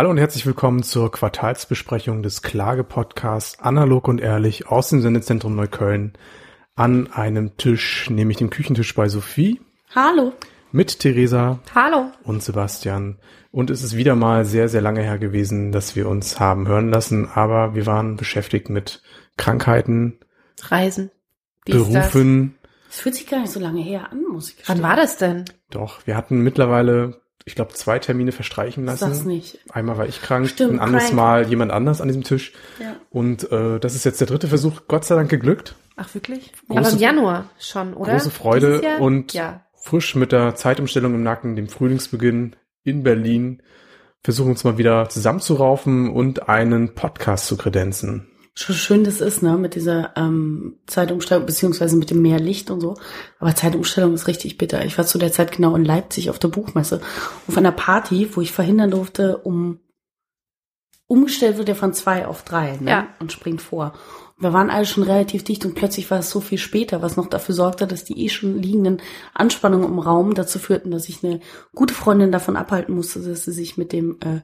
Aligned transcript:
Hallo 0.00 0.08
und 0.08 0.16
herzlich 0.16 0.46
willkommen 0.46 0.82
zur 0.82 1.12
Quartalsbesprechung 1.12 2.22
des 2.22 2.40
Klagepodcasts 2.40 3.58
Analog 3.58 4.08
und 4.08 4.18
Ehrlich 4.18 4.66
aus 4.66 4.88
dem 4.88 5.02
Sendezentrum 5.02 5.54
Neukölln 5.54 6.14
an 6.74 7.12
einem 7.12 7.58
Tisch, 7.58 8.08
nämlich 8.08 8.38
dem 8.38 8.48
Küchentisch 8.48 8.94
bei 8.94 9.10
Sophie 9.10 9.60
Hallo. 9.94 10.32
mit 10.72 11.00
Theresa 11.00 11.60
Hallo. 11.74 12.12
und 12.22 12.42
Sebastian. 12.42 13.18
Und 13.50 13.68
es 13.68 13.82
ist 13.82 13.94
wieder 13.94 14.14
mal 14.14 14.46
sehr, 14.46 14.70
sehr 14.70 14.80
lange 14.80 15.02
her 15.02 15.18
gewesen, 15.18 15.70
dass 15.70 15.94
wir 15.96 16.08
uns 16.08 16.40
haben 16.40 16.66
hören 16.66 16.88
lassen, 16.88 17.28
aber 17.34 17.74
wir 17.74 17.84
waren 17.84 18.16
beschäftigt 18.16 18.70
mit 18.70 19.02
Krankheiten, 19.36 20.18
Reisen. 20.62 21.10
Dies, 21.66 21.76
Berufen. 21.76 22.54
Das 22.86 23.00
fühlt 23.00 23.16
sich 23.16 23.26
gar 23.26 23.40
nicht 23.40 23.52
so 23.52 23.60
lange 23.60 23.82
her 23.82 24.10
an, 24.10 24.22
muss 24.32 24.48
ich 24.48 24.56
Wann 24.66 24.78
gestehen. 24.78 24.82
war 24.82 24.96
das 24.96 25.18
denn? 25.18 25.44
Doch, 25.68 26.06
wir 26.06 26.16
hatten 26.16 26.40
mittlerweile, 26.40 27.20
ich 27.44 27.54
glaube, 27.54 27.72
zwei 27.74 27.98
Termine 27.98 28.32
verstreichen 28.32 28.84
lassen. 28.84 29.06
Sag's 29.12 29.24
nicht. 29.24 29.58
Einmal 29.70 29.96
war 29.98 30.06
ich 30.06 30.20
krank, 30.22 30.48
Stimmt, 30.48 30.74
ein 30.74 30.80
anderes 30.80 31.04
crank. 31.06 31.16
Mal 31.16 31.46
jemand 31.48 31.72
anders 31.72 32.00
an 32.00 32.08
diesem 32.08 32.22
Tisch. 32.22 32.52
Ja. 32.80 32.96
Und 33.10 33.50
äh, 33.50 33.78
das 33.80 33.94
ist 33.94 34.04
jetzt 34.04 34.20
der 34.20 34.26
dritte 34.28 34.48
Versuch, 34.48 34.82
Gott 34.88 35.04
sei 35.04 35.14
Dank 35.16 35.30
geglückt. 35.30 35.74
Ach, 35.96 36.12
wirklich? 36.14 36.52
Große- 36.68 36.78
Aber 36.78 36.90
im 36.90 36.98
Januar 36.98 37.50
schon, 37.58 37.94
oder? 37.94 38.12
Große 38.12 38.30
Freude 38.30 38.98
und 39.00 39.32
Ja. 39.32 39.64
frisch 39.74 40.14
mit 40.14 40.32
der 40.32 40.54
Zeitumstellung 40.54 41.14
im 41.14 41.22
Nacken, 41.22 41.56
dem 41.56 41.68
Frühlingsbeginn 41.68 42.56
in 42.84 43.02
Berlin, 43.02 43.62
versuchen 44.22 44.50
uns 44.50 44.64
mal 44.64 44.78
wieder 44.78 45.08
zusammenzuraufen 45.08 46.10
und 46.10 46.48
einen 46.48 46.94
Podcast 46.94 47.46
zu 47.46 47.56
kredenzen. 47.56 48.29
Schon 48.60 48.76
schön 48.76 49.04
das 49.04 49.22
ist, 49.22 49.42
ne, 49.42 49.56
mit 49.56 49.74
dieser 49.74 50.12
ähm, 50.16 50.76
Zeitumstellung, 50.86 51.46
beziehungsweise 51.46 51.96
mit 51.96 52.10
dem 52.10 52.20
mehr 52.20 52.38
Licht 52.38 52.70
und 52.70 52.82
so. 52.82 52.94
Aber 53.38 53.54
Zeitumstellung 53.54 54.12
ist 54.12 54.26
richtig 54.26 54.58
bitter. 54.58 54.84
Ich 54.84 54.98
war 54.98 55.06
zu 55.06 55.16
der 55.16 55.32
Zeit 55.32 55.52
genau 55.52 55.74
in 55.76 55.84
Leipzig 55.86 56.28
auf 56.28 56.38
der 56.38 56.48
Buchmesse. 56.48 57.00
Auf 57.48 57.56
einer 57.56 57.72
Party, 57.72 58.28
wo 58.34 58.42
ich 58.42 58.52
verhindern 58.52 58.90
durfte, 58.90 59.38
um 59.38 59.80
umgestellt 61.06 61.56
wird 61.56 61.70
ja 61.70 61.74
von 61.74 61.94
zwei 61.94 62.26
auf 62.26 62.44
drei, 62.44 62.76
ne? 62.76 62.90
Ja. 62.90 63.08
Und 63.18 63.32
springt 63.32 63.62
vor. 63.62 63.94
Und 64.36 64.42
wir 64.42 64.52
waren 64.52 64.68
alle 64.68 64.84
schon 64.84 65.04
relativ 65.04 65.42
dicht 65.42 65.64
und 65.64 65.74
plötzlich 65.74 66.10
war 66.10 66.18
es 66.18 66.28
so 66.28 66.40
viel 66.40 66.58
später, 66.58 67.00
was 67.00 67.16
noch 67.16 67.28
dafür 67.28 67.54
sorgte, 67.54 67.86
dass 67.86 68.04
die 68.04 68.22
eh 68.22 68.28
schon 68.28 68.62
liegenden 68.62 69.00
Anspannungen 69.32 69.88
im 69.88 69.98
Raum 69.98 70.34
dazu 70.34 70.58
führten, 70.58 70.90
dass 70.90 71.08
ich 71.08 71.24
eine 71.24 71.40
gute 71.74 71.94
Freundin 71.94 72.30
davon 72.30 72.56
abhalten 72.58 72.94
musste, 72.94 73.20
dass 73.20 73.46
sie 73.46 73.52
sich 73.52 73.78
mit 73.78 73.92
dem 73.92 74.18
äh, 74.20 74.40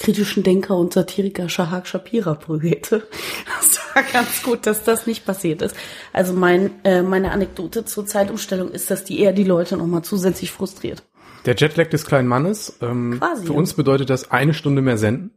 kritischen 0.00 0.42
Denker 0.42 0.76
und 0.76 0.92
Satiriker 0.92 1.48
Shahak 1.48 1.86
Shapira 1.86 2.34
prügelte. 2.34 3.06
Das 3.46 3.78
war 3.94 4.02
ganz 4.02 4.42
gut, 4.42 4.66
dass 4.66 4.82
das 4.82 5.06
nicht 5.06 5.26
passiert 5.26 5.62
ist. 5.62 5.76
Also 6.12 6.32
mein, 6.32 6.70
äh, 6.84 7.02
meine 7.02 7.30
Anekdote 7.32 7.84
zur 7.84 8.06
Zeitumstellung 8.06 8.70
ist, 8.70 8.90
dass 8.90 9.04
die 9.04 9.20
eher 9.20 9.32
die 9.32 9.44
Leute 9.44 9.76
nochmal 9.76 10.02
zusätzlich 10.02 10.50
frustriert. 10.50 11.02
Der 11.44 11.54
Jetlag 11.54 11.88
des 11.90 12.04
kleinen 12.06 12.28
Mannes. 12.28 12.78
Ähm, 12.80 13.16
Quasi, 13.18 13.46
für 13.46 13.52
uns 13.52 13.74
bedeutet 13.74 14.10
das 14.10 14.30
eine 14.30 14.54
Stunde 14.54 14.82
mehr 14.82 14.98
senden. 14.98 15.32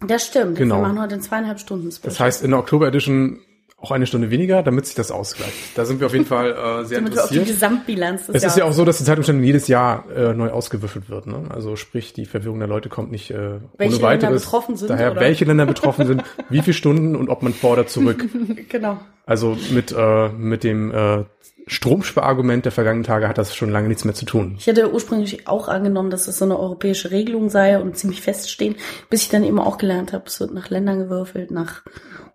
Das 0.00 0.26
stimmt. 0.26 0.58
Genau. 0.58 0.76
Wir 0.76 0.82
machen 0.82 1.00
heute 1.00 1.14
einen 1.14 1.22
zweieinhalb 1.22 1.58
Stunden 1.58 1.90
Special. 1.90 2.10
Das 2.10 2.20
heißt 2.20 2.42
in 2.44 2.50
der 2.50 2.60
Oktober 2.60 2.88
Edition 2.88 3.40
auch 3.84 3.90
eine 3.90 4.06
Stunde 4.06 4.30
weniger, 4.30 4.62
damit 4.62 4.86
sich 4.86 4.94
das 4.94 5.10
ausgleicht. 5.10 5.52
Da 5.76 5.84
sind 5.84 6.00
wir 6.00 6.06
auf 6.06 6.12
jeden 6.12 6.26
Fall 6.26 6.50
äh, 6.50 6.84
sehr 6.84 6.98
damit 6.98 7.14
wir 7.14 7.22
auf 7.24 7.28
die 7.28 7.36
interessiert. 7.36 7.46
Gesamtbilanz 7.46 8.26
des 8.26 8.34
Es 8.36 8.44
ist 8.44 8.56
ja 8.56 8.64
auch 8.64 8.68
Jahres- 8.68 8.76
so, 8.76 8.84
dass 8.84 8.98
die 8.98 9.04
Zeitumstellung 9.04 9.42
jedes 9.42 9.68
Jahr 9.68 10.04
äh, 10.14 10.32
neu 10.34 10.50
ausgewürfelt 10.50 11.08
wird. 11.08 11.26
Ne? 11.26 11.42
Also 11.50 11.76
sprich, 11.76 12.12
die 12.12 12.26
Verwirrung 12.26 12.58
der 12.58 12.68
Leute 12.68 12.88
kommt 12.88 13.12
nicht 13.12 13.30
äh, 13.30 13.58
Welche 13.78 13.96
ohne 13.96 14.02
weiteres. 14.02 14.22
Länder 14.22 14.30
betroffen 14.40 14.76
sind, 14.76 14.90
Daher, 14.90 15.12
oder? 15.12 15.20
welche 15.20 15.44
Länder 15.44 15.66
betroffen 15.66 16.06
sind, 16.06 16.22
wie 16.48 16.60
viele 16.62 16.74
Stunden 16.74 17.14
und 17.16 17.28
ob 17.28 17.42
man 17.42 17.52
vor 17.54 17.72
oder 17.72 17.86
zurück. 17.86 18.24
Genau. 18.68 18.98
Also 19.26 19.56
mit, 19.70 19.92
äh, 19.92 20.28
mit 20.30 20.64
dem 20.64 20.90
äh, 20.92 21.24
Stromsparargument 21.66 22.64
der 22.64 22.72
vergangenen 22.72 23.04
Tage 23.04 23.28
hat 23.28 23.38
das 23.38 23.54
schon 23.54 23.70
lange 23.70 23.88
nichts 23.88 24.04
mehr 24.04 24.14
zu 24.14 24.26
tun. 24.26 24.56
Ich 24.58 24.66
hätte 24.66 24.92
ursprünglich 24.92 25.48
auch 25.48 25.68
angenommen, 25.68 26.10
dass 26.10 26.28
es 26.28 26.38
so 26.38 26.44
eine 26.44 26.58
europäische 26.58 27.10
Regelung 27.10 27.48
sei 27.48 27.78
und 27.78 27.96
ziemlich 27.96 28.20
feststehen, 28.20 28.76
bis 29.08 29.22
ich 29.22 29.28
dann 29.30 29.44
eben 29.44 29.58
auch 29.58 29.78
gelernt 29.78 30.12
habe, 30.12 30.24
es 30.26 30.40
wird 30.40 30.52
nach 30.52 30.70
Ländern 30.70 30.98
gewürfelt, 30.98 31.50
nach 31.50 31.82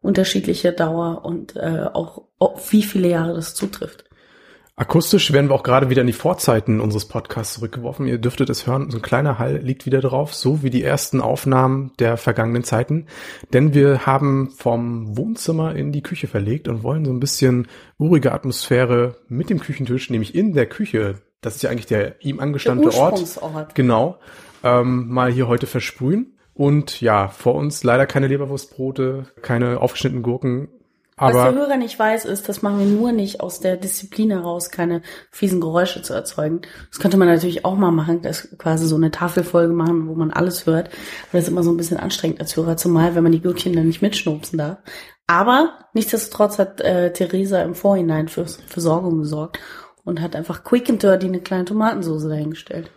unterschiedlicher 0.01 0.71
Dauer 0.71 1.25
und 1.25 1.55
äh, 1.55 1.85
auch 1.93 2.23
auf 2.39 2.71
wie 2.71 2.83
viele 2.83 3.09
Jahre 3.09 3.33
das 3.35 3.53
zutrifft. 3.53 4.08
Akustisch 4.79 5.33
werden 5.33 5.49
wir 5.49 5.55
auch 5.55 5.63
gerade 5.63 5.89
wieder 5.89 5.99
in 5.99 6.07
die 6.07 6.13
Vorzeiten 6.13 6.79
unseres 6.79 7.03
Podcasts 7.03 7.55
zurückgeworfen. 7.55 8.07
Ihr 8.07 8.17
dürftet 8.17 8.49
es 8.49 8.65
hören, 8.65 8.89
so 8.89 8.99
ein 8.99 9.01
kleiner 9.01 9.37
Hall 9.37 9.57
liegt 9.57 9.85
wieder 9.85 9.99
drauf, 9.99 10.33
so 10.33 10.63
wie 10.63 10.69
die 10.69 10.85
ersten 10.85 11.19
Aufnahmen 11.19 11.91
der 11.99 12.15
vergangenen 12.15 12.63
Zeiten. 12.63 13.07
Denn 13.51 13.73
wir 13.73 14.05
haben 14.05 14.51
vom 14.51 15.17
Wohnzimmer 15.17 15.75
in 15.75 15.91
die 15.91 16.01
Küche 16.01 16.27
verlegt 16.27 16.69
und 16.69 16.81
wollen 16.81 17.03
so 17.03 17.11
ein 17.11 17.19
bisschen 17.19 17.67
urige 17.97 18.31
Atmosphäre 18.31 19.17
mit 19.27 19.49
dem 19.49 19.59
Küchentisch, 19.59 20.09
nämlich 20.09 20.33
in 20.33 20.53
der 20.53 20.65
Küche, 20.65 21.15
das 21.41 21.57
ist 21.57 21.63
ja 21.63 21.71
eigentlich 21.71 21.87
der 21.87 22.23
ihm 22.23 22.39
angestammte 22.39 22.87
Der 22.87 22.97
Ort, 22.97 23.75
genau, 23.75 24.17
ähm, 24.63 25.09
mal 25.09 25.29
hier 25.29 25.49
heute 25.49 25.67
versprühen. 25.67 26.37
Und 26.53 27.01
ja, 27.01 27.27
vor 27.27 27.55
uns 27.55 27.83
leider 27.83 28.05
keine 28.05 28.27
Leberwurstbrote, 28.27 29.25
keine 29.41 29.81
aufgeschnittenen 29.81 30.23
Gurken, 30.23 30.69
Was 31.19 31.33
der 31.33 31.41
aber 31.43 31.57
Hörer 31.57 31.77
nicht 31.77 31.97
weiß, 31.97 32.25
ist, 32.25 32.47
das 32.47 32.61
machen 32.61 32.79
wir 32.79 32.85
nur 32.85 33.11
nicht 33.11 33.41
aus 33.41 33.59
der 33.59 33.77
Disziplin 33.77 34.31
heraus, 34.31 34.71
keine 34.71 35.01
fiesen 35.31 35.61
Geräusche 35.61 36.01
zu 36.01 36.13
erzeugen. 36.13 36.61
Das 36.89 36.99
könnte 36.99 37.17
man 37.17 37.27
natürlich 37.27 37.65
auch 37.65 37.75
mal 37.75 37.91
machen, 37.91 38.21
das 38.21 38.55
quasi 38.57 38.87
so 38.87 38.95
eine 38.95 39.11
Tafelfolge 39.11 39.73
machen, 39.73 40.07
wo 40.07 40.15
man 40.15 40.31
alles 40.31 40.65
hört. 40.65 40.87
Aber 40.87 41.33
das 41.33 41.43
ist 41.43 41.49
immer 41.49 41.63
so 41.63 41.71
ein 41.71 41.77
bisschen 41.77 41.97
anstrengend 41.97 42.39
als 42.39 42.55
Hörer, 42.55 42.77
zumal 42.77 43.15
wenn 43.15 43.23
man 43.23 43.31
die 43.31 43.41
Gürkchen 43.41 43.73
dann 43.73 43.87
nicht 43.87 44.01
mitschnupsen 44.01 44.57
darf. 44.57 44.77
Aber 45.27 45.73
nichtsdestotrotz 45.93 46.57
hat 46.57 46.81
äh, 46.81 47.13
Theresa 47.13 47.61
im 47.61 47.75
Vorhinein 47.75 48.29
für 48.29 48.45
Versorgung 48.45 49.19
gesorgt 49.19 49.59
und 50.03 50.21
hat 50.21 50.35
einfach 50.35 50.63
quick 50.63 50.89
and 50.89 51.03
dirty 51.03 51.27
eine 51.27 51.41
kleine 51.41 51.65
Tomatensauce 51.65 52.23
dahingestellt. 52.23 52.89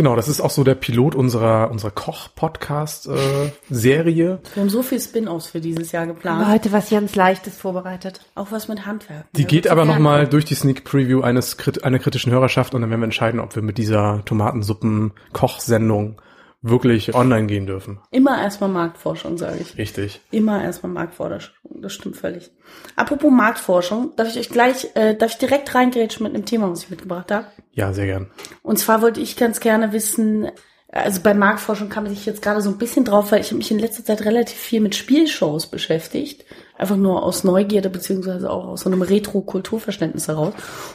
Genau, 0.00 0.16
das 0.16 0.28
ist 0.28 0.40
auch 0.40 0.48
so 0.48 0.64
der 0.64 0.76
Pilot 0.76 1.14
unserer, 1.14 1.70
unserer 1.70 1.90
Koch-Podcast-Serie. 1.90 4.38
Wir 4.54 4.62
haben 4.62 4.70
so 4.70 4.82
viel 4.82 4.98
Spin-offs 4.98 5.48
für 5.48 5.60
dieses 5.60 5.92
Jahr 5.92 6.04
Aber 6.04 6.14
geplant. 6.14 6.48
heute 6.48 6.72
was 6.72 6.88
ganz 6.88 7.14
Leichtes 7.16 7.58
vorbereitet. 7.58 8.22
Auch 8.34 8.50
was 8.50 8.66
mit 8.66 8.86
Handwerk. 8.86 9.26
Die 9.36 9.44
geht 9.44 9.68
aber 9.68 9.84
nochmal 9.84 10.26
durch 10.26 10.46
die 10.46 10.54
Sneak 10.54 10.84
Preview 10.84 11.20
eines 11.20 11.58
einer 11.82 11.98
kritischen 11.98 12.32
Hörerschaft 12.32 12.74
und 12.74 12.80
dann 12.80 12.88
werden 12.88 13.02
wir 13.02 13.04
entscheiden, 13.04 13.40
ob 13.40 13.54
wir 13.54 13.62
mit 13.62 13.76
dieser 13.76 14.24
Tomatensuppen-Kochsendung 14.24 16.22
wirklich 16.62 17.14
online 17.14 17.46
gehen 17.46 17.66
dürfen. 17.66 18.00
Immer 18.10 18.40
erstmal 18.40 18.70
Marktforschung, 18.70 19.38
sage 19.38 19.58
ich. 19.60 19.78
Richtig. 19.78 20.20
Immer 20.30 20.62
erstmal 20.62 20.92
Marktforschung, 20.92 21.54
das 21.64 21.92
stimmt 21.92 22.16
völlig. 22.16 22.50
Apropos 22.96 23.30
Marktforschung, 23.30 24.12
darf 24.16 24.28
ich 24.28 24.38
euch 24.38 24.50
gleich, 24.50 24.88
äh, 24.94 25.14
darf 25.14 25.32
ich 25.32 25.38
direkt 25.38 25.74
reingrätschen 25.74 26.24
mit 26.24 26.34
einem 26.34 26.44
Thema, 26.44 26.70
was 26.70 26.84
ich 26.84 26.90
mitgebracht 26.90 27.30
habe? 27.30 27.46
Ja, 27.72 27.92
sehr 27.92 28.06
gern. 28.06 28.30
Und 28.62 28.78
zwar 28.78 29.02
wollte 29.02 29.20
ich 29.20 29.36
ganz 29.36 29.60
gerne 29.60 29.92
wissen, 29.92 30.50
also 30.92 31.20
bei 31.22 31.34
Marktforschung 31.34 31.88
kam 31.88 32.06
ich 32.06 32.26
jetzt 32.26 32.42
gerade 32.42 32.60
so 32.60 32.68
ein 32.68 32.78
bisschen 32.78 33.04
drauf, 33.04 33.30
weil 33.30 33.40
ich 33.40 33.48
habe 33.48 33.58
mich 33.58 33.70
in 33.70 33.78
letzter 33.78 34.04
Zeit 34.04 34.24
relativ 34.24 34.58
viel 34.58 34.80
mit 34.80 34.94
Spielshows 34.96 35.68
beschäftigt. 35.68 36.44
Einfach 36.80 36.96
nur 36.96 37.22
aus 37.22 37.44
Neugierde 37.44 37.90
beziehungsweise 37.90 38.48
auch 38.50 38.66
aus 38.66 38.80
so 38.80 38.90
einem 38.90 39.02
Retro-Kulturverständnis 39.02 40.28
heraus. 40.28 40.54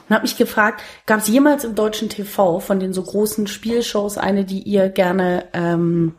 Und 0.10 0.16
habe 0.16 0.24
mich 0.24 0.36
gefragt, 0.36 0.82
gab 1.06 1.20
es 1.20 1.28
jemals 1.28 1.64
im 1.64 1.76
deutschen 1.76 2.10
TV 2.10 2.60
von 2.60 2.80
den 2.80 2.92
so 2.92 3.04
großen 3.04 3.46
Spielshows 3.46 4.18
eine, 4.18 4.46
die 4.46 4.64
ihr 4.64 4.90
gerne, 4.90 5.46
ähm, 5.54 6.16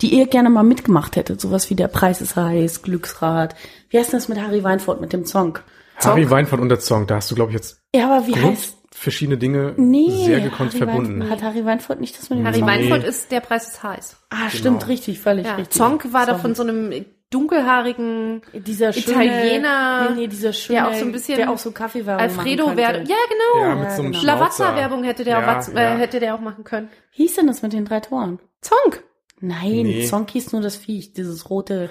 die 0.00 0.14
ihr 0.14 0.26
gerne 0.26 0.48
mal 0.48 0.62
mitgemacht 0.62 1.16
hättet? 1.16 1.40
Sowas 1.42 1.68
wie 1.68 1.74
Der 1.74 1.88
Preis 1.88 2.22
ist 2.22 2.36
heiß, 2.36 2.80
Glücksrad. 2.82 3.54
Wie 3.90 3.98
heißt 3.98 4.12
denn 4.12 4.18
das 4.18 4.28
mit 4.28 4.40
Harry 4.40 4.64
Weinfurt, 4.64 5.00
mit 5.02 5.12
dem 5.12 5.26
Song? 5.26 5.58
Harry 5.98 6.30
Weinfurt 6.30 6.58
und 6.60 6.70
der 6.70 6.80
Song, 6.80 7.06
da 7.06 7.16
hast 7.16 7.30
du, 7.30 7.34
glaube 7.34 7.50
ich, 7.50 7.56
jetzt 7.56 7.82
Ja, 7.94 8.06
aber 8.10 8.26
wie 8.26 8.32
Grund, 8.32 8.56
heißt... 8.56 8.74
verschiedene 8.92 9.36
Dinge 9.36 9.74
Nee, 9.76 10.24
sehr 10.24 10.40
gekonnt 10.40 10.70
Harry 10.74 10.78
verbunden. 10.78 11.20
Weinfurt, 11.20 11.30
hat 11.30 11.42
Harry 11.42 11.64
Weinfurt 11.66 12.00
nicht 12.00 12.18
das 12.18 12.30
mit 12.30 12.38
dem 12.38 12.46
Harry 12.46 12.60
Song? 12.60 12.66
Weinfurt 12.68 13.04
ist 13.04 13.30
Der 13.30 13.40
Preis 13.40 13.68
ist 13.68 13.82
heiß. 13.82 14.16
Ah, 14.30 14.48
stimmt, 14.48 14.88
richtig, 14.88 15.20
völlig 15.20 15.44
Ja. 15.46 15.56
richtig. 15.56 15.76
Zonk 15.76 16.12
war 16.14 16.22
doch 16.22 16.38
Sorry. 16.38 16.40
von 16.40 16.54
so 16.54 16.62
einem 16.62 17.04
dunkelhaarigen 17.32 18.42
dieser 18.52 18.92
schöne, 18.92 19.24
Italiener, 19.24 20.10
nee, 20.10 20.20
nee, 20.22 20.26
dieser 20.28 20.52
schöne, 20.52 20.78
der 20.80 20.88
auch 20.88 20.94
so 20.94 21.04
ein 21.04 21.12
bisschen 21.12 21.36
der 21.38 21.50
auch 21.50 21.58
so 21.58 21.72
Kaffeewerbung 21.72 22.22
Alfredo 22.22 22.66
machen 22.66 22.76
könnte. 22.76 23.10
ja 23.10 23.16
genau, 23.28 23.64
Ja, 23.68 23.74
mit 23.74 23.90
so 23.92 24.02
einem 24.02 24.12
genau. 24.12 24.24
Lavazza-Werbung 24.24 25.04
hätte 25.04 25.24
der 25.24 25.38
Ja, 25.40 25.58
auch, 25.60 25.68
ja. 25.68 25.94
äh, 25.94 25.98
hätte 25.98 26.20
der 26.20 26.34
auch 26.34 26.40
machen 26.40 26.64
können. 26.64 26.88
Hieß 27.10 27.34
denn 27.36 27.46
das 27.46 27.62
mit 27.62 27.72
den 27.72 27.84
drei 27.84 28.00
Toren? 28.00 28.38
Zonk, 28.60 29.02
Nein, 29.40 29.82
Nee. 29.82 30.04
Zonk 30.06 30.30
hieß 30.30 30.52
nur 30.52 30.62
das 30.62 30.76
Viech, 30.76 31.12
dieses 31.14 31.50
rote, 31.50 31.90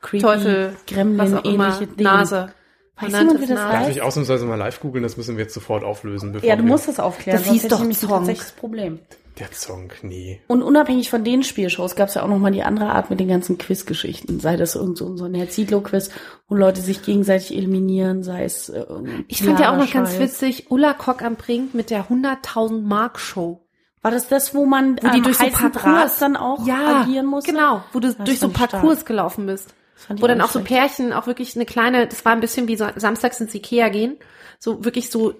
creepy, 0.00 0.22
Teufel, 0.24 0.76
immer, 0.96 1.24
Gremlin-ähnliche 1.26 1.86
Ding. 1.88 2.04
Nase. 2.04 2.52
Weiß 3.00 3.10
Man 3.10 3.20
jemand, 3.22 3.40
wie 3.40 3.46
das 3.46 3.56
Nase. 3.56 3.72
Darf 3.72 3.80
heißt? 3.86 3.90
ich 3.96 4.02
ausnahmsweise 4.02 4.44
mal 4.46 4.54
live 4.56 4.78
googeln, 4.78 5.02
das 5.02 5.16
müssen 5.16 5.36
wir 5.36 5.42
jetzt 5.44 5.54
sofort 5.54 5.82
auflösen. 5.82 6.30
Bevor 6.32 6.48
Ja, 6.48 6.54
du 6.54 6.62
musst 6.62 6.86
das 6.86 7.00
aufklären. 7.00 7.40
Das 7.42 7.50
hieß 7.50 7.66
doch 7.68 7.78
Zonk. 7.90 8.26
das 8.26 8.52
Problem. 8.52 9.00
Der 9.38 9.48
Song, 9.52 9.90
nee. 10.02 10.40
Und 10.46 10.62
unabhängig 10.62 11.08
von 11.08 11.24
den 11.24 11.42
Spielshows 11.42 11.96
gab 11.96 12.08
es 12.08 12.14
ja 12.14 12.22
auch 12.22 12.28
noch 12.28 12.38
mal 12.38 12.52
die 12.52 12.62
andere 12.62 12.90
Art 12.90 13.08
mit 13.08 13.18
den 13.18 13.28
ganzen 13.28 13.56
Quizgeschichten. 13.56 14.40
Sei 14.40 14.56
das 14.56 14.74
irgend 14.74 14.98
so, 14.98 15.16
so 15.16 15.24
ein 15.24 15.34
Herr 15.34 15.48
Zietlow-Quiz, 15.48 16.10
wo 16.48 16.54
Leute 16.54 16.82
sich 16.82 17.02
gegenseitig 17.02 17.56
eliminieren, 17.56 18.22
sei 18.22 18.44
es 18.44 18.68
äh, 18.68 18.84
Ich 19.28 19.42
fand 19.42 19.58
ja 19.58 19.72
auch 19.72 19.78
noch 19.78 19.90
ganz 19.90 20.18
witzig, 20.18 20.70
Ulla 20.70 20.92
Kock 20.92 21.22
am 21.22 21.36
Brink 21.36 21.72
mit 21.74 21.88
der 21.90 22.08
100.000 22.08 22.82
Mark 22.82 23.18
Show. 23.18 23.66
War 24.02 24.10
das 24.10 24.28
das, 24.28 24.54
wo 24.54 24.66
man 24.66 24.96
Wo 24.96 25.08
die 25.08 25.18
am 25.18 25.22
durch 25.22 25.38
so 25.38 25.48
Parcours 25.48 26.18
dann 26.18 26.36
auch 26.36 26.66
ja, 26.66 27.02
agieren 27.02 27.26
musste? 27.26 27.52
Genau, 27.52 27.84
wo 27.92 28.00
du 28.00 28.08
Das 28.08 28.16
durch 28.18 28.40
so 28.40 28.48
ich 28.48 28.56
stark. 28.56 28.72
Parcours 28.72 29.04
gelaufen 29.04 29.46
bist. 29.46 29.74
Das 29.94 30.04
fand 30.04 30.18
ich 30.18 30.22
Wo 30.22 30.26
dann 30.26 30.40
auch 30.40 30.50
so. 30.50 30.60
Pärchen 30.60 31.12
auch 31.12 31.28
wirklich 31.28 31.54
eine 31.54 31.64
kleine, 31.64 32.08
das 32.08 32.24
war 32.24 32.32
ein 32.32 32.40
bisschen 32.40 32.66
wie 32.66 32.76
so 32.76 32.86
samstags 32.96 33.40
ins 33.40 33.54
Ikea 33.54 33.88
gehen, 33.90 34.16
so 34.58 34.84
wirklich 34.84 35.08
so, 35.10 35.34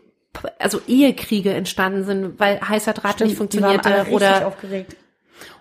also 0.59 0.81
Ehekriege 0.87 1.53
entstanden 1.53 2.05
sind, 2.05 2.41
weil 2.41 2.61
heißer 2.61 2.93
Draht 2.93 3.21
nicht 3.21 3.35
Stimmt, 3.35 3.53
die 3.53 3.63
waren 3.63 3.81
funktionierte 3.81 4.13
oder 4.13 4.47
aufgeregt. 4.47 4.97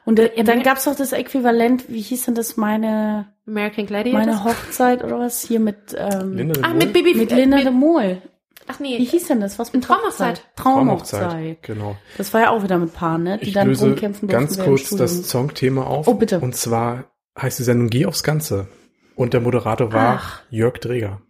Und 0.03 0.19
äh, 0.19 0.43
dann 0.43 0.63
gab's 0.63 0.85
doch 0.85 0.95
das 0.95 1.11
Äquivalent, 1.11 1.89
wie 1.89 2.01
hieß 2.01 2.25
denn 2.25 2.35
das, 2.35 2.57
meine, 2.57 3.27
American 3.45 3.85
Gladiators. 3.85 4.25
meine 4.25 4.43
Hochzeit 4.43 5.03
oder 5.03 5.19
was, 5.19 5.41
hier 5.41 5.59
mit, 5.59 5.95
ähm, 5.95 6.35
Linda 6.35 6.61
ah, 6.63 6.73
mit 6.73 6.93
Bibi, 6.93 7.13
mit 7.13 7.31
äh, 7.31 7.35
Linda 7.35 7.57
mit, 7.57 7.65
de 7.65 7.71
Mol. 7.71 8.21
ach 8.67 8.79
Wie 8.79 8.97
nee, 8.97 9.05
hieß 9.05 9.27
denn 9.27 9.41
das? 9.41 9.59
Was 9.59 9.73
mit 9.73 9.83
Traumhochzeit. 9.83 10.39
Hochzeit? 10.39 10.55
Traumhochzeit. 10.55 11.63
Genau. 11.63 11.97
Das 12.17 12.33
war 12.33 12.41
ja 12.41 12.49
auch 12.49 12.63
wieder 12.63 12.77
mit 12.79 12.93
Paaren, 12.93 13.23
ne? 13.23 13.37
Die 13.37 13.49
Ich 13.49 13.53
dann 13.53 13.67
löse 13.67 13.85
rumkämpfen 13.85 14.27
durften. 14.27 14.55
ganz 14.55 14.65
kurz 14.65 14.89
das. 14.89 15.29
Songthema 15.29 15.83
auf. 15.83 16.07
Oh, 16.07 16.15
bitte. 16.15 16.39
Und 16.39 16.55
zwar 16.55 17.11
heißt 17.39 17.59
die 17.59 17.63
Sendung 17.63 17.89
Geh 17.89 18.05
aufs 18.05 18.23
Ganze. 18.23 18.67
Und 19.15 19.33
der 19.33 19.41
Moderator 19.41 19.91
war 19.91 20.19
Ach. 20.21 20.41
Jörg 20.49 20.77
Dreger. 20.79 21.21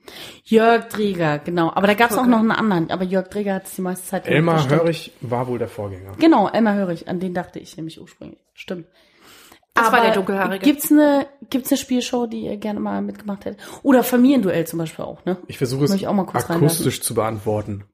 Jörg 0.43 0.87
Dreger, 0.89 1.39
genau. 1.39 1.71
Aber 1.73 1.87
da 1.87 1.93
gab's 1.95 2.17
auch 2.17 2.27
noch 2.27 2.39
einen 2.39 2.51
anderen. 2.51 2.91
Aber 2.91 3.03
Jörg 3.03 3.27
Dreger 3.29 3.55
hat 3.55 3.65
es 3.65 3.75
die 3.75 3.81
meiste 3.81 4.05
Zeit 4.07 4.27
Elmar. 4.27 4.69
Hörig 4.69 5.11
war 5.21 5.47
wohl 5.47 5.57
der 5.59 5.67
Vorgänger. 5.67 6.11
Genau, 6.19 6.47
Elmar 6.47 6.75
Hörig. 6.75 7.07
An 7.07 7.19
den 7.19 7.33
dachte 7.33 7.59
ich 7.59 7.75
nämlich 7.77 7.99
ursprünglich. 7.99 8.39
Stimmt. 8.53 8.85
Das 9.73 9.91
war 9.91 10.01
der 10.01 10.11
Dunkelhaarige. 10.13 10.63
Gibt's 10.63 10.91
eine, 10.91 11.27
gibt's 11.49 11.71
eine 11.71 11.77
Spielshow, 11.77 12.27
die 12.27 12.41
ihr 12.45 12.57
gerne 12.57 12.79
mal 12.81 13.01
mitgemacht 13.01 13.45
hättet? 13.45 13.61
Oder 13.83 14.03
Familienduell 14.03 14.67
zum 14.67 14.79
Beispiel 14.79 15.05
auch, 15.05 15.23
ne? 15.25 15.37
Ich 15.47 15.57
versuche 15.57 15.85
es 15.85 15.93
ich 15.93 16.07
auch 16.07 16.13
mal 16.13 16.25
kurz 16.25 16.49
akustisch 16.49 17.01
zu 17.01 17.13
beantworten. 17.15 17.85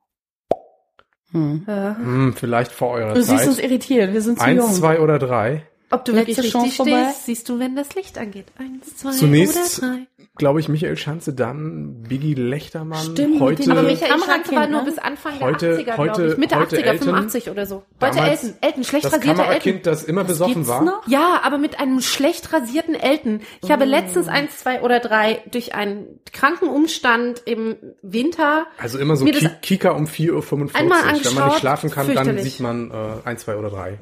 Hm. 1.32 1.66
äh, 1.68 1.96
Hm, 1.96 2.34
vielleicht 2.36 2.72
vor 2.72 2.92
eurer 2.92 3.14
Du 3.14 3.22
siehst 3.22 3.46
uns 3.48 3.58
Zeit. 3.58 3.66
irritiert, 3.66 4.14
wir 4.14 4.22
sind 4.22 4.40
zu 4.40 4.46
Eins, 4.46 4.64
jung. 4.64 4.74
zwei 4.74 5.00
oder 5.00 5.20
drei. 5.20 5.68
Ob 5.90 6.04
du 6.06 6.12
Letzte 6.12 6.28
wirklich 6.28 6.52
Chance 6.52 6.66
richtig 6.66 6.78
vorbei. 6.78 7.04
stehst, 7.12 7.26
siehst 7.26 7.50
du, 7.50 7.60
wenn 7.60 7.76
das 7.76 7.96
Licht 7.96 8.18
angeht. 8.18 8.46
Eins, 8.58 8.98
zwei 8.98 9.12
Zunächst, 9.12 9.80
oder 9.80 9.92
drei. 9.94 10.08
glaube 10.36 10.60
ich, 10.60 10.68
Michael 10.68 10.98
Schanze, 10.98 11.34
dann 11.34 12.04
Biggie 12.04 12.34
Lechtermann. 12.34 13.12
Stimmt, 13.14 13.40
heute, 13.40 13.72
Aber 13.72 13.84
Michael 13.84 14.20
Schanze 14.20 14.52
war 14.56 14.68
nur 14.68 14.82
ne? 14.82 14.86
bis 14.90 14.98
Anfang 15.00 15.40
Heute- 15.40 15.78
der 15.84 15.96
80er, 15.96 15.98
heute- 15.98 16.12
glaube 16.14 16.32
ich. 16.34 16.38
Mitte 16.38 16.56
heute 16.58 16.76
80er, 16.78 16.84
Elton. 16.86 17.06
85 17.08 17.50
oder 17.50 17.66
so. 17.66 17.84
Heute 18.02 18.20
Elton. 18.20 18.54
Elton, 18.62 18.84
schlecht 18.84 19.06
das 19.06 19.14
rasierter 19.14 19.30
Elton. 19.40 19.46
Kamerakind, 19.46 19.86
das 19.88 20.04
immer 20.04 20.24
besoffen 20.24 20.54
Gibt's 20.56 20.70
war. 20.70 20.84
noch? 20.84 21.08
Ja, 21.08 21.40
aber 21.44 21.58
mit 21.58 21.80
einem 21.80 22.02
schlecht 22.02 22.52
rasierten 22.52 22.94
Elton. 22.96 23.42
Ich 23.64 23.70
Oh. 23.70 23.74
habe 23.74 23.86
letztens 23.86 24.28
eins, 24.28 24.58
zwei 24.58 24.82
oder 24.82 25.00
drei 25.00 25.42
durch 25.52 25.74
einen 25.74 26.20
kranken 26.34 26.68
Umstand 26.68 27.42
im 27.46 27.78
Winter. 28.02 28.68
Also 28.78 29.00
immer 29.00 29.16
so 29.16 29.26
das 29.26 29.40
Ki 29.40 29.50
Kika 29.62 29.92
um 29.92 30.06
4.45 30.08 30.74
Uhr. 30.74 30.76
einmal 30.76 31.00
Wenn 31.24 31.34
man 31.34 31.48
nicht 31.48 31.60
schlafen 31.60 31.90
kann, 31.92 32.14
dann 32.14 32.38
sieht 32.40 32.60
man 32.60 32.92
äh, 32.92 32.94
eins, 33.28 33.42
zwei 33.44 33.56
oder 33.56 33.70
drei. 33.70 33.98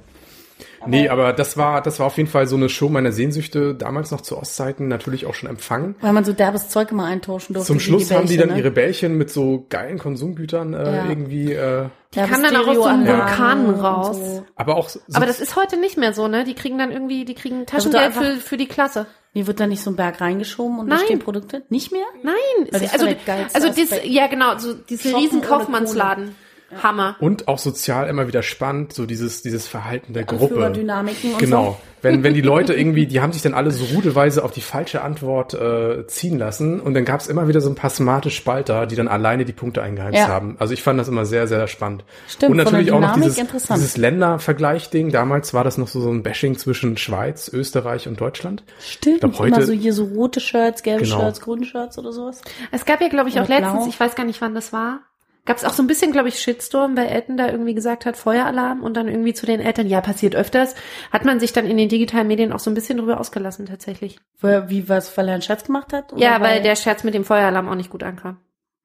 Nee, 0.88 1.10
aber 1.10 1.34
das 1.34 1.58
war, 1.58 1.82
das 1.82 2.00
war 2.00 2.08
auf 2.08 2.18
jeden 2.18 2.30
Fall 2.30 2.48
so 2.48 2.56
eine 2.56 2.70
Show 2.70 2.90
meiner 2.90 3.12
Sehnsüchte, 3.12 3.76
damals 3.76 4.12
noch 4.12 4.22
zu 4.22 4.38
Ostzeiten, 4.38 4.88
natürlich 4.88 5.26
auch 5.26 5.34
schon 5.34 5.50
empfangen. 5.50 5.96
Weil 6.02 6.14
man 6.14 6.26
so 6.26 6.34
derbes 6.34 6.70
Zeug 6.70 6.92
immer 6.92 7.06
eintauschen 7.06 7.54
durfte. 7.54 7.68
Zum 7.68 7.80
Schluss 7.80 8.12
haben 8.12 8.28
die 8.28 8.38
dann 8.38 8.50
ne? 8.50 8.58
ihre 8.58 8.72
Bällchen 8.72 9.18
mit 9.18 9.30
so 9.30 9.66
geilen 9.70 9.98
Konsumgütern 9.98 10.74
äh, 10.74 10.96
Ja. 10.96 11.10
irgendwie, 11.10 11.54
äh, 11.54 11.90
Die 12.14 12.20
kamen 12.20 12.44
dann 12.44 12.56
auch 12.56 12.68
aus 12.68 12.76
so 12.76 12.84
einem 12.86 13.08
Vulkan 13.08 13.70
raus. 13.72 14.42
aber 14.56 14.76
auch 14.78 14.90
so, 14.90 15.00
Aber 15.14 15.26
das 15.26 15.40
ist 15.40 15.56
heute 15.56 15.78
nicht 15.80 15.98
mehr 15.98 16.14
so, 16.14 16.28
ne? 16.28 16.44
Die 16.44 16.54
kriegen 16.56 16.78
dann 16.78 16.92
irgendwie, 16.92 17.26
die 17.26 17.36
kriegen 17.36 17.66
Taschengeld 17.66 18.14
für, 18.14 18.36
für 18.38 18.58
die 18.58 18.68
Klasse. 18.68 19.08
Mir 19.34 19.48
wird 19.48 19.60
da 19.60 19.68
nicht 19.68 19.84
so 19.84 19.90
ein 19.92 19.98
Berg 19.98 20.22
reingeschoben 20.22 20.80
und 20.80 20.90
da 20.90 20.96
Nein. 20.96 21.06
stehen 21.06 21.20
Produkte? 21.20 21.64
Nicht 21.68 21.92
mehr? 21.92 22.06
Nein, 22.24 22.36
das 22.72 22.84
also, 22.94 23.06
war 23.06 23.14
der 23.14 23.24
geilste 23.26 23.56
also 23.56 23.68
das, 23.68 23.92
Aspekt. 23.92 24.06
ja 24.06 24.28
genau, 24.28 24.58
so 24.58 24.74
diese 24.74 25.10
Shoppen 25.10 25.20
riesen 25.26 25.40
ohne 25.40 25.48
Kaufmannsladen. 25.48 26.36
Hammer. 26.84 27.16
und 27.20 27.48
auch 27.48 27.60
sozial 27.60 28.08
immer 28.10 28.28
wieder 28.28 28.44
spannend, 28.44 28.94
so 28.94 29.06
dieses, 29.06 29.42
dieses 29.42 29.68
Verhalten 29.68 30.14
der 30.14 30.24
Gruppe. 30.24 30.46
Anführerdynamiken 30.46 31.34
und 31.34 31.40
Genau. 31.40 31.64
so. 31.66 31.78
Wenn, 32.02 32.22
wenn 32.24 32.34
die 32.36 32.42
Leute 32.54 32.74
irgendwie, 32.74 33.08
die 33.08 33.20
haben 33.22 33.32
sich 33.34 33.42
dann 33.42 33.54
alle 33.56 33.72
so 33.72 33.86
rudeweise 33.96 34.44
auf 34.44 34.52
die 34.52 34.62
falsche 34.62 35.02
Antwort 35.02 35.54
äh, 35.56 36.06
ziehen 36.08 36.38
lassen 36.38 36.80
und 36.80 36.94
dann 36.94 37.04
gab 37.06 37.20
es 37.20 37.28
immer 37.28 37.48
wieder 37.48 37.62
so 37.62 37.70
ein 37.70 37.76
paar 37.76 37.90
smarte 37.90 38.30
Spalter, 38.30 38.86
die 38.86 38.96
dann 38.96 39.08
alleine 39.08 39.44
die 39.46 39.54
Punkte 39.54 39.82
eingeheimst 39.82 40.20
Ja. 40.20 40.28
haben. 40.28 40.56
Also 40.60 40.74
ich 40.74 40.84
fand 40.84 41.00
das 41.00 41.08
immer 41.08 41.26
sehr, 41.26 41.48
sehr 41.48 41.68
spannend. 41.68 42.04
Stimmt, 42.28 42.52
und 42.52 42.58
von 42.58 42.66
natürlich 42.66 42.88
der 42.88 42.96
auch 42.96 43.00
noch 43.02 43.14
dieses, 43.16 43.36
dieses 43.36 43.98
Ländervergleich-Ding. 43.98 45.12
Damals 45.12 45.54
war 45.54 45.64
das 45.64 45.78
noch 45.78 45.88
so, 45.88 46.00
so 46.02 46.12
ein 46.12 46.22
Bashing 46.24 46.58
zwischen 46.58 46.98
Schweiz, 46.98 47.50
Österreich 47.52 48.08
und 48.08 48.20
Deutschland. 48.22 48.64
Stimmt, 48.80 49.16
Ich 49.16 49.22
glaub, 49.22 49.40
heute- 49.40 49.56
immer 49.56 49.66
so 49.66 49.74
hier 49.74 49.94
so 49.94 50.04
rote 50.06 50.40
Shirts, 50.40 50.84
gelbe 50.84 51.04
Genau. 51.06 51.20
Shirts, 51.22 51.42
grüne 51.42 51.66
Shirts 51.66 51.98
oder 51.98 52.12
sowas. 52.12 52.42
Es 52.72 52.86
gab 52.86 53.02
ja, 53.02 53.08
glaube 53.08 53.30
ich, 53.30 53.40
auch 53.40 53.46
Oder 53.46 53.60
letztens, 53.60 53.84
blau. 53.84 53.88
ich 53.90 54.00
weiß 54.00 54.16
gar 54.16 54.26
nicht, 54.26 54.42
wann 54.42 54.54
das 54.54 54.74
war, 54.74 55.00
gab 55.46 55.58
es 55.58 55.64
auch 55.64 55.74
so 55.74 55.84
ein 55.84 55.88
bisschen, 55.88 56.12
glaube 56.12 56.30
ich, 56.30 56.40
Shitstorm, 56.40 56.98
weil 56.98 57.08
Elton 57.08 57.38
da 57.38 57.50
irgendwie 57.50 57.74
gesagt 57.76 58.06
hat, 58.06 58.18
Feueralarm 58.18 58.84
und 58.84 58.96
dann 58.96 59.08
irgendwie 59.08 59.34
zu 59.34 59.46
den 59.46 59.60
Eltern, 59.60 59.88
ja, 59.88 60.02
passiert 60.02 60.36
öfters, 60.36 60.76
hat 61.12 61.24
man 61.24 61.40
sich 61.40 61.54
dann 61.54 61.66
in 61.66 61.78
den 61.78 61.90
digitalen 61.90 62.28
Medien 62.28 62.52
auch 62.52 62.60
so 62.60 62.72
ein 62.72 62.74
bisschen 62.74 62.98
drüber 62.98 63.20
ausgelassen, 63.20 63.66
tatsächlich. 63.66 64.20
Wie 64.42 64.90
was, 64.90 65.16
weil 65.18 65.28
er 65.28 65.34
einen 65.36 65.44
Scherz 65.44 65.64
gemacht 65.64 65.94
hat? 65.94 66.14
Oder 66.14 66.22
ja, 66.22 66.42
weil 66.42 66.62
der 66.62 66.76
Scherz 66.76 67.04
mit 67.04 67.14
dem 67.14 67.24
Feueralarm 67.26 67.70
auch 67.70 67.76
nicht 67.76 67.90
gut 67.90 68.04
ankam. 68.04 68.38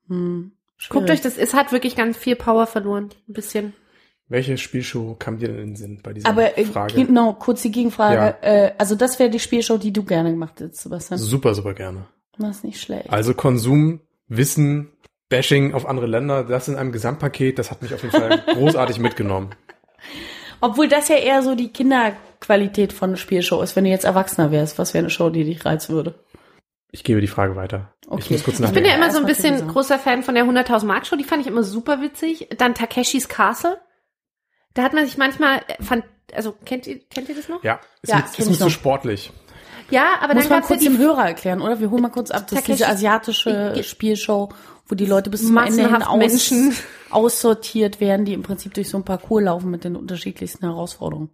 Hm, 0.09 0.53
Guckt 0.89 1.11
euch 1.11 1.21
das, 1.21 1.37
es 1.37 1.55
hat 1.55 1.73
wirklich 1.73 1.97
ganz 1.97 2.17
viel 2.17 2.37
Power 2.37 2.67
verloren, 2.67 3.11
ein 3.29 3.33
bisschen. 3.33 3.75
Welche 4.29 4.57
Spielshow 4.59 5.17
kam 5.19 5.39
dir 5.39 5.49
denn 5.49 5.59
in 5.59 5.67
den 5.71 5.77
Sinn 5.77 6.01
bei 6.03 6.13
dieser 6.13 6.29
Aber 6.29 6.57
äh, 6.57 6.65
Frage? 6.65 6.95
genau, 6.95 7.33
kurz 7.33 7.63
die 7.63 7.73
Gegenfrage. 7.73 8.37
Äh, 8.43 8.73
also 8.79 8.95
das 8.95 9.19
wäre 9.19 9.29
die 9.29 9.41
Spielshow, 9.41 9.77
die 9.77 9.93
du 9.93 10.05
gerne 10.05 10.31
gemacht 10.31 10.61
hättest, 10.61 10.83
Sebastian. 10.83 11.19
Super, 11.19 11.55
super 11.55 11.75
gerne. 11.75 12.07
Das 12.39 12.59
ist 12.59 12.65
nicht 12.65 12.81
schlecht. 12.81 13.11
Also 13.11 13.35
Konsum, 13.35 14.01
Wissen, 14.29 14.93
Bashing 15.31 15.73
auf 15.73 15.87
andere 15.87 16.07
Länder, 16.07 16.45
das 16.45 16.69
in 16.69 16.77
einem 16.77 16.93
Gesamtpaket, 16.93 17.59
das 17.59 17.71
hat 17.71 17.81
mich 17.81 17.95
auf 17.95 18.03
jeden 18.03 18.15
Fall 18.15 18.43
großartig 18.53 18.99
mitgenommen. 18.99 19.51
Obwohl 20.61 20.89
das 20.89 21.09
ja 21.09 21.17
eher 21.17 21.43
so 21.43 21.55
die 21.55 21.73
Kinderqualität 21.73 22.93
von 22.93 23.17
Spielshow 23.17 23.63
ist. 23.63 23.77
Wenn 23.77 23.85
du 23.85 23.91
jetzt 23.91 24.05
Erwachsener 24.05 24.51
wärst, 24.51 24.79
was 24.79 24.93
wäre 24.93 25.03
eine 25.05 25.11
Show, 25.11 25.31
die 25.31 25.45
dich 25.45 25.65
reizen 25.65 25.95
würde? 25.95 26.15
Ich 26.93 27.05
gebe 27.05 27.21
die 27.23 27.29
Frage 27.29 27.57
weiter. 27.57 27.95
Ich 28.03 28.11
Okay. 28.11 28.33
muss 28.35 28.45
kurz 28.45 28.59
Ich 28.61 28.67
Ich 28.67 28.73
bin 28.73 28.85
ja 28.85 28.95
immer 28.97 29.11
so 29.13 29.19
ein 29.21 29.27
bisschen 29.27 29.67
großer 29.69 29.99
Fan 29.99 30.23
von 30.23 30.35
der 30.35 30.45
100.000 30.45 30.85
Mark 30.85 31.07
Show, 31.07 31.17
die 31.17 31.25
fand 31.25 31.41
ich 31.41 31.47
immer 31.47 31.63
super 31.63 32.03
witzig. 32.03 32.49
Dann 32.59 32.75
Takeshis 32.75 33.29
Castle. 33.29 33.79
Da 34.75 34.83
hat 34.83 34.93
man 34.93 35.05
sich 35.07 35.17
manchmal, 35.17 35.59
äh, 35.69 35.83
fand, 35.83 36.05
also 36.35 36.53
kennt 36.65 36.87
ihr, 36.89 36.99
kennt 37.09 37.29
ihr 37.29 37.37
das 37.37 37.49
noch? 37.49 37.63
ja, 37.65 37.81
ist, 38.03 38.11
Ja, 38.11 38.21
kenn 38.21 38.27
ist 38.45 38.51
mir 38.51 38.57
zu 38.57 38.65
noch. 38.65 38.71
sportlich. 38.71 39.33
Ja, 39.91 40.07
aber 40.21 40.35
Muss 40.35 40.45
dann 40.45 40.51
man 40.51 40.61
gab's 40.61 40.69
ja 40.71 40.77
kurz 40.77 40.85
dem 40.85 40.97
die 40.99 41.03
Hörer 41.03 41.27
erklären, 41.27 41.61
oder? 41.61 41.81
Wir 41.81 41.91
holen 41.91 42.03
mal 42.03 42.11
kurz 42.11 42.31
ab. 42.31 42.47
Das 42.51 42.59
ist 42.61 42.69
diese 42.69 42.89
asiatische 42.89 43.83
Spielshow, 43.83 44.51
wo 44.91 44.95
die 44.95 45.07
Leute 45.07 45.31
bis 45.31 45.47
zum 45.47 45.57
Ende 45.57 45.89
hin 45.89 46.03
aus, 46.03 46.19
Menschen. 46.19 46.75
aussortiert 47.11 48.01
werden, 48.01 48.25
die 48.25 48.33
im 48.35 48.43
Prinzip 48.43 48.75
durch 48.75 48.89
so 48.89 48.99
ein 48.99 49.05
Parcours 49.05 49.43
laufen 49.45 49.71
mit 49.71 49.85
den 49.85 49.97
unterschiedlichsten 49.97 50.67
Herausforderungen. 50.67 51.31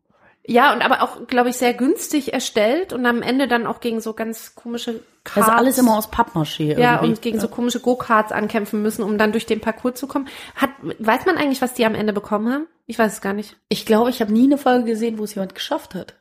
Ja, 0.48 0.72
und 0.72 0.80
aber 0.80 1.02
auch, 1.02 1.26
glaube 1.26 1.48
ich, 1.48 1.56
sehr 1.56 1.75
günstig 1.75 2.32
erstellt 2.32 2.92
und 2.92 3.04
am 3.04 3.20
Ende 3.20 3.48
dann 3.48 3.66
auch 3.66 3.80
gegen 3.80 4.00
so 4.00 4.12
ganz 4.12 4.54
komische 4.54 5.00
Karts. 5.25 5.48
Also 5.48 5.58
alles 5.58 5.78
immer 5.78 5.98
aus 5.98 6.08
Pappmaché 6.12 6.78
Ja, 6.78 6.94
irgendwie. 6.96 7.08
und 7.08 7.22
gegen 7.22 7.40
so 7.40 7.48
komische 7.48 7.80
Go-Karts 7.80 8.30
ankämpfen 8.30 8.80
müssen, 8.80 9.02
um 9.02 9.18
dann 9.18 9.32
durch 9.32 9.46
den 9.46 9.60
Parcours 9.60 9.98
zu 9.98 10.06
kommen. 10.06 10.28
Hat, 10.54 10.70
weiß 11.00 11.26
man 11.26 11.36
eigentlich, 11.36 11.62
was 11.62 11.75
die 11.75 11.84
am 11.84 11.96
Ende 11.96 12.12
bekommen 12.12 12.52
haben? 12.52 12.66
Ich 12.86 12.96
weiß 12.96 13.14
es 13.14 13.20
gar 13.20 13.32
nicht. 13.32 13.56
Ich 13.68 13.86
glaube, 13.86 14.10
ich 14.10 14.20
habe 14.20 14.32
nie 14.32 14.44
eine 14.44 14.56
Folge 14.56 14.84
gesehen, 14.84 15.18
wo 15.18 15.25
es 15.25 15.34
jemand 15.34 15.56
geschafft 15.56 15.96
hat. 15.96 16.14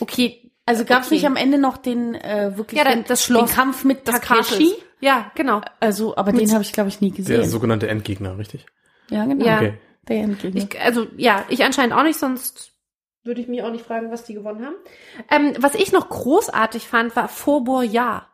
Okay. 0.00 0.50
Also 0.64 0.86
gab 0.86 1.02
es 1.02 1.08
Okay. 1.08 1.16
nicht 1.16 1.26
am 1.26 1.36
Ende 1.36 1.58
noch 1.58 1.76
den 1.76 2.14
äh, 2.14 2.56
wirklich 2.56 2.80
Ja, 2.82 2.90
den, 2.90 3.04
das 3.06 3.22
Schloss, 3.24 3.50
den 3.50 3.56
Kampf 3.56 3.84
mit? 3.84 4.06
Castle. 4.06 4.72
Ja, 5.00 5.30
genau. 5.34 5.60
Also, 5.80 6.16
aber 6.16 6.32
den 6.32 6.50
habe 6.52 6.62
ich 6.62 6.72
glaube 6.72 6.88
ich 6.88 7.00
nie 7.00 7.10
gesehen. 7.10 7.36
Der 7.40 7.48
sogenannte 7.48 7.88
Endgegner, 7.88 8.38
richtig? 8.38 8.66
ja, 9.10 9.24
genau. 9.24 9.44
Ja. 9.44 9.56
Okay. 9.56 9.74
Der 10.08 10.16
Endgegner. 10.18 10.62
Ich, 10.72 10.80
also, 10.80 11.06
ja, 11.16 11.44
ich 11.48 11.64
anscheinend 11.64 11.94
auch 11.94 12.02
nicht, 12.04 12.18
sonst 12.18 12.72
würde 13.24 13.40
ich 13.40 13.48
mich 13.48 13.62
auch 13.62 13.70
nicht 13.72 13.84
fragen, 13.84 14.10
was 14.10 14.24
die 14.24 14.34
gewonnen 14.34 14.64
haben. 14.64 14.76
Ähm, 15.30 15.54
was 15.58 15.74
ich 15.74 15.92
noch 15.92 16.08
großartig 16.08 16.86
fand, 16.86 17.14
war 17.16 17.28
Faubourg 17.28 17.84
Ja. 17.84 18.28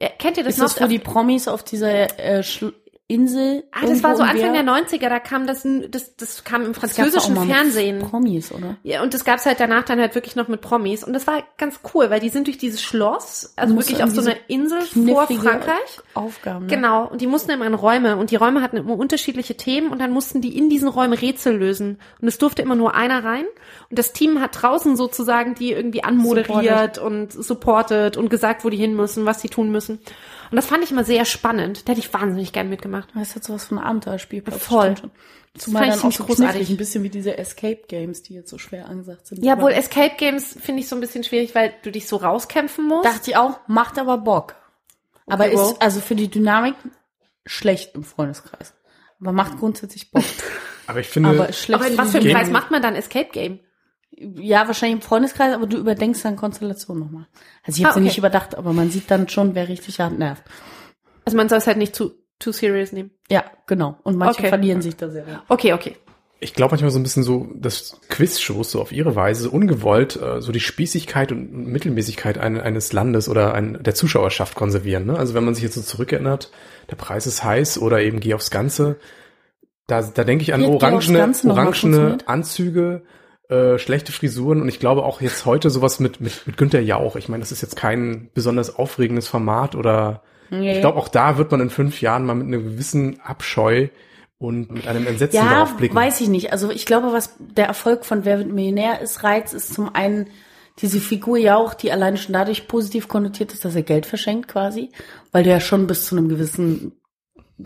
Ja, 0.00 0.08
Kennt 0.18 0.38
ihr 0.38 0.42
das 0.44 0.54
ist 0.54 0.60
noch? 0.60 0.72
das, 0.72 0.80
wo 0.82 0.86
die 0.86 0.98
Promis 0.98 1.46
auf 1.48 1.62
dieser 1.62 2.18
äh, 2.18 2.40
Schl- 2.40 2.72
Insel 3.12 3.64
ah, 3.72 3.80
das 3.86 4.02
war 4.02 4.16
so 4.16 4.22
Anfang 4.22 4.54
der 4.54 4.62
Meer- 4.62 4.84
90er, 4.84 5.08
da 5.08 5.20
kam 5.20 5.46
das, 5.46 5.66
das, 5.88 6.16
das 6.16 6.44
kam 6.44 6.64
im 6.64 6.74
französischen 6.74 7.36
Fernsehen. 7.36 7.98
Promis, 8.00 8.50
oder? 8.52 8.76
Ja, 8.82 9.02
und 9.02 9.12
das 9.12 9.24
gab's 9.24 9.44
halt 9.44 9.60
danach 9.60 9.84
dann 9.84 10.00
halt 10.00 10.14
wirklich 10.14 10.34
noch 10.34 10.48
mit 10.48 10.62
Promis. 10.62 11.04
Und 11.04 11.12
das 11.12 11.26
war 11.26 11.42
ganz 11.58 11.80
cool, 11.94 12.08
weil 12.10 12.20
die 12.20 12.30
sind 12.30 12.46
durch 12.46 12.58
dieses 12.58 12.82
Schloss, 12.82 13.52
also 13.56 13.76
wirklich 13.76 14.02
auf 14.02 14.10
so 14.10 14.22
einer 14.22 14.36
Insel 14.48 14.80
vor 14.82 15.26
Frankreich. 15.26 16.00
Aufgaben. 16.14 16.66
Ne? 16.66 16.74
Genau, 16.74 17.06
und 17.06 17.20
die 17.20 17.26
mussten 17.26 17.50
immer 17.50 17.66
in 17.66 17.74
Räume 17.74 18.16
und 18.16 18.30
die 18.30 18.36
Räume 18.36 18.62
hatten 18.62 18.78
immer 18.78 18.96
unterschiedliche 18.96 19.56
Themen 19.56 19.90
und 19.90 19.98
dann 19.98 20.10
mussten 20.10 20.40
die 20.40 20.56
in 20.56 20.70
diesen 20.70 20.88
Räumen 20.88 21.12
Rätsel 21.12 21.56
lösen. 21.56 21.98
Und 22.20 22.28
es 22.28 22.38
durfte 22.38 22.62
immer 22.62 22.74
nur 22.74 22.94
einer 22.94 23.24
rein. 23.24 23.44
Und 23.90 23.98
das 23.98 24.12
Team 24.12 24.40
hat 24.40 24.62
draußen 24.62 24.96
sozusagen 24.96 25.54
die 25.54 25.72
irgendwie 25.72 26.04
anmoderiert 26.04 26.98
und 26.98 27.32
supportet 27.32 28.16
und 28.16 28.30
gesagt, 28.30 28.64
wo 28.64 28.70
die 28.70 28.76
hin 28.76 28.94
müssen, 28.94 29.26
was 29.26 29.40
sie 29.40 29.48
tun 29.48 29.70
müssen. 29.70 30.00
Und 30.52 30.56
das 30.56 30.66
fand 30.66 30.84
ich 30.84 30.90
immer 30.90 31.02
sehr 31.04 31.24
spannend. 31.24 31.88
Da 31.88 31.92
hätte 31.92 32.00
ich 32.00 32.12
wahnsinnig 32.14 32.52
gern 32.52 32.68
mitgemacht. 32.68 33.08
Das 33.14 33.34
hat 33.34 33.42
sowas 33.42 33.64
von 33.64 33.78
einem 33.78 33.86
Abenteuerspiel. 33.88 34.42
Voll. 34.50 34.94
Zumal 35.58 35.82
fand 35.84 35.94
ich 35.96 36.00
dann 36.02 36.08
auch 36.10 36.14
so 36.16 36.24
großartig. 36.24 36.26
großartig. 36.26 36.70
Ein 36.70 36.76
bisschen 36.76 37.02
wie 37.02 37.08
diese 37.10 37.36
Escape 37.38 37.80
Games, 37.88 38.22
die 38.22 38.34
jetzt 38.34 38.50
so 38.50 38.58
schwer 38.58 38.88
angesagt 38.88 39.26
sind. 39.26 39.44
Ja, 39.44 39.54
Aber 39.54 39.62
wohl 39.62 39.72
Escape 39.72 40.14
Games 40.16 40.56
finde 40.60 40.80
ich 40.82 40.88
so 40.88 40.94
ein 40.96 41.00
bisschen 41.00 41.24
schwierig, 41.24 41.54
weil 41.54 41.74
du 41.82 41.90
dich 41.90 42.06
so 42.06 42.16
rauskämpfen 42.16 42.86
musst. 42.86 43.04
Dachte 43.06 43.30
ich 43.30 43.36
auch, 43.36 43.58
macht 43.66 43.98
aber 43.98 44.18
Bock. 44.18 44.54
Aber 45.26 45.44
Okay, 45.46 45.56
wow. 45.56 45.72
ist 45.72 45.82
also 45.82 46.00
für 46.00 46.14
die 46.14 46.28
Dynamik 46.30 46.74
schlecht 47.46 47.94
im 47.94 48.04
Freundeskreis. 48.04 48.74
Aber 49.20 49.32
macht 49.32 49.58
grundsätzlich 49.58 50.10
Bock. 50.10 50.24
Aber 50.88 50.98
ich 51.00 51.06
finde, 51.08 51.28
aber 51.30 51.52
schlecht 51.52 51.80
Aber 51.80 51.88
in 51.90 51.96
was 51.96 52.10
für 52.10 52.18
einem 52.18 52.26
Game- 52.26 52.36
Kreis 52.36 52.50
macht 52.50 52.70
man 52.72 52.82
dann 52.82 52.96
Escape 52.96 53.28
Game? 53.30 53.60
Ja, 54.36 54.66
wahrscheinlich 54.66 54.96
im 54.96 55.02
Freundeskreis, 55.02 55.54
aber 55.54 55.66
du 55.66 55.76
überdenkst 55.78 56.22
dann 56.22 56.36
Konstellation 56.36 56.98
nochmal. 56.98 57.26
Also 57.64 57.78
ich 57.78 57.84
habe 57.84 57.90
Ah, 57.90 57.94
sie 57.94 58.00
okay. 58.00 58.08
nicht 58.08 58.18
überdacht, 58.18 58.56
aber 58.56 58.72
man 58.72 58.90
sieht 58.90 59.10
dann 59.10 59.28
schon, 59.28 59.54
wer 59.54 59.68
richtig 59.68 60.00
hart 60.00 60.18
nervt. 60.18 60.42
Also 61.24 61.36
man 61.36 61.48
soll 61.48 61.58
es 61.58 61.66
halt 61.66 61.78
nicht 61.78 61.94
zu 61.96 62.12
too 62.38 62.52
serious 62.52 62.92
nehmen. 62.92 63.10
Ja, 63.30 63.44
genau. 63.66 63.98
Und 64.02 64.16
manche 64.16 64.40
Okay. 64.40 64.48
verlieren 64.48 64.82
sich 64.82 64.96
da 64.96 65.08
sehr. 65.08 65.24
Okay, 65.48 65.72
okay. 65.72 65.96
ich 66.40 66.54
glaube 66.54 66.72
manchmal 66.72 66.90
so 66.90 66.98
ein 66.98 67.04
bisschen 67.04 67.22
so, 67.22 67.48
dass 67.54 68.00
Quizshows 68.08 68.72
so 68.72 68.80
auf 68.80 68.90
ihre 68.90 69.14
Weise 69.14 69.44
so 69.44 69.50
ungewollt 69.50 70.20
äh, 70.20 70.40
so 70.40 70.50
die 70.50 70.58
Spießigkeit 70.60 71.30
und 71.30 71.52
Mittelmäßigkeit 71.52 72.38
ein, 72.38 72.60
eines 72.60 72.92
Landes 72.92 73.28
oder 73.28 73.54
ein, 73.54 73.80
der 73.80 73.94
Zuschauerschaft 73.94 74.56
konservieren. 74.56 75.06
Ne? 75.06 75.16
Also 75.16 75.34
wenn 75.34 75.44
man 75.44 75.54
sich 75.54 75.62
jetzt 75.62 75.74
so 75.76 75.82
zurückerinnert, 75.82 76.50
der 76.90 76.96
Preis 76.96 77.28
ist 77.28 77.44
heiß 77.44 77.78
oder 77.78 78.00
eben 78.02 78.18
Geh 78.18 78.34
aufs 78.34 78.50
Ganze, 78.50 78.96
da, 79.86 80.02
da 80.02 80.24
denke 80.24 80.42
ich 80.42 80.52
an 80.52 80.64
orangene, 80.64 81.32
orangene? 81.46 82.18
Anzüge, 82.26 83.02
äh, 83.48 83.78
schlechte 83.78 84.12
Frisuren 84.12 84.62
und 84.62 84.68
ich 84.68 84.78
glaube 84.80 85.04
auch 85.04 85.20
jetzt 85.20 85.46
heute 85.46 85.70
sowas 85.70 86.00
mit, 86.00 86.20
mit, 86.20 86.46
mit 86.46 86.56
Günther 86.56 86.80
Jauch. 86.80 87.16
Ich 87.16 87.28
meine, 87.28 87.40
das 87.42 87.52
ist 87.52 87.62
jetzt 87.62 87.76
kein 87.76 88.30
besonders 88.34 88.76
aufregendes 88.76 89.28
Format 89.28 89.74
oder 89.74 90.22
Nee. 90.50 90.74
ich 90.74 90.80
glaube 90.80 90.98
auch 90.98 91.08
da 91.08 91.38
wird 91.38 91.50
man 91.50 91.60
in 91.62 91.70
fünf 91.70 92.02
Jahren 92.02 92.26
mal 92.26 92.34
mit 92.34 92.46
einem 92.46 92.62
gewissen 92.62 93.20
Abscheu 93.22 93.88
und 94.36 94.70
mit 94.70 94.86
einem 94.86 95.06
Entsetzen 95.06 95.36
Ja, 95.36 95.48
darauf 95.48 95.76
blicken. 95.78 95.94
weiß 95.94 96.20
ich 96.20 96.28
nicht. 96.28 96.52
Also 96.52 96.70
ich 96.70 96.84
glaube, 96.84 97.10
was 97.12 97.36
der 97.38 97.66
Erfolg 97.66 98.04
von 98.04 98.26
Wer 98.26 98.36
wird 98.38 98.52
Millionär 98.52 99.00
ist, 99.00 99.24
Reiz 99.24 99.54
ist 99.54 99.72
zum 99.72 99.94
einen 99.94 100.28
diese 100.80 101.00
Figur 101.00 101.38
ja 101.38 101.56
auch, 101.56 101.72
die 101.72 101.90
alleine 101.90 102.18
schon 102.18 102.34
dadurch 102.34 102.68
positiv 102.68 103.08
konnotiert 103.08 103.52
ist, 103.54 103.64
dass 103.64 103.74
er 103.74 103.82
Geld 103.82 104.04
verschenkt 104.04 104.48
quasi, 104.48 104.90
weil 105.30 105.42
du 105.44 105.48
ja 105.50 105.58
schon 105.60 105.86
bis 105.86 106.04
zu 106.04 106.16
einem 106.16 106.28
gewissen 106.28 106.92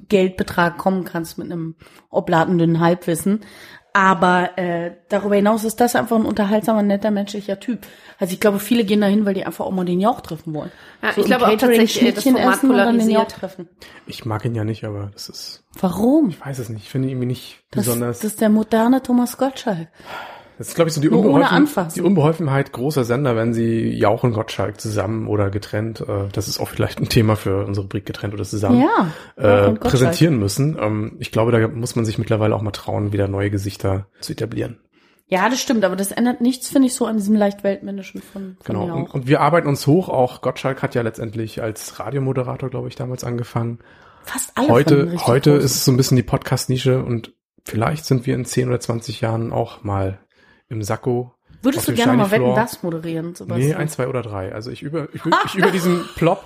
Geldbetrag 0.09 0.79
kommen 0.79 1.05
kannst 1.05 1.39
mit 1.39 1.51
einem 1.51 1.77
oblatenden 2.11 2.81
Halbwissen. 2.81 3.41
Aber 3.99 4.59
äh, 4.59 4.91
darüber 5.09 5.37
hinaus 5.37 5.65
ist 5.65 5.81
das 5.81 5.97
einfach 5.97 6.17
ein 6.17 6.27
unterhaltsamer, 6.27 6.83
netter, 6.83 7.11
menschlicher 7.11 7.59
Typ. 7.59 7.87
Also 8.19 8.35
ich 8.35 8.41
glaube, 8.41 8.59
viele 8.59 8.85
gehen 8.85 9.01
dahin, 9.01 9.25
weil 9.25 9.33
die 9.33 9.47
einfach 9.47 9.65
auch 9.65 9.71
mal 9.71 9.87
den 9.87 10.01
Jauch 10.01 10.21
treffen 10.21 10.53
wollen. 10.53 10.71
Ja, 11.03 11.15
So 11.15 11.23
ich 11.23 11.27
glaube 11.27 11.47
auch 11.47 11.51
tatsächlich, 11.57 12.03
äh, 12.03 12.13
das 12.13 12.23
Schnittchen 12.23 12.37
Format 12.37 12.55
essen 12.59 12.71
und 12.73 12.77
dann 12.77 12.99
den 12.99 13.09
Jauch 13.09 13.21
polarisiert. 13.27 13.41
treffen. 13.41 13.69
Ich 14.07 14.27
mag 14.27 14.45
ihn 14.45 14.55
ja 14.55 14.65
nicht, 14.65 14.85
aber 14.85 15.09
das 15.15 15.31
ist, 15.31 15.65
Warum? 15.81 16.29
ich 16.29 16.39
weiß 16.45 16.59
es 16.59 16.69
nicht, 16.69 16.83
ich 16.83 16.91
finde 16.91 17.09
ihn 17.09 17.13
irgendwie 17.13 17.29
nicht 17.29 17.63
Das, 17.71 17.87
besonders. 17.87 18.19
das 18.19 18.33
ist 18.33 18.43
der 18.43 18.51
moderne 18.51 19.03
Thomas 19.03 19.39
Gottschalk. 19.39 19.89
Das 20.59 20.69
ist, 20.69 20.75
glaube 20.75 20.89
ich, 20.89 20.95
so 20.95 21.01
die, 21.01 21.11
Unbeholfen, 21.11 21.89
die 21.95 22.01
Unbeholfenheit 22.01 22.73
großer 22.73 23.05
Sender, 23.05 23.37
wenn 23.37 23.53
sie 23.53 23.91
Jauch 23.91 24.25
und 24.25 24.33
Gottschalk 24.33 24.81
zusammen 24.81 25.29
oder 25.29 25.51
getrennt, 25.51 26.01
äh, 26.01 26.29
das 26.33 26.49
ist 26.49 26.59
auch 26.61 26.69
vielleicht 26.69 26.99
ein 26.99 27.09
Thema 27.09 27.37
für 27.37 27.67
unsere 27.67 27.85
Rubrik 27.85 28.07
getrennt 28.07 28.33
oder 28.33 28.45
zusammen, 28.45 28.83
Ja, 28.83 29.69
äh, 29.69 29.73
präsentieren 29.73 30.39
müssen. 30.39 30.79
Ähm, 30.81 31.17
ich 31.19 31.31
glaube, 31.31 31.53
da 31.53 31.69
muss 31.69 31.95
man 31.95 32.07
sich 32.07 32.19
mittlerweile 32.19 32.55
auch 32.55 32.63
mal 32.63 32.71
trauen, 32.71 33.13
wieder 33.13 33.29
neue 33.29 33.51
Gesichter 33.51 34.07
zu 34.21 34.33
etablieren. 34.33 34.81
Ja, 35.29 35.49
das 35.49 35.61
stimmt, 35.61 35.85
aber 35.85 35.97
das 35.97 36.13
ändert 36.13 36.41
nichts, 36.41 36.69
finde 36.69 36.87
ich, 36.87 36.95
so 36.95 37.05
an 37.05 37.17
diesem 37.17 37.35
leicht 37.35 37.65
weltmännischen 37.65 38.23
von, 38.23 38.57
von 38.63 38.75
Genau. 38.77 38.95
Und, 38.97 39.13
und 39.13 39.27
wir 39.27 39.41
arbeiten 39.41 39.67
uns 39.67 39.87
hoch. 39.87 40.09
Auch 40.09 40.41
Gottschalk 40.41 40.83
hat 40.83 40.95
ja 40.95 41.03
letztendlich 41.03 41.61
als 41.61 41.99
Radiomoderator, 41.99 42.71
glaube 42.71 42.89
ich, 42.89 42.95
damals 42.95 43.25
angefangen. 43.25 43.81
Fast 44.23 44.53
alle 44.55 44.69
Heute, 44.69 45.17
heute 45.27 45.51
großen. 45.51 45.65
ist 45.65 45.75
es 45.75 45.85
so 45.85 45.93
ein 45.93 45.97
bisschen 45.97 46.17
die 46.17 46.23
Podcast-Nische 46.23 47.03
und 47.03 47.33
vielleicht 47.65 48.05
sind 48.05 48.27
wir 48.27 48.37
in 48.37 48.45
10 48.45 48.69
oder 48.69 48.79
20 48.79 49.21
Jahren 49.21 49.53
auch 49.53 49.83
mal 49.83 50.21
im 50.69 50.83
Sakko. 50.83 51.33
Würdest 51.63 51.81
auf 51.81 51.87
du 51.87 51.95
gerne 51.95 52.13
Shiny 52.13 52.23
mal 52.23 52.31
Wetten, 52.31 52.55
das 52.55 52.83
moderieren, 52.83 53.35
Sebastian? 53.35 53.71
Nee, 53.71 53.75
ein, 53.75 53.89
zwei 53.89 54.09
oder 54.09 54.23
drei. 54.23 54.53
Also 54.53 54.71
ich 54.71 54.83
über, 54.83 55.09
ich, 55.13 55.23
ich 55.47 55.55
über 55.55 55.71
diesen 55.71 56.05
Plop 56.17 56.45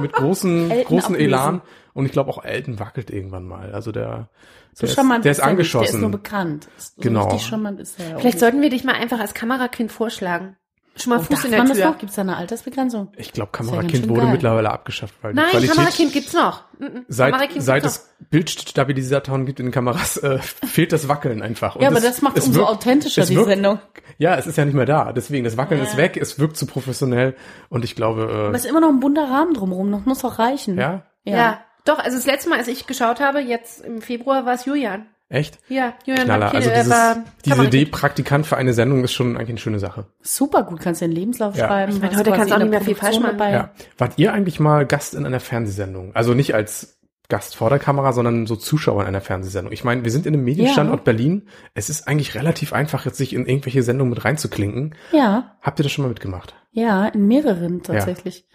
mit 0.00 0.12
großen, 0.12 0.70
großen. 0.84 1.14
Elan 1.14 1.60
und 1.92 2.06
ich 2.06 2.12
glaube 2.12 2.30
auch 2.30 2.42
Elton 2.42 2.78
wackelt 2.78 3.10
irgendwann 3.10 3.44
mal. 3.44 3.72
Also 3.72 3.92
der, 3.92 4.30
so 4.72 4.86
der, 4.86 4.96
ist, 4.96 5.24
der 5.24 5.32
ist 5.32 5.40
angeschossen. 5.40 5.84
Der 5.84 5.94
ist 5.94 6.00
nur 6.00 6.10
bekannt. 6.10 6.68
So 6.78 7.02
Genau. 7.02 7.28
Er 7.30 8.18
Vielleicht 8.18 8.38
sollten 8.38 8.62
wir 8.62 8.70
dich 8.70 8.84
mal 8.84 8.94
einfach 8.94 9.20
als 9.20 9.34
Kamerakind 9.34 9.92
vorschlagen. 9.92 10.56
Schon 10.94 11.10
mal 11.14 11.20
Fuß 11.20 11.44
in 11.44 11.50
der 11.52 11.64
das 11.64 11.72
Tür. 11.76 11.86
noch? 11.86 11.98
Gibt 11.98 12.10
es 12.10 12.16
da 12.16 12.22
eine 12.22 12.36
Altersbegrenzung? 12.36 13.12
ich 13.16 13.32
glaube, 13.32 13.50
ja 13.54 13.58
Kamerakind 13.58 14.08
wurde 14.10 14.22
geil. 14.22 14.32
mittlerweile 14.32 14.70
abgeschafft, 14.70 15.14
weil 15.22 15.32
die 15.32 15.36
Nein, 15.40 15.50
Qualität 15.50 15.74
Kamerakind 15.76 16.12
gibt's 16.12 16.32
noch. 16.34 16.64
Mm, 16.78 16.84
mm. 16.84 17.04
seit, 17.08 17.32
Kamerakind 17.32 17.62
seit 17.64 17.82
gibt's 17.82 17.96
es 18.20 18.26
Bildstabilisatoren 18.30 19.46
gibt 19.46 19.60
in 19.60 19.66
den 19.66 19.72
Kameras, 19.72 20.16
äh, 20.18 20.38
fehlt 20.38 20.92
das 20.92 21.08
Wackeln 21.08 21.42
einfach. 21.42 21.76
Und 21.76 21.82
Ja, 21.82 21.88
aber 21.88 21.98
es- 21.98 22.04
das 22.04 22.22
macht 22.22 22.36
es 22.36 22.46
umso 22.46 22.60
wirkt- 22.60 22.70
authentischer, 22.70 23.24
die 23.24 23.34
wirkt- 23.36 23.48
Sendung. 23.48 23.78
Ja, 24.18 24.36
es 24.36 24.46
ist 24.46 24.56
ja 24.58 24.64
nicht 24.64 24.74
mehr 24.74 24.86
da. 24.86 25.12
Deswegen, 25.12 25.44
das 25.44 25.56
Wackeln 25.56 25.80
Ja. 25.80 25.86
ist 25.86 25.96
weg, 25.96 26.16
es 26.16 26.38
wirkt 26.38 26.56
zu 26.56 26.66
professionell 26.66 27.36
und 27.70 27.84
ich 27.84 27.96
glaube, 27.96 28.22
Aber 28.24 28.48
äh, 28.52 28.56
es 28.56 28.64
ist 28.64 28.70
immer 28.70 28.80
noch 28.80 28.90
ein 28.90 29.00
bunter 29.00 29.24
Rahmen 29.30 29.54
drumherum, 29.54 29.90
das 29.92 30.04
muss 30.04 30.24
auch 30.24 30.38
reichen. 30.38 30.78
ja, 30.78 30.92
noch. 31.24 31.32
Ja. 31.32 31.60
Doch, 31.84 31.98
also 31.98 32.16
das 32.16 32.26
letzte 32.26 32.48
Mal, 32.50 32.58
als 32.58 32.68
ich 32.68 32.86
geschaut 32.86 33.18
habe, 33.18 33.40
jetzt 33.40 33.80
im 33.84 34.02
Februar, 34.02 34.46
war 34.46 34.54
es 34.54 34.66
Julian. 34.66 35.06
Echt? 35.32 35.58
Ja, 35.68 35.94
Julian 36.04 36.26
Knaller. 36.26 36.44
Marquis, 36.52 36.66
Also 36.66 36.70
dieses, 36.70 36.90
war 36.90 37.16
diese. 37.44 37.64
Idee, 37.64 37.86
Praktikant 37.86 38.46
für 38.46 38.56
eine 38.56 38.72
Sendung 38.74 39.02
ist 39.04 39.12
schon 39.12 39.36
eigentlich 39.36 39.48
eine 39.50 39.58
schöne 39.58 39.78
Sache. 39.78 40.06
Super 40.20 40.62
gut, 40.64 40.80
kannst 40.80 41.00
du 41.00 41.06
den 41.06 41.12
Lebenslauf 41.14 41.56
Ja. 41.56 41.66
schreiben. 41.66 41.92
Ich 41.92 42.00
meine, 42.00 42.16
heute 42.16 42.30
kannst 42.32 42.50
du 42.50 42.54
auch 42.54 42.58
nicht 42.60 42.70
mehr 42.70 42.80
viel 42.80 42.94
falsch 42.94 43.18
machen. 43.18 43.38
dabei. 43.38 43.52
Ja. 43.52 43.70
Wart 43.98 44.12
ihr 44.18 44.32
eigentlich 44.32 44.60
mal 44.60 44.86
Gast 44.86 45.14
in 45.14 45.26
einer 45.26 45.40
Fernsehsendung? 45.40 46.14
Also 46.14 46.34
nicht 46.34 46.54
als 46.54 46.98
Gast 47.28 47.56
vor 47.56 47.70
der 47.70 47.78
Kamera, 47.78 48.12
sondern 48.12 48.46
so 48.46 48.56
Zuschauer 48.56 49.00
in 49.02 49.08
einer 49.08 49.22
Fernsehsendung. 49.22 49.72
Ich 49.72 49.84
meine, 49.84 50.04
wir 50.04 50.10
sind 50.10 50.26
in 50.26 50.34
einem 50.34 50.44
Medienstandort 50.44 51.00
Ja. 51.00 51.04
Berlin. 51.04 51.48
Es 51.72 51.88
ist 51.88 52.06
eigentlich 52.06 52.34
relativ 52.34 52.74
einfach, 52.74 53.06
jetzt 53.06 53.16
sich 53.16 53.32
in 53.32 53.46
irgendwelche 53.46 53.82
Sendungen 53.82 54.10
mit 54.10 54.24
reinzuklinken. 54.24 54.94
Ja, 55.12 55.56
Habt 55.62 55.80
ihr 55.80 55.84
das 55.84 55.92
schon 55.92 56.02
mal 56.04 56.08
mitgemacht? 56.10 56.54
ja, 56.72 57.06
in 57.08 57.26
mehreren 57.28 57.82
tatsächlich. 57.82 58.46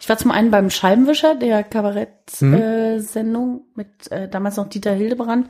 Ich 0.00 0.08
war 0.10 0.18
zum 0.18 0.32
einen 0.32 0.50
beim 0.50 0.68
Scheibenwischer, 0.68 1.34
der 1.34 1.62
Kabarett-Sendung 1.62 3.52
Mhm. 3.52 3.58
äh, 3.58 3.70
mit 3.74 4.12
äh, 4.12 4.28
damals 4.28 4.56
noch 4.56 4.68
Dieter 4.68 4.92
Hildebrand. 4.92 5.48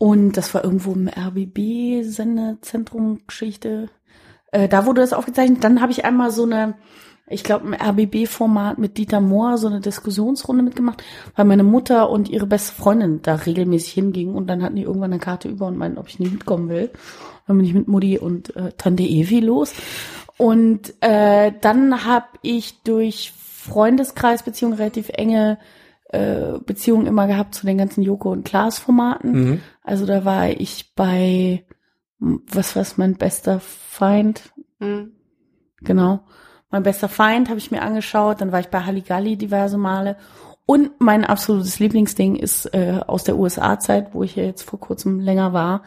Und 0.00 0.38
das 0.38 0.54
war 0.54 0.64
irgendwo 0.64 0.94
im 0.94 1.08
RBB-Sendezentrum 1.08 3.20
Geschichte. 3.26 3.90
Äh, 4.50 4.66
da 4.66 4.86
wurde 4.86 5.02
das 5.02 5.12
aufgezeichnet. 5.12 5.62
Dann 5.62 5.82
habe 5.82 5.92
ich 5.92 6.06
einmal 6.06 6.30
so 6.30 6.44
eine, 6.44 6.72
ich 7.28 7.44
glaube, 7.44 7.68
ein 7.68 7.74
RBB-Format 7.74 8.78
mit 8.78 8.96
Dieter 8.96 9.20
Mohr, 9.20 9.58
so 9.58 9.66
eine 9.66 9.80
Diskussionsrunde 9.80 10.62
mitgemacht, 10.62 11.04
weil 11.36 11.44
meine 11.44 11.64
Mutter 11.64 12.08
und 12.08 12.30
ihre 12.30 12.46
beste 12.46 12.72
Freundin 12.72 13.20
da 13.20 13.34
regelmäßig 13.34 13.92
hingingen 13.92 14.36
und 14.36 14.46
dann 14.46 14.62
hatten 14.62 14.76
die 14.76 14.84
irgendwann 14.84 15.12
eine 15.12 15.20
Karte 15.20 15.50
über 15.50 15.66
und 15.66 15.76
meinten, 15.76 15.98
ob 15.98 16.08
ich 16.08 16.18
nicht 16.18 16.32
mitkommen 16.32 16.70
will. 16.70 16.88
Dann 17.46 17.58
bin 17.58 17.66
ich 17.66 17.74
mit 17.74 17.86
Mutti 17.86 18.18
und 18.18 18.56
äh, 18.56 18.72
Tante 18.78 19.02
Evi 19.02 19.40
los. 19.40 19.74
Und 20.38 20.94
äh, 21.02 21.52
dann 21.60 22.06
habe 22.06 22.38
ich 22.40 22.82
durch 22.84 23.34
Freundeskreisbeziehungen 23.34 24.78
relativ 24.78 25.10
enge 25.10 25.58
äh, 26.12 26.58
Beziehungen 26.64 27.06
immer 27.06 27.26
gehabt 27.26 27.54
zu 27.54 27.66
den 27.66 27.78
ganzen 27.78 28.02
Joko 28.02 28.30
und 28.32 28.44
Klaas 28.44 28.78
Formaten. 28.78 29.32
Mhm. 29.32 29.60
Also 29.82 30.06
da 30.06 30.24
war 30.24 30.48
ich 30.48 30.94
bei 30.94 31.64
m, 32.20 32.42
was 32.52 32.76
was 32.76 32.96
mein 32.98 33.14
bester 33.16 33.60
Feind, 33.60 34.52
Hm. 34.80 35.12
genau. 35.82 36.20
Mein 36.70 36.82
bester 36.84 37.08
Feind 37.08 37.48
habe 37.48 37.58
ich 37.58 37.70
mir 37.70 37.82
angeschaut, 37.82 38.40
dann 38.40 38.52
war 38.52 38.60
ich 38.60 38.68
bei 38.68 38.80
Halligalli 38.80 39.36
diverse 39.36 39.76
Male 39.76 40.16
und 40.66 41.00
mein 41.00 41.24
absolutes 41.24 41.80
Lieblingsding 41.80 42.36
ist 42.36 42.66
äh, 42.74 43.00
aus 43.06 43.24
der 43.24 43.36
USA-Zeit, 43.36 44.14
wo 44.14 44.22
ich 44.22 44.36
ja 44.36 44.44
jetzt 44.44 44.62
vor 44.62 44.78
kurzem 44.78 45.18
länger 45.18 45.52
war, 45.52 45.82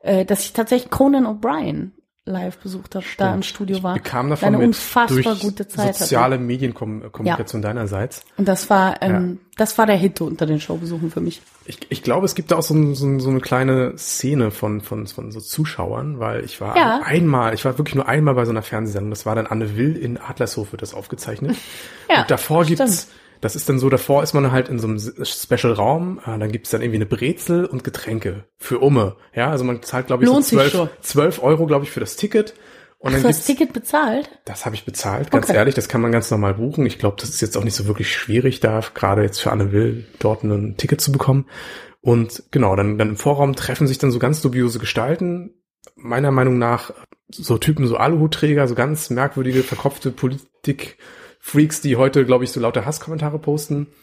äh, 0.00 0.24
dass 0.24 0.44
ich 0.44 0.52
tatsächlich 0.52 0.90
Conan 0.90 1.26
O'Brien 1.26 1.90
live 2.28 2.58
besucht 2.58 2.94
habe, 2.94 3.04
da 3.16 3.34
im 3.34 3.42
Studio 3.42 3.78
ich 3.78 3.82
war. 3.82 3.94
bekam 3.94 4.30
davon 4.30 4.48
eine 4.48 4.58
mit 4.58 4.66
unfassbar 4.68 5.34
gute 5.36 5.66
Zeit 5.66 5.96
soziale 5.96 6.34
hatte. 6.36 6.44
Medienkommunikation 6.44 7.62
deinerseits. 7.62 8.22
Und 8.36 8.46
das 8.46 8.70
war, 8.70 9.00
ähm, 9.02 9.40
das 9.56 9.76
war 9.78 9.86
der 9.86 9.96
Hit 9.96 10.20
unter 10.20 10.46
den 10.46 10.60
Showbesuchen 10.60 11.10
für 11.10 11.20
mich. 11.20 11.42
Ich, 11.64 11.78
ich 11.88 12.02
glaube, 12.02 12.26
es 12.26 12.34
gibt 12.34 12.50
da 12.50 12.56
auch 12.56 12.62
so, 12.62 12.74
ein, 12.74 12.94
so, 12.94 13.06
ein, 13.06 13.20
so 13.20 13.30
eine 13.30 13.40
kleine 13.40 13.96
Szene 13.98 14.50
von, 14.50 14.80
von, 14.80 15.06
von 15.06 15.32
so 15.32 15.40
Zuschauern, 15.40 16.18
weil 16.18 16.44
ich 16.44 16.60
war 16.60 16.76
Ja. 16.76 17.00
einmal, 17.04 17.54
ich 17.54 17.64
war 17.64 17.76
wirklich 17.78 17.94
nur 17.94 18.08
einmal 18.08 18.34
bei 18.34 18.44
so 18.44 18.50
einer 18.50 18.62
Fernsehsendung, 18.62 19.10
das 19.10 19.26
war 19.26 19.34
dann 19.34 19.46
Anne 19.46 19.76
Will 19.76 19.96
in 19.96 20.16
Adlershof 20.18 20.72
wird 20.72 20.82
das 20.82 20.94
aufgezeichnet. 20.94 21.56
Ja, 22.10 22.22
Und 22.22 22.30
davor 22.30 22.64
stimmt. 22.64 22.78
gibt's, 22.78 23.08
das 23.40 23.56
ist 23.56 23.68
dann 23.68 23.78
so, 23.78 23.88
davor 23.88 24.22
ist 24.22 24.32
man 24.34 24.50
halt 24.52 24.68
in 24.68 24.78
so 24.78 24.86
einem 24.88 24.98
Special-Raum, 24.98 26.20
äh, 26.26 26.38
dann 26.38 26.50
gibt's 26.52 26.70
dann 26.70 26.82
irgendwie 26.82 26.96
eine 26.98 27.06
Brezel 27.06 27.64
und 27.64 27.84
Getränke 27.84 28.44
für 28.56 28.78
Umme. 28.80 29.16
Ja, 29.34 29.50
also 29.50 29.64
man 29.64 29.82
zahlt, 29.82 30.08
glaube 30.08 30.24
ich, 30.24 30.28
Lohnt 30.30 30.44
so 30.44 30.58
sich 30.58 30.70
12, 30.70 30.72
schon. 30.72 30.90
12 31.00 31.42
Euro, 31.42 31.66
glaube 31.66 31.84
ich, 31.84 31.90
für 31.90 32.00
das 32.00 32.16
Ticket. 32.16 32.54
Und 33.00 33.12
dann 33.12 33.22
Du 33.22 33.28
hast 33.28 33.46
gibt's, 33.46 33.46
Ticket 33.46 33.72
bezahlt? 33.72 34.28
das 34.44 34.66
habe 34.66 34.74
ich 34.74 34.84
bezahlt, 34.84 35.30
ganz 35.30 35.48
Okay. 35.48 35.56
ehrlich, 35.56 35.76
das 35.76 35.88
kann 35.88 36.00
man 36.00 36.10
ganz 36.10 36.30
normal 36.32 36.54
buchen. 36.54 36.84
Ich 36.84 36.98
glaube, 36.98 37.16
das 37.20 37.28
ist 37.28 37.40
jetzt 37.40 37.56
auch 37.56 37.62
nicht 37.62 37.74
so 37.74 37.86
wirklich 37.86 38.12
schwierig, 38.12 38.58
da 38.58 38.80
gerade 38.92 39.22
jetzt 39.22 39.40
für 39.40 39.52
Anne 39.52 39.70
Will 39.70 40.06
dort 40.18 40.42
ein 40.42 40.76
Ticket 40.76 41.00
zu 41.00 41.12
bekommen. 41.12 41.46
Und 42.00 42.42
genau, 42.50 42.74
dann, 42.74 42.98
dann 42.98 43.10
im 43.10 43.16
Vorraum 43.16 43.54
treffen 43.54 43.86
sich 43.86 43.98
dann 43.98 44.10
so 44.10 44.18
ganz 44.18 44.40
dubiose 44.42 44.78
Gestalten. 44.80 45.54
Meiner 45.94 46.32
Meinung 46.32 46.58
nach 46.58 46.92
so 47.30 47.58
Typen, 47.58 47.86
so 47.86 47.96
Aluhutträger, 47.98 48.66
so 48.66 48.74
ganz 48.74 49.10
merkwürdige, 49.10 49.62
verkopfte 49.62 50.10
Freaks, 51.40 51.80
die 51.80 51.96
heute, 51.96 52.24
glaube 52.24 52.44
ich, 52.44 52.52
so 52.52 52.60
lauter 52.60 52.84
Hasskommentare 52.84 53.38
posten. 53.38 53.86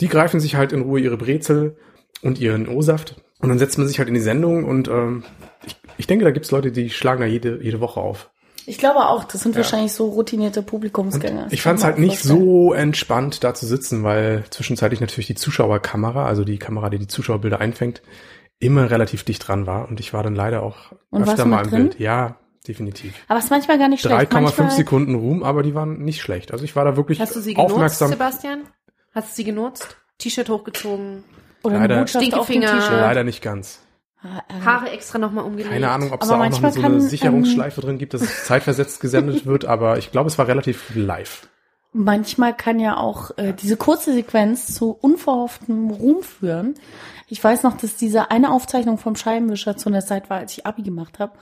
Die 0.00 0.06
greifen 0.08 0.38
sich 0.38 0.54
halt 0.54 0.72
in 0.72 0.82
Ruhe 0.82 1.00
ihre 1.00 1.16
Brezel 1.16 1.76
und 2.22 2.38
ihren 2.38 2.68
O-Saft 2.68 3.16
und 3.40 3.48
dann 3.48 3.58
setzt 3.58 3.78
man 3.78 3.88
sich 3.88 3.98
halt 3.98 4.08
in 4.08 4.14
die 4.14 4.20
Sendung 4.20 4.64
und 4.64 4.86
ähm, 4.86 5.24
ich, 5.66 5.76
ich 5.96 6.06
denke, 6.06 6.24
da 6.24 6.30
gibt's 6.30 6.52
Leute, 6.52 6.70
die 6.70 6.90
schlagen 6.90 7.20
da 7.20 7.26
jede, 7.26 7.60
jede 7.62 7.80
Woche 7.80 8.00
auf. 8.00 8.30
Ich 8.64 8.78
glaube 8.78 9.06
auch, 9.06 9.24
das 9.24 9.40
sind 9.42 9.56
wahrscheinlich 9.56 9.92
so 9.92 10.08
routinierte 10.10 10.62
Publikumsgänger. 10.62 11.48
Ich 11.50 11.62
kann 11.62 11.70
fand 11.70 11.78
es 11.78 11.82
man 11.84 11.92
halt 11.92 12.00
nicht 12.00 12.18
vorstellen. 12.18 12.40
so 12.40 12.72
entspannt, 12.74 13.42
da 13.42 13.54
zu 13.54 13.66
sitzen, 13.66 14.04
weil 14.04 14.44
zwischenzeitlich 14.50 15.00
natürlich 15.00 15.26
die 15.26 15.34
Zuschauerkamera, 15.36 16.26
also 16.26 16.44
die 16.44 16.58
Kamera, 16.58 16.90
die 16.90 16.98
die 16.98 17.06
Zuschauerbilder 17.06 17.60
einfängt, 17.60 18.02
immer 18.60 18.90
relativ 18.90 19.24
dicht 19.24 19.48
dran 19.48 19.66
war 19.66 19.88
und 19.88 20.00
ich 20.00 20.12
war 20.12 20.22
dann 20.22 20.34
leider 20.34 20.62
auch 20.62 20.92
Und 21.10 21.22
öfter 21.22 21.46
mal 21.46 21.64
im 21.64 21.70
drin? 21.70 21.82
Bild. 21.88 21.98
Ja, 21.98 22.36
definitiv. 22.66 23.14
Aber 23.28 23.38
es 23.38 23.46
ist 23.46 23.50
manchmal 23.50 23.78
gar 23.78 23.88
nicht 23.88 24.00
schlecht. 24.02 24.32
3,5 24.32 24.40
Manchmal, 24.40 24.70
Sekunden 24.70 25.14
Ruhm, 25.14 25.42
aber 25.42 25.62
die 25.62 25.74
waren 25.74 26.04
nicht 26.04 26.20
schlecht. 26.20 26.52
Also 26.52 26.64
ich 26.64 26.74
war 26.76 26.84
da 26.84 26.96
wirklich 26.96 27.20
Hast 27.20 27.36
du 27.36 27.40
sie 27.40 27.54
genutzt, 27.54 27.72
aufmerksam. 27.74 28.08
Sebastian? 28.10 28.60
Hast 29.14 29.30
du 29.30 29.34
sie 29.36 29.44
genutzt? 29.44 29.96
T-Shirt 30.18 30.48
hochgezogen, 30.48 31.24
Oder 31.62 31.76
eine 31.76 31.84
Leider- 31.88 32.00
Botschaft 32.00 32.24
auf 32.34 32.46
dem 32.46 32.54
Stinkefinger. 32.62 32.80
T-Shirt. 32.80 33.00
Leider 33.00 33.24
nicht 33.24 33.42
ganz. 33.42 33.80
Ah, 34.22 34.42
äh, 34.48 34.64
Haare 34.64 34.90
extra 34.90 35.18
nochmal 35.18 35.44
umgelegt. 35.44 35.70
Keine 35.70 35.90
Ahnung, 35.90 36.12
ob 36.12 36.22
es 36.22 36.28
da 36.28 36.34
auch 36.34 36.48
noch 36.48 36.52
so 36.72 36.80
kann, 36.80 36.84
eine 36.92 36.94
ähm, 36.94 37.00
Sicherungsschleife 37.00 37.80
drin 37.80 37.98
gibt, 37.98 38.14
dass 38.14 38.22
es 38.22 38.44
zeitversetzt 38.46 39.00
gesendet 39.00 39.46
wird, 39.46 39.64
aber 39.64 39.98
ich 39.98 40.10
glaube, 40.10 40.28
es 40.28 40.36
war 40.38 40.48
relativ 40.48 40.90
live. 40.96 41.46
Manchmal 41.92 42.54
kann 42.54 42.80
ja 42.80 42.96
auch 42.96 43.30
äh, 43.38 43.52
diese 43.54 43.76
kurze 43.76 44.12
Sequenz 44.12 44.74
zu 44.74 44.90
unverhofftem 44.90 45.90
Ruhm 45.90 46.22
führen. 46.22 46.74
Ich 47.28 47.42
weiß 47.42 47.62
noch, 47.62 47.76
dass 47.76 47.94
diese 47.96 48.30
eine 48.30 48.50
Aufzeichnung 48.50 48.98
vom 48.98 49.14
Scheibenwischer 49.16 49.76
zu 49.76 49.88
einer 49.88 50.04
Zeit 50.04 50.28
war, 50.30 50.38
als 50.38 50.52
ich 50.52 50.66
Abi 50.66 50.82
gemacht 50.82 51.18
habe. 51.20 51.32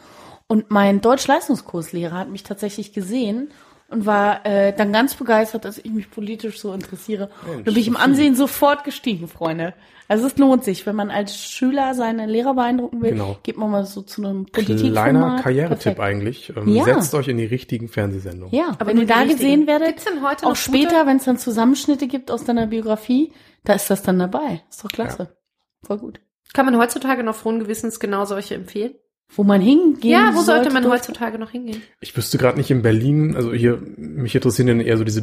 Und 0.49 0.71
mein 0.71 1.01
Deutsch-Leistungskurslehrer 1.01 2.17
hat 2.19 2.29
mich 2.31 2.43
tatsächlich 2.45 2.93
gesehen 2.93 3.51
und 3.89 4.07
war 4.07 4.45
äh, 4.47 4.73
dann 4.77 4.93
ganz 4.93 5.15
begeistert, 5.15 5.65
dass 5.65 5.79
ich 5.79 5.91
mich 5.93 6.11
politisch 6.11 6.61
so 6.61 6.73
interessiere. 6.73 7.31
Mensch, 7.45 7.57
und 7.59 7.67
da 7.69 7.71
bin 7.73 7.81
ich 7.81 7.89
im. 7.89 7.97
Ansehen 7.97 8.35
sofort 8.37 8.85
gestiegen, 8.85 9.29
Freunde. 9.29 9.75
Also 10.09 10.27
es 10.29 10.37
lohnt 10.39 10.63
sich, 10.63 10.87
wenn 10.87 10.95
man 10.95 11.11
als 11.11 11.37
Schüler 11.37 11.95
seine 11.95 12.27
Lehrer 12.27 12.55
beeindrucken 12.55 13.03
will, 13.03 13.11
Genau. 13.11 13.39
geht 13.43 13.57
man 13.57 13.71
mal 13.73 13.85
so 13.85 14.03
zu 14.03 14.23
einem 14.25 14.47
Politikformat. 14.47 14.93
Kleiner 14.93 15.37
Karrieretipp 15.43 15.99
eigentlich. 15.99 16.53
Ähm, 16.57 16.69
Ja. 16.69 16.85
Setzt 16.85 17.13
euch 17.15 17.27
in 17.27 17.39
die 17.39 17.45
richtigen 17.45 17.89
Fernsehsendungen. 17.89 18.55
Ja, 18.55 18.69
Aber 18.79 18.87
wenn 18.87 18.99
ihr 18.99 19.07
da 19.07 19.17
richtigen. 19.21 19.39
gesehen 19.39 19.67
werdet, 19.67 19.89
Gibt's 19.89 20.05
denn 20.05 20.23
heute 20.23 20.47
auch 20.47 20.55
später, 20.55 21.07
wenn 21.07 21.17
es 21.17 21.25
dann 21.25 21.39
Zusammenschnitte 21.39 22.07
gibt 22.07 22.31
aus 22.31 22.45
deiner 22.45 22.69
Biografie, 22.69 23.33
da 23.65 23.73
ist 23.73 23.91
das 23.91 24.03
dann 24.03 24.21
dabei. 24.21 24.63
Ist 24.71 24.85
doch 24.85 24.91
klasse. 24.91 25.37
Voll 25.85 25.99
gut. 25.99 26.21
Kann 26.55 26.67
man 26.67 26.77
heutzutage 26.79 27.25
noch 27.25 27.35
frohen 27.35 27.59
Gewissens 27.59 27.99
genau 27.99 28.25
solche 28.27 28.55
empfehlen? 28.55 28.95
Wo 29.35 29.43
man 29.43 29.61
hingehen 29.61 30.11
ja, 30.13 30.31
wo 30.35 30.41
sollte 30.41 30.71
man 30.73 30.89
heutzutage 30.89 31.39
noch 31.39 31.51
hingehen? 31.51 31.83
Ich 32.01 32.17
wüsste 32.17 32.39
gerade 32.39 32.57
nicht 32.59 32.71
in 32.71 32.83
Berlin, 32.83 33.35
also 33.37 33.53
hier, 33.53 33.83
mich 33.97 34.35
interessieren 34.35 34.69
dann 34.69 34.81
eher 34.81 34.97
so 34.97 35.05
diese 35.05 35.21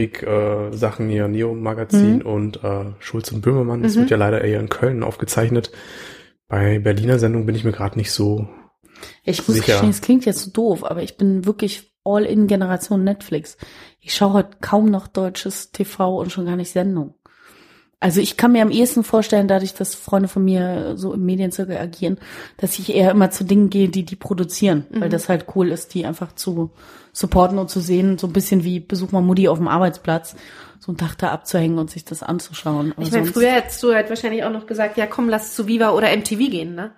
Bild-Tonfabrik-Sachen 0.00 1.08
hier, 1.08 1.28
Neo-Magazin 1.28 2.16
Mhm. 2.18 2.26
und 2.26 2.64
äh, 2.64 2.86
Schulz 2.98 3.30
und 3.32 3.42
Böhmermann. 3.42 3.82
Das 3.82 3.94
Mhm. 3.96 4.00
wird 4.00 4.10
ja 4.10 4.16
leider 4.16 4.42
eher 4.42 4.60
in 4.60 4.68
Köln 4.68 5.02
aufgezeichnet. 5.02 5.70
Bei 6.48 6.78
Berliner 6.78 7.18
Sendungen 7.18 7.46
bin 7.46 7.54
ich 7.54 7.64
mir 7.64 7.72
gerade 7.72 7.98
nicht 7.98 8.10
so. 8.12 8.48
Ich 9.24 9.46
muss 9.46 9.56
Sicher. 9.56 9.72
gestehen, 9.74 9.90
es 9.90 10.00
klingt 10.00 10.24
jetzt 10.24 10.40
so 10.42 10.50
doof, 10.50 10.84
aber 10.84 11.02
ich 11.02 11.16
bin 11.16 11.46
wirklich 11.46 11.92
all 12.04 12.24
in 12.24 12.46
Generation 12.46 13.04
Netflix. 13.04 13.56
Ich 14.00 14.14
schaue 14.14 14.32
heute 14.32 14.56
kaum 14.60 14.86
noch 14.90 15.06
deutsches 15.06 15.70
TV 15.72 16.18
und 16.18 16.32
schon 16.32 16.46
gar 16.46 16.56
nicht 16.56 16.70
Sendung. 16.72 17.14
Also 18.02 18.20
ich 18.22 18.38
kann 18.38 18.52
mir 18.52 18.62
am 18.62 18.70
ehesten 18.70 19.04
vorstellen, 19.04 19.46
dadurch, 19.46 19.74
dass 19.74 19.94
Freunde 19.94 20.26
von 20.28 20.42
mir 20.42 20.96
so 20.96 21.12
im 21.12 21.24
Medienzirkel 21.26 21.76
agieren, 21.76 22.18
dass 22.56 22.78
ich 22.78 22.94
eher 22.94 23.10
immer 23.10 23.30
zu 23.30 23.44
Dingen 23.44 23.68
gehe, 23.68 23.90
die 23.90 24.04
die 24.06 24.16
produzieren, 24.16 24.86
weil 24.90 25.08
Mhm. 25.08 25.12
das 25.12 25.28
halt 25.28 25.44
cool 25.54 25.68
ist, 25.70 25.92
die 25.92 26.06
einfach 26.06 26.34
zu 26.34 26.70
supporten 27.12 27.58
und 27.58 27.68
zu 27.68 27.80
sehen, 27.80 28.16
so 28.16 28.26
ein 28.26 28.32
bisschen 28.32 28.64
wie 28.64 28.80
Besuch 28.80 29.12
mal 29.12 29.20
Mutti 29.20 29.48
auf 29.48 29.58
dem 29.58 29.68
Arbeitsplatz, 29.68 30.34
so 30.78 30.92
ein 30.92 30.96
Tag 30.96 31.16
da 31.18 31.30
abzuhängen 31.30 31.78
und 31.78 31.90
sich 31.90 32.06
das 32.06 32.22
anzuschauen. 32.22 32.92
Aber 32.96 33.02
Ich 33.02 33.12
meine, 33.12 33.26
früher 33.26 33.50
hättest 33.52 33.82
du 33.82 33.92
halt 33.92 34.08
wahrscheinlich 34.08 34.44
auch 34.44 34.50
noch 34.52 34.66
gesagt, 34.66 34.96
ja 34.96 35.06
komm, 35.06 35.28
lass 35.28 35.54
zu 35.54 35.66
Viva 35.68 35.90
oder 35.90 36.08
MTV 36.16 36.38
gehen, 36.50 36.74
ne? 36.74 36.92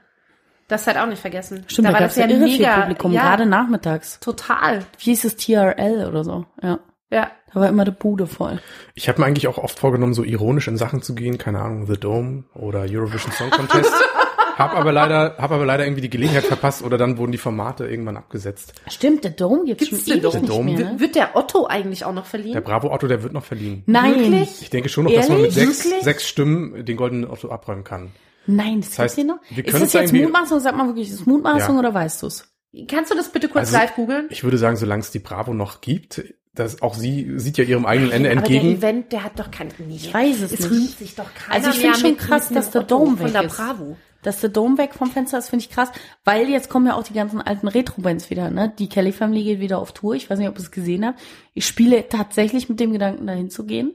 Das 0.69 0.87
halt 0.87 0.97
auch 0.99 1.07
nicht 1.07 1.19
vergessen. 1.21 1.65
Stimmt, 1.67 1.89
da, 1.89 1.93
war 1.95 2.01
gab's 2.01 2.15
ja 2.15 2.29
irre 2.29 2.47
viel 2.47 2.65
Publikum, 2.67 3.13
ja, 3.13 3.23
gerade 3.23 3.45
nachmittags. 3.47 4.21
total. 4.21 4.85
Wie 4.99 5.11
hieß 5.11 5.25
es 5.25 5.37
TRL 5.37 6.07
oder 6.09 6.23
so? 6.23 6.47
Ja. 6.63 6.79
Ja. 7.11 7.31
Da 7.55 7.61
war 7.61 7.69
immer 7.69 7.85
die 7.85 7.91
Bude 7.91 8.27
voll. 8.27 8.61
Ich 8.95 9.09
habe 9.09 9.21
mir 9.21 9.27
eigentlich 9.27 9.47
auch 9.49 9.59
oft 9.59 9.79
vorgenommen, 9.79 10.15
so 10.15 10.25
ironisch 10.25 10.69
in 10.69 10.77
Sachen 10.77 11.03
zu 11.03 11.15
gehen, 11.15 11.39
keine 11.39 11.61
Ahnung, 11.61 11.87
The 11.87 11.99
Dome 11.99 12.45
oder 12.55 12.81
Eurovision 12.89 13.33
Song 13.33 13.51
Contest. 13.51 13.93
hab 14.57 14.75
aber 14.75 14.93
leider, 14.93 15.37
hab 15.39 15.51
aber 15.51 15.65
leider 15.67 15.85
irgendwie 15.85 16.03
die 16.03 16.11
Gelegenheit 16.11 16.45
verpasst 16.45 16.83
oder 16.83 16.99
dann 16.99 17.19
wurden 17.19 17.33
die 17.33 17.39
Formate 17.39 17.87
irgendwann 17.87 18.17
abgesetzt. 18.17 18.75
Stimmt, 18.89 19.25
der 19.25 19.33
Dome 19.33 19.65
gibt's, 19.65 19.89
Gibt's 19.89 20.09
schon 20.09 20.19
ewig 20.19 20.47
Dome? 20.47 20.65
nicht 20.67 20.79
mehr, 20.79 20.89
W- 20.89 20.93
ne? 20.95 21.01
Wird 21.01 21.15
der 21.15 21.37
Otto 21.37 21.67
eigentlich 21.67 22.05
auch 22.05 22.13
noch 22.13 22.23
Der 22.23 22.31
verliehen? 22.31 22.63
Bravo 22.63 22.93
Otto, 22.93 23.07
der 23.07 23.23
wird 23.23 23.33
noch 23.33 23.45
verliehen. 23.45 23.83
Nein. 23.87 24.15
Wirklich? 24.19 24.63
Ich 24.63 24.71
denke 24.71 24.89
schon 24.89 25.05
noch, 25.05 25.13
dass 25.13 25.29
man 25.29 25.43
mit 25.43 25.57
Ehrlich? 25.57 25.67
sechs, 25.77 25.85
Wirklich? 25.87 26.03
sechs 26.05 26.29
Stimmen 26.29 26.85
den 26.85 26.97
goldenen 26.97 27.29
Otto 27.31 27.51
abräumen 27.51 27.85
kann. 27.85 28.13
Nein, 28.47 28.81
das, 28.81 28.91
Das 28.91 28.99
heißt, 28.99 29.17
gibt's 29.17 29.17
hier 29.17 29.25
noch. 29.57 29.57
wir 29.57 29.65
Ist 29.75 29.83
das 29.83 29.93
jetzt 29.93 30.13
Mutmaßung? 30.13 30.61
Sag 30.61 30.77
mal 30.77 30.87
wirklich, 30.87 31.09
ist 31.11 31.21
es 31.21 31.27
Mutmaßung 31.27 31.75
Ja. 31.75 31.79
oder 31.81 31.95
weißt 31.95 32.23
du's? 32.23 32.49
Kannst 32.89 33.11
du 33.11 33.15
das 33.17 33.31
bitte 33.31 33.49
kurz 33.49 33.67
Also, 33.69 33.77
live 33.77 33.95
googeln? 33.95 34.27
Ich 34.31 34.45
würde 34.45 34.57
sagen, 34.59 34.77
solange 34.77 35.01
es 35.03 35.11
die 35.11 35.19
Bravo 35.19 35.53
noch 35.55 35.81
gibt, 35.83 36.23
dass 36.55 36.83
auch 36.83 36.95
sie 36.95 37.33
sieht 37.39 37.57
ja 37.59 37.65
ihrem 37.65 37.87
eigenen 37.87 38.11
Ende 38.11 38.31
Aber 38.31 38.39
entgegen. 38.41 38.69
der 38.69 38.79
Event, 38.79 39.13
der 39.13 39.25
hat 39.25 39.39
doch 39.39 39.51
kein... 39.51 39.69
Nee, 39.79 39.97
Ich 39.97 40.13
weiß 40.13 40.41
es 40.43 40.53
es 40.53 40.61
nicht. 40.61 40.71
rühmt 40.71 40.91
sich 40.99 41.15
doch 41.15 41.33
keiner 41.35 41.55
Also 41.67 41.71
ich 41.71 41.77
finde 41.85 41.99
schon 41.99 42.17
krass, 42.17 42.49
dass 42.51 42.71
der 42.71 42.83
Otto 42.83 42.99
Dome 42.99 43.17
von 43.17 43.27
weg 43.27 43.33
der 43.33 43.45
ist. 43.45 43.57
Bravo. 43.57 43.97
Dass 44.23 44.41
der 44.41 44.51
Dome 44.51 44.79
weg 44.79 44.95
vom 44.95 45.11
Fenster 45.11 45.39
ist, 45.39 45.49
finde 45.51 45.65
ich 45.65 45.71
krass, 45.71 45.91
weil 46.25 46.49
jetzt 46.49 46.69
kommen 46.69 46.87
ja 46.87 46.95
auch 46.95 47.03
die 47.03 47.15
ganzen 47.15 47.41
alten 47.41 47.67
Retro-Bands 47.67 48.31
wieder, 48.31 48.51
ne? 48.51 48.73
Die 48.79 48.89
Kelly 48.89 49.11
Family 49.11 49.43
geht 49.43 49.59
wieder 49.61 49.79
auf 49.79 49.91
Tour. 49.93 50.15
Ich 50.15 50.31
weiß 50.31 50.39
nicht, 50.39 50.47
ob 50.49 50.55
ihr 50.57 50.61
es 50.61 50.71
gesehen 50.71 51.05
habt. 51.05 51.19
Ich 51.55 51.67
spiele 51.67 52.09
tatsächlich 52.09 52.69
mit 52.69 52.79
dem 52.79 52.93
Gedanken, 52.93 53.27
dahin 53.27 53.51
zu 53.51 53.65
gehen. 53.67 53.95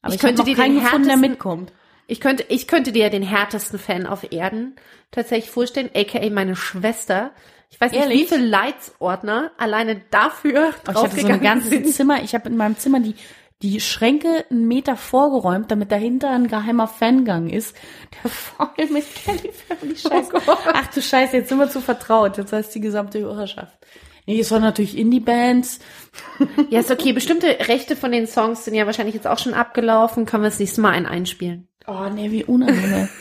Aber 0.00 0.14
Ich 0.14 0.16
ich, 0.16 0.20
könnte 0.22 0.44
dir 0.44 0.56
keinen 0.56 0.76
den 0.76 0.82
gefunden, 0.84 1.08
der 1.08 1.16
härtesten- 1.16 1.20
mitkommt. 1.30 1.72
Ich 2.06 2.20
könnte, 2.20 2.44
ich 2.48 2.66
könnte 2.68 2.90
dir 2.92 3.10
den 3.10 3.22
härtesten 3.22 3.78
Fan 3.78 4.06
auf 4.06 4.32
Erden 4.32 4.76
tatsächlich 5.10 5.50
vorstellen, 5.50 5.90
aka 5.94 6.20
meine 6.30 6.56
Schwester. 6.56 7.32
Ich 7.70 7.80
weiß 7.80 7.92
nicht, 7.92 8.00
Ehrlich? 8.02 8.20
wie 8.22 8.26
viele 8.26 8.46
Leitsordner 8.46 9.52
alleine 9.56 10.02
dafür 10.10 10.74
Oh, 10.88 10.90
ich 10.90 10.96
hatte 10.96 11.20
so 11.20 11.26
ein 11.28 11.40
ganzes. 11.40 11.96
Zimmer. 11.96 12.22
Ich 12.22 12.34
habe 12.34 12.48
in 12.48 12.56
meinem 12.56 12.76
Zimmer 12.76 13.00
die 13.00 13.14
die 13.62 13.80
Schränke 13.80 14.46
einen 14.50 14.66
Meter 14.68 14.96
vorgeräumt, 14.96 15.70
damit 15.70 15.92
dahinter 15.92 16.30
ein 16.30 16.48
geheimer 16.48 16.88
Fangang 16.88 17.50
ist, 17.50 17.76
der 18.24 18.30
voll 18.30 18.68
mit 18.90 19.04
Kelly 19.14 19.52
Family 19.52 19.96
Scheiße. 19.96 20.32
Oh. 20.46 20.56
Ach 20.72 20.86
du 20.86 21.02
Scheiße, 21.02 21.36
jetzt 21.36 21.50
sind 21.50 21.58
wir 21.58 21.68
zu 21.68 21.80
vertraut. 21.80 22.38
Jetzt 22.38 22.52
heißt 22.52 22.74
die 22.74 22.80
gesamte 22.80 23.20
Hörerschaft. 23.20 23.76
Nee, 24.26 24.40
es 24.40 24.50
waren 24.50 24.62
natürlich 24.62 24.96
Indie-Bands. 24.96 25.80
Ja, 26.70 26.80
ist 26.80 26.90
okay. 26.90 27.12
Bestimmte 27.12 27.48
Rechte 27.68 27.96
von 27.96 28.12
den 28.12 28.26
Songs 28.26 28.64
sind 28.64 28.74
ja 28.74 28.86
wahrscheinlich 28.86 29.14
jetzt 29.14 29.26
auch 29.26 29.38
schon 29.38 29.54
abgelaufen. 29.54 30.24
Können 30.24 30.42
wir 30.44 30.50
das 30.50 30.58
nächste 30.58 30.80
Mal 30.80 30.92
einen 30.92 31.06
einspielen? 31.06 31.68
Oh 31.86 32.08
nee, 32.14 32.30
wie 32.30 32.44
unangenehm. 32.44 33.08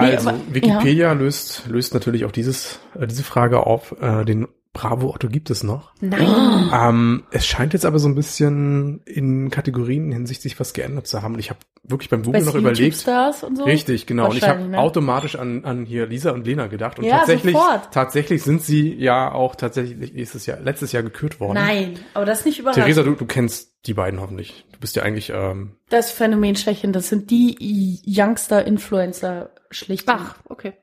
Also, 0.00 0.28
aber- 0.30 0.38
Wikipedia 0.52 1.12
löst, 1.12 1.64
löst 1.68 1.94
natürlich 1.94 2.24
auch 2.24 2.32
dieses, 2.32 2.80
äh, 2.98 3.06
diese 3.06 3.22
Frage 3.22 3.66
auf. 3.66 3.94
Äh, 4.00 4.24
den 4.24 4.48
Bravo 4.72 5.12
Otto 5.12 5.26
gibt 5.26 5.50
es 5.50 5.64
noch. 5.64 5.92
Nein. 6.00 6.70
Ähm, 6.72 7.24
es 7.32 7.44
scheint 7.44 7.72
jetzt 7.72 7.84
aber 7.84 7.98
so 7.98 8.06
ein 8.08 8.14
bisschen 8.14 9.00
in 9.04 9.50
Kategorien 9.50 10.12
hinsichtlich 10.12 10.60
was 10.60 10.72
geändert 10.74 11.08
zu 11.08 11.22
haben. 11.22 11.34
Und 11.34 11.40
ich 11.40 11.50
habe 11.50 11.58
wirklich 11.82 12.08
beim 12.08 12.22
Google 12.22 12.38
Weißt 12.42 12.46
noch 12.46 12.54
überlegt. 12.54 12.78
YouTube-Stars 12.78 13.42
und 13.42 13.56
so? 13.56 13.64
Richtig, 13.64 14.06
genau. 14.06 14.30
Und 14.30 14.36
ich 14.36 14.46
habe 14.46 14.62
ne? 14.62 14.78
automatisch 14.78 15.34
an, 15.34 15.64
an 15.64 15.86
hier 15.86 16.06
Lisa 16.06 16.30
und 16.30 16.46
Lena 16.46 16.68
gedacht. 16.68 17.00
Und 17.00 17.04
Ja, 17.04 17.18
tatsächlich, 17.18 17.54
sofort. 17.56 17.92
tatsächlich 17.92 18.44
sind 18.44 18.62
sie 18.62 18.94
ja 18.94 19.32
auch 19.32 19.56
tatsächlich 19.56 20.12
nächstes 20.12 20.46
Jahr, 20.46 20.60
letztes 20.60 20.92
Jahr 20.92 21.02
gekürt 21.02 21.40
worden. 21.40 21.54
Nein, 21.54 21.98
aber 22.14 22.24
das 22.24 22.40
ist 22.40 22.46
nicht 22.46 22.60
überraschend. 22.60 22.84
Theresa, 22.84 23.02
du, 23.02 23.16
du 23.16 23.26
kennst 23.26 23.69
die 23.86 23.94
beiden 23.94 24.20
hoffentlich. 24.20 24.66
Du 24.72 24.78
bist 24.80 24.96
ja 24.96 25.02
eigentlich, 25.02 25.30
ähm, 25.30 25.76
Das 25.88 26.10
Phänomen 26.10 26.56
schlechthin, 26.56 26.92
das 26.92 27.08
sind 27.08 27.30
die 27.30 28.00
Youngster-Influencer 28.06 29.50
schlichthin. 29.70 30.14
Ach, 30.18 30.34
okay. 30.48 30.74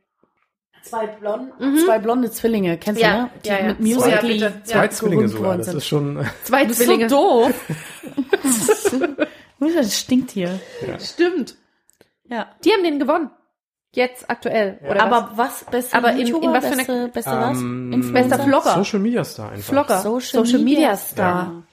Zwei, 0.84 1.06
blond, 1.08 1.60
Mhm. 1.60 1.78
zwei 1.86 2.00
blonde 2.00 2.32
Zwillinge, 2.32 2.78
kennst 2.78 3.02
Ja, 3.02 3.12
du, 3.12 3.18
ne? 3.24 3.30
Die 3.44 3.50
ja, 3.50 3.58
ja. 3.60 3.64
mit 3.66 3.80
Oh 3.80 3.84
ja, 3.84 3.96
Musical.ly 3.96 4.34
bitte. 4.36 4.62
zwei 4.64 4.84
Ja, 4.86 4.90
Zwillinge 4.90 5.22
gerühmt 5.24 5.38
sogar. 5.38 5.58
Das 5.58 5.74
ist 5.74 5.86
schon, 5.88 6.26
Zwei 6.44 6.62
Du 6.62 6.68
bist 6.70 6.80
so 6.80 6.86
Zwillinge. 6.86 7.08
doof. 7.08 7.54
das 9.60 9.98
stinkt 10.00 10.32
hier. 10.32 10.60
Stimmt. 11.00 11.56
Ja. 12.30 12.48
Die 12.64 12.72
haben 12.72 12.84
den 12.84 13.00
gewonnen. 13.00 13.32
Jetzt 13.94 14.30
aktuell. 14.30 14.80
Oder 14.88 15.04
aber 15.04 15.32
was? 15.36 15.66
Beste 15.66 15.98
Aber 15.98 16.12
in- 16.12 16.28
in 16.28 16.34
was 16.54 16.66
für 16.66 16.72
eine- 16.74 16.78
beste, 16.78 17.08
beste 17.14 17.32
Ähm, 17.32 17.40
was? 17.42 17.58
Influencer? 17.60 18.14
Bester 18.38 18.44
Vlogger. 18.44 18.74
Social 18.76 19.00
Media 19.00 19.24
Star 19.24 19.52
einfach. 19.52 19.64
Flogger. 19.74 19.98
Social, 20.00 20.46
Social 20.46 20.60
Media 20.60 20.80
Media 20.92 20.98
Star. 20.98 21.64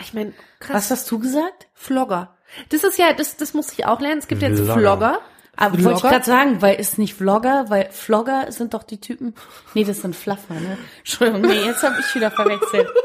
Ich 0.00 0.14
meine, 0.14 0.32
krass. 0.60 0.74
Was 0.76 0.90
hast 0.90 1.10
du 1.10 1.18
gesagt? 1.18 1.66
Flogger. 1.74 2.36
Das 2.70 2.84
ist 2.84 2.98
ja, 2.98 3.12
das, 3.12 3.36
das 3.36 3.52
muss 3.54 3.72
ich 3.72 3.84
auch 3.86 4.00
lernen. 4.00 4.18
Es 4.18 4.28
gibt 4.28 4.42
jetzt 4.42 4.60
Vlogger. 4.60 4.74
Vlogger. 4.80 5.20
Aber 5.56 5.72
wollte 5.72 5.78
ich 5.78 5.98
Vlogger? 6.00 6.08
gerade 6.14 6.24
sagen, 6.24 6.62
weil 6.62 6.78
ist 6.80 6.98
nicht 6.98 7.14
Vlogger, 7.14 7.66
weil 7.68 7.88
Vlogger 7.90 8.50
sind 8.52 8.74
doch 8.74 8.84
die 8.84 9.00
Typen. 9.00 9.34
Nee, 9.74 9.84
das 9.84 10.00
sind 10.02 10.14
Fluffer, 10.14 10.54
ne? 10.54 10.78
Entschuldigung, 10.98 11.42
nee, 11.42 11.64
jetzt 11.66 11.82
habe 11.82 11.96
ich 11.98 12.14
wieder 12.14 12.30
verwechselt. 12.30 12.88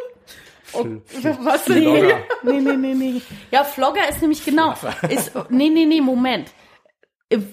Was 0.74 1.68
Nee, 1.68 1.82
Vlogger. 1.82 2.18
nee, 2.44 2.60
nee, 2.62 2.76
nee, 2.78 2.94
nee. 2.94 3.22
Ja, 3.52 3.64
Vlogger 3.64 4.08
ist 4.10 4.22
nämlich 4.22 4.44
genau. 4.44 4.74
Ist, 5.10 5.32
nee, 5.50 5.70
nee, 5.70 5.86
nee, 5.86 6.02
Moment. 6.02 6.52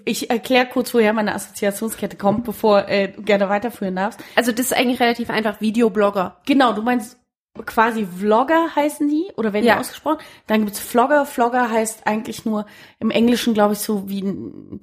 Ich 0.05 0.29
erkläre 0.31 0.67
kurz, 0.67 0.93
woher 0.93 1.13
meine 1.15 1.35
Assoziationskette 1.35 2.17
kommt, 2.17 2.45
bevor 2.45 2.89
äh, 2.89 3.09
du 3.13 3.23
gerne 3.23 3.49
weiterführen 3.49 3.97
darfst. 3.97 4.21
Also 4.37 4.53
das 4.53 4.67
ist 4.67 4.73
eigentlich 4.75 5.01
relativ 5.01 5.31
einfach. 5.31 5.61
Videoblogger. 5.61 6.37
Genau, 6.47 6.73
du 6.75 6.83
meinst 6.83 7.19
quasi 7.67 8.07
Vlogger 8.07 8.75
heißen 8.75 9.09
die 9.09 9.27
oder 9.37 9.53
werden 9.53 9.65
Ja. 9.65 9.75
die 9.75 9.81
ausgesprochen. 9.81 10.19
Dann 10.47 10.65
gibt's 10.65 10.81
Vlogger. 10.81 11.27
Vlogger 11.27 11.71
heißt 11.71 12.07
eigentlich 12.07 12.45
nur 12.45 12.67
im 12.99 13.11
Englischen, 13.11 13.55
glaube 13.55 13.75
ich, 13.75 13.81
so 13.81 14.09
wie 14.09 14.23
ein- 14.23 14.81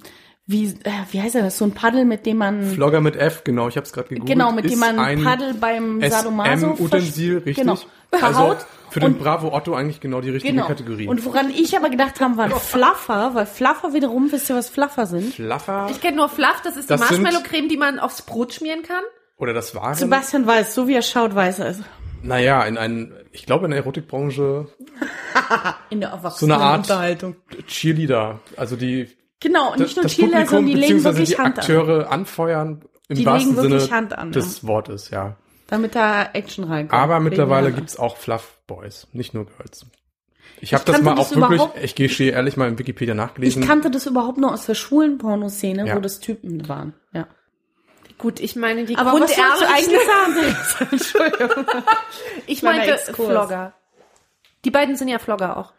wie 0.50 0.64
äh, 0.84 0.90
wie 1.10 1.20
heißt 1.20 1.34
das? 1.34 1.58
So 1.58 1.66
ein 1.66 1.72
Paddel, 1.72 2.06
mit 2.06 2.24
dem 2.24 2.38
man 2.38 2.64
Flogger 2.64 3.02
mit 3.02 3.16
F, 3.16 3.44
genau, 3.44 3.68
ich 3.68 3.76
habe 3.76 3.84
es 3.84 3.92
gerade 3.92 4.08
gegoogelt. 4.08 4.30
genau, 4.30 4.50
mit 4.50 4.70
dem 4.70 4.78
man 4.78 4.98
ein 4.98 5.22
Paddel 5.22 5.52
beim 5.54 6.00
Sadomaso 6.08 6.68
versch- 6.68 7.36
richtig. 7.44 7.56
Genau, 7.56 7.76
verhaut. 8.10 8.56
Also 8.56 8.66
für 8.90 9.00
den 9.00 9.12
und 9.12 9.18
Bravo 9.18 9.52
Otto 9.54 9.74
eigentlich 9.74 10.00
genau 10.00 10.22
die 10.22 10.30
richtige 10.30 10.54
Genau. 10.54 10.66
Kategorie. 10.66 11.06
Und 11.06 11.22
woran 11.26 11.50
ich 11.50 11.76
aber 11.76 11.90
gedacht 11.90 12.18
habe, 12.22 12.38
waren 12.38 12.50
Fluffer, 12.52 13.32
weil 13.34 13.44
Fluffer 13.44 13.92
wiederum, 13.92 14.32
wisst 14.32 14.48
ihr, 14.48 14.56
was 14.56 14.70
Fluffer 14.70 15.04
sind? 15.04 15.34
Fluffer 15.34 15.88
Ich 15.90 16.00
kenne 16.00 16.16
nur 16.16 16.30
Fluff, 16.30 16.62
das 16.64 16.78
ist 16.78 16.88
Das 16.90 16.98
die 17.06 17.18
Marshmallow-Creme, 17.18 17.68
die 17.68 17.76
man 17.76 17.98
aufs 17.98 18.22
Brot 18.22 18.54
schmieren 18.54 18.82
kann. 18.82 19.02
oder 19.36 19.52
das 19.52 19.74
waren, 19.74 19.94
Sebastian 19.94 20.46
weiß, 20.46 20.74
so 20.74 20.88
wie 20.88 20.94
er 20.94 21.02
schaut, 21.02 21.34
weiß 21.34 21.58
er 21.58 21.66
es. 21.68 21.80
Naja, 22.22 22.62
in 22.64 22.78
einen, 22.78 23.14
ich 23.32 23.46
glaube 23.46 23.66
in 23.66 23.70
der 23.70 23.80
Erotikbranche 23.80 24.66
In 25.90 26.00
der 26.00 26.18
so 26.34 26.46
eine 26.46 26.56
Art 26.58 26.80
Unterhaltung. 26.80 27.36
Cheerleader, 27.66 28.40
also 28.56 28.76
die 28.76 29.08
Genau, 29.40 29.72
und 29.72 29.78
nicht 29.80 29.96
nur 29.96 30.06
Cheerleader, 30.06 30.46
sondern 30.46 30.66
die 30.66 30.74
legen 30.74 31.04
wirklich 31.04 31.28
die 31.30 31.38
Hand 31.38 31.58
an. 31.58 31.60
Akteure 31.60 32.10
anfeuern 32.10 32.82
im 33.08 33.16
Die 33.16 33.26
wahrsten 33.26 33.52
legen 33.54 33.62
wirklich 33.62 33.82
Sinne 33.84 33.96
Hand 33.96 34.18
an, 34.18 34.32
des 34.32 34.66
Wortes, 34.66 35.10
ja. 35.10 35.36
Damit 35.68 35.94
da 35.94 36.24
Action 36.32 36.64
reinkommt. 36.64 37.00
Aber 37.00 37.20
mittlerweile 37.20 37.68
an. 37.68 37.74
gibt's 37.76 37.98
auch 37.98 38.16
Fluff 38.16 38.58
Boys, 38.66 39.06
nicht 39.12 39.34
nur 39.34 39.46
Girls. 39.46 39.86
Ich 40.60 40.74
habe 40.74 40.84
das 40.84 41.00
mal 41.02 41.14
das 41.14 41.32
auch 41.32 41.36
wirklich, 41.36 41.62
ich 41.82 41.94
gehe 41.94 42.32
ehrlich 42.32 42.56
mal 42.56 42.68
in 42.68 42.78
Wikipedia 42.78 43.14
nachgelesen. 43.14 43.62
Ich 43.62 43.68
kannte 43.68 43.90
das 43.90 44.06
überhaupt 44.06 44.38
nur 44.38 44.52
aus 44.52 44.66
der 44.66 44.74
schwulen 44.74 45.18
Pornoszene, 45.18 45.86
Ja. 45.86 45.94
wo 45.96 46.00
das 46.00 46.18
Typen 46.18 46.68
waren. 46.68 46.94
Ja. 47.12 47.28
Gut, 48.18 48.40
ich 48.40 48.56
meine 48.56 48.84
die 48.84 48.96
Aber 48.96 49.12
eigentlich 49.68 50.00
sagen? 50.06 50.88
Entschuldigung. 50.92 51.66
Ich 52.46 52.62
meinte 52.62 52.92
Exkurs. 52.92 53.28
Vlogger. 53.28 53.72
Die 54.64 54.70
beiden 54.70 54.96
sind 54.96 55.08
ja 55.08 55.18
Vlogger 55.18 55.56
auch. 55.56 55.72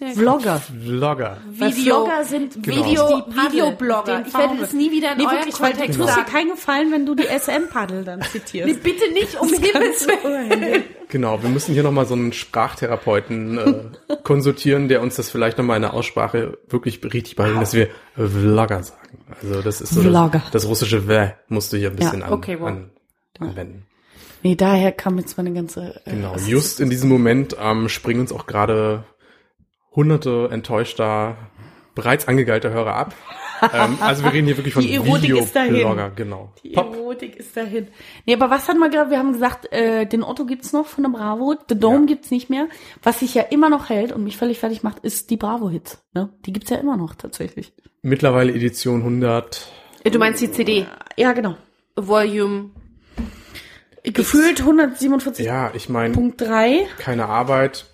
Ja 0.00 0.08
Vlogger. 0.08 0.60
Vlogger. 0.60 1.38
Weil 1.56 1.76
Video- 1.76 2.04
Vlogger 2.04 2.24
sind 2.24 2.62
Genau. 2.64 2.84
Video, 2.84 3.22
Videoblogger. 3.28 4.24
Ich 4.26 4.34
werde 4.34 4.56
das 4.58 4.72
nie 4.72 4.90
wieder 4.90 5.12
in 5.12 5.18
Nee, 5.18 5.24
eurem 5.24 5.36
wirklich, 5.36 5.60
weil 5.60 5.70
du 5.72 5.76
Kontext 5.78 5.98
tust 6.00 6.10
dir 6.10 6.14
sagen. 6.14 6.30
keinen 6.32 6.50
Gefallen, 6.50 6.92
wenn 6.92 7.06
du 7.06 7.14
die 7.14 7.26
SM-Paddel 7.28 8.04
dann 8.04 8.20
zitierst. 8.22 8.66
Nee, 8.74 8.80
bitte 8.82 9.12
nicht, 9.12 9.40
um 9.40 9.48
Himmels 9.52 10.06
Willen. 10.08 10.82
Genau, 11.08 11.40
wir 11.42 11.48
müssen 11.48 11.74
hier 11.74 11.84
nochmal 11.84 12.06
so 12.06 12.14
einen 12.14 12.32
Sprachtherapeuten 12.32 13.58
äh, 14.08 14.16
konsultieren, 14.24 14.88
der 14.88 15.00
uns 15.00 15.14
das 15.14 15.30
vielleicht 15.30 15.58
nochmal 15.58 15.76
in 15.76 15.82
der 15.82 15.94
Aussprache 15.94 16.58
wirklich 16.68 17.00
richtig 17.04 17.36
beibringt, 17.36 17.62
dass 17.62 17.74
wir 17.74 17.88
Vlogger 18.16 18.82
sagen. 18.82 18.98
Also 19.42 19.62
das 19.62 19.80
ist 19.80 19.94
so 19.94 20.00
Vlogger. 20.00 20.40
Das, 20.44 20.50
das 20.50 20.66
russische 20.66 21.06
W 21.06 21.28
musst 21.48 21.72
du 21.72 21.76
hier 21.76 21.90
ein 21.90 21.96
bisschen 21.96 22.20
Ja, 22.20 22.26
an, 22.26 22.32
okay, 22.32 22.56
wow. 22.58 22.68
an, 22.68 22.90
anwenden. 23.38 23.86
Nee, 24.42 24.56
daher 24.56 24.92
kam 24.92 25.18
jetzt 25.18 25.36
meine 25.38 25.52
ganze... 25.52 26.00
äh, 26.04 26.10
Genau, 26.10 26.34
just 26.36 26.78
in 26.80 26.90
diesem 26.90 27.08
Moment 27.08 27.56
ähm, 27.58 27.88
springen 27.88 28.20
uns 28.20 28.32
auch 28.32 28.46
gerade 28.46 29.04
hunderte 29.94 30.48
enttäuschter, 30.50 31.36
bereits 31.94 32.26
angegeilter 32.28 32.70
Hörer 32.70 32.94
ab. 32.94 33.14
ähm, 33.72 33.98
also 34.00 34.24
wir 34.24 34.32
reden 34.32 34.46
hier 34.46 34.56
wirklich 34.56 34.74
von 34.74 34.82
Die 34.82 34.94
Erotik 34.94 35.30
ist 35.36 35.54
dahin. 35.54 35.74
Videoblogger, 35.74 36.10
genau. 36.10 36.52
Die 36.62 36.70
Pop. 36.70 36.94
Erotik 36.94 37.36
ist 37.36 37.56
dahin. 37.56 37.88
Nee, 38.26 38.34
aber 38.34 38.50
was 38.50 38.68
hatten 38.68 38.78
wir 38.80 38.90
gerade? 38.90 39.10
Wir 39.10 39.18
haben 39.18 39.32
gesagt, 39.32 39.72
äh, 39.72 40.04
den 40.06 40.22
Otto 40.24 40.44
gibt's 40.44 40.72
noch 40.72 40.86
von 40.86 41.04
der 41.04 41.10
Bravo, 41.10 41.54
The 41.68 41.78
Dome 41.78 42.00
Ja. 42.00 42.06
gibt's 42.06 42.30
nicht 42.32 42.50
mehr. 42.50 42.66
Was 43.02 43.20
sich 43.20 43.32
ja 43.34 43.42
immer 43.42 43.70
noch 43.70 43.88
hält 43.90 44.10
und 44.12 44.24
mich 44.24 44.36
völlig 44.36 44.58
fertig 44.58 44.82
macht, 44.82 44.98
ist 45.00 45.30
die 45.30 45.36
Bravo-Hits. 45.36 46.02
Ne? 46.14 46.30
Die 46.44 46.52
gibt's 46.52 46.70
ja 46.70 46.78
immer 46.78 46.96
noch 46.96 47.14
tatsächlich. 47.14 47.72
Mittlerweile 48.02 48.52
Edition 48.52 49.00
100. 49.00 49.68
Du 50.12 50.18
meinst 50.18 50.42
die 50.42 50.50
CD, 50.50 50.86
Ja, 51.16 51.32
genau. 51.32 51.54
Volume. 51.96 52.70
Gefühlt 54.02 54.60
147.3. 54.62 55.42
Ja, 55.42 55.70
ich 55.72 55.88
meine, 55.88 56.32
keine 56.98 57.26
Arbeit 57.26 57.86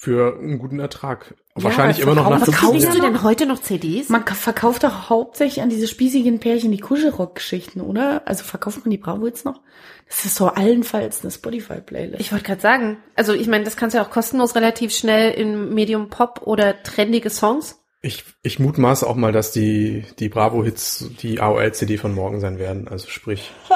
für 0.00 0.38
einen 0.38 0.58
guten 0.58 0.80
Ertrag. 0.80 1.34
Wahrscheinlich 1.54 2.00
immer 2.00 2.14
noch 2.14 2.30
nach 2.30 2.38
verkaufen- 2.38 2.46
50 2.46 2.54
verkaufen 2.54 2.74
Liest 2.76 2.86
Jahren. 2.88 2.96
du 2.96 3.02
denn 3.18 3.22
heute 3.22 3.44
noch 3.44 3.60
CDs? 3.60 4.08
Man 4.08 4.24
ka- 4.24 4.34
verkauft 4.34 4.82
doch 4.82 5.10
hauptsächlich 5.10 5.62
an 5.62 5.68
diese 5.68 5.86
spießigen 5.88 6.40
Pärchen 6.40 6.72
die 6.72 6.78
Kuschelrock-Geschichten, 6.78 7.82
oder? 7.82 8.22
Also 8.24 8.44
verkauft 8.44 8.78
man 8.80 8.90
die 8.90 8.96
Bravo-Hits 8.96 9.44
noch? 9.44 9.60
Das 10.08 10.24
ist 10.24 10.36
so 10.36 10.46
allenfalls 10.48 11.20
eine 11.22 11.30
Spotify-Playlist. 11.30 12.18
Ich 12.20 12.32
wollte 12.32 12.44
gerade 12.46 12.62
sagen, 12.62 12.96
also 13.14 13.34
ich 13.34 13.46
meine, 13.46 13.64
das 13.64 13.76
kannst 13.76 13.92
du 13.94 13.98
ja 13.98 14.04
auch 14.06 14.10
kostenlos 14.10 14.54
relativ 14.56 14.92
schnell 14.96 15.32
im 15.32 15.74
Medium 15.74 16.08
Pop 16.08 16.40
oder 16.46 16.82
trendige 16.82 17.28
Songs. 17.28 17.76
Ich, 18.00 18.24
ich 18.42 18.58
mutmaße 18.58 19.06
auch 19.06 19.16
mal, 19.16 19.32
dass 19.32 19.52
die, 19.52 20.04
die 20.18 20.30
Bravo-Hits 20.30 21.10
die 21.20 21.40
AOL-CD 21.42 21.98
von 21.98 22.14
morgen 22.14 22.40
sein 22.40 22.58
werden. 22.58 22.88
Also 22.88 23.08
sprich, 23.10 23.50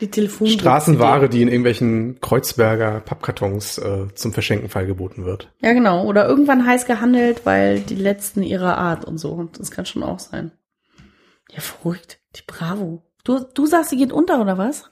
Die 0.00 0.10
Telefon 0.10 0.46
Straßenware, 0.48 1.28
die 1.28 1.42
in 1.42 1.48
irgendwelchen 1.48 2.20
Kreuzberger 2.20 3.00
Pappkartons 3.00 3.78
äh, 3.78 4.06
zum 4.14 4.32
Verschenken 4.32 4.68
feilgeboten 4.68 5.24
wird. 5.24 5.52
Ja, 5.60 5.72
genau. 5.74 6.06
Oder 6.06 6.26
irgendwann 6.26 6.66
heiß 6.66 6.86
gehandelt, 6.86 7.44
weil 7.44 7.80
die 7.80 7.96
letzten 7.96 8.42
ihrer 8.42 8.78
Art 8.78 9.04
und 9.04 9.18
so. 9.18 9.32
Und 9.32 9.58
das 9.60 9.70
kann 9.70 9.84
schon 9.86 10.02
auch 10.02 10.18
sein. 10.18 10.52
Ja, 11.50 11.60
verrückt. 11.60 12.18
Die 12.36 12.42
Bravo. 12.46 13.02
Du, 13.24 13.40
du 13.52 13.66
sagst, 13.66 13.90
sie 13.90 13.96
geht 13.96 14.12
unter, 14.12 14.40
oder 14.40 14.56
was? 14.56 14.90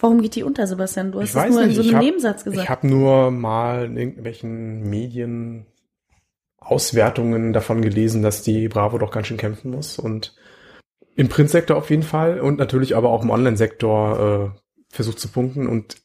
Warum 0.00 0.22
geht 0.22 0.36
die 0.36 0.44
unter, 0.44 0.66
Sebastian? 0.66 1.12
Du 1.12 1.20
hast 1.20 1.34
weiß 1.34 1.50
nur 1.50 1.60
in 1.62 1.66
nicht, 1.68 1.76
so 1.76 1.82
ich 1.82 1.88
einem 1.88 1.96
hab- 1.96 2.04
Nebensatz 2.04 2.44
gesagt. 2.44 2.62
Ich 2.62 2.70
habe 2.70 2.86
nur 2.86 3.30
mal 3.30 3.84
in 3.86 3.96
irgendwelchen 3.96 4.88
Medien 4.88 5.66
Auswertungen 6.58 7.52
davon 7.52 7.82
gelesen, 7.82 8.22
dass 8.22 8.42
die 8.42 8.68
Bravo 8.68 8.98
doch 8.98 9.10
ganz 9.10 9.26
schön 9.26 9.36
kämpfen 9.36 9.70
muss 9.70 9.98
und 9.98 10.34
im 11.18 11.28
Printsektor 11.28 11.76
auf 11.76 11.90
jeden 11.90 12.04
Fall 12.04 12.40
und 12.40 12.60
natürlich 12.60 12.94
aber 12.94 13.10
auch 13.10 13.24
im 13.24 13.30
Online-Sektor 13.30 14.52
äh, 14.54 14.58
versucht 14.88 15.18
zu 15.18 15.26
punkten 15.26 15.66
und 15.66 15.96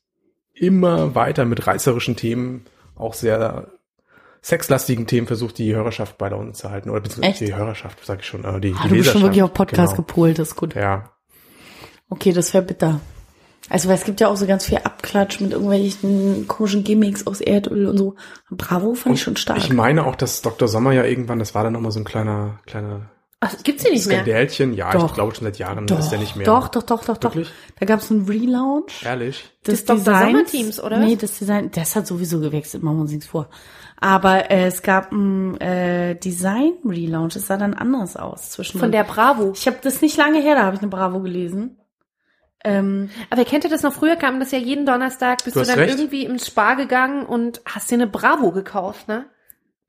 immer 0.56 1.13
weiter 1.13 1.45
mit 1.45 1.67
reißerischen 1.67 2.15
Themen, 2.15 2.65
auch 2.95 3.13
sehr 3.13 3.67
sexlastigen 4.41 5.06
Themen 5.06 5.28
versucht, 5.28 5.60
die 5.60 5.76
Hörerschaft 5.76 6.17
bei 6.17 6.30
der 6.30 6.39
uns 6.39 6.58
zu 6.58 6.71
halten. 6.71 6.89
Oder 6.89 7.02
beziehungsweise 7.02 7.45
die 7.45 7.56
Hörerschaft, 7.56 7.99
sag 8.04 8.21
ich 8.21 8.26
schon. 8.26 8.43
Äh, 8.43 8.60
die, 8.60 8.73
ah, 8.76 8.82
die 8.86 8.89
du 8.89 8.95
bist 8.95 9.12
schon 9.12 9.21
wirklich 9.21 9.43
auf 9.43 9.54
Podcast 9.54 9.93
genau. 9.93 10.08
gepolt, 10.08 10.39
das 10.39 10.49
ist 10.49 10.56
gut. 10.56 10.73
Ja. 10.73 11.12
Okay, 12.10 12.34
das 12.34 12.52
wäre 12.56 12.63
bitter. 12.63 12.99
Also, 13.69 13.89
weil 13.89 13.95
es 13.95 14.06
gibt 14.06 14.19
ja 14.19 14.30
auch 14.30 14.36
so 14.36 14.47
ganz 14.47 14.65
viel 14.65 14.80
Abklatsch 14.80 15.39
mit 15.41 15.52
irgendwelchen 15.52 16.47
komischen 16.47 16.84
Gimmicks 16.84 17.28
aus 17.28 17.39
Erdöl 17.39 17.86
und 17.86 17.97
so. 17.99 18.15
Bravo 18.49 18.95
fand 18.95 19.15
ich 19.15 19.21
schon 19.21 19.38
stark. 19.38 19.60
Ich 19.60 19.71
meine 19.71 20.08
auch, 20.08 20.15
dass 20.15 20.41
Dr. 20.41 20.67
Sommer 20.67 20.91
ja 20.91 21.04
irgendwann, 21.04 21.38
das 21.38 21.54
war 21.54 21.63
dann 21.63 21.73
nochmal 21.73 21.91
so 21.91 21.99
ein 21.99 22.04
kleiner, 22.04 22.60
kleiner 22.65 23.12
Ach, 23.45 23.53
gibt's 23.63 23.84
die 23.84 23.91
nicht 23.91 24.08
mehr? 24.08 24.17
Skandälchen. 24.23 24.73
Ja, 24.73 24.91
Doch. 24.93 25.08
ich 25.08 25.13
glaube 25.13 25.36
schon 25.36 25.43
seit 25.45 25.58
Jahren 25.58 25.86
doch, 25.86 25.99
ist 25.99 26.10
der 26.10 26.19
nicht 26.19 26.36
mehr. 26.36 26.45
doch, 26.45 26.69
doch, 26.69 26.84
doch, 26.84 27.03
doch, 27.03 27.17
doch. 27.17 27.36
Wirklich? 27.36 27.51
Da 27.79 27.86
gab 27.86 27.99
es 27.99 28.10
einen 28.10 28.25
Relaunch. 28.25 29.03
Ehrlich? 29.03 29.43
des 29.67 29.84
Das 29.86 29.86
Dr. 29.86 29.97
Designs. 29.97 30.32
Sommer-Teams, 30.32 30.84
oder? 30.84 30.99
Nee, 30.99 31.15
das 31.17 31.38
Design, 31.39 31.69
das 31.71 31.95
hat 31.95 32.08
sowieso 32.08 32.39
gewechselt, 32.39 32.84
machen 32.84 32.97
wir 32.97 33.01
uns 33.01 33.12
nichts 33.12 33.27
vor. 33.27 33.49
Aber 33.99 34.49
äh, 34.51 34.65
es 34.67 34.82
gab 34.82 35.12
ein 35.12 35.60
äh, 35.62 36.15
Design-Relaunch, 36.15 37.36
es 37.36 37.47
sah 37.47 37.58
dann 37.58 37.73
anders 37.73 38.15
aus 38.17 38.51
zwischen 38.51 38.79
Von 38.79 38.91
der 38.91 39.03
Bravo. 39.03 39.51
Ich 39.56 39.67
habe 39.67 39.77
das 39.82 40.01
nicht 40.01 40.17
lange 40.17 40.41
her, 40.41 40.56
da 40.56 40.63
habe 40.63 40.75
ich 40.75 40.82
eine 40.82 40.89
Bravo 40.91 41.19
gelesen. 41.21 41.77
Ähm, 42.65 43.10
Aber 43.29 43.43
kennt 43.43 43.65
ihr 43.65 43.69
das 43.69 43.84
noch? 43.84 43.91
Früher 43.93 44.15
kam 44.15 44.39
das 44.39 44.51
ja 44.51 44.58
jeden 44.58 44.86
Donnerstag, 44.86 45.43
bist 45.43 45.56
Du 45.56 45.60
du, 45.62 45.65
dann 45.65 45.79
recht. 45.79 45.95
irgendwie 45.95 46.23
im 46.25 46.39
Spar 46.39 46.77
gegangen 46.77 47.25
und 47.25 47.62
hast 47.65 47.91
dir 47.91 47.95
eine 47.95 48.08
Bravo 48.08 48.51
gekauft, 48.51 49.08
ne? 49.10 49.25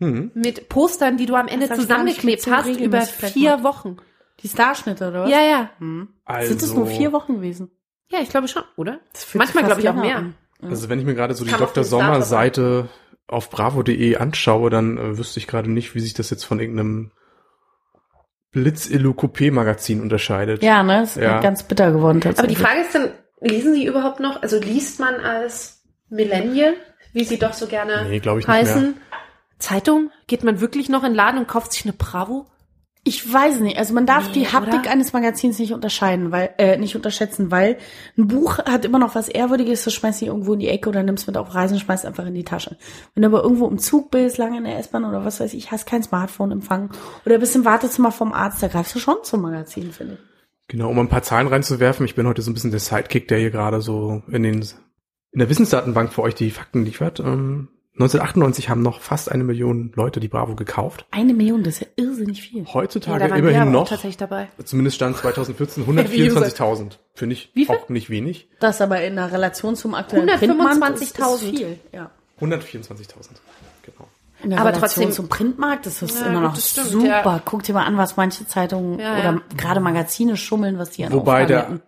Hm. 0.05 0.31
Mit 0.35 0.69
Postern, 0.69 1.17
die 1.17 1.27
du 1.27 1.35
am 1.35 1.49
Ende 1.49 1.69
Das 1.69 1.79
zusammengeklebt 1.79 2.39
mit 2.39 2.43
so 2.43 2.51
hast 2.53 2.69
über 2.81 3.01
vier 3.03 3.63
Wochen. 3.65 3.97
die 4.41 4.49
Starschnitte, 4.49 5.09
oder 5.09 5.25
was? 5.25 5.31
Ja, 5.31 5.41
ja. 5.41 5.71
Also, 6.25 6.49
Sind 6.51 6.63
es 6.63 6.75
nur 6.75 6.87
vier 6.87 7.13
Wochen 7.13 7.37
gewesen? 7.37 7.71
Ja, 8.09 8.19
ich 8.21 8.29
glaube 8.29 8.49
schon, 8.49 8.63
oder? 8.77 9.01
Das 9.13 9.35
Manchmal 9.35 9.65
glaube 9.65 9.81
ich 9.81 9.89
auch 9.89 9.95
mehr. 9.95 10.17
an. 10.17 10.35
Also 10.63 10.89
wenn 10.89 10.99
ich 10.99 11.05
mir 11.05 11.15
gerade 11.15 11.35
so 11.35 11.45
die 11.45 11.53
auf 11.53 11.59
Dr. 11.59 11.85
Sommer 11.85 12.23
Seite 12.23 12.89
auf 13.27 13.51
bravo.de 13.51 14.17
anschaue, 14.17 14.71
dann 14.71 14.97
äh, 14.99 15.19
wüsste 15.19 15.41
ich 15.41 15.47
gerade 15.47 15.71
nicht, 15.71 15.95
wie 15.95 16.01
sich 16.01 16.15
das 16.15 16.31
jetzt 16.31 16.45
von 16.45 16.61
irgendeinem 16.61 17.11
blitz 18.53 18.89
coupé 18.89 19.51
magazin 19.51 20.01
unterscheidet. 20.01 20.63
Ja, 20.63 20.83
ne? 20.83 21.03
Ist 21.03 21.17
Ja. 21.17 21.41
ganz 21.41 21.65
bitter 21.65 21.91
geworden 21.93 22.21
Aber 22.25 22.31
die 22.47 22.55
tatsächlich. 22.55 22.59
Frage 22.59 22.81
ist 22.83 22.95
dann, 22.95 23.11
lesen 23.41 23.75
sie 23.75 23.85
überhaupt 23.87 24.21
noch? 24.21 24.43
Also 24.43 24.59
liest 24.61 25.01
man 25.01 25.17
als 25.17 25.83
Millennial, 26.09 26.75
wie 27.13 27.25
sie 27.25 27.39
doch 27.39 27.53
so 27.53 27.67
gerne 27.67 28.07
Nee, 28.09 28.21
glaube 28.21 28.41
ich 28.41 28.47
nicht 28.47 28.55
heißen, 28.57 28.83
mehr. 28.83 28.93
Zeitung? 29.65 30.11
Geht 30.27 30.45
man 30.45 30.61
wirklich 30.61 30.89
noch 30.89 31.03
in 31.05 31.11
den 31.11 31.17
Laden 31.17 31.39
und 31.41 31.49
kauft 31.49 31.73
sich 31.73 31.85
eine 31.85 31.93
Bravo? 31.93 32.47
Ich 33.07 33.31
weiß 33.31 33.61
nicht. 33.61 33.77
Also 33.77 33.93
man 33.93 34.07
darf 34.07 34.29
Nee, 34.29 34.33
die 34.33 34.49
Haptik 34.49 34.81
oder? 34.81 34.91
eines 34.91 35.13
Magazins 35.13 35.59
nicht 35.59 35.75
unterscheiden, 35.75 36.33
weil 36.33 36.55
äh, 36.57 36.79
nicht 36.79 36.97
unterschätzen, 36.97 37.51
weil 37.51 37.77
ein 38.17 38.29
Buch 38.29 38.59
hat 38.59 38.87
immer 38.87 38.99
noch 38.99 39.15
was 39.15 39.29
Ehrwürdiges. 39.29 39.85
Das 39.85 39.93
schmeißt 39.93 40.23
du 40.23 40.27
irgendwo 40.27 40.55
in 40.55 40.61
die 40.61 40.69
Ecke 40.69 40.89
oder 40.89 41.03
nimmst 41.03 41.27
mit 41.27 41.37
auf 41.37 41.55
Reisen, 41.55 41.79
schmeißt 41.79 42.07
einfach 42.07 42.25
in 42.25 42.33
die 42.35 42.45
Tasche. 42.45 42.79
Wenn 43.15 43.23
du 43.23 43.29
aber 43.29 43.43
irgendwo 43.43 43.69
im 43.69 43.77
Zug 43.79 44.11
bist, 44.11 44.39
lange 44.39 44.57
in 44.57 44.65
der 44.65 44.79
S-Bahn 44.79 45.05
oder 45.05 45.23
was 45.23 45.39
weiß 45.39 45.53
ich, 45.53 45.71
hast 45.71 45.85
kein 45.87 46.03
Smartphone 46.03 46.51
empfangen 46.53 46.91
oder 47.27 47.39
bist 47.39 47.55
im 47.55 47.67
Wartezimmer 47.67 48.11
vom 48.11 48.33
Arzt, 48.33 48.63
da 48.63 48.69
greifst 48.69 48.95
du 48.95 48.99
schon 48.99 49.17
zum 49.23 49.43
Magazin, 49.43 49.93
finde 49.93 50.15
ich. 50.15 50.21
Genau, 50.69 50.89
um 50.89 50.99
ein 50.99 51.11
paar 51.11 51.23
Zahlen 51.23 51.47
reinzuwerfen. 51.49 52.07
Ich 52.07 52.15
bin 52.15 52.27
heute 52.27 52.41
so 52.41 52.51
ein 52.51 52.55
bisschen 52.55 52.71
der 52.71 52.81
Sidekick, 52.81 53.29
der 53.29 53.39
hier 53.39 53.51
gerade 53.51 53.83
so 53.83 54.23
in 54.29 54.43
den 54.45 54.63
in 55.33 55.41
der 55.41 55.51
Wissensdatenbank 55.51 56.13
für 56.13 56.23
euch 56.23 56.35
die 56.37 56.51
Fakten 56.51 56.85
liefert. 56.87 57.21
Ähm, 57.21 57.69
1998 57.95 58.69
haben 58.71 58.83
noch 58.83 59.01
fast 59.01 59.31
eine 59.31 59.45
Million 59.45 59.93
Leute 59.95 60.19
die 60.19 60.27
Bravo 60.27 60.57
gekauft. 60.57 61.07
Eine 61.13 61.33
Million, 61.33 61.63
das 61.63 61.75
ist 61.75 61.81
ja 61.83 61.87
irrsinnig 61.95 62.43
viel. 62.43 62.67
Heutzutage 62.67 63.29
Ja, 63.29 63.37
immerhin 63.37 63.71
noch, 63.71 63.89
tatsächlich 63.89 64.17
dabei. 64.17 64.49
zumindest 64.65 64.97
stand 64.97 65.17
2014, 65.17 65.87
124.000. 65.87 66.99
Finde 67.15 67.35
ich 67.35 67.51
Wie 67.55 67.67
viel? 67.67 67.75
auch 67.77 67.89
nicht 67.89 68.11
wenig. 68.11 68.49
Das 68.59 68.81
aber 68.81 69.03
in 69.03 69.15
der 69.15 69.31
Relation 69.31 69.77
zum 69.77 69.95
aktuellen 69.95 70.29
125.000. 70.29 70.39
Printmarkt 70.39 70.95
ist, 71.01 71.19
ist 71.19 71.41
viel. 71.41 71.79
Ja. 71.93 72.11
124.000. 72.41 73.29
Genau. 73.83 74.09
In 74.43 74.51
der 74.51 74.61
Aber 74.61 74.71
Relation 74.71 75.05
trotzdem- 75.05 75.13
zum 75.13 75.29
Printmarkt 75.29 75.87
ist 75.87 76.03
das 76.03 76.19
Ja, 76.19 76.27
immer 76.27 76.41
noch 76.41 76.57
stimmt, 76.57 76.89
super. 76.89 77.07
ja. 77.07 77.43
Guck 77.45 77.63
dir 77.63 77.75
mal 77.75 77.85
an, 77.85 77.97
was 77.97 78.17
manche 78.17 78.45
Zeitungen 78.47 78.99
Ja, 78.99 79.13
oder 79.15 79.23
ja. 79.35 79.41
gerade 79.57 79.79
Magazine 79.79 80.37
schummeln, 80.37 80.79
was 80.79 80.91
die 80.91 81.05
an 81.05 81.13
Wobei 81.13 81.45
der, 81.47 81.79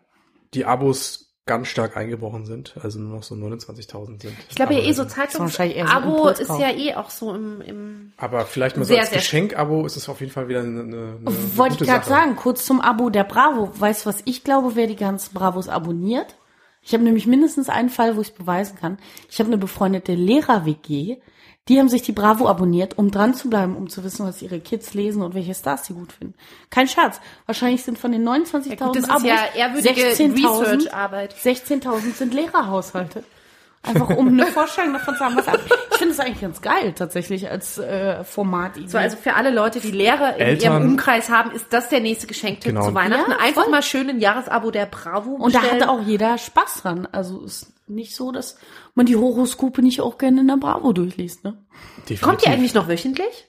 die 0.54 0.64
Abos 0.64 1.25
ganz 1.46 1.68
stark 1.68 1.96
eingebrochen 1.96 2.44
sind. 2.44 2.74
Also 2.82 2.98
nur 2.98 3.16
noch 3.16 3.22
so 3.22 3.36
29.000 3.36 4.20
sind. 4.20 4.36
Ich 4.48 4.56
glaube 4.56 4.74
ja 4.74 4.80
eh 4.80 4.92
so 4.92 5.04
wahrscheinlich 5.04 5.76
eher 5.76 5.86
so 5.86 5.92
Zeitungs-Abo 5.92 6.28
ist 6.28 6.50
ja 6.58 6.70
eh 6.70 6.94
auch 6.94 7.10
so 7.10 7.32
im, 7.34 7.60
im 7.60 8.12
Aber 8.16 8.44
vielleicht 8.44 8.76
mal 8.76 8.84
so 8.84 8.96
als 8.96 9.12
Geschenk-Abo 9.12 9.86
ist 9.86 9.96
es 9.96 10.08
auf 10.08 10.20
jeden 10.20 10.32
Fall 10.32 10.48
wieder 10.48 10.60
eine, 10.60 10.80
eine, 10.80 11.18
eine 11.24 11.56
Wollte 11.56 11.74
gute 11.74 11.84
ich 11.84 11.90
gerade 11.90 12.04
sagen, 12.04 12.34
kurz 12.34 12.66
zum 12.66 12.80
Abo 12.80 13.10
der 13.10 13.24
Bravo. 13.24 13.70
Weißt 13.78 14.04
du, 14.04 14.08
was 14.08 14.22
ich 14.24 14.42
glaube, 14.42 14.74
wer 14.74 14.88
die 14.88 14.96
ganzen 14.96 15.32
Bravos 15.34 15.68
abonniert? 15.68 16.36
Ich 16.82 16.92
habe 16.92 17.04
nämlich 17.04 17.26
mindestens 17.26 17.68
einen 17.68 17.90
Fall, 17.90 18.16
wo 18.16 18.20
ich 18.20 18.28
es 18.28 18.34
beweisen 18.34 18.76
kann. 18.78 18.98
Ich 19.30 19.38
habe 19.38 19.48
eine 19.48 19.58
befreundete 19.58 20.14
Lehrer-WG, 20.14 21.18
die 21.68 21.78
haben 21.78 21.88
sich 21.88 22.02
die 22.02 22.12
Bravo 22.12 22.48
abonniert, 22.48 22.96
um 22.96 23.10
dran 23.10 23.34
zu 23.34 23.50
bleiben, 23.50 23.76
um 23.76 23.88
zu 23.88 24.04
wissen, 24.04 24.24
was 24.26 24.40
ihre 24.42 24.60
Kids 24.60 24.94
lesen 24.94 25.22
und 25.22 25.34
welche 25.34 25.54
Stars 25.54 25.86
sie 25.86 25.94
gut 25.94 26.12
finden. 26.12 26.34
Kein 26.70 26.86
Scherz. 26.88 27.20
Wahrscheinlich 27.46 27.82
sind 27.82 27.98
von 27.98 28.12
den 28.12 28.22
29.000 28.26 28.76
Gut, 28.76 28.96
das 28.96 29.02
ist 29.04 29.10
Abos 29.10 29.24
ja 29.24 29.36
ehrwürdige 29.56 30.00
16.000 30.02 30.60
Research-Arbeit. 30.60 31.34
16.000 31.34 32.14
sind 32.14 32.34
Lehrerhaushalte. 32.34 33.24
Einfach 33.82 34.10
um 34.10 34.26
eine 34.28 34.46
Vorstellung 34.46 34.94
davon 34.94 35.14
zu 35.14 35.24
haben, 35.24 35.36
was 35.36 35.46
ab. 35.46 35.60
Ich 35.92 35.96
finde 35.98 36.12
es 36.14 36.18
eigentlich 36.18 36.40
ganz 36.40 36.60
geil, 36.60 36.92
tatsächlich, 36.92 37.48
als 37.48 37.78
äh, 37.78 38.24
Format. 38.24 38.72
So, 38.86 38.98
also 38.98 39.16
für 39.16 39.34
alle 39.34 39.50
Leute, 39.50 39.78
die 39.78 39.92
Lehrer 39.92 40.34
in 40.36 40.40
Eltern- 40.40 40.72
ihrem 40.82 40.90
Umkreis 40.90 41.30
haben, 41.30 41.52
ist 41.52 41.66
das 41.70 41.88
der 41.88 42.00
nächste 42.00 42.26
Geschenktipp 42.26 42.72
Genau. 42.72 42.84
zu 42.88 42.94
Weihnachten. 42.94 43.30
Ja, 43.30 43.36
Einfach 43.38 43.62
voll. 43.62 43.70
mal 43.70 43.82
schön 43.84 44.08
ein 44.10 44.18
Jahresabo 44.18 44.72
der 44.72 44.86
Bravo 44.86 45.30
Und 45.30 45.54
da 45.54 45.60
bestellen. 45.60 45.82
hatte 45.82 45.90
auch 45.92 46.00
jeder 46.02 46.36
Spaß 46.36 46.82
dran. 46.82 47.06
Also 47.12 47.42
ist 47.42 47.72
nicht 47.88 48.14
so, 48.14 48.32
dass 48.32 48.56
man 48.94 49.06
die 49.06 49.16
Horoskope 49.16 49.82
nicht 49.82 50.00
auch 50.00 50.18
gerne 50.18 50.40
in 50.40 50.48
der 50.48 50.56
Bravo 50.56 50.92
durchliest. 50.92 51.44
Ne? 51.44 51.64
Definitiv. 51.98 52.20
Kommt 52.22 52.44
die 52.44 52.48
eigentlich 52.48 52.74
noch 52.74 52.88
wöchentlich? 52.88 53.48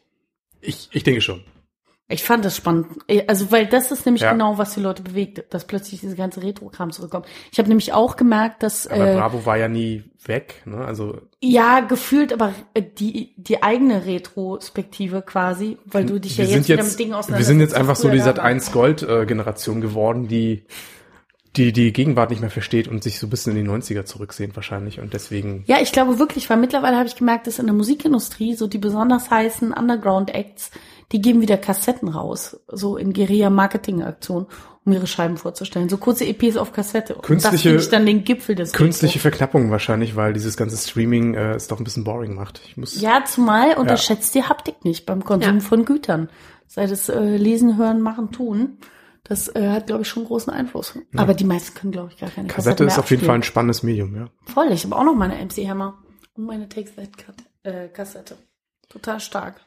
Ich, 0.61 0.89
ich 0.91 1.03
denke 1.03 1.21
schon. 1.21 1.43
Ich 2.09 2.23
fand 2.23 2.45
das 2.45 2.55
spannend. 2.55 2.87
Also, 3.27 3.51
weil 3.51 3.65
das 3.65 3.91
ist 3.91 4.05
nämlich 4.05 4.21
Ja. 4.21 4.31
genau, 4.31 4.57
was 4.57 4.73
die 4.73 4.79
Leute 4.79 5.03
bewegt, 5.03 5.43
dass 5.53 5.67
plötzlich 5.67 5.99
diese 5.99 6.15
ganze 6.15 6.41
Retro-Kram 6.41 6.91
zurückkommt. 6.91 7.25
Ich 7.51 7.59
habe 7.59 7.67
nämlich 7.67 7.91
auch 7.91 8.15
gemerkt, 8.15 8.63
dass 8.63 8.87
Aber 8.87 9.11
äh, 9.11 9.15
Bravo 9.15 9.45
war 9.45 9.57
ja 9.57 9.67
nie 9.67 10.05
weg. 10.23 10.61
Ne? 10.65 10.77
Also 10.77 11.19
ja 11.41 11.81
gefühlt, 11.81 12.31
aber 12.31 12.53
äh, 12.73 12.81
die 12.81 13.33
die 13.35 13.61
eigene 13.61 14.05
Retrospektive 14.05 15.21
quasi, 15.21 15.77
weil 15.83 16.05
du 16.05 16.19
dich 16.19 16.37
ja 16.37 16.45
wir 16.45 16.55
jetzt, 16.55 16.69
jetzt, 16.69 16.91
mit 16.91 16.99
Dingen 16.99 17.11
wir 17.11 17.17
auseinandersetzt. 17.17 17.47
sind 17.47 17.59
jetzt 17.59 17.73
einfach 17.73 17.97
so 17.97 18.09
die 18.09 18.19
da 18.19 18.23
Sat 18.23 18.37
war. 18.37 18.45
1 18.45 18.71
Gold 18.71 19.03
äh, 19.03 19.25
Generation 19.25 19.81
geworden, 19.81 20.29
die 20.29 20.63
die 21.57 21.73
die 21.73 21.91
Gegenwart 21.91 22.29
nicht 22.29 22.39
mehr 22.41 22.49
versteht 22.51 22.87
und 22.87 23.03
sich 23.03 23.19
so 23.19 23.27
ein 23.27 23.29
bisschen 23.29 23.55
in 23.57 23.65
die 23.65 23.69
90er 23.69 24.05
zurücksehen 24.05 24.55
wahrscheinlich 24.55 24.99
und 24.99 25.13
deswegen 25.13 25.63
Ja, 25.67 25.77
ich 25.81 25.91
glaube 25.91 26.19
wirklich, 26.19 26.49
weil 26.49 26.57
mittlerweile 26.57 26.95
habe 26.97 27.07
ich 27.07 27.15
gemerkt, 27.15 27.47
dass 27.47 27.59
in 27.59 27.65
der 27.65 27.75
Musikindustrie 27.75 28.53
so 28.55 28.67
die 28.67 28.77
besonders 28.77 29.29
heißen 29.29 29.73
Underground-Acts, 29.73 30.71
die 31.11 31.21
geben 31.21 31.41
wieder 31.41 31.57
Kassetten 31.57 32.09
raus, 32.09 32.59
so 32.67 32.97
in 32.97 33.13
Guerilla-Marketing-Aktionen, 33.13 34.45
um 34.85 34.93
ihre 34.93 35.07
Scheiben 35.07 35.37
vorzustellen. 35.37 35.89
So 35.89 35.97
kurze 35.97 36.25
EPs 36.25 36.57
auf 36.57 36.71
Kassette. 36.71 37.15
Und 37.15 37.23
Künstliche- 37.23 37.51
das 37.55 37.61
finde 37.61 37.79
ich 37.83 37.89
dann 37.89 38.05
den 38.05 38.23
Gipfel 38.23 38.55
des 38.55 38.71
künstliche 38.73 39.15
Retro. 39.15 39.29
Verknappung 39.29 39.71
wahrscheinlich, 39.71 40.15
weil 40.15 40.33
dieses 40.33 40.55
ganze 40.57 40.77
Streaming 40.77 41.33
äh, 41.33 41.55
es 41.55 41.67
doch 41.67 41.79
ein 41.79 41.83
bisschen 41.83 42.03
boring 42.03 42.35
macht. 42.35 42.61
Ich 42.67 42.77
muss 42.77 42.99
Ja, 43.01 43.23
zumal 43.25 43.75
unterschätzt 43.77 44.35
die 44.35 44.43
Haptik 44.43 44.83
nicht 44.85 45.05
beim 45.05 45.23
Konsum 45.23 45.55
Ja. 45.55 45.59
von 45.61 45.83
Gütern. 45.85 46.29
Sei 46.67 46.85
das 46.87 47.09
äh, 47.09 47.37
Lesen, 47.37 47.77
Hören, 47.77 48.01
Machen, 48.01 48.31
Tun. 48.31 48.77
Das 49.27 49.53
äh, 49.55 49.69
hat, 49.69 49.87
glaube 49.87 50.03
ich, 50.03 50.07
schon 50.07 50.25
großen 50.25 50.51
Einfluss. 50.53 50.97
Aber 51.15 51.33
die 51.33 51.43
meisten 51.43 51.75
können, 51.75 51.91
glaube 51.91 52.11
ich, 52.11 52.17
gar 52.17 52.29
keine 52.29 52.47
Kassette 52.47 52.75
Kassetten 52.75 52.87
ist 52.87 52.99
auf 52.99 53.09
jeden 53.11 53.25
Fall 53.25 53.35
ein 53.35 53.43
spannendes 53.43 53.83
Medium, 53.83 54.15
ja. 54.15 54.29
Voll, 54.45 54.71
ich 54.71 54.85
habe 54.85 54.95
auch 54.95 55.03
noch 55.03 55.15
meine 55.15 55.35
MC 55.35 55.67
Hammer 55.67 55.97
und 56.35 56.45
meine 56.45 56.69
Takes 56.69 56.95
That 56.95 57.17
Cut, 57.17 57.35
äh, 57.63 57.89
Kassette. 57.89 58.37
Total 58.87 59.19
stark. 59.19 59.61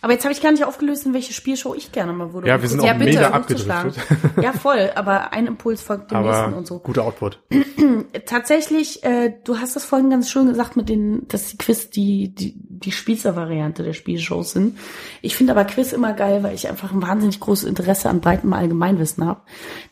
Aber 0.00 0.12
jetzt 0.12 0.24
habe 0.24 0.32
ich 0.32 0.40
gar 0.40 0.52
nicht 0.52 0.64
aufgelöst, 0.64 1.06
in 1.06 1.14
welche 1.14 1.32
Spielshow 1.32 1.74
ich 1.74 1.90
gerne 1.90 2.12
mal 2.12 2.32
würde. 2.32 2.48
Ja, 2.48 2.62
wir 2.62 2.68
sind 2.68 2.78
kurz 2.78 2.90
auch 2.90 2.94
Ja, 2.94 2.98
bitte, 2.98 3.16
mega 3.18 3.30
abgedriftet. 3.30 3.96
Ja, 4.40 4.52
voll, 4.52 4.90
aber 4.94 5.32
ein 5.32 5.46
Impuls 5.46 5.82
folgt 5.82 6.12
dem 6.12 6.22
nächsten 6.22 6.44
Aber 6.44 6.56
und 6.56 6.66
so. 6.66 6.78
guter 6.78 7.04
Output. 7.04 7.40
Tatsächlich, 8.26 9.02
äh, 9.02 9.34
du 9.42 9.58
hast 9.58 9.74
das 9.74 9.84
vorhin 9.84 10.10
ganz 10.10 10.30
schön 10.30 10.46
gesagt 10.46 10.76
mit 10.76 10.88
den, 10.88 11.26
dass 11.26 11.48
die 11.48 11.58
Quiz 11.58 11.90
die, 11.90 12.32
die, 12.32 12.54
die 12.56 12.92
Spießer-Variante 12.92 13.82
der 13.82 13.92
Spielshows 13.92 14.52
sind. 14.52 14.78
Ich 15.20 15.34
finde 15.34 15.52
aber 15.52 15.64
Quiz 15.64 15.92
immer 15.92 16.12
geil, 16.12 16.44
weil 16.44 16.54
ich 16.54 16.68
einfach 16.68 16.92
ein 16.92 17.02
wahnsinnig 17.02 17.40
großes 17.40 17.68
Interesse 17.68 18.08
an 18.08 18.20
breitem 18.20 18.52
Allgemeinwissen 18.52 19.26
habe. 19.26 19.40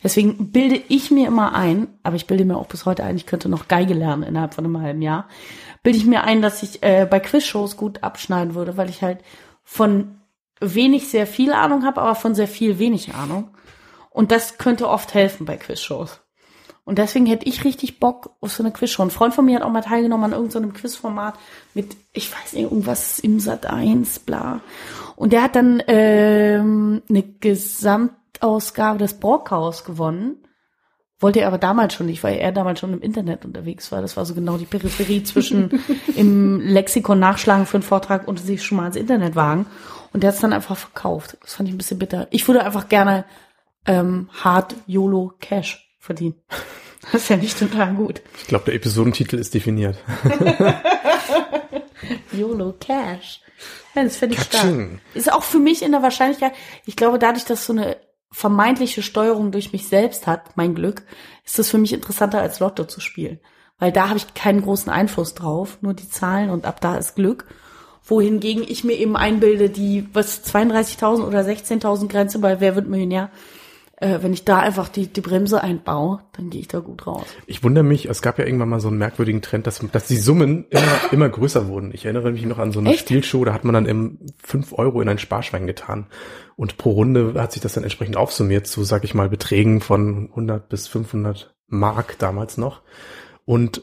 Deswegen 0.03 0.51
bilde 0.51 0.81
ich 0.87 1.11
mir 1.11 1.27
immer 1.27 1.53
ein, 1.53 1.87
aber 2.03 2.15
ich 2.15 2.27
bilde 2.27 2.45
mir 2.45 2.57
auch 2.57 2.67
bis 2.67 2.85
heute 2.85 3.03
ein, 3.03 3.17
ich 3.17 3.25
könnte 3.25 3.49
noch 3.49 3.67
Geige 3.67 3.93
lernen 3.93 4.23
innerhalb 4.23 4.53
von 4.53 4.63
einem 4.63 4.79
halben 4.79 5.01
Jahr, 5.01 5.27
bilde 5.83 5.97
ich 5.99 6.05
mir 6.05 6.23
ein, 6.23 6.41
dass 6.41 6.63
ich 6.63 6.81
äh, 6.83 7.05
bei 7.09 7.19
Quizshows 7.19 7.75
gut 7.75 8.03
abschneiden 8.03 8.55
würde, 8.55 8.77
weil 8.77 8.89
ich 8.89 9.01
halt 9.01 9.19
von 9.69 10.21
wenig 10.61 11.09
sehr 11.09 11.27
viel 11.27 11.51
Ahnung 11.51 11.83
habe, 11.83 12.01
aber 12.01 12.15
von 12.15 12.33
sehr 12.33 12.47
viel 12.47 12.79
wenig 12.79 13.13
Ahnung. 13.13 13.49
Und 14.09 14.31
das 14.31 14.57
könnte 14.57 14.87
oft 14.87 15.13
helfen 15.13 15.45
bei 15.45 15.57
Quizshows. 15.57 16.21
Und 16.85 16.99
deswegen 16.99 17.25
hätte 17.25 17.45
ich 17.45 17.65
richtig 17.65 17.99
Bock 17.99 18.37
auf 18.39 18.53
so 18.53 18.63
eine 18.63 18.71
Quizshow. 18.71 19.03
Ein 19.03 19.11
Freund 19.11 19.33
von 19.33 19.43
mir 19.43 19.57
hat 19.57 19.63
auch 19.63 19.71
mal 19.71 19.81
teilgenommen 19.81 20.23
an 20.23 20.39
irgendeinem 20.39 20.71
Quizformat 20.71 21.37
mit, 21.73 21.97
ich 22.13 22.31
weiß 22.31 22.53
nicht, 22.53 22.63
irgendwas 22.63 23.19
im 23.19 23.41
Sat 23.41 23.65
1, 23.65 24.19
bla. 24.19 24.61
Und 25.17 25.33
der 25.33 25.43
hat 25.43 25.57
dann 25.57 25.83
ähm, 25.87 27.01
eine 27.09 27.23
Gesamtausgabe 27.23 28.99
des 28.99 29.19
Brockhaus 29.19 29.83
gewonnen. 29.83 30.46
Wollte 31.19 31.41
er 31.41 31.47
aber 31.47 31.57
damals 31.57 31.95
schon 31.95 32.05
nicht, 32.05 32.23
weil 32.23 32.37
er 32.37 32.51
damals 32.51 32.79
schon 32.79 32.93
im 32.93 33.01
Internet 33.01 33.43
unterwegs 33.43 33.91
war. 33.91 34.01
Das 34.01 34.17
war 34.17 34.25
so 34.25 34.35
genau 34.35 34.57
die 34.57 34.65
Peripherie 34.65 35.23
zwischen 35.23 35.83
im 36.15 36.59
Lexikon 36.59 37.19
nachschlagen 37.19 37.65
für 37.65 37.77
einen 37.77 37.83
Vortrag 37.83 38.27
und 38.27 38.39
sich 38.39 38.63
schon 38.63 38.77
mal 38.77 38.85
ins 38.85 38.95
Internet 38.95 39.35
wagen. 39.35 39.65
Und 40.13 40.21
der 40.21 40.29
hat 40.29 40.35
es 40.35 40.41
dann 40.41 40.53
einfach 40.53 40.77
verkauft. 40.77 41.37
Das 41.41 41.55
fand 41.55 41.69
ich 41.69 41.75
ein 41.75 41.79
bisschen 41.79 41.97
bitter. 41.97 42.27
Ich 42.29 42.47
würde 42.47 42.63
einfach 42.63 42.87
gerne 42.87 43.25
ähm, 43.87 44.29
hart 44.31 44.75
YOLO 44.85 45.33
Cash 45.39 45.89
verdienen. 45.99 46.35
Das 47.09 47.21
ist 47.21 47.29
ja 47.29 47.37
nicht 47.37 47.57
total 47.57 47.93
gut. 47.93 48.21
Ich 48.37 48.47
glaube, 48.47 48.65
der 48.65 48.73
Episodentitel 48.73 49.37
ist 49.37 49.53
definiert. 49.53 49.97
YOLO 52.33 52.73
Cash. 52.73 53.39
Ja, 53.95 54.03
das 54.03 54.17
finde 54.17 54.35
ich 54.35 54.41
stark. 54.41 54.89
Ist 55.13 55.31
auch 55.31 55.43
für 55.43 55.59
mich 55.59 55.83
in 55.83 55.93
der 55.93 56.01
Wahrscheinlichkeit, 56.01 56.51
ich 56.85 56.97
glaube, 56.97 57.17
dadurch, 57.17 57.45
dass 57.45 57.65
so 57.65 57.71
eine 57.71 57.95
vermeintliche 58.31 59.01
Steuerung 59.01 59.51
durch 59.51 59.73
mich 59.73 59.87
selbst 59.87 60.27
hat, 60.27 60.57
mein 60.57 60.75
Glück, 60.75 61.03
ist 61.45 61.59
das 61.59 61.69
für 61.69 61.77
mich 61.77 61.93
interessanter 61.93 62.41
als 62.41 62.59
Lotto 62.59 62.85
zu 62.85 62.99
spielen. 62.99 63.39
Weil 63.79 63.91
da 63.91 64.09
habe 64.09 64.17
ich 64.17 64.33
keinen 64.33 64.61
großen 64.61 64.91
Einfluss 64.91 65.33
drauf, 65.33 65.77
nur 65.81 65.93
die 65.93 66.09
Zahlen 66.09 66.49
und 66.49 66.65
ab 66.65 66.81
da 66.81 66.97
ist 66.97 67.15
Glück. 67.15 67.45
Wohingegen 68.03 68.63
ich 68.63 68.83
mir 68.83 68.93
eben 68.93 69.17
einbilde, 69.17 69.69
die, 69.69 70.07
was 70.13 70.43
32.000 70.45 71.25
oder 71.25 71.41
16.000 71.41 72.07
Grenze 72.07 72.39
bei 72.39 72.59
Wer 72.59 72.75
wird 72.75 72.87
Millionär, 72.87 73.29
äh, 73.99 74.19
wenn 74.21 74.31
ich 74.31 74.45
da 74.45 74.59
einfach 74.59 74.89
die, 74.89 75.07
die 75.07 75.21
Bremse 75.21 75.61
einbaue, 75.61 76.19
dann 76.33 76.51
gehe 76.51 76.61
ich 76.61 76.67
da 76.67 76.79
gut 76.79 77.07
raus. 77.07 77.25
Ich 77.47 77.63
wundere 77.63 77.83
mich, 77.83 78.05
es 78.05 78.21
gab 78.21 78.37
ja 78.37 78.45
irgendwann 78.45 78.69
mal 78.69 78.79
so 78.79 78.89
einen 78.89 78.99
merkwürdigen 78.99 79.41
Trend, 79.41 79.65
dass, 79.65 79.79
dass 79.91 80.07
die 80.07 80.17
Summen 80.17 80.65
immer, 80.69 81.11
immer 81.11 81.29
größer 81.29 81.67
wurden. 81.67 81.91
Ich 81.93 82.05
erinnere 82.05 82.31
mich 82.31 82.45
noch 82.45 82.59
an 82.59 82.71
so 82.71 82.79
eine 82.79 82.91
Echt? 82.91 83.01
Spielshow, 83.01 83.43
da 83.43 83.53
hat 83.53 83.63
man 83.63 83.73
dann 83.73 83.87
im 83.87 84.19
5 84.43 84.73
Euro 84.73 85.01
in 85.01 85.09
ein 85.09 85.17
Sparschwein 85.17 85.65
getan. 85.65 86.05
Und 86.55 86.77
pro 86.77 86.91
Runde 86.91 87.33
hat 87.41 87.51
sich 87.51 87.61
das 87.61 87.73
dann 87.73 87.83
entsprechend 87.83 88.17
aufsummiert 88.17 88.67
zu, 88.67 88.83
sag 88.83 89.03
ich 89.03 89.15
mal, 89.15 89.29
Beträgen 89.29 89.81
von 89.81 90.29
100 90.29 90.69
bis 90.69 90.87
500 90.87 91.55
Mark 91.65 92.19
damals 92.19 92.57
noch. 92.57 92.83
Und 93.45 93.81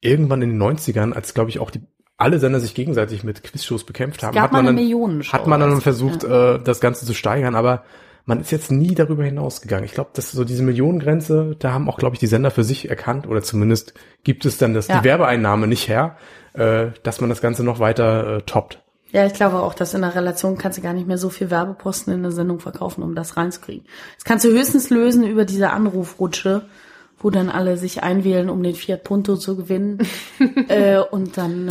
irgendwann 0.00 0.40
in 0.40 0.50
den 0.50 0.62
90ern, 0.62 1.12
als 1.12 1.34
glaube 1.34 1.50
ich 1.50 1.58
auch 1.58 1.70
die 1.70 1.82
alle 2.16 2.38
Sender 2.38 2.60
sich 2.60 2.74
gegenseitig 2.74 3.24
mit 3.24 3.42
Quizshows 3.42 3.84
bekämpft 3.84 4.22
haben, 4.22 4.38
hat 4.38 4.52
man 4.52 4.66
dann, 4.66 4.76
hat 4.76 5.46
man 5.46 5.60
dann 5.60 5.70
also, 5.70 5.80
versucht, 5.80 6.22
äh, 6.22 6.58
das 6.62 6.80
Ganze 6.80 7.06
zu 7.06 7.14
steigern, 7.14 7.54
aber 7.54 7.82
man 8.30 8.40
ist 8.40 8.52
jetzt 8.52 8.70
nie 8.70 8.94
darüber 8.94 9.24
hinausgegangen. 9.24 9.84
Ich 9.84 9.92
glaube, 9.92 10.10
dass 10.14 10.30
so 10.30 10.44
diese 10.44 10.62
Millionengrenze, 10.62 11.56
da 11.58 11.72
haben 11.72 11.88
auch, 11.88 11.98
glaube 11.98 12.14
ich, 12.14 12.20
die 12.20 12.26
Sender 12.26 12.50
für 12.50 12.64
sich 12.64 12.88
erkannt, 12.88 13.26
oder 13.26 13.42
zumindest 13.42 13.92
gibt 14.24 14.44
es 14.46 14.56
dann 14.56 14.72
das, 14.72 14.88
Ja. 14.88 14.98
die 15.00 15.04
Werbeeinnahme 15.04 15.66
nicht 15.66 15.88
her, 15.88 16.16
äh, 16.54 16.86
dass 17.02 17.20
man 17.20 17.28
das 17.28 17.40
Ganze 17.40 17.64
noch 17.64 17.80
weiter 17.80 18.36
äh, 18.36 18.42
toppt. 18.42 18.80
Ja, 19.12 19.26
ich 19.26 19.34
glaube 19.34 19.58
auch, 19.58 19.74
dass 19.74 19.92
in 19.94 20.02
der 20.02 20.14
Relation 20.14 20.56
kannst 20.56 20.78
du 20.78 20.82
gar 20.82 20.92
nicht 20.92 21.08
mehr 21.08 21.18
so 21.18 21.30
viel 21.30 21.50
Werbeposten 21.50 22.14
in 22.14 22.22
der 22.22 22.30
Sendung 22.30 22.60
verkaufen, 22.60 23.02
um 23.02 23.16
das 23.16 23.36
reinzukriegen. 23.36 23.84
Das 24.14 24.24
kannst 24.24 24.44
du 24.44 24.50
höchstens 24.50 24.88
lösen 24.90 25.24
über 25.26 25.44
diese 25.44 25.70
Anrufrutsche, 25.70 26.62
wo 27.18 27.30
dann 27.30 27.50
alle 27.50 27.76
sich 27.76 28.04
einwählen, 28.04 28.48
um 28.48 28.62
den 28.62 28.76
Fiat 28.76 29.02
Punto 29.02 29.36
zu 29.36 29.56
gewinnen. 29.56 29.98
äh, 30.68 30.98
und 30.98 31.36
dann, 31.36 31.68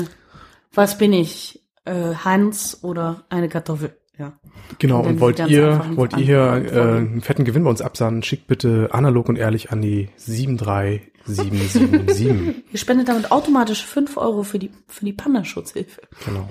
was 0.73 0.97
bin 0.97 1.13
ich? 1.13 1.63
Äh, 1.85 2.13
Hans 2.25 2.83
oder 2.83 3.23
eine 3.29 3.47
Kartoffel? 3.47 3.95
Ja. 4.19 4.34
Genau, 4.79 4.99
Und 4.99 5.08
und 5.08 5.19
wollt 5.21 5.39
ihr, 5.39 5.82
wollt 5.95 6.12
ihr 6.17 6.23
hier 6.23 6.65
äh, 6.73 6.97
einen 6.97 7.21
fetten 7.21 7.45
Gewinn 7.45 7.63
bei 7.63 7.69
uns 7.69 7.82
absahnen, 7.82 8.21
schickt 8.21 8.47
bitte 8.47 8.89
analog 8.91 9.29
und 9.29 9.38
ehrlich 9.38 9.71
an 9.71 9.82
die 9.82 10.10
73777. 10.17 12.65
Ihr 12.73 12.79
spendet 12.79 13.08
damit 13.08 13.32
automatisch 13.32 13.86
5 13.86 14.17
Euro 14.17 14.43
für 14.43 14.60
die, 14.60 14.71
für 14.88 15.05
die 15.05 15.13
Panda-Schutzhilfe. 15.13 16.01
genau. 16.25 16.49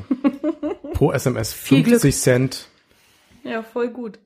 Pro 0.94 1.12
SMS 1.12 1.52
Viel 1.68 1.82
Glück. 1.82 2.00
50 2.00 2.16
Cent. 2.16 2.68
Ja, 3.44 3.62
voll 3.62 3.88
gut. 3.88 4.18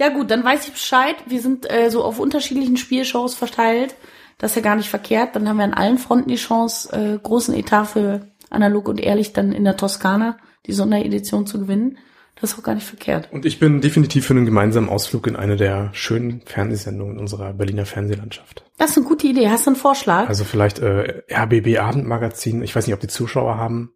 Ja 0.00 0.08
gut, 0.08 0.32
dann 0.32 0.42
weiß 0.42 0.66
ich 0.66 0.72
Bescheid. 0.72 1.14
Wir 1.26 1.40
sind 1.40 1.70
äh, 1.72 1.90
so 1.90 2.02
auf 2.02 2.18
unterschiedlichen 2.18 2.76
Spielshows 2.76 3.36
verteilt. 3.36 3.94
Das 4.38 4.50
ist 4.50 4.56
ja 4.56 4.62
gar 4.62 4.74
nicht 4.74 4.88
verkehrt. 4.88 5.36
Dann 5.36 5.48
haben 5.48 5.58
wir 5.58 5.64
an 5.64 5.74
allen 5.74 5.98
Fronten 5.98 6.28
die 6.28 6.34
Chance, 6.34 6.92
äh, 6.92 7.18
großen 7.22 7.54
Etat 7.54 7.84
für 7.84 8.26
analog 8.50 8.88
und 8.88 8.98
ehrlich 9.00 9.32
dann 9.32 9.52
in 9.52 9.62
der 9.62 9.76
Toskana 9.76 10.38
die 10.66 10.72
Sonderedition 10.72 11.46
zu 11.46 11.60
gewinnen. 11.60 11.98
Das 12.40 12.52
ist 12.52 12.58
auch 12.58 12.62
gar 12.64 12.74
nicht 12.74 12.86
verkehrt. 12.86 13.28
Und 13.32 13.46
ich 13.46 13.58
bin 13.60 13.80
definitiv 13.80 14.26
für 14.26 14.34
einen 14.34 14.44
gemeinsamen 14.44 14.88
Ausflug 14.88 15.26
in 15.28 15.36
eine 15.36 15.56
der 15.56 15.90
schönen 15.92 16.42
Fernsehsendungen 16.44 17.18
unserer 17.18 17.52
Berliner 17.54 17.86
Fernsehlandschaft. 17.86 18.64
Das 18.76 18.90
ist 18.90 18.98
eine 18.98 19.06
gute 19.06 19.26
Idee. 19.28 19.48
Hast 19.48 19.66
du 19.66 19.70
einen 19.70 19.76
Vorschlag? 19.76 20.28
Also 20.28 20.44
vielleicht 20.44 20.80
äh, 20.80 21.22
RBB 21.32 21.78
Abendmagazin. 21.78 22.62
Ich 22.62 22.74
weiß 22.74 22.86
nicht, 22.86 22.94
ob 22.94 23.00
die 23.00 23.06
Zuschauer 23.08 23.56
haben. 23.56 23.92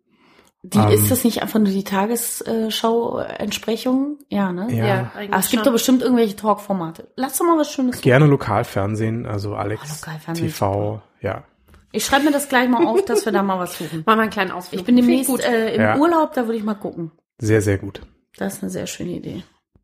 die, 0.63 0.79
ähm, 0.79 0.89
ist 0.91 1.11
das 1.11 1.25
nicht 1.25 1.43
einfach 1.43 1.59
nur 1.59 1.69
die 1.73 1.85
Tagesschau-Entsprechung? 1.85 4.19
Ja, 4.29 4.53
ne? 4.53 4.69
Ja. 4.73 5.11
eigentlich 5.15 5.31
Aber 5.33 5.41
es 5.41 5.51
gibt 5.51 5.61
schon. 5.61 5.65
doch 5.65 5.73
bestimmt 5.73 6.03
irgendwelche 6.03 6.37
Talkformate. 6.37 7.09
Lass 7.17 7.39
doch 7.39 7.45
mal 7.47 7.59
was 7.59 7.73
Schönes. 7.73 8.01
Gerne 8.01 8.27
Lokalfernsehen, 8.27 9.27
also 9.27 9.53
Oh, 9.53 9.57
Alex 9.57 10.01
Lokalfernsehen 10.01 10.49
ist 10.49 10.55
TV, 10.55 11.03
ja. 11.21 11.45
Ich 11.91 12.05
schreibe 12.05 12.27
mir 12.27 12.33
das 12.33 12.49
gleich 12.49 12.69
mal 12.69 12.87
auf, 12.87 13.05
dass 13.07 13.25
wir 13.25 13.33
da 13.33 13.43
mal 13.43 13.59
was 13.59 13.79
suchen. 13.79 14.03
Machen 14.05 14.19
wir 14.19 14.23
einen 14.23 14.31
kleinen 14.31 14.51
Ausflug. 14.51 14.81
Ich 14.81 14.87
bin 14.87 14.97
demnächst 14.97 15.31
gut. 15.31 15.41
äh, 15.41 15.75
im 15.75 15.81
Ja. 15.81 15.97
Urlaub, 15.97 16.35
da 16.35 16.45
würde 16.47 16.59
ich 16.59 16.65
mal 16.65 16.75
gucken. 16.75 17.13
Sehr, 17.39 17.63
sehr 17.63 17.79
gut. 17.79 18.03
Das 18.39 18.55
ist 18.55 18.63
eine 18.63 18.71
sehr 18.71 18.87
schöne 18.87 19.11
Idee. 19.11 19.43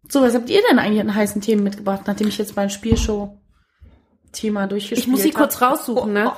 So, 0.09 0.23
was 0.23 0.35
habt 0.35 0.49
ihr 0.49 0.63
denn 0.69 0.79
eigentlich 0.79 1.01
an 1.01 1.15
heißen 1.15 1.43
Themen 1.43 1.63
mitgebracht, 1.65 2.03
nachdem 2.07 2.29
ich 2.29 2.39
jetzt 2.39 2.57
mein 2.57 2.71
Spielshow-Thema 2.71 4.67
durchgespielt 4.67 5.01
Ich 5.01 5.09
muss 5.09 5.23
sie 5.23 5.31
hab? 5.31 5.37
kurz 5.37 5.61
raussuchen, 5.61 6.13
ne? 6.13 6.33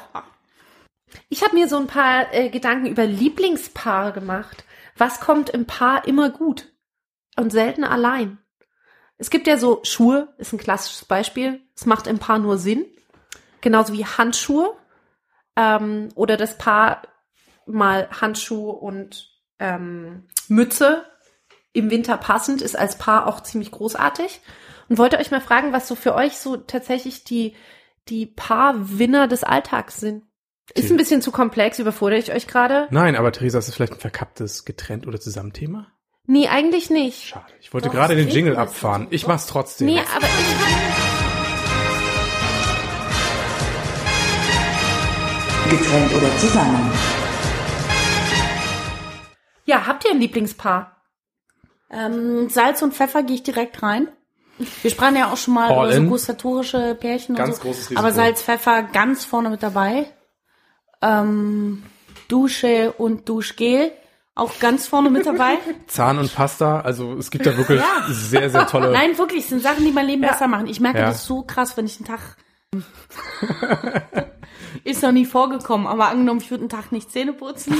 Ich 1.28 1.42
habe 1.44 1.54
mir 1.54 1.68
so 1.68 1.76
ein 1.76 1.86
paar 1.86 2.32
äh, 2.32 2.48
Gedanken 2.48 2.86
über 2.86 3.06
Lieblingspaare 3.06 4.12
gemacht. 4.12 4.64
Was 4.96 5.20
kommt 5.20 5.50
im 5.50 5.66
Paar 5.66 6.06
immer 6.06 6.30
gut 6.30 6.72
und 7.36 7.50
selten 7.50 7.84
allein? 7.84 8.38
Es 9.18 9.30
gibt 9.30 9.46
ja 9.46 9.56
so 9.58 9.80
Schuhe, 9.82 10.34
ist 10.38 10.52
ein 10.52 10.58
klassisches 10.58 11.04
Beispiel. 11.04 11.60
Es 11.74 11.86
macht 11.86 12.06
im 12.06 12.18
Paar 12.18 12.38
nur 12.38 12.58
Sinn. 12.58 12.86
Genauso 13.60 13.92
wie 13.92 14.04
Handschuhe. 14.04 14.74
Ähm, 15.56 16.10
oder 16.14 16.36
das 16.36 16.58
Paar 16.58 17.02
mal 17.66 18.08
Handschuhe 18.10 18.72
und 18.72 19.30
ähm, 19.58 20.28
Mütze 20.48 21.04
im 21.76 21.90
Winter 21.90 22.16
passend 22.16 22.62
ist 22.62 22.78
als 22.78 22.96
Paar 22.96 23.26
auch 23.26 23.42
ziemlich 23.42 23.70
großartig. 23.70 24.40
Und 24.88 24.98
wollte 24.98 25.18
euch 25.18 25.30
mal 25.30 25.40
fragen, 25.40 25.72
was 25.72 25.88
so 25.88 25.94
für 25.94 26.14
euch 26.14 26.38
so 26.38 26.56
tatsächlich 26.56 27.24
die, 27.24 27.54
die 28.08 28.26
Paarwinner 28.26 29.28
des 29.28 29.44
Alltags 29.44 29.98
sind. 29.98 30.22
Ist 30.74 30.90
ein 30.90 30.96
bisschen 30.96 31.22
zu 31.22 31.30
komplex, 31.30 31.78
überfordere 31.78 32.18
ich 32.18 32.32
euch 32.32 32.46
gerade? 32.46 32.88
Nein, 32.90 33.14
aber 33.14 33.30
Theresa, 33.30 33.58
ist 33.58 33.68
das 33.68 33.74
vielleicht 33.74 33.94
ein 33.94 34.00
verkapptes 34.00 34.64
Getrennt- 34.64 35.06
oder 35.06 35.20
Zusammenthema? 35.20 35.86
Nee, 36.26 36.48
eigentlich 36.48 36.90
nicht. 36.90 37.28
Schade. 37.28 37.52
Ich 37.60 37.72
wollte 37.72 37.88
Doch, 37.88 37.94
gerade 37.94 38.14
es 38.14 38.24
den 38.24 38.34
Jingle 38.34 38.56
abfahren. 38.56 39.06
Ich 39.10 39.26
mach's 39.28 39.46
trotzdem. 39.46 39.86
Nee, 39.86 40.00
aber 40.16 40.26
ich 40.26 40.90
Getrennt 45.70 46.14
oder 46.14 46.38
zusammen. 46.38 46.92
Ja, 49.64 49.86
habt 49.86 50.04
ihr 50.04 50.12
ein 50.12 50.20
Lieblingspaar? 50.20 50.95
Ähm, 51.90 52.48
Salz 52.48 52.82
und 52.82 52.94
Pfeffer 52.94 53.22
gehe 53.22 53.36
ich 53.36 53.42
direkt 53.42 53.82
rein. 53.82 54.08
Wir 54.82 54.90
sprachen 54.90 55.16
ja 55.16 55.30
auch 55.32 55.36
schon 55.36 55.54
mal 55.54 55.70
All 55.70 55.86
über 55.88 55.94
so 55.96 56.02
gustatorische 56.08 56.94
Pärchen 56.98 57.34
Ganz 57.34 57.50
und 57.50 57.54
so. 57.56 57.62
großes 57.62 57.84
Risiko. 57.90 58.00
Aber 58.00 58.12
Salz, 58.12 58.42
Pfeffer 58.42 58.82
ganz 58.84 59.24
vorne 59.24 59.50
mit 59.50 59.62
dabei. 59.62 60.06
Ähm, 61.02 61.82
Dusche 62.28 62.92
und 62.96 63.28
Duschgel 63.28 63.92
auch 64.34 64.58
ganz 64.58 64.86
vorne 64.86 65.10
mit 65.10 65.24
dabei. 65.26 65.56
Zahn 65.86 66.18
und 66.18 66.34
Pasta, 66.34 66.80
also 66.80 67.14
es 67.14 67.30
gibt 67.30 67.46
da 67.46 67.56
wirklich 67.56 67.80
sehr, 68.08 68.50
sehr 68.50 68.66
tolle. 68.66 68.92
Nein, 68.92 69.16
wirklich, 69.18 69.44
es 69.44 69.48
sind 69.50 69.62
Sachen, 69.62 69.84
die 69.84 69.92
mein 69.92 70.06
Leben 70.06 70.22
besser 70.22 70.48
machen. 70.48 70.66
Ich 70.66 70.80
merke 70.80 70.98
Ja. 70.98 71.06
das 71.08 71.24
so 71.26 71.42
krass, 71.42 71.76
wenn 71.76 71.86
ich 71.86 71.98
einen 71.98 72.06
Tag. 72.06 72.36
Ist 74.84 75.02
noch 75.02 75.12
nie 75.12 75.26
vorgekommen, 75.26 75.86
aber 75.86 76.08
angenommen, 76.08 76.40
ich 76.40 76.50
würde 76.50 76.62
einen 76.62 76.68
Tag 76.70 76.92
nicht 76.92 77.10
Zähne 77.10 77.32
putzen, 77.32 77.74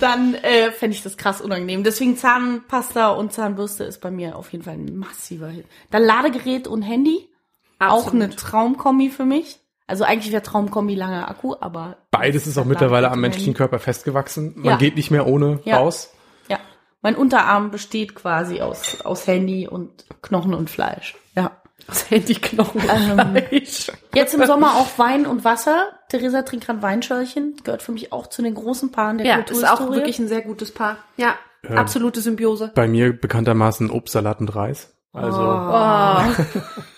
dann 0.00 0.34
äh, 0.34 0.70
fände 0.72 0.96
ich 0.96 1.02
das 1.02 1.16
krass 1.16 1.40
unangenehm. 1.40 1.84
Deswegen 1.84 2.16
Zahnpasta 2.16 3.08
und 3.10 3.32
Zahnbürste 3.32 3.84
ist 3.84 4.00
bei 4.00 4.10
mir 4.10 4.36
auf 4.36 4.52
jeden 4.52 4.64
Fall 4.64 4.74
ein 4.74 4.96
massiver 4.96 5.48
Hit. 5.48 5.66
Dann 5.90 6.02
Ladegerät 6.04 6.68
und 6.68 6.82
Handy, 6.82 7.28
auch 7.78 8.06
Absolut. 8.06 8.14
eine 8.22 8.36
Traumkombi 8.36 9.10
für 9.10 9.24
mich. 9.24 9.58
Also 9.86 10.04
eigentlich 10.04 10.32
wäre 10.32 10.42
Traumkombi 10.42 10.94
langer 10.94 11.28
Akku, 11.28 11.54
aber 11.60 11.98
Beides 12.10 12.46
ist 12.46 12.56
auch 12.56 12.64
mittlerweile 12.64 13.10
am 13.10 13.20
menschlichen 13.20 13.52
Körper 13.54 13.78
festgewachsen. 13.78 14.54
Man 14.56 14.64
Ja. 14.64 14.76
geht 14.76 14.96
nicht 14.96 15.10
mehr 15.10 15.26
ohne 15.26 15.60
Ja. 15.64 15.78
raus. 15.78 16.10
ja, 16.48 16.58
mein 17.02 17.16
Unterarm 17.16 17.70
besteht 17.70 18.14
quasi 18.14 18.60
aus 18.62 19.00
aus 19.02 19.26
Handy 19.26 19.68
und 19.68 20.06
Knochen 20.22 20.54
und 20.54 20.70
Fleisch. 20.70 21.14
Ja. 21.78 21.84
Das 21.88 22.10
Handyknochen. 22.10 22.82
Ähm, 22.88 23.42
Jetzt 24.14 24.34
im 24.34 24.46
Sommer 24.46 24.76
auch 24.76 24.98
Wein 24.98 25.26
und 25.26 25.44
Wasser. 25.44 25.88
Theresa 26.08 26.42
trinkt 26.42 26.66
gerade 26.66 26.80
Weinschörchen. 26.82 27.56
Gehört 27.64 27.82
für 27.82 27.92
mich 27.92 28.12
auch 28.12 28.28
zu 28.28 28.42
den 28.42 28.54
großen 28.54 28.90
Paaren 28.92 29.18
der 29.18 29.26
Ja, 29.26 29.34
ist 29.38 29.46
Kulturhistorie. 29.48 29.88
auch 29.90 29.94
wirklich 29.94 30.18
ein 30.18 30.28
sehr 30.28 30.42
gutes 30.42 30.72
Paar. 30.72 30.98
Ja, 31.16 31.34
absolute 31.68 32.20
Symbiose. 32.20 32.70
Bei 32.74 32.86
mir 32.88 33.12
bekanntermaßen 33.12 33.90
Obstsalat 33.90 34.40
und 34.40 34.54
Reis. 34.54 34.90
Also 35.12 35.40
Oh. 35.40 36.44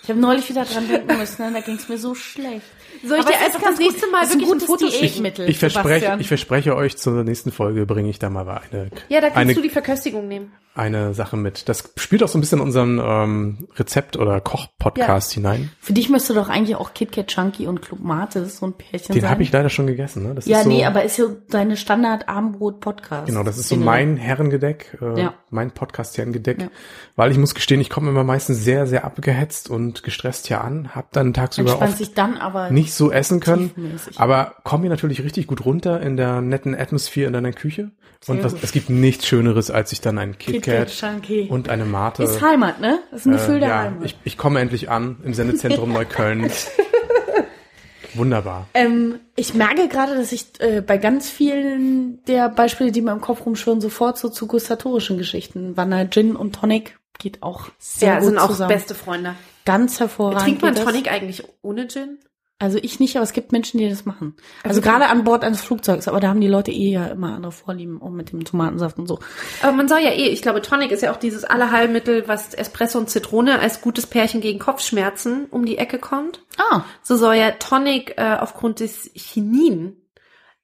Ich 0.03 0.09
habe 0.09 0.19
neulich 0.19 0.49
wieder 0.49 0.65
dran 0.65 0.87
denken 0.87 1.17
müssen, 1.17 1.45
ne? 1.45 1.51
da 1.53 1.59
ging 1.59 1.75
es 1.75 1.87
mir 1.89 1.97
so 1.97 2.15
schlecht. 2.15 2.65
Soll 3.05 3.17
ich 3.19 3.23
Aber 3.25 3.31
dir 3.33 3.39
einfach 3.45 3.61
das 3.61 3.79
nächste. 3.79 4.07
Mal 4.11 4.29
wirklich 4.29 4.51
ein 4.51 4.59
gutes? 4.67 4.99
Diätmittel, 4.99 5.49
ich 5.49 5.57
verspreche, 5.59 5.87
Sebastian. 5.87 6.19
ich 6.19 6.27
verspreche 6.27 6.75
euch, 6.75 6.97
zur 6.97 7.23
nächsten 7.23 7.51
Folge 7.51 7.85
bringe 7.85 8.09
ich 8.09 8.19
da 8.19 8.29
mal 8.29 8.47
eine, 8.47 8.89
Ja, 9.09 9.19
da 9.21 9.27
kannst 9.27 9.37
eine, 9.37 9.53
du 9.53 9.61
die 9.61 9.69
Verköstigung 9.69 10.27
nehmen. 10.27 10.51
eine 10.75 11.13
Sache 11.13 11.35
mit. 11.37 11.67
Das 11.69 11.91
spielt 11.97 12.23
auch 12.23 12.27
so 12.27 12.37
ein 12.37 12.41
bisschen 12.41 12.59
in 12.59 12.65
unseren 12.65 12.99
ähm, 13.03 13.67
Rezept- 13.75 14.15
oder 14.17 14.39
Koch-Podcast 14.41 15.31
hinein. 15.33 15.71
Für 15.79 15.93
dich 15.93 16.09
müsste 16.09 16.33
doch 16.35 16.49
eigentlich 16.49 16.75
auch 16.75 16.93
KitKat 16.93 17.27
Chunky 17.27 17.67
und 17.67 17.81
Club 17.81 17.99
Mate 17.99 18.45
so 18.45 18.67
ein 18.67 18.73
Pärchen 18.73 19.13
Den 19.15 19.29
habe 19.29 19.41
ich 19.43 19.51
leider 19.51 19.69
schon 19.69 19.87
gegessen. 19.87 20.23
Ne? 20.27 20.35
Das 20.35 20.45
ja, 20.45 20.59
ist 20.59 20.63
so, 20.65 20.69
nee, 20.69 20.85
aber 20.85 21.03
ist 21.03 21.17
ja 21.17 21.25
deine 21.49 21.75
Standard-Abendbrot-Podcast. 21.77 23.27
Genau, 23.27 23.43
das 23.43 23.57
ist 23.57 23.69
so 23.69 23.75
mein 23.75 24.17
Herrengedeck, 24.17 24.97
äh, 25.01 25.19
Ja. 25.21 25.33
mein 25.49 25.71
Podcast-Herrengedeck. 25.71 26.61
Ja. 26.61 26.67
Weil 27.15 27.31
ich 27.31 27.37
muss 27.37 27.55
gestehen, 27.55 27.81
ich 27.81 27.89
komme 27.89 28.09
immer 28.09 28.23
meistens 28.23 28.63
sehr, 28.63 28.85
sehr 28.87 29.03
abgehetzt 29.05 29.69
und 29.69 30.03
gestresst 30.03 30.47
hier 30.47 30.61
an, 30.61 30.93
hab 30.95 31.11
dann 31.11 31.33
tagsüber 31.33 31.71
Entspannt 31.71 31.89
oft 31.91 31.97
sich 31.97 32.13
dann 32.13 32.37
aber 32.37 32.69
nicht 32.69 32.86
so 32.93 33.11
essen 33.11 33.39
können, 33.39 33.99
aber 34.15 34.55
komme 34.63 34.83
hier 34.83 34.89
natürlich 34.89 35.23
richtig 35.23 35.47
gut 35.47 35.65
runter 35.65 36.01
in 36.01 36.17
der 36.17 36.41
netten 36.41 36.75
Atmosphäre 36.75 37.27
in 37.27 37.33
deiner 37.33 37.51
Küche. 37.53 37.91
Und 38.27 38.37
Sehr 38.37 38.45
was, 38.45 38.53
gut. 38.53 38.63
es 38.63 38.71
gibt 38.71 38.89
nichts 38.89 39.27
Schöneres, 39.27 39.69
als 39.69 39.91
sich 39.91 40.01
dann 40.01 40.17
ein 40.17 40.37
KitKat 40.39 40.87
KitKat 40.87 40.89
Chunky. 40.89 41.47
und 41.49 41.69
eine 41.69 41.85
Mate. 41.85 42.23
Ist 42.23 42.41
Heimat, 42.41 42.81
ne? 42.81 42.99
Das 43.11 43.21
ist 43.21 43.25
ein 43.27 43.33
Gefühl 43.33 43.57
äh, 43.57 43.59
der 43.59 43.69
ja, 43.69 43.79
Heimat. 43.83 44.05
ich, 44.05 44.17
ich 44.23 44.37
komme 44.37 44.59
endlich 44.59 44.89
an 44.89 45.17
im 45.23 45.33
Sendezentrum 45.35 45.93
Neukölln. 45.93 46.49
Wunderbar. 48.13 48.67
Ähm, 48.73 49.19
ich 49.35 49.53
merke 49.53 49.87
gerade, 49.87 50.15
dass 50.15 50.31
ich 50.31 50.47
äh, 50.59 50.81
bei 50.81 50.97
ganz 50.97 51.29
vielen 51.29 52.23
der 52.25 52.49
Beispiele, 52.49 52.91
die 52.91 53.01
mir 53.01 53.11
im 53.11 53.21
Kopf 53.21 53.45
rumschwirren, 53.45 53.81
sofort 53.81 54.17
so 54.17 54.29
zu 54.29 54.47
gustatorischen 54.47 55.17
Geschichten 55.17 55.77
wandere. 55.77 56.09
Gin 56.09 56.35
und 56.35 56.55
Tonic 56.55 56.97
geht 57.19 57.43
auch 57.43 57.69
sehr 57.77 58.13
Ja, 58.13 58.19
gut 58.19 58.29
sind 58.29 58.37
auch 58.39 58.47
zusammen. 58.47 58.73
beste 58.73 58.95
Freunde. 58.95 59.35
Ganz 59.65 59.99
hervorragend. 59.99 60.41
Trinkt 60.43 60.61
man. 60.63 60.75
Tonic 60.75 61.11
eigentlich 61.11 61.43
ohne 61.61 61.87
Gin? 61.87 62.17
Also 62.59 62.79
ich 62.81 62.99
nicht, 62.99 63.15
aber 63.15 63.23
es 63.23 63.33
gibt 63.33 63.51
Menschen, 63.51 63.77
die 63.77 63.87
das 63.87 64.05
machen. 64.05 64.35
Also, 64.63 64.79
Also 64.79 64.81
gerade 64.81 65.07
an 65.09 65.23
Bord 65.23 65.43
eines 65.43 65.61
Flugzeugs, 65.61 66.07
aber 66.07 66.19
da 66.19 66.29
haben 66.29 66.41
die 66.41 66.47
Leute 66.47 66.71
eh 66.71 66.89
ja 66.91 67.05
immer 67.07 67.35
andere 67.35 67.51
Vorlieben, 67.51 68.01
auch 68.01 68.09
mit 68.09 68.31
dem 68.31 68.45
Tomatensaft 68.45 68.97
und 68.97 69.07
so. 69.07 69.19
Aber 69.61 69.73
man 69.73 69.87
soll 69.87 69.99
ja 69.99 70.09
eh, 70.09 70.29
ich 70.29 70.41
glaube, 70.41 70.63
Tonic 70.63 70.91
ist 70.91 71.03
ja 71.03 71.11
auch 71.11 71.17
dieses 71.17 71.43
Allerheilmittel, 71.43 72.27
was 72.27 72.55
Espresso 72.55 72.97
und 72.97 73.11
Zitrone 73.11 73.59
als 73.59 73.81
gutes 73.81 74.07
Pärchen 74.07 74.41
gegen 74.41 74.57
Kopfschmerzen 74.57 75.45
um 75.51 75.65
die 75.65 75.77
Ecke 75.77 75.99
kommt. 75.99 76.43
Ah, 76.57 76.81
So 77.03 77.15
soll 77.15 77.35
ja 77.35 77.51
Tonic 77.51 78.15
äh, 78.17 78.37
aufgrund 78.39 78.79
des 78.79 79.11
Chinin 79.13 79.95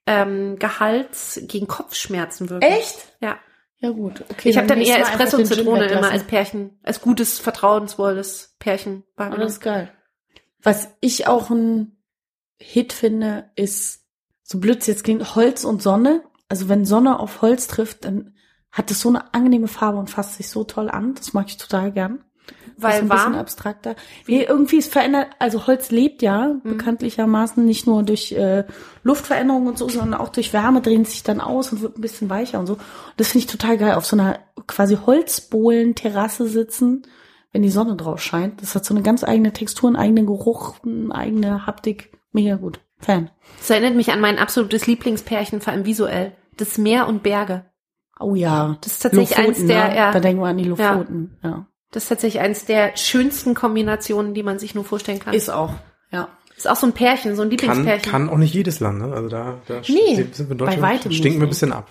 ähm, 0.06 0.58
Gehalts 0.58 1.40
gegen 1.44 1.68
Kopfschmerzen 1.68 2.50
wirken. 2.50 2.66
echt? 2.66 3.14
Ja. 3.20 3.38
Ja 3.78 3.90
gut. 3.90 4.24
Okay, 4.30 4.48
ich 4.48 4.56
habe 4.56 4.66
dann 4.66 4.80
eher 4.80 4.98
Espresso 4.98 5.36
und 5.36 5.46
Zitrone 5.46 5.86
immer 5.86 6.10
als 6.10 6.24
Pärchen, 6.24 6.78
als 6.82 7.02
gutes, 7.02 7.38
vertrauensvolles 7.38 8.56
Pärchen 8.58 9.04
das 9.16 9.52
ist 9.52 9.60
geil. 9.60 9.92
Was 10.64 10.88
ich 11.00 11.28
auch 11.28 11.50
ein 11.50 11.96
Hit 12.58 12.92
finde, 12.92 13.50
ist, 13.54 14.02
so 14.42 14.58
blöd 14.58 14.78
es 14.80 14.86
jetzt 14.88 15.04
klingt, 15.04 15.36
Holz 15.36 15.64
und 15.64 15.82
Sonne. 15.82 16.22
Also 16.48 16.68
wenn 16.68 16.84
Sonne 16.84 17.20
auf 17.20 17.42
Holz 17.42 17.68
trifft, 17.68 18.04
dann 18.04 18.34
hat 18.72 18.90
es 18.90 19.00
so 19.00 19.08
eine 19.08 19.32
angenehme 19.34 19.68
Farbe 19.68 19.98
und 19.98 20.10
fasst 20.10 20.34
sich 20.34 20.48
so 20.50 20.64
toll 20.64 20.90
an. 20.90 21.14
Das 21.14 21.32
mag 21.32 21.46
ich 21.48 21.58
total 21.58 21.92
gern. 21.92 22.24
Das 22.46 22.56
ist 22.76 22.82
Weil 22.82 22.92
ein 23.02 23.08
bisschen 23.08 23.32
warm. 23.32 23.34
abstrakter. 23.36 23.94
Nee, 24.26 24.42
irgendwie 24.42 24.76
ist 24.78 24.92
verändert, 24.92 25.28
also 25.38 25.66
Holz 25.66 25.90
lebt 25.90 26.22
ja 26.22 26.48
Mhm. 26.48 26.60
bekanntlichermaßen 26.62 27.64
nicht 27.64 27.86
nur 27.86 28.02
durch 28.02 28.32
äh, 28.32 28.64
Luftveränderung 29.04 29.66
und 29.68 29.78
so, 29.78 29.88
sondern 29.88 30.20
auch 30.20 30.28
durch 30.30 30.52
Wärme 30.52 30.80
dehnt 30.80 31.08
sich 31.08 31.22
dann 31.22 31.40
aus 31.40 31.72
und 31.72 31.82
wird 31.82 31.96
ein 31.96 32.00
bisschen 32.02 32.28
weicher 32.30 32.58
und 32.58 32.66
so. 32.66 32.74
Und 32.74 32.82
das 33.16 33.28
finde 33.28 33.44
ich 33.46 33.50
total 33.52 33.78
geil, 33.78 33.94
auf 33.94 34.04
so 34.06 34.16
einer 34.16 34.40
quasi 34.66 34.96
Holzbohlen-Terrasse 35.06 36.48
sitzen, 36.48 37.06
wenn 37.54 37.62
die 37.62 37.70
Sonne 37.70 37.96
drauf 37.96 38.20
scheint. 38.20 38.60
Das 38.60 38.74
hat 38.74 38.84
so 38.84 38.92
eine 38.92 39.02
ganz 39.02 39.24
eigene 39.24 39.52
Textur, 39.54 39.88
einen 39.88 39.96
eigenen 39.96 40.26
Geruch, 40.26 40.74
eine 40.84 41.14
eigene 41.14 41.66
Haptik. 41.66 42.12
Mega 42.32 42.56
gut. 42.56 42.80
Fan. 42.98 43.30
Das 43.58 43.70
erinnert 43.70 43.94
mich 43.94 44.10
an 44.12 44.20
mein 44.20 44.38
absolutes 44.38 44.86
Lieblingspärchen, 44.86 45.60
vor 45.62 45.72
allem 45.72 45.86
visuell. 45.86 46.32
Das 46.56 46.76
Meer 46.78 47.06
und 47.08 47.22
Berge. 47.22 47.64
Oh 48.20 48.34
ja. 48.34 48.76
Das 48.82 48.92
ist 48.92 49.02
tatsächlich 49.02 49.38
eins 49.38 49.64
der- 49.66 49.88
ne? 49.88 49.96
ja. 49.96 50.12
Da 50.12 50.20
denken 50.20 50.42
wir 50.42 50.48
an 50.48 50.58
die 50.58 50.64
Lofoten. 50.64 51.36
Ja. 51.42 51.66
Das 51.92 52.04
ist 52.04 52.08
tatsächlich 52.08 52.42
eins 52.42 52.64
der 52.64 52.96
schönsten 52.96 53.54
Kombinationen, 53.54 54.34
die 54.34 54.42
man 54.42 54.58
sich 54.58 54.74
nur 54.74 54.84
vorstellen 54.84 55.20
kann. 55.20 55.32
Ist 55.34 55.48
auch. 55.50 55.74
Ja. 56.10 56.28
Ist 56.56 56.68
auch 56.68 56.76
so 56.76 56.86
ein 56.86 56.92
Pärchen, 56.92 57.34
so 57.36 57.42
ein 57.42 57.48
Kann, 57.48 57.50
Lieblingspärchen. 57.50 58.10
kann 58.12 58.28
auch 58.30 58.36
nicht 58.38 58.54
jedes 58.54 58.78
Land, 58.80 58.98
ne? 59.00 59.12
Also 59.12 59.28
da, 59.28 59.60
da 59.66 59.80
Nee, 59.88 60.14
sind 60.32 60.38
wir 60.38 60.40
in 60.40 60.48
bei 60.48 60.54
Deutschland, 60.54 60.82
weitem 60.82 61.12
stinken 61.12 61.40
wir 61.40 61.46
ein 61.46 61.50
bisschen 61.50 61.72
ab. 61.72 61.88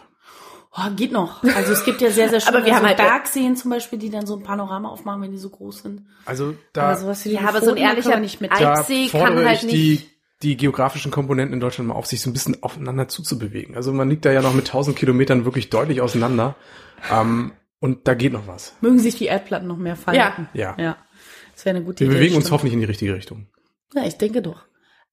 Oh, 0.76 0.90
geht 0.96 1.12
noch. 1.12 1.44
Also 1.44 1.72
es 1.74 1.86
gibt 1.86 2.02
ja 2.02 2.10
sehr, 2.10 2.30
sehr 2.30 2.40
schöne 2.42 2.58
Aber 2.58 2.66
wir 2.66 2.74
haben 2.74 2.82
so 2.82 2.88
halt- 2.88 2.98
Bergseen 2.98 3.56
zum 3.56 3.70
Beispiel, 3.72 4.00
die 4.00 4.10
dann 4.10 4.26
so 4.26 4.36
ein 4.36 4.44
Panorama 4.44 4.90
aufmachen, 4.90 5.22
wenn 5.22 5.32
die 5.32 5.38
so 5.38 5.50
groß 5.50 5.84
sind. 5.84 6.02
Also 6.26 6.56
da, 6.74 6.84
Aber 6.90 6.96
sowas 6.98 7.24
wie 7.26 7.30
die 7.30 7.36
Ja, 7.36 7.48
aber 7.48 7.62
so 7.62 7.72
ein 7.72 7.78
ehrlicher 7.78 8.10
wir 8.12 8.20
nicht 8.20 8.42
mit. 8.42 8.52
Alpsee 8.52 9.08
kann 9.08 9.46
halt 9.46 9.64
ich 9.64 9.70
die, 9.70 10.10
die 10.42 10.58
geografischen 10.58 11.12
Komponenten 11.12 11.54
in 11.54 11.60
Deutschland 11.60 11.90
mal 11.90 11.96
auf, 11.96 12.08
sich 12.08 12.22
so 12.22 12.30
ein 12.30 12.34
bisschen 12.34 12.64
aufeinander 12.64 13.08
zuzubewegen. 13.08 13.76
Also 13.76 13.94
man 13.94 14.10
liegt 14.10 14.26
da 14.26 14.32
ja 14.32 14.42
noch 14.42 14.54
mit 14.56 14.66
1000 14.68 14.98
Kilometern 14.98 15.46
wirklich 15.46 15.70
deutlich 15.70 16.02
auseinander. 16.02 16.56
Ähm, 17.12 17.52
und 17.80 18.08
da 18.08 18.14
geht 18.16 18.34
noch 18.34 18.48
was. 18.48 18.76
Mögen 18.82 18.98
sich 18.98 19.16
die 19.16 19.26
Erdplatten 19.26 19.68
noch 19.68 19.78
mehr 19.78 19.96
falten. 19.96 20.48
Ja. 20.54 20.76
Ja. 20.80 20.98
Das 21.54 21.66
wäre 21.66 21.76
eine 21.76 21.86
gute 21.86 22.00
Wir 22.00 22.08
Idee. 22.08 22.16
bewegen 22.18 22.36
uns 22.36 22.46
stimmt. 22.46 22.54
hoffentlich 22.54 22.74
in 22.74 22.80
die 22.80 22.86
richtige 22.86 23.14
Richtung. 23.14 23.48
Ja, 23.94 24.06
ich 24.06 24.18
denke 24.18 24.42
doch. 24.42 24.64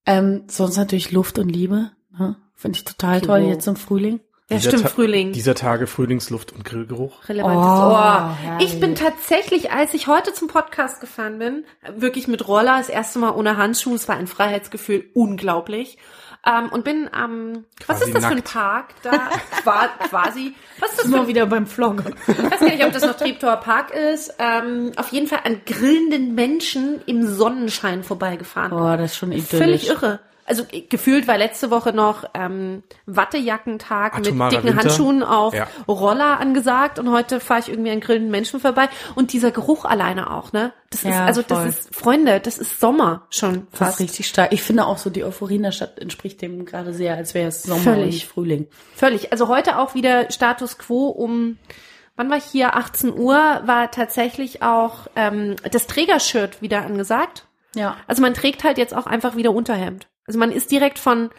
Ähm, 0.06 0.44
sonst 0.48 0.76
natürlich 0.78 1.12
Luft 1.12 1.38
und 1.38 1.50
Liebe. 1.50 1.90
Ne? 2.18 2.36
Finde 2.54 2.76
ich 2.78 2.84
total 2.84 3.20
toll 3.20 3.40
jetzt 3.40 3.66
im 3.68 3.76
Frühling. 3.76 4.20
Ja, 4.50 4.56
Dieser 4.56 4.70
stimmt, 4.70 4.82
Ta- 4.82 4.88
Frühling. 4.90 5.32
Dieser 5.32 5.54
Tage 5.54 5.86
Frühlingsluft 5.86 6.52
und 6.52 6.64
Grillgeruch. 6.64 7.28
Relevantes 7.28 7.56
Oh, 7.64 7.92
Ohr. 7.92 8.36
herrlich. 8.42 8.74
Ich 8.74 8.80
bin 8.80 8.94
tatsächlich, 8.94 9.70
als 9.72 9.94
ich 9.94 10.06
heute 10.08 10.32
zum 10.32 10.48
Podcast 10.48 11.00
gefahren 11.00 11.38
bin, 11.38 11.64
wirklich 11.96 12.28
mit 12.28 12.46
Roller, 12.48 12.78
das 12.78 12.88
erste 12.88 13.18
Mal 13.20 13.30
ohne 13.30 13.56
Handschuhe, 13.56 13.94
es 13.94 14.08
war 14.08 14.16
ein 14.16 14.26
Freiheitsgefühl 14.26 15.04
unglaublich. 15.14 15.98
Ähm, 16.46 16.70
und 16.72 16.84
bin 16.84 17.06
am, 17.12 17.66
was 17.86 17.98
Quasi 17.98 18.04
ist 18.04 18.14
das 18.14 18.24
für 18.24 18.30
ein 18.30 18.36
nackt. 18.38 18.50
Park 18.52 18.94
da? 19.02 19.10
Qua, 19.62 19.88
quasi. 20.08 20.54
Was 20.78 20.90
ist 20.92 20.98
das 21.00 21.06
für 21.06 21.12
Immer 21.12 21.20
ein 21.24 21.28
wieder 21.28 21.44
beim 21.44 21.66
Vlog. 21.66 22.02
Ich 22.26 22.38
weiß 22.38 22.60
gar 22.60 22.68
nicht, 22.70 22.82
ob 22.84 22.92
das 22.94 23.02
noch 23.04 23.14
Treptower 23.18 23.56
Park 23.58 23.90
ist. 23.90 24.32
Ähm, 24.38 24.92
auf 24.96 25.08
jeden 25.12 25.26
Fall 25.26 25.40
an 25.44 25.60
grillenden 25.66 26.34
Menschen 26.34 27.02
im 27.04 27.26
Sonnenschein 27.26 28.02
vorbeigefahren. 28.04 28.72
Oh, 28.72 28.96
das 28.96 29.12
ist 29.12 29.16
schon 29.18 29.32
idyllisch. 29.32 29.48
Völlig 29.50 29.88
irre. 29.90 30.20
Also 30.50 30.64
äh, 30.72 30.82
gefühlt 30.82 31.26
war 31.28 31.38
letzte 31.38 31.70
Woche 31.70 31.92
noch 31.92 32.24
ähm, 32.34 32.82
Wattejackentag 33.06 34.18
mit 34.18 34.26
Atomarer 34.26 34.50
dicken 34.50 34.64
Winter. 34.68 34.82
Handschuhen 34.82 35.22
auf 35.22 35.54
Ja. 35.54 35.68
Roller 35.88 36.38
angesagt 36.40 36.98
und 36.98 37.10
heute 37.10 37.40
fahre 37.40 37.60
ich 37.60 37.68
irgendwie 37.68 37.90
an 37.92 38.00
grillenden 38.00 38.30
Menschen 38.30 38.60
vorbei 38.60 38.88
und 39.14 39.32
dieser 39.32 39.50
Geruch 39.52 39.84
alleine 39.84 40.30
auch, 40.32 40.52
ne? 40.52 40.72
Das 40.90 41.04
ist 41.04 41.10
Ja, 41.10 41.24
also 41.24 41.42
voll. 41.42 41.64
das 41.64 41.68
ist 41.80 41.94
Freunde, 41.94 42.40
das 42.40 42.58
ist 42.58 42.80
Sommer 42.80 43.26
schon 43.30 43.66
Das 43.70 43.72
ist 43.72 43.78
fast. 43.78 44.00
richtig 44.00 44.26
stark. 44.26 44.52
Ich 44.52 44.62
finde 44.62 44.86
auch 44.86 44.98
so, 44.98 45.08
die 45.08 45.22
Euphorie 45.24 45.56
in 45.56 45.62
der 45.62 45.72
Stadt 45.72 45.98
entspricht 46.00 46.42
dem 46.42 46.64
gerade 46.64 46.92
sehr, 46.92 47.14
als 47.16 47.32
wäre 47.34 47.48
es 47.48 47.62
Sommer 47.62 47.80
Völlig. 47.82 48.00
und 48.02 48.06
nicht 48.06 48.26
Frühling. 48.28 48.66
Völlig. 48.96 49.30
Also 49.32 49.46
heute 49.48 49.78
auch 49.78 49.94
wieder 49.94 50.30
Status 50.32 50.78
quo 50.78 51.06
um, 51.06 51.58
wann 52.16 52.28
war 52.28 52.38
ich 52.38 52.44
hier? 52.44 52.74
18 52.74 53.16
Uhr 53.16 53.36
war 53.64 53.90
tatsächlich 53.92 54.62
auch 54.62 55.06
ähm, 55.14 55.54
das 55.70 55.86
Trägershirt 55.86 56.60
wieder 56.60 56.82
angesagt. 56.84 57.46
Ja. 57.76 57.96
Also 58.08 58.20
man 58.20 58.34
trägt 58.34 58.64
halt 58.64 58.76
jetzt 58.78 58.92
auch 58.96 59.06
einfach 59.06 59.36
wieder 59.36 59.52
Unterhemd. 59.52 60.08
Also 60.30 60.38
man 60.38 60.52
ist 60.52 60.70
direkt 60.70 61.00
von 61.00 61.30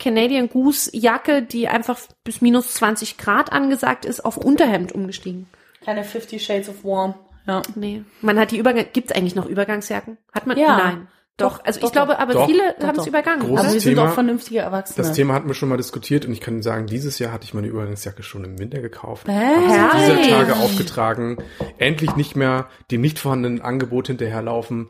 Canadian 0.00 0.48
Goose 0.48 0.90
Jacke, 0.92 1.40
die 1.40 1.68
einfach 1.68 2.00
bis 2.24 2.40
minus 2.40 2.74
20 2.74 3.16
Grad 3.16 3.52
angesagt 3.52 4.04
ist, 4.04 4.24
auf 4.24 4.36
Unterhemd 4.36 4.90
umgestiegen. 4.90 5.46
Keine 5.84 6.02
Fifty 6.02 6.40
Shades 6.40 6.68
of 6.68 6.82
Warm. 6.82 7.14
Ja. 7.46 7.62
Nee. 7.76 8.02
Man 8.22 8.36
hat 8.40 8.50
die 8.50 8.58
Übergang, 8.58 8.86
gibt's 8.92 9.12
eigentlich 9.12 9.36
noch 9.36 9.46
Übergangsjacken? 9.46 10.18
Hat 10.32 10.48
man? 10.48 10.58
Ja. 10.58 10.76
Nein. 10.78 11.08
Doch, 11.36 11.58
Doch, 11.58 11.64
also 11.64 11.78
doch, 11.78 11.86
ich 11.86 11.92
glaube, 11.92 12.18
aber 12.18 12.32
Doch, 12.32 12.46
viele 12.46 12.74
haben 12.82 12.98
es 12.98 13.06
übergangen. 13.06 13.46
Großes 13.46 13.64
Aber 13.64 13.72
wir 13.74 13.80
sind 13.80 13.94
Thema. 13.94 14.08
auch 14.08 14.14
vernünftige 14.14 14.58
Erwachsene. 14.58 14.96
Das 15.06 15.14
Thema 15.14 15.34
hatten 15.34 15.46
wir 15.46 15.54
schon 15.54 15.68
mal 15.68 15.76
diskutiert 15.76 16.26
und 16.26 16.32
ich 16.32 16.40
kann 16.40 16.60
sagen, 16.60 16.86
dieses 16.88 17.20
Jahr 17.20 17.30
hatte 17.30 17.44
ich 17.44 17.54
meine 17.54 17.68
Übergangsjacke 17.68 18.24
schon 18.24 18.42
im 18.42 18.58
Winter 18.58 18.80
gekauft. 18.80 19.28
Hä? 19.28 19.40
Diese 19.64 19.76
Herrlich. 19.78 20.28
Tage 20.30 20.56
aufgetragen. 20.56 21.36
Endlich 21.78 22.16
nicht 22.16 22.34
mehr 22.34 22.68
dem 22.90 23.00
nicht 23.00 23.20
vorhandenen 23.20 23.62
Angebot 23.62 24.08
hinterherlaufen. 24.08 24.88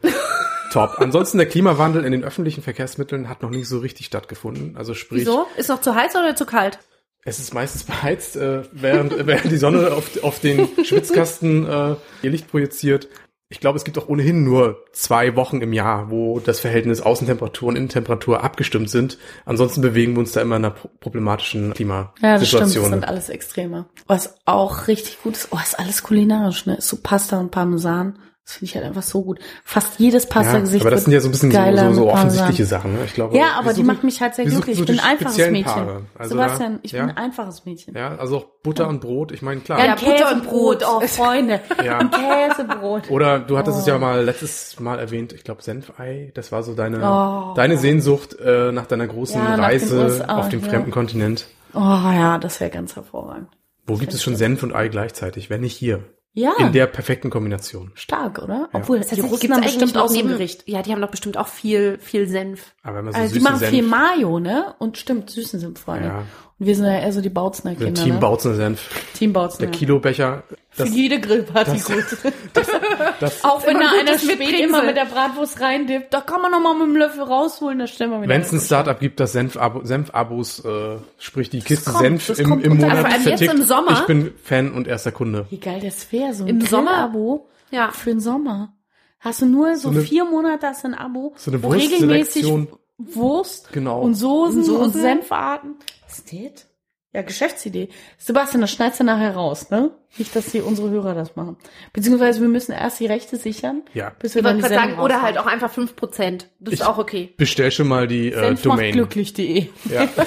Top. 0.74 0.96
Ansonsten 0.98 1.38
der 1.38 1.46
Klimawandel 1.48 2.04
in 2.04 2.12
den 2.12 2.24
öffentlichen 2.24 2.62
Verkehrsmitteln 2.62 3.28
hat 3.28 3.42
noch 3.42 3.50
nicht 3.50 3.66
so 3.68 3.78
richtig 3.78 4.06
stattgefunden. 4.06 4.76
Also 4.76 4.92
sprich, 4.94 5.22
Wieso? 5.22 5.46
Ist 5.56 5.68
noch 5.70 5.80
zu 5.80 5.94
heiß 5.94 6.14
oder 6.16 6.36
zu 6.36 6.44
kalt? 6.46 6.78
es 7.26 7.38
ist 7.38 7.54
meistens 7.54 7.84
beheizt, 7.84 8.36
äh, 8.36 8.64
während, 8.72 9.26
während 9.26 9.50
die 9.50 9.56
Sonne 9.56 9.92
auf, 9.94 10.22
auf 10.22 10.40
den 10.40 10.68
Schwitzkasten 10.84 11.66
äh, 11.66 11.94
ihr 12.22 12.30
Licht 12.30 12.48
projiziert. 12.48 13.08
Ich 13.48 13.60
glaube, 13.60 13.76
es 13.78 13.84
gibt 13.84 13.96
auch 13.98 14.08
ohnehin 14.08 14.42
nur 14.44 14.84
zwei 14.92 15.36
Wochen 15.36 15.60
im 15.60 15.72
Jahr, 15.72 16.10
wo 16.10 16.40
das 16.40 16.60
Verhältnis 16.60 17.00
Außentemperatur 17.00 17.68
und 17.68 17.76
Innentemperatur 17.76 18.42
abgestimmt 18.42 18.90
sind. 18.90 19.16
Ansonsten 19.44 19.80
bewegen 19.80 20.14
wir 20.14 20.18
uns 20.20 20.32
da 20.32 20.40
immer 20.42 20.56
in 20.56 20.64
einer 20.64 20.74
pro- 20.74 20.88
problematischen 21.00 21.66
Ja, 21.68 21.74
das 21.74 21.76
stimmt. 21.76 22.22
Das 22.22 22.48
Klimasituation. 22.50 22.90
sind 22.90 23.04
alles 23.06 23.28
Extreme. 23.28 23.86
Was 24.06 24.34
auch 24.44 24.88
richtig 24.88 25.22
gut 25.22 25.34
ist, 25.36 25.48
oh, 25.52 25.58
ist 25.62 25.78
alles 25.78 26.02
kulinarisch, 26.02 26.66
ne? 26.66 26.76
Ist 26.76 26.88
so 26.88 26.98
Pasta 27.02 27.38
und 27.38 27.50
Parmesan. 27.52 28.18
Das 28.44 28.54
finde 28.56 28.64
ich 28.66 28.74
halt 28.76 28.84
einfach 28.84 29.02
so 29.02 29.22
gut. 29.22 29.38
Fast 29.64 29.98
jedes 29.98 30.24
ja, 30.24 30.30
Pasta-Gesicht 30.30 30.82
aber 30.82 30.90
das 30.90 31.04
sind 31.04 31.14
ja 31.14 31.20
so 31.20 31.28
ein 31.28 31.30
bisschen 31.30 31.50
so, 31.50 31.56
geiler 31.56 31.88
so, 31.94 32.02
so 32.02 32.10
offensichtliche 32.10 32.66
Sachen. 32.66 32.92
Ne? 32.92 32.98
Ich 33.06 33.14
glaube, 33.14 33.34
Ja, 33.38 33.52
aber 33.58 33.72
die 33.72 33.82
macht 33.82 34.04
mich 34.04 34.20
halt 34.20 34.34
sehr 34.34 34.44
glücklich. 34.44 34.76
so 34.76 34.82
Ich 34.82 34.86
bin 34.86 35.00
ein 35.00 35.04
einfaches 35.06 35.38
Mädchen. 35.38 35.64
Paare. 35.64 36.02
Also 36.18 36.30
Sebastian, 36.34 36.78
ich 36.82 36.92
ja, 36.92 37.00
bin 37.00 37.10
ein 37.10 37.16
einfaches 37.16 37.64
Mädchen. 37.64 37.94
Ja, 37.96 38.16
also 38.16 38.36
auch 38.36 38.46
Butter 38.62 38.86
und 38.88 39.00
Brot. 39.00 39.32
Ich 39.32 39.40
meine, 39.40 39.62
klar. 39.62 39.78
Ja, 39.78 39.86
Ja, 39.86 39.94
Butter 39.94 40.32
und 40.32 40.44
Brot. 40.44 40.84
oh 40.86 41.00
Freunde. 41.06 41.60
Ja. 41.82 41.98
Ein 42.00 42.10
Käsebrot. 42.10 43.10
Oder 43.10 43.38
du 43.40 43.56
hattest 43.56 43.78
Oh. 43.78 43.80
es 43.80 43.86
ja 43.86 43.98
mal 43.98 44.22
letztes 44.22 44.78
Mal 44.78 44.98
erwähnt, 44.98 45.32
ich 45.32 45.42
glaube 45.44 45.62
Senfei, 45.62 46.30
das 46.34 46.52
war 46.52 46.62
so 46.62 46.74
deine 46.74 46.98
Oh. 47.02 47.54
deine 47.54 47.78
Sehnsucht 47.78 48.38
äh, 48.38 48.72
nach 48.72 48.84
deiner 48.86 49.06
großen 49.06 49.40
Ja, 49.42 49.54
Reise 49.54 50.26
auf 50.28 50.50
dem 50.50 50.60
ja. 50.60 50.68
fremden 50.68 50.90
Kontinent. 50.90 51.46
Oh 51.72 51.78
ja, 51.80 52.36
das 52.38 52.60
wäre 52.60 52.70
ganz 52.70 52.94
hervorragend. 52.94 53.48
Wo 53.86 53.96
gibt 53.96 54.12
es 54.12 54.22
schon 54.22 54.36
Senf 54.36 54.62
und 54.62 54.74
Ei 54.74 54.88
gleichzeitig, 54.88 55.48
wenn 55.48 55.62
nicht 55.62 55.76
hier? 55.76 56.04
Ja, 56.36 56.52
In 56.58 56.72
der 56.72 56.86
perfekten 56.88 57.30
Kombination. 57.30 57.92
stark, 57.94 58.40
oder? 58.42 58.68
Obwohl, 58.72 58.98
die 58.98 59.02
Tatsächlich 59.06 59.30
Russen 59.32 59.52
haben 59.54 59.62
bestimmt 59.62 59.96
auch 59.96 60.08
so 60.08 60.14
ein 60.14 60.16
neben- 60.26 60.28
Gericht. 60.30 60.64
Ja, 60.68 60.82
die 60.82 60.90
haben 60.92 61.00
doch 61.00 61.10
bestimmt 61.10 61.36
auch 61.38 61.46
viel, 61.46 61.96
viel 62.00 62.26
Senf. 62.28 62.74
Aber 62.82 62.98
immer 62.98 63.12
so 63.12 63.18
Also 63.18 63.34
die 63.34 63.38
süße 63.38 63.44
machen 63.52 63.58
Senf. 63.60 63.70
viel 63.70 63.82
Mayo, 63.84 64.40
ne? 64.40 64.74
Und 64.80 64.98
stimmt, 64.98 65.30
süßen 65.30 65.60
sind 65.60 65.78
Freunde. 65.78 66.08
Ja. 66.08 66.22
Und 66.60 66.66
wir 66.66 66.76
sind 66.76 66.84
ja 66.84 66.98
eher 67.00 67.12
so 67.12 67.20
die 67.20 67.30
Bautzner 67.30 67.74
Der 67.74 67.86
Kinder. 67.86 68.02
Team 68.04 68.14
ne? 68.14 68.20
Bautzner 68.20 68.54
Senf. 68.54 68.88
Team 69.14 69.32
Bautzner. 69.32 69.66
Der 69.66 69.70
Kilobecher. 69.76 70.44
Für 70.70 70.84
Das, 70.84 70.94
jede 70.94 71.20
Grillparty 71.20 71.72
das- 71.72 71.84
gut. 71.84 72.04
das, 73.20 73.44
Auch 73.44 73.66
wenn 73.66 73.78
da 73.78 73.90
einer 73.90 74.12
das 74.12 74.24
mit 74.24 74.34
spät 74.42 74.60
immer 74.60 74.82
mit 74.84 74.96
der 74.96 75.04
Bratwurst 75.06 75.60
reindippt, 75.60 76.14
da 76.14 76.20
kann 76.20 76.40
man 76.42 76.50
noch 76.52 76.60
mal 76.60 76.74
mit 76.74 76.86
dem 76.88 76.96
Löffel 76.96 77.22
rausholen, 77.22 77.78
da 77.80 77.86
stellen 77.88 78.10
wir 78.10 78.18
wieder. 78.22 78.28
wenn 78.28 78.40
es 78.42 78.52
ein 78.52 78.60
Startup 78.60 78.98
gibt, 78.98 79.18
das 79.20 79.32
Senf-Abo- 79.34 79.84
Senf-Abos, 79.84 80.64
äh, 80.64 80.96
sprich 81.18 81.50
die 81.50 81.60
Kiste 81.60 81.90
kommt, 81.90 82.02
Senf 82.02 82.26
das 82.28 82.38
im, 82.38 82.60
im 82.60 82.76
Monat 82.78 82.98
vor 82.98 83.06
allem 83.08 83.14
jetzt 83.22 83.28
vertickt. 83.40 83.54
im 83.54 83.62
Sommer. 83.62 83.92
Ich 83.92 84.06
bin 84.06 84.32
Fan 84.42 84.72
und 84.72 84.86
erster 84.88 85.12
Kunde. 85.12 85.46
Wie 85.50 85.58
geil 85.60 85.80
das 85.82 86.10
wäre, 86.12 86.34
so 86.34 86.44
ein 86.44 86.48
Im 86.50 86.60
Sommer? 86.60 86.94
Abo 86.98 87.48
Ja. 87.70 87.90
für 87.92 88.10
den 88.10 88.20
Sommer. 88.20 88.72
Hast 89.20 89.42
du 89.42 89.46
nur 89.46 89.76
so, 89.76 89.88
eine- 89.90 90.02
vier 90.02 90.24
Monate 90.24 90.66
hast 90.68 90.84
du 90.84 90.88
ein 90.88 90.94
Abo, 90.94 91.34
so 91.36 91.50
eine 91.50 91.62
wo 91.62 91.68
regelmäßig. 91.68 92.46
Wurst 92.96 93.72
Genau. 93.72 94.00
und 94.02 94.14
Soßen 94.14 94.62
und, 94.62 94.68
Und 94.70 94.84
Soßen. 94.92 95.00
Senfarten. 95.00 95.74
Ist 96.18 96.32
das? 96.32 96.66
Ja, 97.12 97.22
Geschäftsidee. 97.22 97.90
Sebastian, 98.18 98.60
das 98.62 98.72
schneidest 98.72 98.98
du 98.98 99.04
nachher 99.04 99.36
raus, 99.36 99.70
ne? 99.70 99.92
Nicht, 100.18 100.34
dass 100.34 100.50
hier 100.50 100.66
unsere 100.66 100.90
Hörer 100.90 101.14
das 101.14 101.36
machen. 101.36 101.56
Beziehungsweise 101.92 102.40
wir 102.40 102.48
müssen 102.48 102.72
erst 102.72 102.98
die 102.98 103.06
Rechte 103.06 103.36
sichern, 103.36 103.82
Ja. 103.94 104.10
bis 104.18 104.34
wir 104.34 104.40
Ich 104.40 104.46
dann 104.48 104.56
die 104.56 104.62
Sendung 104.64 104.78
sagen, 104.90 104.98
oder 105.00 105.22
halt 105.22 105.38
auch 105.38 105.46
einfach 105.46 105.70
5%. 105.72 106.48
Das 106.58 106.74
ist 106.74 106.80
Ich- 106.80 106.86
auch 106.86 106.98
okay. 106.98 107.32
Bestell 107.36 107.70
schon 107.70 107.86
mal 107.86 108.08
die 108.08 108.32
äh, 108.32 108.54
Domain. 108.56 108.92
glücklich.de. 108.92 109.68
Ja. 109.90 110.08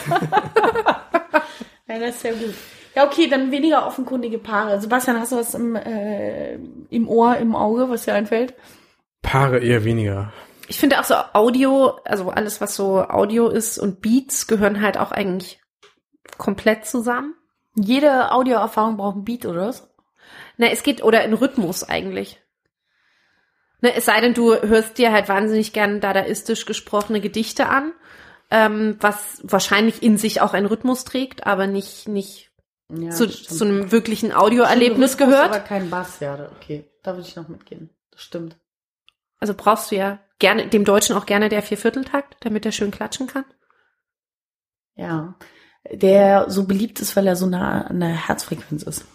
Ja, 1.89 1.99
das 1.99 2.15
ist 2.15 2.21
sehr 2.21 2.33
gut. 2.33 2.53
Ja, 2.95 3.05
okay, 3.05 3.27
dann 3.29 3.49
weniger 3.51 3.88
offenkundige 3.88 4.39
Paare. 4.39 4.81
Sebastian, 4.81 5.19
hast 5.19 5.31
du 5.31 5.38
was 5.38 5.53
im, 5.53 5.75
äh, 5.77 6.55
im 6.89 7.07
Ohr, 7.07 7.38
im 7.38 7.55
Auge, 7.55 7.89
was 7.89 8.03
dir 8.05 8.13
einfällt? 8.13 8.55
Paare 9.21 9.59
eher 9.59 9.83
weniger. 9.85 10.33
Ich 10.67 10.79
finde 10.79 10.99
auch 10.99 11.05
so 11.05 11.15
Audio, 11.33 11.97
also 12.03 12.29
alles, 12.29 12.59
was 12.59 12.75
so 12.75 12.99
Audio 13.01 13.47
ist 13.47 13.77
und 13.77 14.01
Beats 14.01 14.47
gehören 14.47 14.81
halt 14.81 14.97
auch 14.97 15.11
eigentlich 15.13 15.61
komplett 16.38 16.85
zusammen. 16.85 17.33
Jede 17.75 18.31
Audioerfahrung 18.31 18.97
braucht 18.97 19.17
ein 19.17 19.25
Beat, 19.25 19.45
oder 19.45 19.67
was? 19.67 19.88
Na, 20.57 20.67
es 20.67 20.83
geht, 20.83 21.03
oder 21.03 21.23
in 21.23 21.33
Rhythmus 21.33 21.83
eigentlich. 21.83 22.41
Ne, 23.81 23.93
es 23.95 24.05
sei 24.05 24.19
denn, 24.21 24.33
du 24.33 24.55
hörst 24.55 24.97
dir 24.97 25.11
halt 25.11 25.29
wahnsinnig 25.29 25.71
gern 25.73 25.99
dadaistisch 26.01 26.65
gesprochene 26.65 27.21
Gedichte 27.21 27.69
an, 27.69 27.93
ähm, 28.49 28.97
was 28.99 29.39
wahrscheinlich 29.43 30.01
in 30.01 30.17
sich 30.17 30.41
auch 30.41 30.53
einen 30.53 30.65
Rhythmus 30.65 31.03
trägt, 31.05 31.45
aber 31.45 31.67
nicht, 31.67 32.07
nicht 32.07 32.49
Ja, 32.89 33.11
zu, 33.11 33.29
stimmt. 33.29 33.57
zu 33.59 33.65
einem 33.65 33.91
wirklichen 33.91 34.31
Audioerlebnis 34.31 35.13
Rhythmus, 35.13 35.17
gehört. 35.17 35.49
Aber 35.49 35.59
kein 35.59 35.89
Bass, 35.91 36.19
ja, 36.19 36.49
okay. 36.55 36.89
Da 37.03 37.15
würde 37.15 37.27
ich 37.27 37.35
noch 37.35 37.47
mitgehen. 37.47 37.91
Das 38.11 38.21
stimmt. 38.23 38.57
Also 39.39 39.53
brauchst 39.55 39.91
du 39.91 39.95
ja 39.95 40.17
gerne, 40.39 40.67
dem 40.67 40.83
Deutschen 40.83 41.15
auch 41.15 41.27
gerne 41.27 41.49
der 41.49 41.61
Viervierteltakt, 41.61 42.38
damit 42.39 42.65
er 42.65 42.71
schön 42.71 42.89
klatschen 42.89 43.27
kann. 43.27 43.45
Ja. 44.95 45.35
Der 45.93 46.49
so 46.49 46.65
beliebt 46.65 46.99
ist, 46.99 47.15
weil 47.15 47.27
er 47.27 47.35
so 47.35 47.45
nah 47.45 47.81
an 47.88 47.99
der 47.99 48.27
Herzfrequenz 48.27 48.83
ist. 48.83 49.05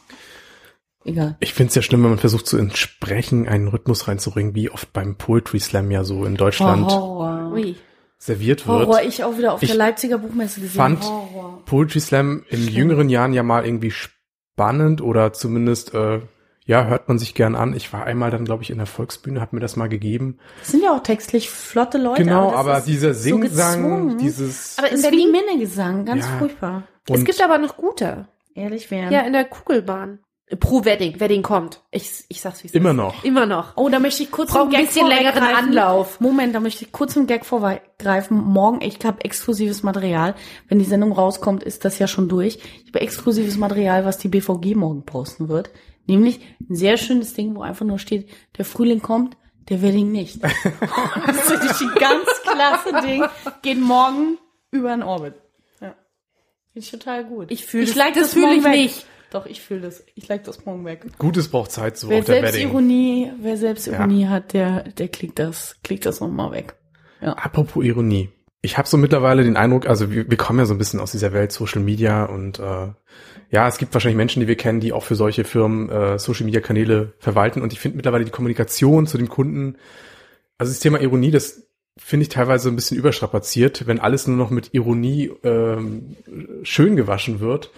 Egal. 1.05 1.37
Ich 1.41 1.53
finde 1.53 1.71
es 1.71 1.75
ja 1.75 1.83
schlimm, 1.83 2.03
wenn 2.05 2.11
man 2.11 2.19
versucht 2.19 2.47
zu 2.47 2.57
entsprechen, 2.57 3.49
einen 3.49 3.69
Rhythmus 3.69 4.07
reinzubringen, 4.09 4.55
wie 4.55 4.71
oft 4.71 4.93
beim 4.93 5.17
Poetry 5.17 5.59
Slam 5.59 5.91
ja 5.91 6.05
so 6.05 6.25
in 6.25 6.37
Deutschland 6.37 6.87
Oh, 6.87 6.91
Horror. 6.91 7.65
Serviert 8.19 8.69
wird. 8.69 8.87
Horror, 8.87 9.03
ich 9.03 9.25
auch 9.25 9.37
wieder 9.37 9.53
auf 9.53 9.63
Ich 9.63 9.69
der 9.69 9.77
Leipziger 9.79 10.19
Buchmesse 10.19 10.61
gesehen. 10.61 10.77
fand 10.77 11.03
Horror. 11.03 11.63
Poetry 11.67 11.99
Slam 12.01 12.45
in 12.51 12.69
jüngeren 12.69 13.09
Jahren 13.09 13.33
ja 13.33 13.43
mal 13.43 13.65
irgendwie 13.67 13.91
spannend 13.91 15.01
oder 15.01 15.33
zumindest, 15.33 15.93
äh, 15.93 16.21
ja, 16.65 16.87
hört 16.87 17.09
man 17.09 17.19
sich 17.19 17.35
gern 17.35 17.55
an. 17.55 17.75
Ich 17.75 17.93
war 17.93 18.05
einmal 18.05 18.31
dann, 18.31 18.45
glaube 18.45 18.63
ich, 18.63 18.71
in 18.71 18.79
der 18.79 18.87
Volksbühne, 18.87 19.41
hat 19.41 19.53
mir 19.53 19.61
das 19.61 19.77
mal 19.77 19.89
gegeben. 19.89 20.39
Das 20.61 20.71
sind 20.71 20.83
ja 20.85 20.95
auch 20.97 21.03
textlich 21.03 21.51
flotte 21.51 21.99
Leute. 21.99 22.23
genau, 22.25 22.53
aber 22.53 22.79
ist 22.79 22.87
dieser 22.87 23.15
so 23.15 23.21
Singsang, 23.23 23.83
gezwungen. 23.83 24.19
dieses 24.19 24.77
Aber 24.79 24.89
in 24.89 24.95
ist 24.95 25.05
wie 25.05 25.11
Berlin, 25.11 25.33
Minnegesang, 25.33 26.05
ganz 26.05 26.25
Ja. 26.27 26.39
furchtbar. 26.39 26.85
es 27.09 27.19
und 27.19 27.25
gibt 27.25 27.43
aber 27.43 27.59
noch 27.59 27.77
gute. 27.77 28.29
Ehrlich 28.55 28.91
wären. 28.91 29.13
Ja, 29.13 29.21
in 29.23 29.33
der 29.33 29.45
Kugelbahn. 29.47 30.21
Pro 30.61 30.85
Wedding, 30.85 31.19
Wedding 31.19 31.41
kommt. 31.43 31.81
Ich, 31.91 32.25
ich 32.29 32.43
sag's 32.43 32.63
wie 32.63 32.67
es 32.69 32.75
immer 32.75 32.91
ist. 32.91 32.97
noch. 32.97 33.25
Immer 33.25 33.47
noch. 33.47 33.73
Oh, 33.77 33.89
da 33.89 33.99
möchte 33.99 34.23
ich 34.23 34.31
kurz 34.31 34.55
einen 34.55 34.65
ein 34.65 34.71
Gag 34.71 34.87
bisschen 34.89 35.07
längeren. 35.09 35.43
Anlauf. 35.43 36.21
Moment, 36.21 36.55
da 36.55 36.61
möchte 36.61 36.85
ich 36.85 36.93
kurz 36.93 37.17
einen 37.17 37.27
Gag 37.27 37.47
vorgreifen. 37.47 38.37
Morgen, 38.37 38.83
ich 38.83 38.99
habe 39.03 39.25
exklusives 39.25 39.83
Material. 39.83 40.35
Wenn 40.69 40.79
die 40.79 40.85
Sendung 40.85 41.13
rauskommt, 41.13 41.63
ist 41.63 41.87
das 41.87 41.99
ja 41.99 42.07
schon 42.07 42.29
durch. 42.29 42.59
Ich 42.85 42.89
habe 42.89 43.01
exklusives 43.01 43.57
Material, 43.57 44.05
was 44.05 44.19
die 44.19 44.29
BVG 44.29 44.75
morgen 44.75 45.05
posten 45.07 45.49
wird. 45.49 45.71
Nämlich 46.07 46.41
ein 46.69 46.75
sehr 46.75 46.97
schönes 46.97 47.35
Ding, 47.35 47.55
wo 47.55 47.63
einfach 47.63 47.87
nur 47.87 47.99
steht, 47.99 48.29
der 48.59 48.65
Frühling 48.65 49.01
kommt, 49.03 49.37
der 49.69 49.83
Wedding 49.83 50.11
nicht. 50.11 50.43
das 50.43 50.53
finde 50.61 51.67
ich 51.67 51.81
ein 51.81 51.95
ganz 51.99 52.29
klasse 52.43 53.07
Ding. 53.07 53.25
Geht 53.63 53.81
morgen 53.81 54.39
über 54.71 54.91
den 54.91 55.03
Orbit. 55.03 55.35
Ja. 55.81 55.95
Finde 56.73 56.85
ich 56.87 56.91
total 56.91 57.25
gut. 57.25 57.51
Ich 57.51 57.65
fühl 57.65 57.87
das- 57.87 57.95
like 57.95 58.15
das 58.15 58.33
fühl 58.33 58.43
morgen 58.43 58.59
ich 58.59 58.65
weg. 58.65 58.73
nicht. 58.73 59.07
Doch, 59.31 59.47
ich 59.47 59.63
fühle 59.63 59.81
das. 59.81 60.05
Ich 60.15 60.29
like 60.29 60.45
das 60.45 60.67
morgen 60.67 60.85
weg. 60.85 61.07
Gutes 61.19 61.49
braucht 61.49 61.71
Zeit, 61.73 61.97
so 61.97 62.11
Wer 62.11 62.21
auch 62.21 62.25
der 62.25 62.43
Wedding. 62.43 62.53
Selbstironie, 62.53 63.33
wer 63.41 63.57
Selbstironie 63.57 64.27
hat, 64.27 64.53
der, 64.53 64.83
der 64.83 65.09
klickt 65.09 65.39
das, 65.39 65.77
klickt 65.83 66.05
das 66.05 66.21
nochmal 66.21 66.51
weg. 66.53 66.75
Apropos 67.21 67.83
Ironie. 67.85 68.29
Ich 68.65 68.79
habe 68.79 68.89
so 68.89 68.97
mittlerweile 68.97 69.43
den 69.43 69.57
Eindruck, 69.57 69.89
also 69.89 70.13
wir, 70.13 70.31
wir 70.31 70.37
kommen 70.37 70.61
ja 70.61 70.67
so 70.67 70.75
ein 70.75 70.79
bisschen 70.79 71.01
aus 71.01 71.11
dieser 71.11 71.33
Welt 71.33 71.51
Social 71.51 71.83
Media 71.83 72.25
und 72.25 72.61
äh, 72.61 72.89
ja, 73.51 73.69
es 73.69 73.77
gibt 73.77 73.93
wahrscheinlich 73.93 74.17
Menschen, 74.17 74.41
die 74.41 74.49
wir 74.49 74.57
kennen, 74.57 74.79
die 74.79 74.93
auch 74.93 75.03
für 75.03 75.17
solche 75.17 75.43
Firmen 75.45 75.91
äh, 75.91 76.19
Social 76.19 76.47
Media 76.47 76.61
Kanäle 76.61 77.13
verwalten 77.19 77.61
und 77.61 77.73
ich 77.73 77.81
finde 77.81 77.97
mittlerweile 77.97 78.25
die 78.25 78.31
Kommunikation 78.31 79.07
zu 79.07 79.19
dem 79.19 79.29
Kunden, 79.29 79.77
also 80.59 80.73
das 80.73 80.79
Thema 80.79 81.01
Ironie, 81.01 81.33
das 81.33 81.67
finde 81.99 82.23
ich 82.23 82.29
teilweise 82.29 82.69
ein 82.69 82.77
bisschen 82.77 82.97
überstrapaziert, 82.97 83.87
wenn 83.87 84.01
alles 84.01 84.27
nur 84.27 84.37
noch 84.37 84.51
mit 84.51 84.73
Ironie 84.73 85.33
ähm, 85.43 86.17
schön 86.63 86.97
gewaschen 86.97 87.41
wird. 87.41 87.71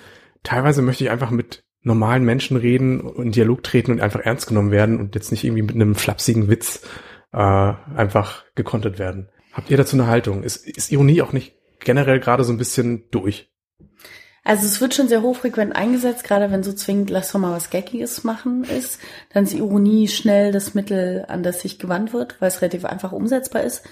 Teilweise 0.43 0.83
möchte 0.83 1.05
ich 1.05 1.11
einfach 1.11 1.31
mit 1.31 1.65
normalen 1.83 2.25
Menschen 2.25 2.57
reden 2.57 3.01
und 3.01 3.27
in 3.27 3.33
Dialog 3.33 3.63
treten 3.63 3.93
und 3.93 4.01
einfach 4.01 4.21
ernst 4.21 4.47
genommen 4.47 4.71
werden 4.71 5.01
und 5.01 5.15
jetzt 5.15 5.31
nicht 5.31 5.45
irgendwie 5.45 5.63
mit 5.63 5.75
einem 5.75 5.95
flapsigen 5.95 6.49
Witz 6.49 6.83
äh, 7.33 7.39
einfach 7.39 8.45
gekontert 8.55 8.99
werden. 8.99 9.29
Habt 9.55 9.71
ihr 9.71 9.77
dazu 9.77 9.97
eine 9.97 10.09
Haltung? 10.09 10.43
Ist, 10.43 10.67
ist 10.67 10.91
Ironie 10.91 11.23
auch 11.23 11.33
nicht 11.33 11.55
generell 11.79 12.19
gerade 12.19 12.45
so 12.45 12.53
ein 12.53 12.59
bisschen 12.59 13.05
durch? 13.11 13.51
Also 14.43 14.67
es 14.67 14.81
wird 14.81 14.95
schon 14.95 15.09
sehr 15.09 15.23
hochfrequent 15.23 15.75
eingesetzt, 15.75 16.25
gerade 16.25 16.51
wenn 16.51 16.63
so 16.63 16.73
zwingend, 16.75 17.09
lass 17.09 17.33
doch 17.33 17.41
mal 17.41 17.53
was 17.53 17.71
Gaggiges 17.71 18.25
machen 18.25 18.65
ist. 18.65 19.01
Dann 19.33 19.45
ist 19.45 19.55
Ironie 19.55 20.09
schnell 20.09 20.53
das 20.53 20.75
Mittel, 20.75 21.25
an 21.29 21.43
das 21.43 21.61
sich 21.61 21.79
gewandt 21.79 22.13
wird, 22.13 22.41
weil 22.41 22.49
es 22.49 22.61
relativ 22.61 22.85
einfach 22.85 23.13
umsetzbar 23.13 23.63
ist. 23.63 23.85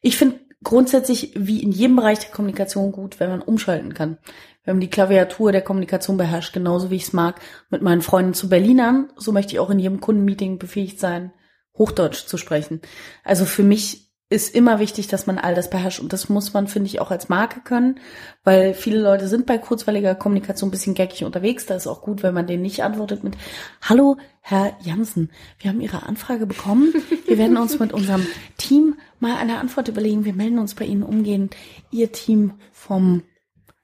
Ich 0.00 0.16
finde 0.16 0.40
grundsätzlich, 0.64 1.32
wie 1.36 1.62
in 1.62 1.70
jedem 1.70 1.96
Bereich 1.96 2.18
der 2.18 2.30
Kommunikation 2.30 2.90
gut, 2.90 3.20
wenn 3.20 3.30
man 3.30 3.42
umschalten 3.42 3.94
kann. 3.94 4.18
Wenn 4.64 4.76
man 4.76 4.80
die 4.80 4.90
Klaviatur 4.90 5.52
der 5.52 5.62
Kommunikation 5.62 6.16
beherrscht, 6.16 6.52
genauso 6.52 6.90
wie 6.90 6.96
ich 6.96 7.04
es 7.04 7.12
mag, 7.12 7.40
mit 7.70 7.82
meinen 7.82 8.02
Freunden 8.02 8.34
zu 8.34 8.48
Berlinern, 8.48 9.12
so 9.16 9.32
möchte 9.32 9.52
ich 9.52 9.60
auch 9.60 9.70
in 9.70 9.78
jedem 9.78 10.00
Kundenmeeting 10.00 10.58
befähigt 10.58 10.98
sein, 10.98 11.32
Hochdeutsch 11.78 12.26
zu 12.26 12.36
sprechen. 12.36 12.80
Also 13.22 13.44
für 13.44 13.62
mich 13.62 14.09
ist 14.30 14.54
immer 14.54 14.78
wichtig, 14.78 15.08
dass 15.08 15.26
man 15.26 15.38
all 15.38 15.56
das 15.56 15.70
beherrscht. 15.70 15.98
Und 15.98 16.12
das 16.12 16.28
muss 16.28 16.52
man, 16.52 16.68
finde 16.68 16.86
ich, 16.86 17.00
auch 17.00 17.10
als 17.10 17.28
Marke 17.28 17.60
können, 17.60 17.98
weil 18.44 18.74
viele 18.74 19.00
Leute 19.00 19.26
sind 19.26 19.44
bei 19.44 19.58
kurzweiliger 19.58 20.14
Kommunikation 20.14 20.68
ein 20.68 20.70
bisschen 20.70 20.94
geckig 20.94 21.24
unterwegs. 21.24 21.66
Da 21.66 21.74
ist 21.74 21.88
auch 21.88 22.00
gut, 22.00 22.22
wenn 22.22 22.32
man 22.32 22.46
denen 22.46 22.62
nicht 22.62 22.84
antwortet 22.84 23.24
mit, 23.24 23.36
Hallo, 23.82 24.18
Herr 24.40 24.76
Jansen, 24.82 25.30
wir 25.58 25.70
haben 25.70 25.80
Ihre 25.80 26.04
Anfrage 26.04 26.46
bekommen. 26.46 26.94
Wir 27.26 27.38
werden 27.38 27.56
uns 27.56 27.80
mit 27.80 27.92
unserem 27.92 28.24
Team 28.56 28.96
mal 29.18 29.36
eine 29.36 29.58
Antwort 29.58 29.88
überlegen. 29.88 30.24
Wir 30.24 30.32
melden 30.32 30.60
uns 30.60 30.76
bei 30.76 30.84
Ihnen 30.84 31.02
umgehend. 31.02 31.56
Ihr 31.90 32.12
Team 32.12 32.54
vom 32.72 33.24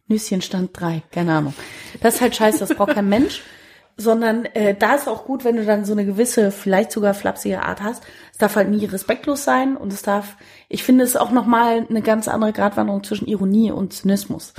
Nüsschenstand 0.07 0.71
3, 0.79 1.03
keine 1.11 1.33
Ahnung. 1.35 1.55
Das 2.01 2.15
ist 2.15 2.21
halt 2.21 2.37
scheiße, 2.37 2.61
das 2.61 2.75
braucht 2.75 2.95
kein 2.95 3.09
Mensch. 3.09 3.43
Sondern 3.99 4.45
äh, 4.47 4.75
da 4.75 4.95
ist 4.95 5.09
auch 5.09 5.25
gut, 5.25 5.45
wenn 5.45 5.57
du 5.57 5.65
dann 5.65 5.87
so 5.87 5.93
eine 5.93 6.05
gewisse, 6.05 6.51
vielleicht 6.51 6.93
sogar 6.93 7.15
flapsige 7.15 7.63
Art 7.63 7.83
hast. 7.83 8.05
Es 8.31 8.39
darf 8.39 8.57
halt 8.57 8.69
nie 8.69 8.85
respektlos 8.85 9.45
sein 9.45 9.77
und 9.77 9.93
es 9.93 10.03
darf, 10.03 10.37
ich 10.69 10.83
finde 10.83 11.05
es 11.05 11.17
auch 11.17 11.31
nochmal 11.31 11.87
eine 11.89 12.03
ganz 12.03 12.29
andere 12.29 12.53
Gratwanderung 12.53 13.03
zwischen 13.05 13.27
Ironie 13.27 13.71
und 13.71 13.95
Zynismus. 13.95 14.53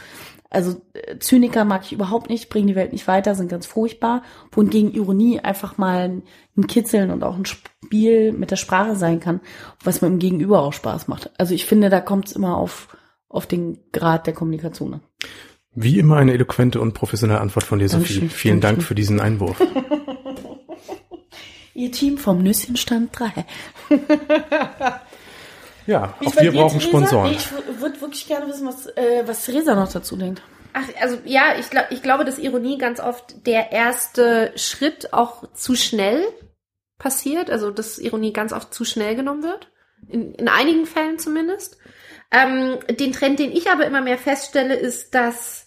Also 0.49 0.81
äh, 0.93 1.19
Zyniker 1.19 1.65
mag 1.65 1.83
ich 1.83 1.91
überhaupt 1.91 2.29
nicht, 2.29 2.49
bringen 2.49 2.67
die 2.67 2.75
Welt 2.75 2.93
nicht 2.93 3.07
weiter, 3.07 3.35
sind 3.35 3.49
ganz 3.49 3.65
furchtbar. 3.65 4.23
Wohingegen 4.51 4.93
Ironie 4.93 5.39
einfach 5.39 5.77
mal 5.77 6.09
ein, 6.09 6.23
ein 6.57 6.67
Kitzeln 6.67 7.11
und 7.11 7.23
auch 7.23 7.35
ein 7.35 7.45
Spiel 7.45 8.31
mit 8.31 8.51
der 8.51 8.55
Sprache 8.55 8.95
sein 8.95 9.19
kann, 9.19 9.41
was 9.83 10.01
mit 10.01 10.11
dem 10.11 10.19
Gegenüber 10.19 10.61
auch 10.61 10.73
Spaß 10.73 11.07
macht. 11.07 11.31
Also 11.37 11.53
ich 11.53 11.65
finde, 11.65 11.89
da 11.89 11.99
kommt 11.99 12.27
es 12.27 12.31
immer 12.31 12.57
auf, 12.57 12.95
auf 13.29 13.45
den 13.45 13.79
Grad 13.91 14.25
der 14.27 14.33
Kommunikation 14.33 14.95
an. 14.95 15.01
Wie 15.79 15.99
immer 15.99 16.17
eine 16.17 16.33
eloquente 16.33 16.81
und 16.81 16.93
professionelle 16.93 17.39
Antwort 17.39 17.63
von 17.63 17.77
dir, 17.77 17.87
Sophie. 17.87 18.15
Dankeschön, 18.15 18.29
Vielen 18.31 18.61
Dank 18.61 18.77
Dankeschön. 18.77 18.87
für 18.87 18.95
diesen 18.95 19.19
Einwurf. 19.19 19.59
Ihr 21.75 21.91
Team 21.91 22.17
vom 22.17 22.41
Nüsschenstand 22.41 23.11
3. 23.17 23.45
Ja, 25.85 26.15
Wie 26.19 26.27
auch 26.27 26.35
wir 26.35 26.51
dir, 26.51 26.59
brauchen 26.59 26.79
Theresa? 26.79 26.89
Sponsoren. 26.89 27.29
Nee, 27.31 27.37
ich 27.37 27.79
würde 27.79 28.01
wirklich 28.01 28.27
gerne 28.27 28.45
wissen, 28.49 28.67
was, 28.67 28.87
äh, 28.87 29.23
was 29.25 29.45
Theresa 29.45 29.73
noch 29.73 29.89
dazu 29.89 30.17
denkt. 30.17 30.41
Ach, 30.73 30.83
also 30.99 31.17
ja, 31.23 31.57
ich, 31.57 31.69
glaub, 31.69 31.85
ich 31.91 32.03
glaube, 32.03 32.25
dass 32.25 32.39
Ironie 32.39 32.77
ganz 32.77 32.99
oft 32.99 33.47
der 33.47 33.71
erste 33.71 34.51
Schritt 34.57 35.13
auch 35.13 35.49
zu 35.53 35.75
schnell 35.75 36.25
passiert. 36.97 37.49
Also 37.49 37.71
dass 37.71 37.99
Ironie 37.99 38.33
ganz 38.33 38.51
oft 38.51 38.73
zu 38.73 38.83
schnell 38.83 39.15
genommen 39.15 39.43
wird. 39.43 39.71
In, 40.09 40.33
in 40.33 40.49
einigen 40.49 40.87
Fällen 40.87 41.19
zumindest. 41.19 41.77
Ähm, 42.31 42.79
den 42.89 43.13
Trend, 43.13 43.39
den 43.39 43.53
ich 43.53 43.69
aber 43.69 43.85
immer 43.85 44.01
mehr 44.01 44.17
feststelle, 44.17 44.75
ist, 44.75 45.15
dass 45.15 45.66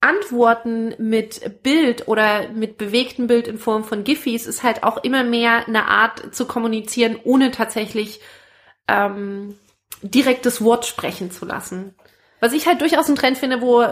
Antworten 0.00 0.94
mit 0.98 1.62
Bild 1.62 2.08
oder 2.08 2.48
mit 2.48 2.78
bewegtem 2.78 3.26
Bild 3.26 3.46
in 3.46 3.58
Form 3.58 3.84
von 3.84 4.02
Giphies 4.02 4.46
ist 4.46 4.62
halt 4.62 4.82
auch 4.82 5.04
immer 5.04 5.24
mehr 5.24 5.66
eine 5.66 5.86
Art 5.86 6.34
zu 6.34 6.46
kommunizieren, 6.46 7.18
ohne 7.22 7.50
tatsächlich 7.50 8.20
ähm, 8.88 9.56
direktes 10.02 10.64
Wort 10.64 10.86
sprechen 10.86 11.30
zu 11.30 11.44
lassen. 11.44 11.94
Was 12.40 12.54
ich 12.54 12.66
halt 12.66 12.80
durchaus 12.80 13.06
einen 13.06 13.16
Trend 13.16 13.36
finde, 13.36 13.60
wo 13.60 13.84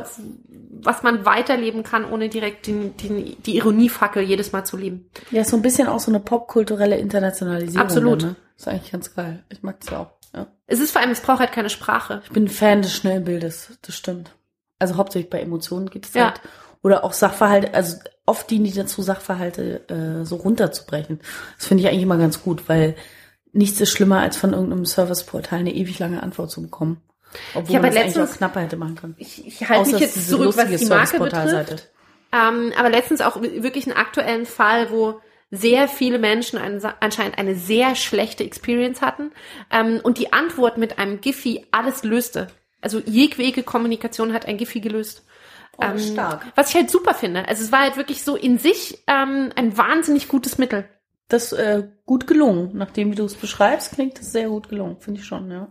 was 0.80 1.02
man 1.02 1.26
weiterleben 1.26 1.82
kann, 1.82 2.10
ohne 2.10 2.28
direkt 2.28 2.66
den, 2.66 2.96
den, 2.96 3.36
die 3.42 3.56
Ironiefackel 3.56 4.22
jedes 4.22 4.52
Mal 4.52 4.64
zu 4.64 4.76
leben. 4.76 5.10
Ja, 5.30 5.42
ist 5.42 5.50
so 5.50 5.56
ein 5.56 5.62
bisschen 5.62 5.88
auch 5.88 6.00
so 6.00 6.10
eine 6.10 6.20
popkulturelle 6.20 6.96
Internationalisierung. 6.96 7.84
Absolut. 7.84 8.22
Ne? 8.22 8.36
Ist 8.56 8.68
eigentlich 8.68 8.92
ganz 8.92 9.14
geil. 9.14 9.44
Ich 9.50 9.62
mag 9.62 9.80
das 9.80 9.92
auch. 9.92 10.12
Ja. 10.34 10.46
Es 10.66 10.80
ist 10.80 10.92
vor 10.92 11.02
allem, 11.02 11.10
es 11.10 11.20
braucht 11.20 11.40
halt 11.40 11.52
keine 11.52 11.68
Sprache. 11.68 12.22
Ich 12.24 12.30
bin 12.30 12.44
ein 12.44 12.48
Fan 12.48 12.82
des 12.82 12.94
Schnellbildes, 12.94 13.78
das 13.82 13.96
stimmt. 13.96 14.32
Also 14.78 14.96
hauptsächlich 14.96 15.30
bei 15.30 15.40
Emotionen 15.40 15.90
geht 15.90 16.06
es 16.06 16.14
Ja. 16.14 16.26
halt. 16.26 16.40
Oder 16.82 17.02
auch 17.04 17.12
Sachverhalte, 17.12 17.74
also 17.74 17.96
oft 18.24 18.48
dienen 18.50 18.64
die 18.64 18.72
dazu, 18.72 19.02
Sachverhalte 19.02 19.88
äh, 19.88 20.24
so 20.24 20.36
runterzubrechen. 20.36 21.20
Das 21.56 21.66
finde 21.66 21.82
ich 21.82 21.88
eigentlich 21.88 22.02
immer 22.04 22.18
ganz 22.18 22.42
gut, 22.42 22.68
weil 22.68 22.94
nichts 23.52 23.80
ist 23.80 23.90
schlimmer, 23.90 24.20
als 24.20 24.36
von 24.36 24.52
irgendeinem 24.52 24.84
Serviceportal 24.84 25.60
eine 25.60 25.74
ewig 25.74 25.98
lange 25.98 26.22
Antwort 26.22 26.50
zu 26.50 26.62
bekommen. 26.62 27.00
Obwohl 27.54 27.70
Ich 27.70 27.76
habe 27.76 27.88
letztens- 27.90 28.30
auch 28.30 28.36
knapper 28.36 28.60
hätte 28.60 28.76
machen 28.76 28.94
können. 28.94 29.14
Ich, 29.18 29.44
ich 29.46 29.68
halte 29.68 29.90
mich 29.90 30.00
jetzt 30.00 30.28
zurück, 30.28 30.56
was 30.56 30.68
die 30.80 30.86
Marke 30.86 31.18
betrifft. 31.18 31.88
Ähm, 32.32 32.72
aber 32.78 32.90
letztens 32.90 33.22
auch 33.22 33.40
wirklich 33.40 33.86
einen 33.86 33.96
aktuellen 33.96 34.46
Fall, 34.46 34.90
wo 34.90 35.20
sehr 35.50 35.88
viele 35.88 36.18
Menschen 36.18 36.58
einen, 36.58 36.80
anscheinend 37.00 37.38
eine 37.38 37.54
sehr 37.54 37.94
schlechte 37.96 38.44
Experience 38.44 39.00
hatten 39.00 39.32
ähm, 39.72 39.98
und 40.02 40.18
die 40.18 40.32
Antwort 40.32 40.76
mit 40.78 40.98
einem 40.98 41.20
Giphy 41.22 41.66
alles 41.70 42.02
löste. 42.04 42.48
Also 42.80 43.00
jegwege 43.04 43.62
Kommunikation 43.62 44.32
hat 44.32 44.46
ein 44.46 44.56
Giphy 44.56 44.80
gelöst. 44.80 45.24
Oh, 45.78 45.96
stark. 45.98 46.46
Was 46.56 46.70
ich 46.70 46.74
halt 46.74 46.90
super 46.90 47.14
finde. 47.14 47.46
Also 47.46 47.62
es 47.62 47.70
war 47.70 47.80
halt 47.80 47.96
wirklich 47.96 48.24
so 48.24 48.34
in 48.34 48.58
sich 48.58 49.04
ähm, 49.06 49.50
ein 49.54 49.76
wahnsinnig 49.78 50.28
gutes 50.28 50.58
Mittel. 50.58 50.88
Das 51.28 51.52
äh, 51.52 51.84
gut 52.04 52.26
gelungen. 52.26 52.70
Nachdem 52.74 53.12
wie 53.12 53.16
du 53.16 53.24
es 53.24 53.34
beschreibst, 53.34 53.92
klingt 53.92 54.18
das 54.18 54.32
sehr 54.32 54.48
gut 54.48 54.68
gelungen, 54.68 54.96
finde 54.98 55.20
ich 55.20 55.26
schon, 55.26 55.50
ja. 55.50 55.68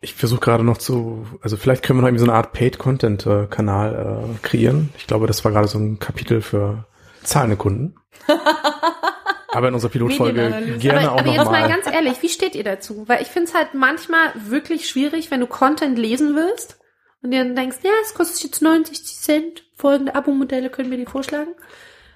Ich 0.00 0.14
versuche 0.14 0.40
gerade 0.40 0.64
noch 0.64 0.78
zu, 0.78 1.26
also 1.42 1.58
vielleicht 1.58 1.82
können 1.82 1.98
wir 1.98 2.02
noch 2.02 2.08
irgendwie 2.08 2.24
so 2.24 2.30
eine 2.30 2.38
Art 2.38 2.54
Paid-Content-Kanal 2.54 4.30
äh, 4.34 4.38
kreieren. 4.46 4.88
Ich 4.96 5.06
glaube, 5.06 5.26
das 5.26 5.44
war 5.44 5.52
gerade 5.52 5.68
so 5.68 5.78
ein 5.78 5.98
Kapitel 5.98 6.40
für 6.40 6.86
zahlende 7.22 7.56
Kunden. 7.56 7.96
Aber 9.52 9.68
in 9.68 9.74
unserer 9.74 9.90
Pilotfolge 9.90 10.78
gerne 10.78 11.00
aber, 11.00 11.12
auch 11.12 11.18
aber 11.18 11.28
jetzt 11.28 11.36
mal 11.38 11.44
nochmal. 11.44 11.68
ganz 11.68 11.86
ehrlich, 11.86 12.22
wie 12.22 12.28
steht 12.28 12.54
ihr 12.54 12.64
dazu? 12.64 13.04
Weil 13.06 13.22
ich 13.22 13.28
finde 13.28 13.48
es 13.48 13.54
halt 13.54 13.74
manchmal 13.74 14.32
wirklich 14.34 14.88
schwierig, 14.88 15.30
wenn 15.30 15.40
du 15.40 15.46
Content 15.46 15.98
lesen 15.98 16.34
willst 16.36 16.78
und 17.22 17.30
dir 17.30 17.44
dann 17.44 17.56
denkst, 17.56 17.78
ja, 17.82 17.90
es 18.02 18.14
kostet 18.14 18.42
jetzt 18.42 18.62
90 18.62 19.04
Cent, 19.04 19.64
folgende 19.76 20.14
Abo-Modelle 20.14 20.70
können 20.70 20.90
wir 20.90 20.98
dir 20.98 21.08
vorschlagen. 21.08 21.50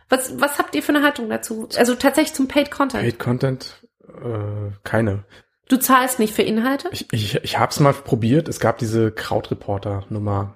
Was, 0.08 0.40
was 0.40 0.58
habt 0.58 0.74
ihr 0.74 0.82
für 0.82 0.94
eine 0.94 1.02
Haltung 1.02 1.28
dazu? 1.28 1.68
Also 1.76 1.94
tatsächlich 1.94 2.34
zum 2.34 2.48
Paid 2.48 2.70
Content. 2.70 3.02
Paid 3.02 3.18
Content? 3.18 3.82
Äh, 4.06 4.72
keine. 4.84 5.24
Du 5.68 5.78
zahlst 5.78 6.18
nicht 6.18 6.34
für 6.34 6.42
Inhalte? 6.42 6.88
Ich, 6.92 7.06
ich, 7.10 7.36
ich 7.36 7.58
habe 7.58 7.70
es 7.70 7.80
mal 7.80 7.94
probiert. 7.94 8.48
Es 8.48 8.60
gab 8.60 8.78
diese 8.78 9.10
Krautreporter-Nummer. 9.10 10.54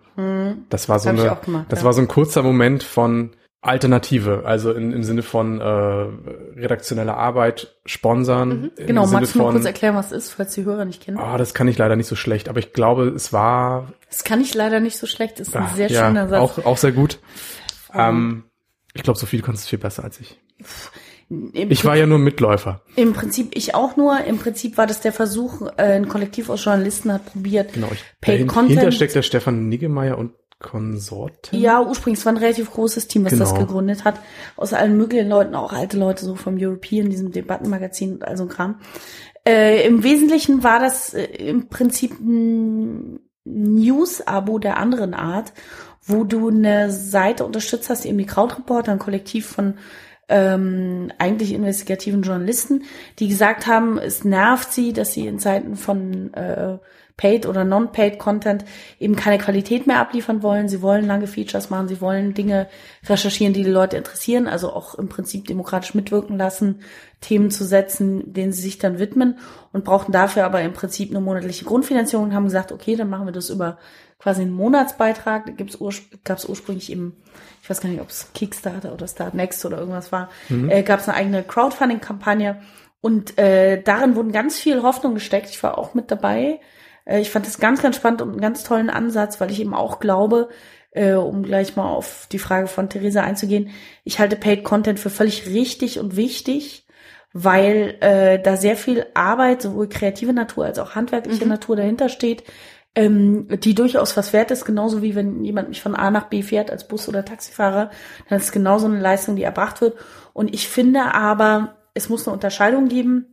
Das 0.68 0.88
war 0.88 0.98
so 0.98 1.10
eine, 1.10 1.30
auch 1.30 1.42
gemacht, 1.42 1.66
das 1.68 1.80
ja. 1.80 1.84
war 1.84 1.92
so 1.92 2.00
ein 2.00 2.08
kurzer 2.08 2.42
Moment 2.42 2.82
von 2.82 3.36
Alternative, 3.60 4.42
also 4.44 4.72
in, 4.72 4.92
im 4.92 5.02
Sinne 5.02 5.22
von 5.22 5.60
äh, 5.60 5.64
redaktioneller 5.64 7.16
Arbeit 7.16 7.76
sponsern. 7.84 8.70
Im 8.76 8.86
Genau, 8.86 9.06
magst 9.06 9.34
du 9.34 9.38
mal 9.42 9.50
kurz 9.52 9.64
erklären, 9.64 9.96
was 9.96 10.12
es 10.12 10.26
ist, 10.26 10.32
falls 10.34 10.54
die 10.54 10.64
Hörer 10.64 10.84
nicht 10.84 11.02
kennen? 11.04 11.18
Ah, 11.18 11.36
das 11.38 11.54
kann 11.54 11.66
ich 11.66 11.76
leider 11.76 11.96
nicht 11.96 12.06
so 12.06 12.14
schlecht, 12.14 12.48
aber 12.48 12.60
ich 12.60 12.72
glaube, 12.72 13.08
es 13.08 13.32
war 13.32 13.92
Das 14.08 14.22
kann 14.22 14.40
ich 14.40 14.54
leider 14.54 14.78
nicht 14.78 14.96
so 14.96 15.06
schlecht, 15.06 15.40
ist 15.40 15.56
ein 15.56 15.64
ah, 15.64 15.72
sehr 15.74 15.88
ja, 15.90 16.06
schöner 16.06 16.28
Satz. 16.28 16.40
auch 16.40 16.64
auch 16.66 16.76
sehr 16.76 16.92
gut. 16.92 17.18
Ähm, 17.92 18.44
ich 18.94 19.02
glaube, 19.02 19.18
Sophie, 19.18 19.38
du 19.38 19.42
kannst 19.42 19.64
es 19.64 19.68
viel 19.68 19.78
besser 19.78 20.04
als 20.04 20.20
ich. 20.20 20.38
Im, 21.28 21.52
Ich 21.70 21.84
war 21.84 21.96
ja 21.96 22.06
nur 22.06 22.18
Mitläufer. 22.18 22.80
Im 22.96 23.12
Prinzip 23.12 23.50
ich 23.54 23.74
auch 23.74 23.96
nur. 23.96 24.24
Im 24.24 24.38
Prinzip 24.38 24.78
war 24.78 24.86
das 24.86 25.00
der 25.00 25.12
Versuch, 25.12 25.62
äh, 25.76 25.82
ein 25.96 26.08
Kollektiv 26.08 26.48
aus 26.48 26.64
Journalisten 26.64 27.12
hat 27.12 27.26
probiert, 27.26 27.72
Genau, 27.74 27.88
ich, 27.92 28.02
Paid 28.20 28.34
dahin- 28.36 28.46
Content. 28.46 28.78
Hinter 28.78 28.92
steckt 28.92 29.14
der 29.14 29.22
Stefan 29.22 29.68
Niggemeier 29.68 30.16
und 30.16 30.32
Konsorten. 30.60 31.56
Ja, 31.56 31.80
ursprünglich, 31.80 32.18
es 32.18 32.26
war 32.26 32.32
ein 32.32 32.38
relativ 32.38 32.72
großes 32.72 33.06
Team, 33.06 33.24
was 33.24 33.36
das 33.36 33.54
Genau. 33.54 33.66
gegründet 33.66 34.04
hat. 34.04 34.18
Aus 34.56 34.72
allen 34.72 34.96
möglichen 34.96 35.28
Leuten, 35.28 35.54
auch 35.54 35.72
alte 35.72 35.96
Leute, 35.96 36.24
so 36.24 36.34
vom 36.34 36.56
European, 36.58 37.10
diesem 37.10 37.30
Debattenmagazin 37.30 38.14
und 38.14 38.24
all 38.24 38.36
so 38.36 38.44
ein 38.44 38.48
Kram. 38.48 38.80
Äh, 39.46 39.86
Im 39.86 40.02
Wesentlichen 40.02 40.64
war 40.64 40.80
das 40.80 41.14
äh, 41.14 41.24
im 41.24 41.68
Prinzip 41.68 42.18
ein 42.20 43.20
News-Abo 43.44 44.58
der 44.58 44.78
anderen 44.78 45.14
Art, 45.14 45.52
wo 46.04 46.24
du 46.24 46.48
eine 46.48 46.90
Seite 46.90 47.44
unterstützt 47.44 47.88
hast, 47.88 48.04
eben 48.04 48.18
die 48.18 48.26
Krautreporter, 48.26 48.92
ein 48.92 48.98
Kollektiv 48.98 49.46
von 49.46 49.74
ähm, 50.28 51.10
eigentlich 51.18 51.52
investigativen 51.52 52.22
Journalisten, 52.22 52.82
die 53.18 53.28
gesagt 53.28 53.66
haben, 53.66 53.98
es 53.98 54.24
nervt 54.24 54.72
sie, 54.72 54.92
dass 54.92 55.14
sie 55.14 55.26
in 55.26 55.38
Zeiten 55.38 55.76
von 55.76 56.34
äh, 56.34 56.78
Paid 57.18 57.46
oder 57.46 57.64
Non-Paid 57.64 58.18
Content 58.18 58.64
eben 58.98 59.16
keine 59.16 59.38
Qualität 59.38 59.86
mehr 59.86 59.98
abliefern 59.98 60.42
wollen. 60.42 60.68
Sie 60.68 60.80
wollen 60.80 61.06
lange 61.06 61.26
Features 61.26 61.68
machen, 61.68 61.88
sie 61.88 62.00
wollen 62.00 62.32
Dinge 62.32 62.68
recherchieren, 63.06 63.52
die 63.52 63.64
die 63.64 63.70
Leute 63.70 63.98
interessieren, 63.98 64.46
also 64.46 64.72
auch 64.72 64.94
im 64.94 65.08
Prinzip 65.10 65.46
demokratisch 65.46 65.94
mitwirken 65.94 66.38
lassen, 66.38 66.80
Themen 67.20 67.50
zu 67.50 67.64
setzen, 67.64 68.32
denen 68.32 68.52
sie 68.52 68.62
sich 68.62 68.78
dann 68.78 69.00
widmen 69.00 69.38
und 69.72 69.84
brauchten 69.84 70.12
dafür 70.12 70.44
aber 70.44 70.62
im 70.62 70.72
Prinzip 70.72 71.10
eine 71.10 71.20
monatliche 71.20 71.64
Grundfinanzierung 71.64 72.26
und 72.26 72.34
haben 72.34 72.44
gesagt, 72.44 72.70
okay, 72.70 72.94
dann 72.94 73.10
machen 73.10 73.26
wir 73.26 73.32
das 73.32 73.50
über 73.50 73.78
quasi 74.20 74.42
einen 74.42 74.52
Monatsbeitrag. 74.52 75.46
Da 75.46 75.52
gibt's 75.52 75.78
gab 76.22 76.38
es 76.38 76.48
ursprünglich 76.48 76.92
eben, 76.92 77.16
ich 77.62 77.68
weiß 77.68 77.80
gar 77.80 77.88
nicht, 77.88 78.00
ob 78.00 78.10
es 78.10 78.32
Kickstarter 78.32 78.94
oder 78.94 79.08
Start 79.08 79.34
Next 79.34 79.64
oder 79.66 79.78
irgendwas 79.78 80.12
war, 80.12 80.30
äh, 80.68 80.84
gab 80.84 81.00
es 81.00 81.08
eine 81.08 81.16
eigene 81.16 81.42
Crowdfunding-Kampagne 81.42 82.60
und 83.00 83.36
äh, 83.38 83.82
darin 83.82 84.14
wurden 84.14 84.30
ganz 84.30 84.56
viel 84.56 84.82
Hoffnung 84.82 85.14
gesteckt. 85.14 85.50
Ich 85.50 85.60
war 85.64 85.78
auch 85.78 85.94
mit 85.94 86.12
dabei. 86.12 86.60
Äh, 87.08 87.20
ich 87.20 87.30
fand 87.30 87.46
das 87.46 87.58
ganz, 87.58 87.82
ganz 87.82 87.96
spannend 87.96 88.22
und 88.22 88.30
einen 88.30 88.40
ganz 88.40 88.62
tollen 88.62 88.90
Ansatz, 88.90 89.40
weil 89.40 89.50
ich 89.50 89.60
eben 89.60 89.74
auch 89.74 89.98
glaube, 89.98 90.48
äh, 90.92 91.14
um 91.14 91.42
gleich 91.42 91.74
mal 91.74 91.88
auf 91.88 92.28
die 92.30 92.38
Frage 92.38 92.68
von 92.68 92.88
Theresa 92.88 93.22
einzugehen, 93.22 93.70
ich 94.04 94.20
halte 94.20 94.36
Paid 94.36 94.62
Content 94.62 95.00
für 95.00 95.10
völlig 95.10 95.46
richtig 95.46 95.98
und 95.98 96.16
wichtig, 96.16 96.86
weil 97.32 97.96
äh, 98.00 98.40
da 98.40 98.56
sehr 98.56 98.76
viel 98.76 99.06
Arbeit, 99.14 99.62
sowohl 99.62 99.88
kreative 99.88 100.32
Natur 100.32 100.64
als 100.66 100.78
auch 100.78 100.94
handwerkliche 100.94 101.46
Natur 101.46 101.76
dahinter 101.76 102.08
steht, 102.08 102.44
ähm, 102.94 103.48
die 103.60 103.74
durchaus 103.74 104.16
was 104.16 104.32
wert 104.32 104.50
ist, 104.50 104.64
genauso 104.64 105.02
wie 105.02 105.14
wenn 105.14 105.44
jemand 105.44 105.68
mich 105.68 105.82
von 105.82 105.94
A 105.94 106.10
nach 106.10 106.28
B 106.28 106.42
fährt 106.42 106.70
als 106.70 106.88
Bus- 106.88 107.08
oder 107.08 107.24
Taxifahrer, 107.24 107.90
dann 108.28 108.38
ist 108.38 108.46
es 108.46 108.52
genauso 108.52 108.86
eine 108.86 109.00
Leistung, 109.00 109.36
die 109.36 109.42
erbracht 109.42 109.80
wird. 109.80 109.96
Und 110.32 110.52
ich 110.54 110.68
finde 110.68 111.14
aber, 111.14 111.76
es 111.94 112.08
muss 112.08 112.26
eine 112.26 112.34
Unterscheidung 112.34 112.88
geben 112.88 113.26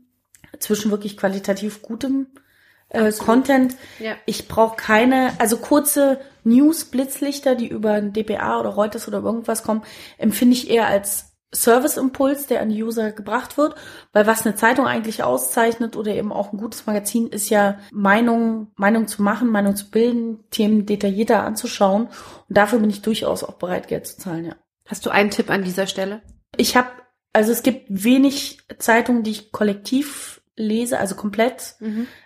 zwischen 0.60 0.92
wirklich 0.92 1.18
qualitativ 1.18 1.82
gutem 1.82 2.28
äh, 2.96 3.12
Content. 3.12 3.76
Ja. 4.00 4.16
Ich 4.26 4.48
brauche 4.48 4.76
keine, 4.76 5.34
also 5.40 5.58
kurze 5.58 6.20
News-Blitzlichter, 6.44 7.56
die 7.56 7.68
über 7.68 7.94
ein 7.94 8.14
DPA 8.14 8.60
oder 8.60 8.70
Reuters 8.70 9.08
oder 9.08 9.20
irgendwas 9.20 9.64
kommen, 9.64 9.84
empfinde 10.18 10.56
ich 10.56 10.70
eher 10.70 10.88
als 10.88 11.36
Serviceimpuls, 11.52 12.48
der 12.48 12.62
an 12.62 12.70
die 12.70 12.84
User 12.84 13.12
gebracht 13.12 13.58
wird, 13.58 13.76
weil 14.12 14.28
was 14.28 14.46
eine 14.46 14.56
Zeitung 14.56 14.88
eigentlich 14.88 15.24
auszeichnet 15.24 15.96
oder 15.96 16.14
eben 16.14 16.32
auch 16.32 16.52
ein 16.52 16.58
gutes 16.58 16.86
Magazin 16.86 17.28
ist 17.28 17.50
ja 17.50 17.80
Meinung, 17.92 18.72
Meinung 18.76 19.08
zu 19.08 19.24
machen, 19.24 19.50
Meinung 19.50 19.76
zu 19.76 19.90
bilden, 19.90 20.44
Themen 20.50 20.86
detaillierter 20.86 21.44
anzuschauen 21.44 22.08
und 22.08 22.58
dafür 22.58 22.80
bin 22.80 22.90
ich 22.90 23.02
durchaus 23.02 23.44
auch 23.44 23.54
bereit, 23.54 23.88
Geld 23.88 24.08
zu 24.08 24.18
zahlen, 24.18 24.46
ja. 24.46 24.56
Hast 24.86 25.06
du 25.06 25.10
einen 25.10 25.32
Tipp 25.32 25.50
an 25.50 25.64
dieser 25.64 25.88
Stelle? 25.88 26.22
Ich 26.58 26.78
habe, 26.78 26.90
also 27.34 27.52
es 27.52 27.64
gibt 27.64 27.86
wenig 27.90 28.60
Zeitungen, 28.78 29.24
die 29.24 29.32
ich 29.32 29.52
kollektiv 29.52 30.42
lese, 30.56 31.00
also 31.00 31.16
komplett. 31.16 31.76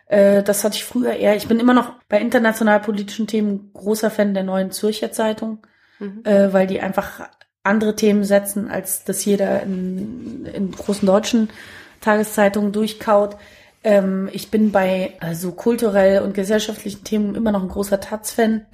Äh, 0.10 0.44
das 0.44 0.64
hatte 0.64 0.76
ich 0.76 0.84
früher 0.84 1.14
eher. 1.14 1.38
Ich 1.38 1.48
bin 1.48 1.60
immer 1.60 1.74
noch 1.74 1.94
bei 2.10 2.20
international 2.20 2.82
politischen 2.82 3.28
Themen 3.28 3.72
großer 3.74 4.12
Fan 4.12 4.34
der 4.34 4.44
neuen 4.44 4.72
Zürcher 4.72 5.12
Zeitung, 5.14 5.60
äh, 6.26 6.52
weil 6.52 6.68
die 6.68 6.82
einfach 6.82 7.30
andere 7.64 7.96
Themen 7.96 8.24
setzen, 8.24 8.70
als 8.70 9.06
das 9.06 9.24
jeder 9.24 9.62
in, 9.62 10.46
in 10.46 10.72
großen 10.72 11.06
deutschen 11.06 11.50
Tageszeitungen 12.02 12.72
durchkaut. 12.72 13.38
Ähm, 13.84 14.30
ich 14.34 14.50
bin 14.50 14.72
bei 14.72 15.14
also 15.20 15.52
kulturell 15.52 16.22
und 16.22 16.34
gesellschaftlichen 16.34 17.04
Themen 17.04 17.36
immer 17.36 17.52
noch 17.52 17.62
ein 17.62 17.70
großer 17.70 18.00
Taz-Fan. 18.00 18.66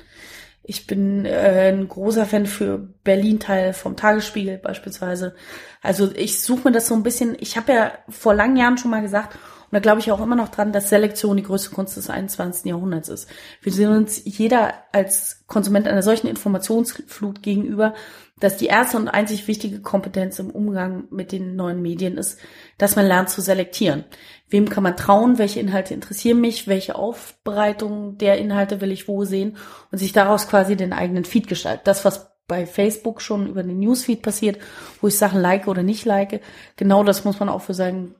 Ich 0.64 0.88
bin 0.88 1.26
äh, 1.26 1.72
ein 1.74 1.88
großer 1.88 2.26
Fan 2.26 2.46
für 2.46 2.78
Berlin-Teil 3.04 3.74
vom 3.74 3.98
Tagesspiegel 3.98 4.58
beispielsweise. 4.58 5.36
Also 5.82 6.12
ich 6.16 6.42
suche 6.42 6.70
mir 6.70 6.72
das 6.72 6.88
so 6.88 6.96
ein 6.96 7.04
bisschen, 7.04 7.36
ich 7.40 7.58
habe 7.58 7.74
ja 7.74 7.92
vor 8.10 8.34
langen 8.34 8.56
Jahren 8.56 8.78
schon 8.78 8.92
mal 8.92 9.02
gesagt, 9.02 9.38
und 9.66 9.74
da 9.74 9.80
glaube 9.80 10.00
ich 10.00 10.12
auch 10.12 10.22
immer 10.22 10.36
noch 10.36 10.50
dran, 10.50 10.72
dass 10.72 10.90
Selektion 10.90 11.38
die 11.38 11.44
größte 11.44 11.72
Kunst 11.72 11.98
des 11.98 12.10
21. 12.10 12.66
Jahrhunderts 12.66 13.10
ist. 13.10 13.28
Wir 13.62 13.72
sehen 13.72 13.92
uns 13.92 14.22
jeder 14.24 14.74
als 14.92 15.44
Konsument 15.48 15.88
einer 15.88 16.04
solchen 16.04 16.28
Informationsflut 16.28 17.42
gegenüber, 17.42 17.94
dass 18.40 18.58
die 18.58 18.68
erste 18.68 18.98
und 18.98 19.08
einzig 19.08 19.48
wichtige 19.48 19.82
Kompetenz 19.82 20.40
im 20.40 20.50
Umgang 20.50 21.06
mit 21.10 21.32
den 21.32 21.56
neuen 21.56 21.82
Medien 21.82 22.18
ist, 22.18 22.40
dass 22.78 22.96
man 22.96 23.06
lernt 23.06 23.30
zu 23.30 23.42
selektieren. 23.42 24.04
Wem 24.50 24.70
kann 24.70 24.84
man 24.84 24.98
trauen? 24.98 25.38
Welche 25.38 25.60
Inhalte 25.60 25.94
interessieren 25.94 26.42
mich? 26.42 26.68
Welche 26.68 26.96
Aufbereitung 26.96 28.18
der 28.18 28.38
Inhalte 28.38 28.82
will 28.82 28.92
ich 28.92 29.08
wo 29.08 29.24
sehen? 29.24 29.58
Und 29.92 29.98
sich 29.98 30.12
daraus 30.12 30.48
quasi 30.48 30.76
den 30.76 30.94
eigenen 30.94 31.26
Feed 31.26 31.48
gestalten. 31.48 31.84
Das, 31.86 32.04
was 32.04 32.36
bei 32.48 32.66
Facebook 32.66 33.22
schon 33.22 33.48
über 33.48 33.64
den 33.64 33.80
Newsfeed 33.80 34.22
passiert, 34.22 34.60
wo 35.02 35.08
ich 35.08 35.18
Sachen 35.18 35.42
like 35.42 35.68
oder 35.68 35.82
nicht 35.82 36.06
like, 36.06 36.42
genau 36.76 37.04
das 37.04 37.26
muss 37.26 37.40
man 37.40 37.50
auch 37.50 37.62
für 37.62 37.74
sein 37.74 38.16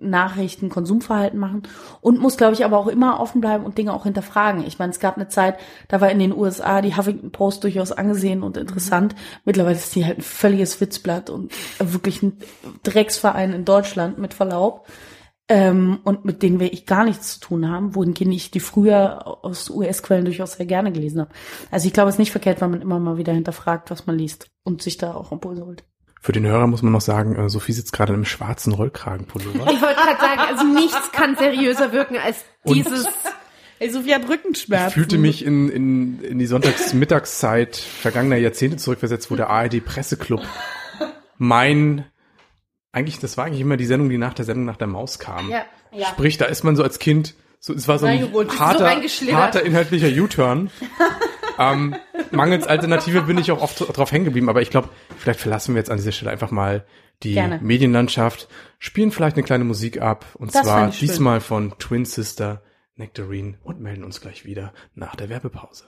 Nachrichten, 0.00 0.68
Konsumverhalten 0.68 1.38
machen 1.38 1.62
und 2.00 2.20
muss, 2.20 2.36
glaube 2.36 2.54
ich, 2.54 2.64
aber 2.64 2.78
auch 2.78 2.86
immer 2.86 3.20
offen 3.20 3.40
bleiben 3.40 3.64
und 3.64 3.78
Dinge 3.78 3.92
auch 3.92 4.04
hinterfragen. 4.04 4.64
Ich 4.66 4.78
meine, 4.78 4.92
es 4.92 5.00
gab 5.00 5.16
eine 5.16 5.28
Zeit, 5.28 5.58
da 5.88 6.00
war 6.00 6.10
in 6.10 6.18
den 6.18 6.36
USA 6.36 6.80
die 6.80 6.96
Huffington 6.96 7.32
Post 7.32 7.64
durchaus 7.64 7.92
angesehen 7.92 8.42
und 8.42 8.56
interessant. 8.56 9.14
Mittlerweile 9.44 9.76
ist 9.76 9.94
die 9.94 10.04
halt 10.04 10.18
ein 10.18 10.22
völliges 10.22 10.80
Witzblatt 10.80 11.30
und 11.30 11.52
wirklich 11.78 12.22
ein 12.22 12.38
Drecksverein 12.82 13.52
in 13.52 13.64
Deutschland, 13.64 14.18
mit 14.18 14.34
Verlaub. 14.34 14.86
Ähm, 15.50 16.00
und 16.04 16.26
mit 16.26 16.42
denen 16.42 16.60
wir 16.60 16.72
ich 16.74 16.84
gar 16.84 17.04
nichts 17.04 17.34
zu 17.34 17.40
tun 17.40 17.70
haben, 17.70 17.94
wohingegen 17.94 18.32
ich 18.32 18.50
die 18.50 18.60
früher 18.60 19.26
aus 19.42 19.70
US-Quellen 19.70 20.26
durchaus 20.26 20.52
sehr 20.52 20.66
gerne 20.66 20.92
gelesen 20.92 21.22
habe. 21.22 21.30
Also 21.70 21.86
ich 21.86 21.94
glaube, 21.94 22.10
es 22.10 22.16
ist 22.16 22.18
nicht 22.18 22.32
verkehrt, 22.32 22.60
wenn 22.60 22.70
man 22.70 22.82
immer 22.82 22.98
mal 22.98 23.16
wieder 23.16 23.32
hinterfragt, 23.32 23.90
was 23.90 24.06
man 24.06 24.18
liest 24.18 24.50
und 24.62 24.82
sich 24.82 24.98
da 24.98 25.14
auch 25.14 25.32
Impulse 25.32 25.64
holt. 25.64 25.84
Für 26.20 26.32
den 26.32 26.46
Hörer 26.46 26.66
muss 26.66 26.82
man 26.82 26.92
noch 26.92 27.00
sagen, 27.00 27.36
äh, 27.36 27.48
Sophie 27.48 27.72
sitzt 27.72 27.92
gerade 27.92 28.12
in 28.12 28.16
einem 28.16 28.24
schwarzen 28.24 28.72
Rollkragenpullover. 28.72 29.70
Ich 29.72 29.80
wollte 29.80 29.94
gerade 30.00 30.20
sagen, 30.20 30.40
also 30.40 30.64
nichts 30.64 31.12
kann 31.12 31.36
seriöser 31.36 31.92
wirken 31.92 32.16
als 32.18 32.38
Und- 32.62 32.74
dieses. 32.76 33.06
Ey, 33.80 33.90
Sophie 33.90 34.12
hat 34.12 34.28
Rückenschmerzen. 34.28 34.88
Ich 34.88 34.94
fühlte 34.94 35.18
mich 35.18 35.44
in, 35.44 35.68
in, 35.68 36.20
in 36.22 36.38
die 36.40 36.46
Sonntagsmittagszeit 36.46 37.76
vergangener 37.76 38.34
Jahrzehnte 38.36 38.76
zurückversetzt, 38.76 39.30
wo 39.30 39.36
der 39.36 39.50
ARD 39.50 39.84
Presseclub 39.84 40.42
mein, 41.36 42.04
eigentlich, 42.90 43.20
das 43.20 43.36
war 43.36 43.44
eigentlich 43.44 43.60
immer 43.60 43.76
die 43.76 43.86
Sendung, 43.86 44.08
die 44.10 44.18
nach 44.18 44.34
der 44.34 44.44
Sendung 44.44 44.64
nach 44.64 44.76
der 44.78 44.88
Maus 44.88 45.20
kam. 45.20 45.48
Ja. 45.48 45.64
Ja. 45.92 46.08
Sprich, 46.08 46.36
da 46.38 46.46
ist 46.46 46.64
man 46.64 46.74
so 46.74 46.82
als 46.82 46.98
Kind, 46.98 47.34
so, 47.60 47.72
es 47.72 47.86
war 47.88 47.98
so 48.00 48.06
ein 48.06 48.28
so 48.32 48.58
harter, 48.58 48.84
reingeschlittert. 48.86 49.36
harter 49.36 49.62
inhaltlicher 49.62 50.08
U-Turn. 50.22 50.70
Ähm, 51.58 51.94
mangels 52.30 52.66
Alternative 52.66 53.22
bin 53.22 53.38
ich 53.38 53.50
auch 53.50 53.60
oft 53.60 53.96
drauf 53.96 54.12
hängen 54.12 54.24
geblieben, 54.24 54.48
aber 54.48 54.62
ich 54.62 54.70
glaube, 54.70 54.88
vielleicht 55.18 55.40
verlassen 55.40 55.74
wir 55.74 55.80
jetzt 55.80 55.90
an 55.90 55.96
dieser 55.98 56.12
Stelle 56.12 56.30
einfach 56.30 56.50
mal 56.50 56.84
die 57.22 57.34
Gerne. 57.34 57.58
Medienlandschaft, 57.62 58.48
spielen 58.78 59.10
vielleicht 59.10 59.36
eine 59.36 59.42
kleine 59.44 59.64
Musik 59.64 60.00
ab 60.00 60.24
und 60.34 60.54
Das 60.54 60.62
zwar 60.62 60.92
schön. 60.92 61.08
diesmal 61.08 61.40
von 61.40 61.74
Twin 61.78 62.04
Sister 62.04 62.62
Nectarine 62.94 63.58
und 63.62 63.80
melden 63.80 64.04
uns 64.04 64.20
gleich 64.20 64.44
wieder 64.44 64.72
nach 64.94 65.16
der 65.16 65.28
Werbepause. 65.28 65.84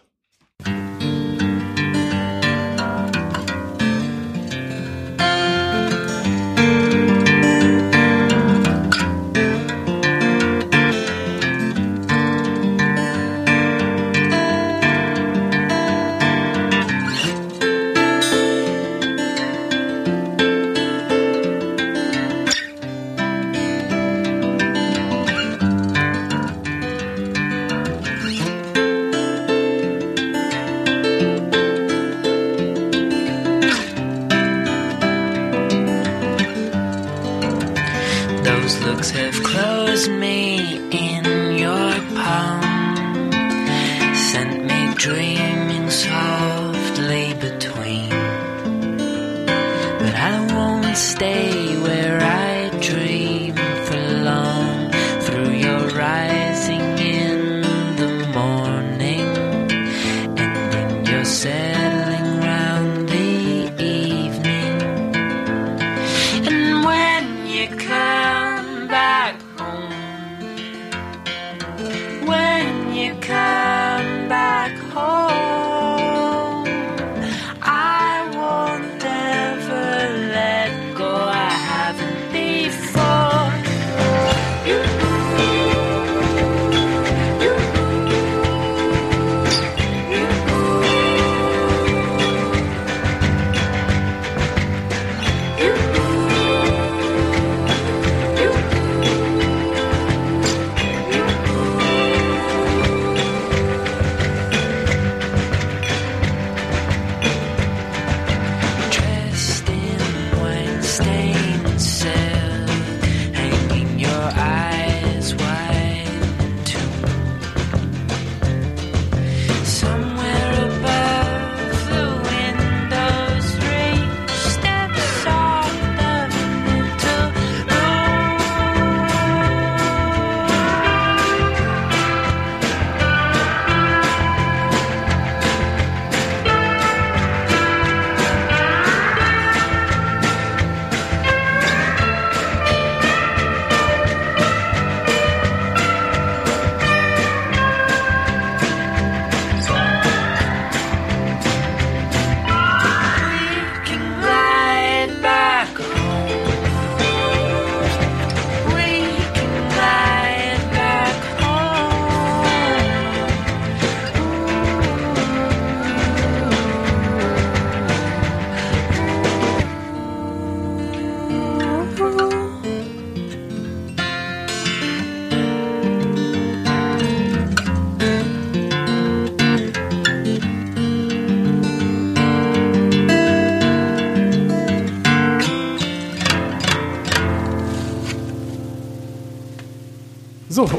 stained 111.03 111.81
sail. 111.81 112.30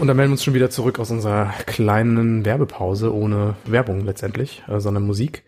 Und 0.02 0.08
dann 0.08 0.18
melden 0.18 0.32
wir 0.32 0.34
uns 0.34 0.43
schon 0.43 0.54
wieder 0.54 0.70
zurück 0.70 0.99
aus 0.99 1.12
unserer 1.12 1.54
kleinen 1.68 2.43
Werbepause 2.43 3.14
ohne 3.14 3.56
Werbung 3.66 4.04
letztendlich, 4.06 4.64
äh, 4.68 4.80
sondern 4.80 5.04
Musik. 5.06 5.43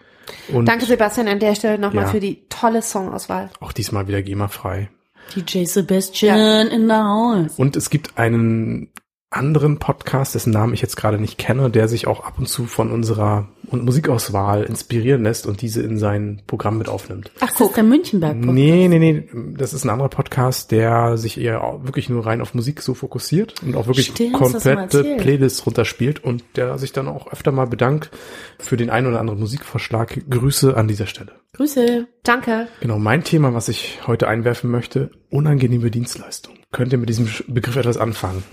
Und 0.53 0.65
Danke, 0.67 0.85
Sebastian, 0.85 1.27
an 1.27 1.39
der 1.39 1.55
Stelle 1.55 1.77
nochmal 1.77 2.05
Ja. 2.05 2.09
für 2.11 2.19
die 2.21 2.43
tolle 2.47 2.81
Songauswahl. 2.81 3.49
auch 3.59 3.73
diesmal 3.73 4.07
wieder 4.07 4.21
GEMA-frei. 4.21 4.89
DJ 5.35 5.65
Sebastian 5.65 6.67
in 6.67 6.87
the 6.87 6.93
house. 6.95 7.57
Und 7.57 7.75
es 7.75 7.89
gibt 7.89 8.17
einen 8.17 8.89
anderen 9.29 9.79
Podcast, 9.79 10.35
dessen 10.35 10.51
Namen 10.53 10.73
ich 10.73 10.81
jetzt 10.81 10.95
gerade 10.95 11.17
nicht 11.19 11.37
kenne, 11.37 11.69
der 11.69 11.87
sich 11.87 12.07
auch 12.07 12.23
ab 12.23 12.35
und 12.37 12.47
zu 12.47 12.65
von 12.65 12.91
unserer 12.91 13.47
und 13.73 13.83
Musikauswahl 13.83 14.63
inspirieren 14.63 15.23
lässt 15.23 15.47
und 15.47 15.61
diese 15.61 15.81
in 15.81 15.97
sein 15.97 16.43
Programm 16.45 16.77
mit 16.77 16.87
aufnimmt. 16.87 17.31
Ach, 17.39 17.49
das 17.51 17.59
ist 17.59 17.75
der 17.75 17.83
Münchenberg. 17.83 18.35
Nee, 18.35 18.87
nee, 18.87 18.99
nee, 18.99 19.27
das 19.57 19.73
ist 19.73 19.83
ein 19.83 19.89
anderer 19.89 20.09
Podcast, 20.09 20.71
der 20.71 21.17
sich 21.17 21.39
eher 21.39 21.79
wirklich 21.81 22.07
nur 22.07 22.25
rein 22.25 22.39
auf 22.39 22.53
Musik 22.53 22.81
so 22.83 22.93
fokussiert 22.93 23.55
und 23.63 23.75
auch 23.75 23.87
wirklich 23.87 24.07
Stimmt, 24.07 24.33
komplette. 24.33 25.17
Playlists 25.17 25.65
runterspielt 25.65 26.23
und 26.23 26.43
der 26.55 26.77
sich 26.77 26.93
dann 26.93 27.07
auch 27.07 27.31
öfter 27.31 27.51
mal 27.51 27.65
bedankt 27.65 28.11
für 28.59 28.77
den 28.77 28.91
ein 28.91 29.07
oder 29.07 29.19
anderen 29.19 29.39
Musikvorschlag. 29.39 30.29
Grüße 30.29 30.77
an 30.77 30.87
dieser 30.87 31.07
Stelle. 31.07 31.31
Grüße. 31.53 32.07
Danke. 32.23 32.67
Genau, 32.79 32.99
mein 32.99 33.23
Thema, 33.23 33.55
was 33.55 33.69
ich 33.69 33.99
heute 34.05 34.27
einwerfen 34.27 34.69
möchte, 34.69 35.09
unangenehme 35.31 35.89
Dienstleistung. 35.89 36.53
Könnt 36.71 36.91
ihr 36.91 36.99
mit 36.99 37.09
diesem 37.09 37.27
Begriff 37.47 37.75
etwas 37.75 37.97
anfangen? 37.97 38.43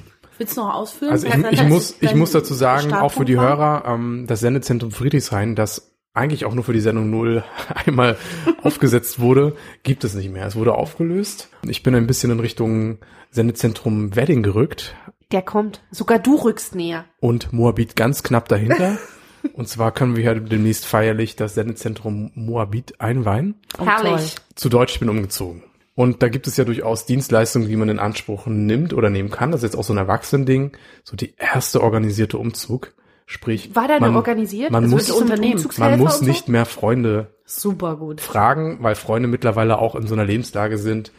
Willst 0.40 0.56
du 0.56 0.62
noch 0.62 0.72
ausführen? 0.72 1.10
Also 1.10 1.26
ich, 1.26 1.34
ich 1.34 1.62
muss, 1.64 1.96
ich 2.00 2.14
muss 2.14 2.30
dazu 2.30 2.54
sagen, 2.54 2.94
auch 2.94 3.12
für 3.12 3.26
die? 3.26 3.36
Hörer, 3.36 3.84
ähm, 3.86 4.24
das 4.26 4.40
Sendezentrum 4.40 4.90
Friedrichshain, 4.90 5.54
das 5.54 5.92
eigentlich 6.14 6.46
auch 6.46 6.54
nur 6.54 6.64
für 6.64 6.72
die 6.72 6.80
Sendung 6.80 7.10
Null 7.10 7.44
einmal 7.86 8.16
aufgesetzt 8.62 9.20
wurde, 9.20 9.54
gibt 9.82 10.02
es 10.02 10.14
nicht 10.14 10.32
mehr. 10.32 10.46
Es 10.46 10.56
wurde 10.56 10.74
aufgelöst. 10.76 11.50
Ich 11.68 11.82
bin 11.82 11.94
ein 11.94 12.06
bisschen 12.06 12.30
in 12.30 12.40
Richtung 12.40 13.00
Sendezentrum 13.30 14.16
Wedding 14.16 14.42
gerückt 14.42 14.96
Der 15.30 15.42
kommt. 15.42 15.82
Sogar 15.90 16.18
du 16.18 16.36
rückst 16.36 16.74
näher. 16.74 17.04
und 17.20 17.52
Moabit 17.52 17.94
ganz 17.94 18.22
knapp 18.22 18.48
dahinter. 18.48 18.96
und 19.52 19.68
zwar 19.68 19.92
können 19.92 20.16
wir 20.16 20.24
ja 20.24 20.32
demnächst 20.32 20.86
feierlich 20.86 21.36
das 21.36 21.52
Sendezentrum 21.52 22.30
Moabit 22.34 22.98
einweihen. 22.98 23.56
Herrlich. 23.78 24.36
Zu 24.54 24.70
Deutsch, 24.70 24.94
ich 24.94 25.00
bin 25.00 25.10
umgezogen. 25.10 25.64
Und 26.00 26.22
da 26.22 26.28
gibt 26.30 26.46
es 26.46 26.56
ja 26.56 26.64
durchaus 26.64 27.04
Dienstleistungen, 27.04 27.68
die 27.68 27.76
man 27.76 27.90
in 27.90 27.98
Anspruch 27.98 28.46
nimmt 28.46 28.94
oder 28.94 29.10
nehmen 29.10 29.30
kann. 29.30 29.50
Das 29.52 29.60
ist 29.62 29.64
jetzt 29.72 29.76
auch 29.78 29.84
so 29.84 29.92
ein 29.92 29.98
Erwachsending. 29.98 30.72
So 31.04 31.14
die 31.14 31.34
erste 31.36 31.82
organisierte 31.82 32.38
Umzug. 32.38 32.94
Sprich, 33.26 33.76
War 33.76 33.86
der 33.86 34.00
man, 34.00 34.16
organisiert? 34.16 34.70
Man 34.70 34.84
Also 34.84 34.96
muss, 34.96 35.10
Unternehmen. 35.10 35.62
Man 35.76 35.98
muss 35.98 36.20
so? 36.20 36.24
nicht 36.24 36.48
mehr 36.48 36.64
Freunde 36.64 37.34
Super 37.44 37.96
gut. 37.96 38.22
fragen, 38.22 38.78
weil 38.80 38.94
Freunde 38.94 39.28
mittlerweile 39.28 39.78
auch 39.78 39.94
in 39.94 40.06
so 40.06 40.14
einer 40.14 40.24
Lebenslage 40.24 40.78
sind. 40.78 41.12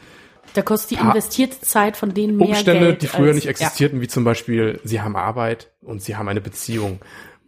Da 0.55 0.63
kostet 0.63 0.97
die 0.97 1.01
investierte 1.03 1.61
Zeit 1.61 1.95
von 1.95 2.13
denen 2.15 2.37
mehr 2.37 2.47
Umstände, 2.49 2.87
Geld 2.87 3.01
die 3.03 3.07
früher 3.07 3.27
als- 3.27 3.35
nicht 3.35 3.47
existierten, 3.47 4.01
wie 4.01 4.07
zum 4.07 4.23
Beispiel, 4.23 4.79
sie 4.83 4.99
haben 5.01 5.15
Arbeit 5.15 5.71
und 5.81 6.01
sie 6.01 6.15
haben 6.17 6.27
eine 6.27 6.41
Beziehung. 6.41 6.99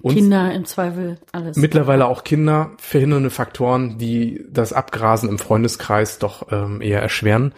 Und 0.03 0.15
Kinder 0.15 0.53
im 0.53 0.65
Zweifel, 0.65 1.17
alles. 1.31 1.55
mittlerweile 1.57 2.05
auch 2.07 2.23
Kinder, 2.25 2.71
verhindernde 2.77 3.29
Faktoren, 3.29 3.97
die 3.97 4.45
das 4.51 4.73
Abgrasen 4.73 5.29
im 5.29 5.39
Freundeskreis 5.39 6.19
doch 6.19 6.51
ähm, 6.51 6.81
eher 6.81 7.01
erschweren. 7.01 7.53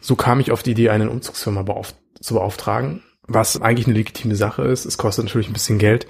So 0.00 0.16
kam 0.16 0.40
ich 0.40 0.50
auf 0.50 0.62
die 0.62 0.70
Idee, 0.72 0.88
eine 0.88 1.10
Umzugsfirma 1.10 1.62
beauf 1.62 1.94
zu 2.20 2.34
beauftragen, 2.34 3.02
was 3.26 3.60
eigentlich 3.60 3.86
eine 3.86 3.96
legitime 3.96 4.34
Sache 4.34 4.62
ist. 4.62 4.86
Es 4.86 4.96
kostet 4.98 5.26
natürlich 5.26 5.48
ein 5.48 5.52
bisschen 5.52 5.78
Geld. 5.78 6.06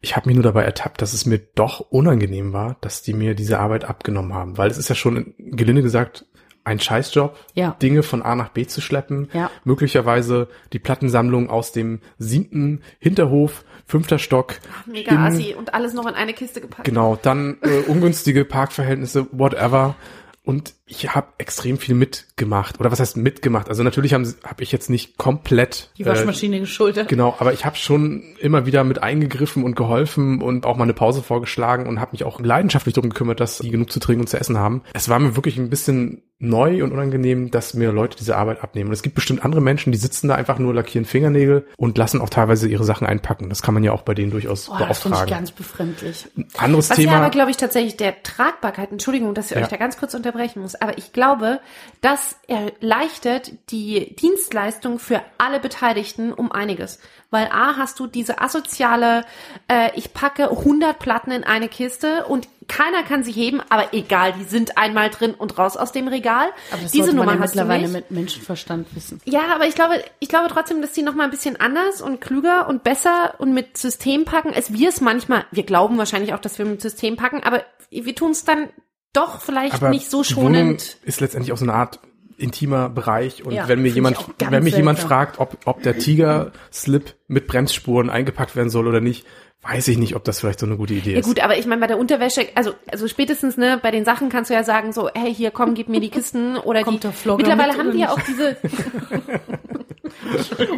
Ich 0.00 0.16
habe 0.16 0.28
mich 0.28 0.34
nur 0.36 0.44
dabei 0.44 0.64
ertappt, 0.64 1.02
dass 1.02 1.12
es 1.12 1.26
mir 1.26 1.38
doch 1.54 1.80
unangenehm 1.80 2.52
war, 2.54 2.76
dass 2.80 3.02
die 3.02 3.12
mir 3.12 3.34
diese 3.34 3.58
Arbeit 3.58 3.84
abgenommen 3.84 4.32
haben, 4.32 4.56
weil 4.56 4.70
es 4.70 4.78
ist 4.78 4.88
ja 4.88 4.94
schon, 4.94 5.34
gelinde 5.38 5.82
gesagt, 5.82 6.24
ein 6.64 6.80
Scheißjob, 6.80 7.36
Ja. 7.54 7.76
Dinge 7.82 8.02
von 8.02 8.22
A 8.22 8.34
nach 8.34 8.50
B 8.50 8.66
zu 8.66 8.80
schleppen, 8.80 9.28
Ja. 9.32 9.50
möglicherweise 9.64 10.48
die 10.72 10.78
Plattensammlung 10.78 11.48
aus 11.50 11.72
dem 11.72 12.00
siebten 12.18 12.82
Hinterhof, 12.98 13.64
fünfter 13.88 14.18
Stock, 14.18 14.56
Mega 14.86 15.10
in- 15.12 15.18
assi 15.18 15.54
und 15.58 15.74
alles 15.74 15.94
noch 15.94 16.06
in 16.06 16.14
eine 16.14 16.34
Kiste 16.34 16.60
gepackt. 16.60 16.84
Genau, 16.84 17.18
dann 17.20 17.56
äh, 17.62 17.80
ungünstige 17.88 18.44
Parkverhältnisse, 18.44 19.26
whatever. 19.32 19.96
Und 20.44 20.72
ich 20.86 21.14
habe 21.14 21.26
extrem 21.36 21.76
viel 21.76 21.94
mitgemacht. 21.94 22.80
Oder 22.80 22.90
was 22.90 23.00
heißt 23.00 23.18
mitgemacht? 23.18 23.68
Also 23.68 23.82
natürlich 23.82 24.14
habe 24.14 24.32
hab 24.44 24.62
ich 24.62 24.72
jetzt 24.72 24.88
nicht 24.88 25.18
komplett 25.18 25.90
die 25.98 26.06
Waschmaschine 26.06 26.60
geschultert. 26.60 27.04
Äh, 27.06 27.10
genau, 27.10 27.36
aber 27.38 27.52
ich 27.52 27.66
habe 27.66 27.76
schon 27.76 28.22
immer 28.40 28.64
wieder 28.64 28.82
mit 28.82 29.02
eingegriffen 29.02 29.62
und 29.62 29.76
geholfen 29.76 30.40
und 30.40 30.64
auch 30.64 30.78
mal 30.78 30.84
eine 30.84 30.94
Pause 30.94 31.22
vorgeschlagen 31.22 31.86
und 31.86 32.00
habe 32.00 32.12
mich 32.12 32.24
auch 32.24 32.40
leidenschaftlich 32.40 32.94
darum 32.94 33.10
gekümmert, 33.10 33.40
dass 33.40 33.58
die 33.58 33.70
genug 33.70 33.92
zu 33.92 34.00
trinken 34.00 34.22
und 34.22 34.28
zu 34.28 34.40
essen 34.40 34.56
haben. 34.56 34.82
Es 34.94 35.10
war 35.10 35.18
mir 35.18 35.36
wirklich 35.36 35.58
ein 35.58 35.68
bisschen 35.68 36.22
neu 36.40 36.84
und 36.84 36.92
unangenehm, 36.92 37.50
dass 37.50 37.74
mir 37.74 37.90
Leute 37.90 38.16
diese 38.16 38.36
Arbeit 38.36 38.62
abnehmen. 38.62 38.90
Und 38.90 38.92
es 38.94 39.02
gibt 39.02 39.16
bestimmt 39.16 39.44
andere 39.44 39.60
Menschen, 39.60 39.90
die 39.90 39.98
sitzen 39.98 40.28
da 40.28 40.36
einfach 40.36 40.60
nur, 40.60 40.72
lackieren 40.72 41.04
Fingernägel 41.04 41.66
und 41.76 41.98
lassen 41.98 42.20
auch 42.20 42.28
teilweise 42.30 42.68
ihre 42.68 42.84
Sachen 42.84 43.06
einpacken. 43.08 43.48
Das 43.48 43.60
kann 43.60 43.74
man 43.74 43.82
ja 43.82 43.90
auch 43.92 44.02
bei 44.02 44.14
denen 44.14 44.30
durchaus 44.30 44.66
Boah, 44.66 44.78
das 44.86 45.00
finde 45.00 45.16
ich 45.16 45.20
beauftragen. 45.22 45.30
ganz 45.30 45.50
befremdlich. 45.50 46.28
Anderes 46.56 46.90
Was 46.90 46.96
Thema. 46.96 47.12
ja 47.12 47.18
aber, 47.18 47.30
glaube 47.30 47.50
ich, 47.50 47.56
tatsächlich 47.56 47.96
der 47.96 48.22
Tragbarkeit, 48.22 48.92
Entschuldigung, 48.92 49.34
dass 49.34 49.50
ich 49.50 49.56
Ja. 49.56 49.62
euch 49.62 49.68
da 49.68 49.76
ganz 49.76 49.98
kurz 49.98 50.14
unterbrechen 50.14 50.60
muss, 50.62 50.76
aber 50.76 50.96
ich 50.96 51.12
glaube, 51.12 51.58
das 52.02 52.36
erleichtert 52.46 53.52
die 53.70 54.14
Dienstleistung 54.16 54.98
für 54.98 55.20
alle 55.38 55.60
Beteiligten 55.60 56.32
um 56.32 56.52
einiges. 56.52 56.98
Weil 57.30 57.46
A, 57.48 57.76
hast 57.76 57.98
du 58.00 58.06
diese 58.06 58.40
asoziale, 58.40 59.24
äh, 59.68 59.90
ich 59.96 60.14
packe 60.14 60.50
100 60.50 60.98
Platten 60.98 61.30
in 61.30 61.44
eine 61.44 61.68
Kiste 61.68 62.24
und 62.26 62.48
keiner 62.68 63.02
kann 63.02 63.24
sie 63.24 63.32
heben, 63.32 63.60
aber 63.70 63.92
egal, 63.92 64.34
die 64.38 64.44
sind 64.44 64.76
einmal 64.78 65.10
drin 65.10 65.34
und 65.34 65.58
raus 65.58 65.76
aus 65.76 65.90
dem 65.92 66.06
Regal. 66.06 66.48
Aber 66.70 66.82
das 66.82 66.92
Diese 66.92 67.06
sollte 67.06 67.16
man 67.18 67.26
Nummer 67.26 67.38
ja 67.38 67.42
hast 67.42 67.54
du 67.54 67.58
mittlerweile 67.58 67.82
nicht. 67.84 67.92
mit 67.92 68.10
Menschenverstand 68.10 68.94
wissen. 68.94 69.20
Ja, 69.24 69.40
aber 69.54 69.66
ich 69.66 69.74
glaube, 69.74 69.94
ich 70.20 70.28
glaube 70.28 70.48
trotzdem, 70.52 70.80
dass 70.82 70.92
die 70.92 71.02
noch 71.02 71.14
mal 71.14 71.24
ein 71.24 71.30
bisschen 71.30 71.58
anders 71.58 72.00
und 72.00 72.20
klüger 72.20 72.68
und 72.68 72.84
besser 72.84 73.34
und 73.38 73.52
mit 73.54 73.76
System 73.78 74.24
packen, 74.24 74.52
als 74.54 74.72
wir 74.72 74.88
es 74.90 75.00
manchmal, 75.00 75.44
wir 75.50 75.64
glauben 75.64 75.98
wahrscheinlich 75.98 76.34
auch, 76.34 76.40
dass 76.40 76.58
wir 76.58 76.66
mit 76.66 76.80
System 76.82 77.16
packen, 77.16 77.42
aber 77.42 77.64
wir 77.90 78.14
tun 78.14 78.32
es 78.32 78.44
dann 78.44 78.68
doch 79.14 79.40
vielleicht 79.40 79.74
aber 79.74 79.88
nicht 79.88 80.10
so 80.10 80.22
schonend. 80.22 80.98
ist 81.04 81.20
letztendlich 81.20 81.52
auch 81.52 81.56
so 81.58 81.64
eine 81.64 81.74
Art 81.74 81.98
intimer 82.36 82.88
Bereich 82.88 83.44
und 83.44 83.52
Ja, 83.52 83.66
wenn 83.66 83.82
mir 83.82 83.88
jemand, 83.90 84.16
wenn 84.38 84.62
mich 84.62 84.76
jemand 84.76 84.98
fragt, 84.98 85.40
ob, 85.40 85.56
ob 85.64 85.82
der 85.82 85.98
Tiger-Slip 85.98 87.16
mit 87.26 87.46
Bremsspuren 87.48 88.10
eingepackt 88.10 88.54
werden 88.54 88.70
soll 88.70 88.86
oder 88.86 89.00
nicht, 89.00 89.26
weiß 89.62 89.88
ich 89.88 89.98
nicht, 89.98 90.14
ob 90.16 90.24
das 90.24 90.40
vielleicht 90.40 90.60
so 90.60 90.66
eine 90.66 90.76
gute 90.76 90.94
Idee 90.94 91.12
Ja 91.14 91.18
ist. 91.18 91.26
gut, 91.26 91.40
aber 91.40 91.58
ich 91.58 91.66
meine, 91.66 91.80
bei 91.80 91.86
der 91.88 91.98
Unterwäsche, 91.98 92.46
also, 92.54 92.74
also 92.90 93.08
spätestens, 93.08 93.56
ne, 93.56 93.78
bei 93.82 93.90
den 93.90 94.04
Sachen 94.04 94.28
kannst 94.28 94.50
du 94.50 94.54
ja 94.54 94.64
sagen, 94.64 94.92
so, 94.92 95.10
hey, 95.14 95.34
hier, 95.34 95.50
komm, 95.50 95.74
gib 95.74 95.88
mir 95.88 96.00
die 96.00 96.10
Kisten 96.10 96.56
oder 96.64 96.82
Kommt 96.84 97.04
die. 97.04 97.08
der 97.24 97.36
Mittlerweile 97.36 97.72
mit 97.72 97.78
haben 97.78 97.92
die 97.92 97.98
ja 97.98 98.14
nicht? 98.14 98.18
auch 98.18 98.26
diese, 98.26 98.56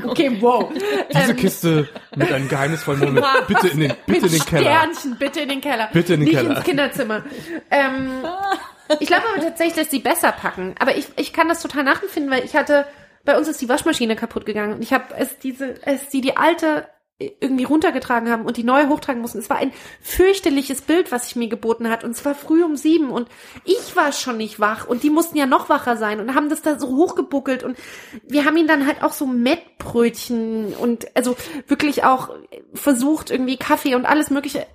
Okay, 0.05 0.37
wow. 0.41 0.71
Diese 1.15 1.35
Kiste 1.35 1.89
mit 2.17 2.33
einem 2.33 2.49
geheimnisvollen 2.49 3.01
Moment, 3.01 3.27
bitte 3.49 3.69
in 3.69 3.81
den, 3.81 3.93
bitte 4.07 4.27
in 4.27 4.33
den 4.33 4.45
Keller. 4.45 4.63
Sternchen, 4.63 5.17
bitte 5.19 5.41
in 5.41 5.49
den 5.49 5.61
Keller. 5.61 5.89
Bitte 5.93 6.15
in 6.15 6.21
den 6.21 6.29
Nicht 6.29 6.37
Keller. 6.39 6.57
ins 6.57 6.65
Kinderzimmer. 6.65 7.25
ähm, 7.71 8.11
ich 8.99 9.07
glaube 9.07 9.23
aber 9.33 9.43
tatsächlich, 9.43 9.77
dass 9.77 9.89
die 9.89 10.01
besser 10.01 10.33
packen. 10.33 10.75
Aber 10.79 10.97
ich, 10.97 11.07
ich 11.17 11.33
kann 11.33 11.49
das 11.49 11.63
total 11.63 11.85
nachempfinden, 11.85 12.31
weil 12.31 12.45
ich 12.45 12.55
hatte, 12.57 12.87
bei 13.25 13.37
uns 13.39 13.49
ist 13.49 13.61
die 13.61 13.69
Waschmaschine 13.69 14.17
kaputt 14.17 14.47
gegangen 14.47 14.75
und 14.75 14.83
ich 14.83 14.93
habe 14.93 15.05
es 15.19 15.39
diese, 15.39 15.75
es 15.87 16.09
die 16.09 16.21
die 16.21 16.37
alte 16.37 16.87
irgendwie 17.21 17.65
runtergetragen 17.65 18.31
haben 18.31 18.47
und 18.47 18.57
die 18.57 18.65
neue 18.65 18.89
hochtragen 18.89 19.21
mussten. 19.21 19.39
Es 19.39 19.51
war 19.51 19.59
ein 19.59 19.73
fürchterliches 20.01 20.81
Bild, 20.83 21.13
was 21.13 21.25
sich 21.25 21.37
mir 21.37 21.49
geboten 21.49 21.91
hat. 21.91 22.03
Und 22.03 22.13
es 22.13 22.25
war 22.25 22.35
früh 22.35 22.65
um 22.65 22.77
sieben 22.77 23.11
und 23.11 23.29
ich 23.65 23.95
war 23.95 24.13
schon 24.13 24.39
nicht 24.39 24.59
wach 24.59 24.87
und 24.87 25.03
die 25.03 25.11
mussten 25.11 25.37
ja 25.37 25.47
noch 25.47 25.69
wacher 25.69 25.97
sein 25.97 26.21
und 26.21 26.35
haben 26.35 26.49
das 26.49 26.63
da 26.63 26.79
so 26.79 26.89
hochgebuckelt 26.89 27.63
und 27.63 27.77
wir 28.27 28.47
haben 28.47 28.57
ihn 28.57 28.67
dann 28.67 28.87
halt 28.87 29.03
auch 29.03 29.13
so 29.13 29.27
Mettbrötchen 29.27 30.73
und 30.75 31.15
also 31.15 31.37
wirklich 31.69 32.05
auch 32.05 32.31
versucht 32.73 33.31
irgendwie 33.31 33.57
Kaffee 33.57 33.95
und 33.95 34.07
alles 34.07 34.31
mögliche. 34.31 34.67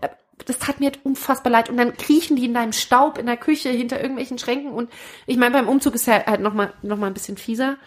Das 0.46 0.60
tat 0.60 0.80
mir 0.80 0.88
halt 0.88 1.00
unfassbar 1.04 1.52
leid. 1.52 1.70
Und 1.70 1.78
dann 1.78 1.96
kriechen 1.96 2.36
die 2.36 2.46
in 2.46 2.54
deinem 2.54 2.74
Staub 2.74 3.18
in 3.18 3.26
der 3.26 3.38
Küche 3.38 3.70
hinter 3.70 4.00
irgendwelchen 4.02 4.38
Schränken. 4.38 4.72
Und 4.72 4.92
ich 5.26 5.38
meine, 5.38 5.54
beim 5.54 5.70
Umzug 5.70 5.96
ist 5.96 6.08
ja 6.08 6.26
halt 6.26 6.42
noch 6.42 6.54
mal, 6.54 6.74
noch 6.82 6.98
mal 6.98 7.08
ein 7.08 7.14
bisschen 7.14 7.38
fieser. 7.38 7.78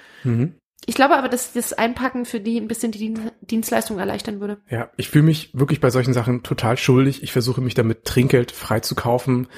Ich 0.87 0.95
glaube 0.95 1.17
aber, 1.17 1.29
dass 1.29 1.53
das 1.53 1.73
Einpacken 1.73 2.25
für 2.25 2.41
die 2.41 2.59
ein 2.59 2.69
bisschen 2.69 2.93
die 2.93 2.99
Dien- 2.99 3.31
Dienstleistung 3.43 3.99
erleichtern 3.99 4.41
würde. 4.41 4.59
Ja, 4.71 4.89
ich 4.97 5.11
fühle 5.11 5.25
mich 5.25 5.51
wirklich 5.53 5.81
bei 5.81 5.91
solchen 5.91 6.15
Sachen 6.15 6.43
total 6.43 6.77
schuldig. 6.79 7.23
Ich 7.23 7.33
versuche 7.33 7.61
mich 7.61 7.75
damit 7.75 8.05
Trinkgeld 8.05 8.53
frei 8.53 8.81
zu 8.81 8.95
kaufen. 8.95 9.49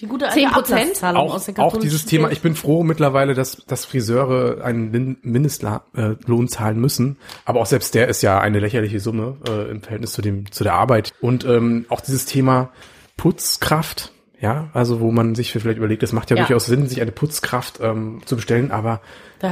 Die 0.00 0.06
gute 0.06 0.26
10%? 0.28 0.46
Ablasszahlung 0.52 1.30
aus 1.30 1.48
Auch, 1.48 1.54
der 1.54 1.64
auch 1.64 1.76
dieses 1.76 2.06
Thema, 2.06 2.30
ich 2.32 2.40
bin 2.42 2.54
froh 2.56 2.82
mittlerweile, 2.82 3.34
dass, 3.34 3.56
dass 3.66 3.84
Friseure 3.84 4.64
einen 4.64 4.90
Min- 4.90 5.18
Mindestlohn 5.22 6.48
zahlen 6.48 6.80
müssen. 6.80 7.18
Aber 7.44 7.60
auch 7.60 7.66
selbst 7.66 7.94
der 7.94 8.08
ist 8.08 8.22
ja 8.22 8.40
eine 8.40 8.58
lächerliche 8.60 9.00
Summe 9.00 9.36
äh, 9.48 9.70
im 9.70 9.80
Verhältnis 9.82 10.12
zu 10.12 10.22
dem 10.22 10.50
zu 10.50 10.64
der 10.64 10.74
Arbeit. 10.74 11.12
Und 11.20 11.44
ähm, 11.44 11.86
auch 11.88 12.00
dieses 12.00 12.24
Thema 12.26 12.70
Putzkraft, 13.16 14.11
ja, 14.42 14.68
also 14.74 15.00
wo 15.00 15.10
man 15.12 15.34
sich 15.34 15.52
vielleicht 15.52 15.78
überlegt, 15.78 16.02
es 16.02 16.12
macht 16.12 16.28
ja, 16.30 16.36
Ja. 16.36 16.42
durchaus 16.42 16.66
Sinn, 16.66 16.86
sich 16.88 17.00
eine 17.00 17.12
Putzkraft 17.12 17.78
ähm, 17.80 18.20
zu 18.26 18.36
bestellen, 18.36 18.70
aber 18.72 19.00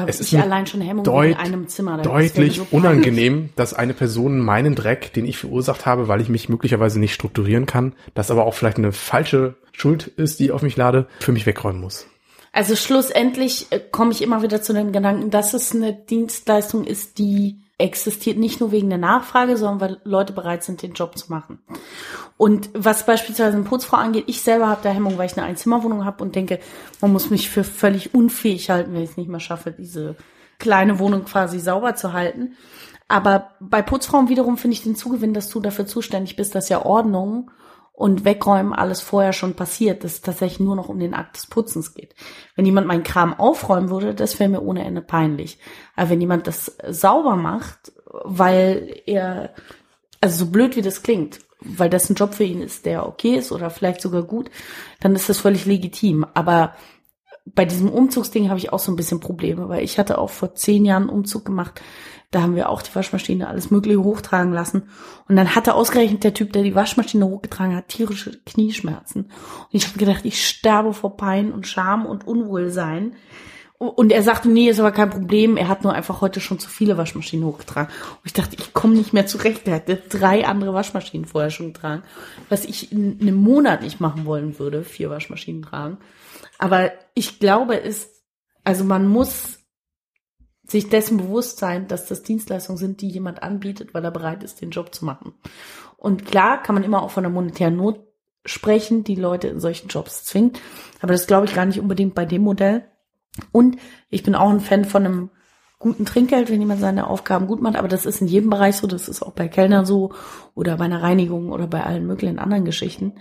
es 0.07 0.21
ist 0.21 0.35
allein 0.35 0.67
schon 0.67 0.81
Hemmung 0.83 1.05
deut- 1.05 1.37
Zimmer. 1.69 1.99
Deutlich 1.99 2.57
so 2.57 2.67
unangenehm, 2.71 3.51
dass 3.57 3.73
eine 3.73 3.95
Person 3.95 4.41
meinen 4.41 4.75
Dreck, 4.75 5.13
den 5.15 5.25
ich 5.25 5.39
verursacht 5.39 5.87
habe, 5.87 6.09
weil 6.09 6.21
ich 6.21 6.29
mich 6.29 6.49
möglicherweise 6.49 7.01
nicht 7.01 7.15
strukturieren 7.15 7.67
kann, 7.67 7.95
das 8.15 8.31
aber 8.31 8.45
auch 8.45 8.55
vielleicht 8.55 8.79
eine 8.79 8.93
falsche 8.93 9.55
Schuld 9.73 10.09
ist, 10.09 10.41
die 10.41 10.47
ich 10.47 10.53
auf 10.53 10.63
mich 10.63 10.77
lade, 10.77 11.07
für 11.21 11.33
mich 11.33 11.47
wegräumen 11.47 11.81
muss. 11.81 12.07
Also 12.53 12.75
schlussendlich 12.75 13.69
äh, 13.71 13.79
komme 13.79 14.11
ich 14.11 14.23
immer 14.23 14.43
wieder 14.43 14.61
zu 14.61 14.73
dem 14.73 14.91
Gedanken, 14.91 15.31
dass 15.31 15.55
es 15.55 15.73
eine 15.73 15.93
Dienstleistung 15.95 16.83
ist, 16.85 17.19
die 17.19 17.60
existiert 17.81 18.39
nicht 18.39 18.61
nur 18.61 18.73
wegen 18.73 18.89
der 18.89 18.99
Nachfrage, 18.99 19.57
sondern 19.57 19.81
weil 19.81 20.01
Leute 20.05 20.33
bereit 20.33 20.63
sind, 20.63 20.83
den 20.83 20.93
Job 20.93 21.19
zu 21.19 21.31
machen. 21.31 21.59
Und 22.37 22.71
was 22.73 23.05
beispielsweise 23.05 23.57
eine 23.57 23.65
Putzfrau 23.65 23.97
angeht, 23.97 24.25
ich 24.27 24.43
selber 24.43 24.69
habe 24.69 24.81
da 24.83 24.91
Hemmung, 24.91 25.19
weil 25.19 25.27
ich 25.27 25.37
eine 25.37 25.47
Einzimmerwohnung 25.47 26.05
habe 26.05 26.23
und 26.23 26.35
denke, 26.35 26.61
man 27.01 27.13
muss 27.13 27.31
mich 27.31 27.51
für 27.51 27.65
völlig 27.65 28.15
unfähig 28.15 28.71
halten, 28.71 28.95
wenn 28.95 29.03
ich 29.03 29.11
es 29.11 29.17
nicht 29.17 29.29
mehr 29.29 29.41
schaffe, 29.41 29.73
diese 29.73 30.17
kleine 30.59 30.99
Wohnung 30.99 31.25
quasi 31.25 31.59
sauber 31.59 31.95
zu 31.97 32.13
halten. 32.13 32.57
Aber 33.09 33.51
bei 33.59 33.83
Putzfrauen 33.83 34.29
wiederum 34.29 34.57
finde 34.57 34.75
ich 34.75 34.85
den 34.85 34.95
Zugewinn, 34.95 35.35
dass 35.35 35.49
du 35.49 35.61
dafür 35.61 35.87
zuständig 35.87 36.37
bist, 36.37 36.55
dass 36.55 36.69
ja 36.69 36.85
Ordnung 36.85 37.51
und 38.01 38.25
Wegräumen 38.25 38.73
alles 38.73 39.03
vorher 39.03 39.35
schon 39.35 39.53
passiert, 39.53 40.05
dass 40.05 40.15
es 40.15 40.21
tatsächlich 40.23 40.59
nur 40.59 40.75
noch 40.75 40.89
um 40.89 40.99
den 40.99 41.13
Akt 41.13 41.37
des 41.37 41.47
Putzens 41.47 41.93
geht. 41.93 42.15
Wenn 42.57 42.65
jemand 42.65 42.87
meinen 42.87 43.03
Kram 43.03 43.39
aufräumen 43.39 43.91
würde, 43.91 44.15
das 44.15 44.41
wäre 44.41 44.49
mir 44.49 44.63
ohne 44.63 44.87
Ende 44.87 45.03
peinlich. 45.03 45.59
Aber 45.97 46.09
wenn 46.09 46.21
jemand 46.23 46.47
das 46.47 46.79
sauber 46.89 47.37
macht, 47.37 47.93
weil 48.25 49.03
er, 49.05 49.51
also 50.19 50.47
so 50.47 50.51
blöd 50.51 50.77
wie 50.77 50.83
das 50.83 51.03
klingt, 51.03 51.41
weil 51.61 51.91
das 51.91 52.09
ein 52.09 52.15
Job 52.15 52.33
für 52.33 52.45
ihn 52.45 52.63
ist, 52.63 52.87
der 52.87 53.07
okay 53.07 53.37
ist 53.37 53.53
oder 53.53 53.69
vielleicht 53.69 54.01
sogar 54.01 54.23
gut, 54.23 54.51
dann 55.01 55.15
ist 55.15 55.29
das 55.29 55.39
völlig 55.39 55.67
legitim. 55.67 56.25
Aber 56.33 56.73
bei 57.45 57.67
diesem 57.67 57.91
Umzugsding 57.91 58.49
habe 58.49 58.59
ich 58.59 58.73
auch 58.73 58.79
so 58.79 58.91
ein 58.91 58.97
bisschen 58.97 59.21
Probleme, 59.21 59.69
weil 59.69 59.85
ich 59.85 59.99
hatte 59.99 60.17
auch 60.17 60.31
vor 60.31 60.55
zehn 60.55 60.87
Jahren 60.87 61.03
einen 61.03 61.11
Umzug 61.19 61.45
gemacht. 61.45 61.83
Da 62.31 62.43
haben 62.43 62.55
wir 62.55 62.69
auch 62.69 62.83
die 62.83 62.95
Waschmaschine 62.95 63.49
alles 63.49 63.73
Mögliche 63.73 64.03
hochtragen 64.03 64.53
lassen. 64.53 64.89
Und 65.29 65.35
dann 65.35 65.57
hatte 65.57 65.75
ausgerechnet 65.75 66.23
der 66.23 66.35
Typ, 66.35 66.53
der 66.53 66.63
die 66.63 66.77
Waschmaschine 66.77 67.27
hochgetragen 67.27 67.75
hat, 67.75 67.89
tierische 67.89 68.39
Knieschmerzen. 68.45 69.25
Und 69.25 69.69
ich 69.73 69.87
habe 69.87 69.99
gedacht, 69.99 70.25
ich 70.25 70.47
sterbe 70.47 70.95
vor 70.95 71.17
Pein 71.17 71.53
und 71.53 71.67
Scham 71.67 72.07
und 72.07 72.27
Unwohlsein. 72.27 73.17
Und 73.79 74.13
er 74.13 74.23
sagte, 74.23 74.51
nee, 74.51 74.69
ist 74.69 74.79
aber 74.79 74.93
kein 74.93 75.09
Problem. 75.09 75.57
Er 75.57 75.67
hat 75.67 75.83
nur 75.83 75.95
einfach 75.95 76.21
heute 76.21 76.39
schon 76.39 76.59
zu 76.59 76.69
viele 76.69 76.99
Waschmaschinen 76.99 77.47
hochgetragen. 77.47 77.91
Und 77.91 78.27
ich 78.27 78.35
dachte, 78.35 78.55
ich 78.57 78.75
komme 78.75 78.95
nicht 78.95 79.15
mehr 79.15 79.27
zurecht. 79.27 79.67
Er 79.67 79.77
hatte 79.77 79.97
drei 79.97 80.47
andere 80.47 80.75
Waschmaschinen 80.75 81.27
vorher 81.27 81.51
schon 81.51 81.73
getragen, 81.73 82.03
was 82.51 82.67
ich 82.67 82.93
in 82.93 83.19
einem 83.21 83.37
Monat 83.37 83.83
nicht 83.83 83.99
machen 83.99 84.27
wollen 84.27 84.59
würde, 84.59 84.85
vier 84.85 85.09
Waschmaschinen 85.09 85.63
tragen. 85.63 85.97
Aber 86.59 86.93
ich 87.15 87.41
glaube, 87.41 87.83
es, 87.83 88.23
also 88.65 88.85
man 88.85 89.09
muss 89.09 89.60
sich 90.71 90.89
dessen 90.89 91.17
bewusst 91.17 91.59
sein, 91.59 91.89
dass 91.89 92.07
das 92.07 92.23
Dienstleistungen 92.23 92.79
sind, 92.79 93.01
die 93.01 93.09
jemand 93.09 93.43
anbietet, 93.43 93.93
weil 93.93 94.05
er 94.05 94.11
bereit 94.11 94.43
ist, 94.43 94.61
den 94.61 94.71
Job 94.71 94.95
zu 94.95 95.05
machen. 95.05 95.35
Und 95.97 96.25
klar 96.25 96.63
kann 96.63 96.75
man 96.75 96.85
immer 96.85 97.03
auch 97.03 97.11
von 97.11 97.25
der 97.25 97.33
monetären 97.33 97.77
Not 97.77 98.01
sprechen, 98.45 99.05
die 99.05 99.17
Leute 99.17 99.49
in 99.49 99.61
solchen 99.61 99.89
Jobs 99.89 100.25
zwingt. 100.25 100.61
Aber 101.03 101.13
das 101.13 101.27
glaube 101.27 101.47
ich 101.47 101.55
gar 101.55 101.67
nicht 101.67 101.81
unbedingt 101.81 102.15
bei 102.15 102.25
dem 102.25 102.43
Modell. 102.43 102.85
Und 103.53 103.79
ich 104.09 104.23
bin 104.23 104.35
auch 104.35 104.51
ein 104.51 104.61
Fan 104.61 104.85
von 104.85 105.05
einem 105.05 105.31
guten 105.79 106.05
Trinkgeld, 106.05 106.51
wenn 106.51 106.61
jemand 106.61 106.81
seine 106.81 107.09
Aufgaben 107.09 107.47
gut 107.47 107.61
macht. 107.61 107.77
Aber 107.77 107.89
das 107.89 108.07
ist 108.07 108.21
in 108.21 108.29
jedem 108.29 108.51
Bereich 108.51 108.77
so. 108.77 108.87
Das 108.87 109.09
ist 109.09 109.23
auch 109.23 109.33
bei 109.33 109.49
Kellnern 109.49 109.85
so 109.85 110.13
oder 110.55 110.77
bei 110.77 110.85
einer 110.85 111.03
Reinigung 111.03 111.51
oder 111.51 111.67
bei 111.67 111.83
allen 111.85 112.07
möglichen 112.07 112.39
anderen 112.39 112.65
Geschichten. 112.65 113.15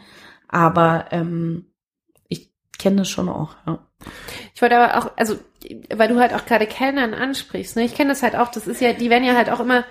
Aber 0.47 1.05
ähm, 1.11 1.65
ich 2.27 2.53
kenne 2.77 2.97
das 2.97 3.09
schon 3.09 3.29
auch. 3.29 3.55
Ja. 3.65 3.79
Ich 4.53 4.61
wollte 4.61 4.77
aber 4.77 4.97
auch, 4.97 5.11
also, 5.17 5.35
weil 5.93 6.07
du 6.07 6.19
halt 6.19 6.33
auch 6.33 6.45
gerade 6.45 6.67
Kellnern 6.67 7.13
ansprichst, 7.13 7.75
ne? 7.75 7.83
Ich 7.83 7.95
kenne 7.95 8.09
das 8.09 8.23
halt 8.23 8.35
auch, 8.35 8.49
das 8.49 8.67
ist 8.67 8.81
ja, 8.81 8.93
die 8.93 9.09
werden 9.09 9.25
ja 9.25 9.35
halt 9.35 9.49
auch 9.49 9.59
immer 9.59 9.85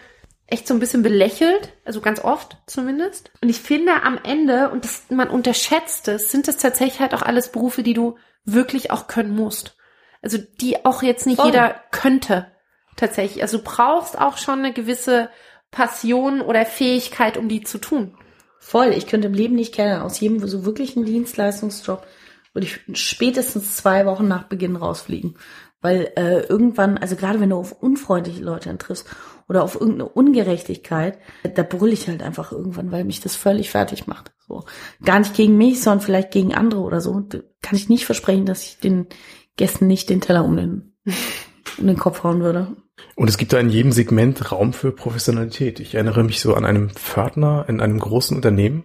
echt 0.47 0.67
so 0.67 0.75
ein 0.75 0.81
bisschen 0.81 1.03
belächelt, 1.03 1.75
also 1.85 2.01
ganz 2.01 2.21
oft 2.25 2.57
zumindest. 2.67 3.31
Und 3.43 3.51
ich 3.51 3.61
finde 3.61 4.03
am 4.03 4.19
Ende, 4.23 4.71
und 4.71 4.85
das, 4.85 5.05
man 5.11 5.29
unterschätzt 5.29 6.09
es, 6.09 6.31
sind 6.31 6.49
das 6.49 6.57
tatsächlich 6.57 7.01
halt 7.01 7.15
auch 7.15 7.23
alles 7.23 7.53
Berufe, 7.53 7.83
die 7.83 7.93
du 7.93 8.17
wirklich 8.45 8.91
auch 8.91 9.07
können 9.09 9.37
musst. 9.37 9.77
Also 10.23 10.39
die 10.39 10.85
auch 10.85 11.03
jetzt 11.03 11.27
nicht 11.27 11.37
Voll. 11.37 11.47
jeder 11.47 11.83
könnte, 11.91 12.51
tatsächlich. 12.97 13.43
Also 13.43 13.59
du 13.59 13.65
brauchst 13.65 14.19
auch 14.19 14.39
schon 14.39 14.61
eine 14.61 14.73
gewisse 14.73 15.29
Passion 15.71 16.41
oder 16.41 16.65
Fähigkeit, 16.65 17.37
um 17.37 17.49
die 17.49 17.63
zu 17.63 17.79
tun. 17.79 18.17
Voll, 18.59 18.89
ich 18.89 19.07
könnte 19.07 19.29
im 19.29 19.35
Leben 19.35 19.55
nicht 19.55 19.75
kennen. 19.75 20.01
Aus 20.01 20.19
jedem 20.19 20.47
so 20.47 20.65
wirklichen 20.65 21.05
Dienstleistungsjob 21.05 22.07
würde 22.59 22.67
ich 22.67 22.81
spätestens 22.99 23.77
zwei 23.77 24.05
Wochen 24.05 24.27
nach 24.27 24.45
Beginn 24.45 24.75
rausfliegen. 24.75 25.37
Weil 25.81 26.11
äh, 26.17 26.41
irgendwann, 26.41 26.99
also 26.99 27.15
gerade 27.15 27.39
wenn 27.39 27.51
du 27.51 27.57
auf 27.57 27.71
unfreundliche 27.71 28.43
Leute 28.43 28.77
triffst 28.79 29.07
oder 29.49 29.63
auf 29.63 29.77
irgendeine 29.77 30.09
Ungerechtigkeit, 30.09 31.19
da 31.55 31.63
brülle 31.63 31.93
ich 31.93 32.09
halt 32.09 32.21
einfach 32.21 32.51
irgendwann, 32.51 32.91
weil 32.91 33.05
mich 33.05 33.21
das 33.21 33.37
völlig 33.37 33.71
fertig 33.71 34.09
macht. 34.09 34.33
So. 34.49 34.65
Gar 35.05 35.21
nicht 35.21 35.35
gegen 35.35 35.57
mich, 35.57 35.81
sondern 35.81 36.05
vielleicht 36.05 36.33
gegen 36.33 36.53
andere 36.53 36.81
oder 36.81 37.01
so. 37.01 37.21
Da 37.21 37.39
kann 37.63 37.77
ich 37.77 37.89
nicht 37.89 38.07
versprechen, 38.07 38.45
dass 38.45 38.65
ich 38.65 38.79
den 38.79 39.07
Gästen 39.57 39.87
nicht 39.87 40.11
den 40.11 40.21
Teller 40.21 40.45
um 40.45 40.57
den, 40.57 40.97
um 41.79 41.87
den 41.87 41.99
Kopf 41.99 42.25
hauen 42.25 42.41
würde. 42.41 42.75
Und 43.15 43.29
es 43.29 43.39
gibt 43.39 43.53
da 43.53 43.61
in 43.61 43.71
jedem 43.71 43.93
Segment 43.93 44.51
Raum 44.51 44.73
für 44.73 44.91
Professionalität. 44.91 45.79
Ich 45.79 45.95
erinnere 45.95 46.25
mich 46.25 46.41
so 46.41 46.55
an 46.55 46.65
einem 46.65 46.91
Pförtner 46.91 47.67
in 47.69 47.81
einem 47.81 48.01
großen 48.01 48.37
Unternehmen. 48.37 48.85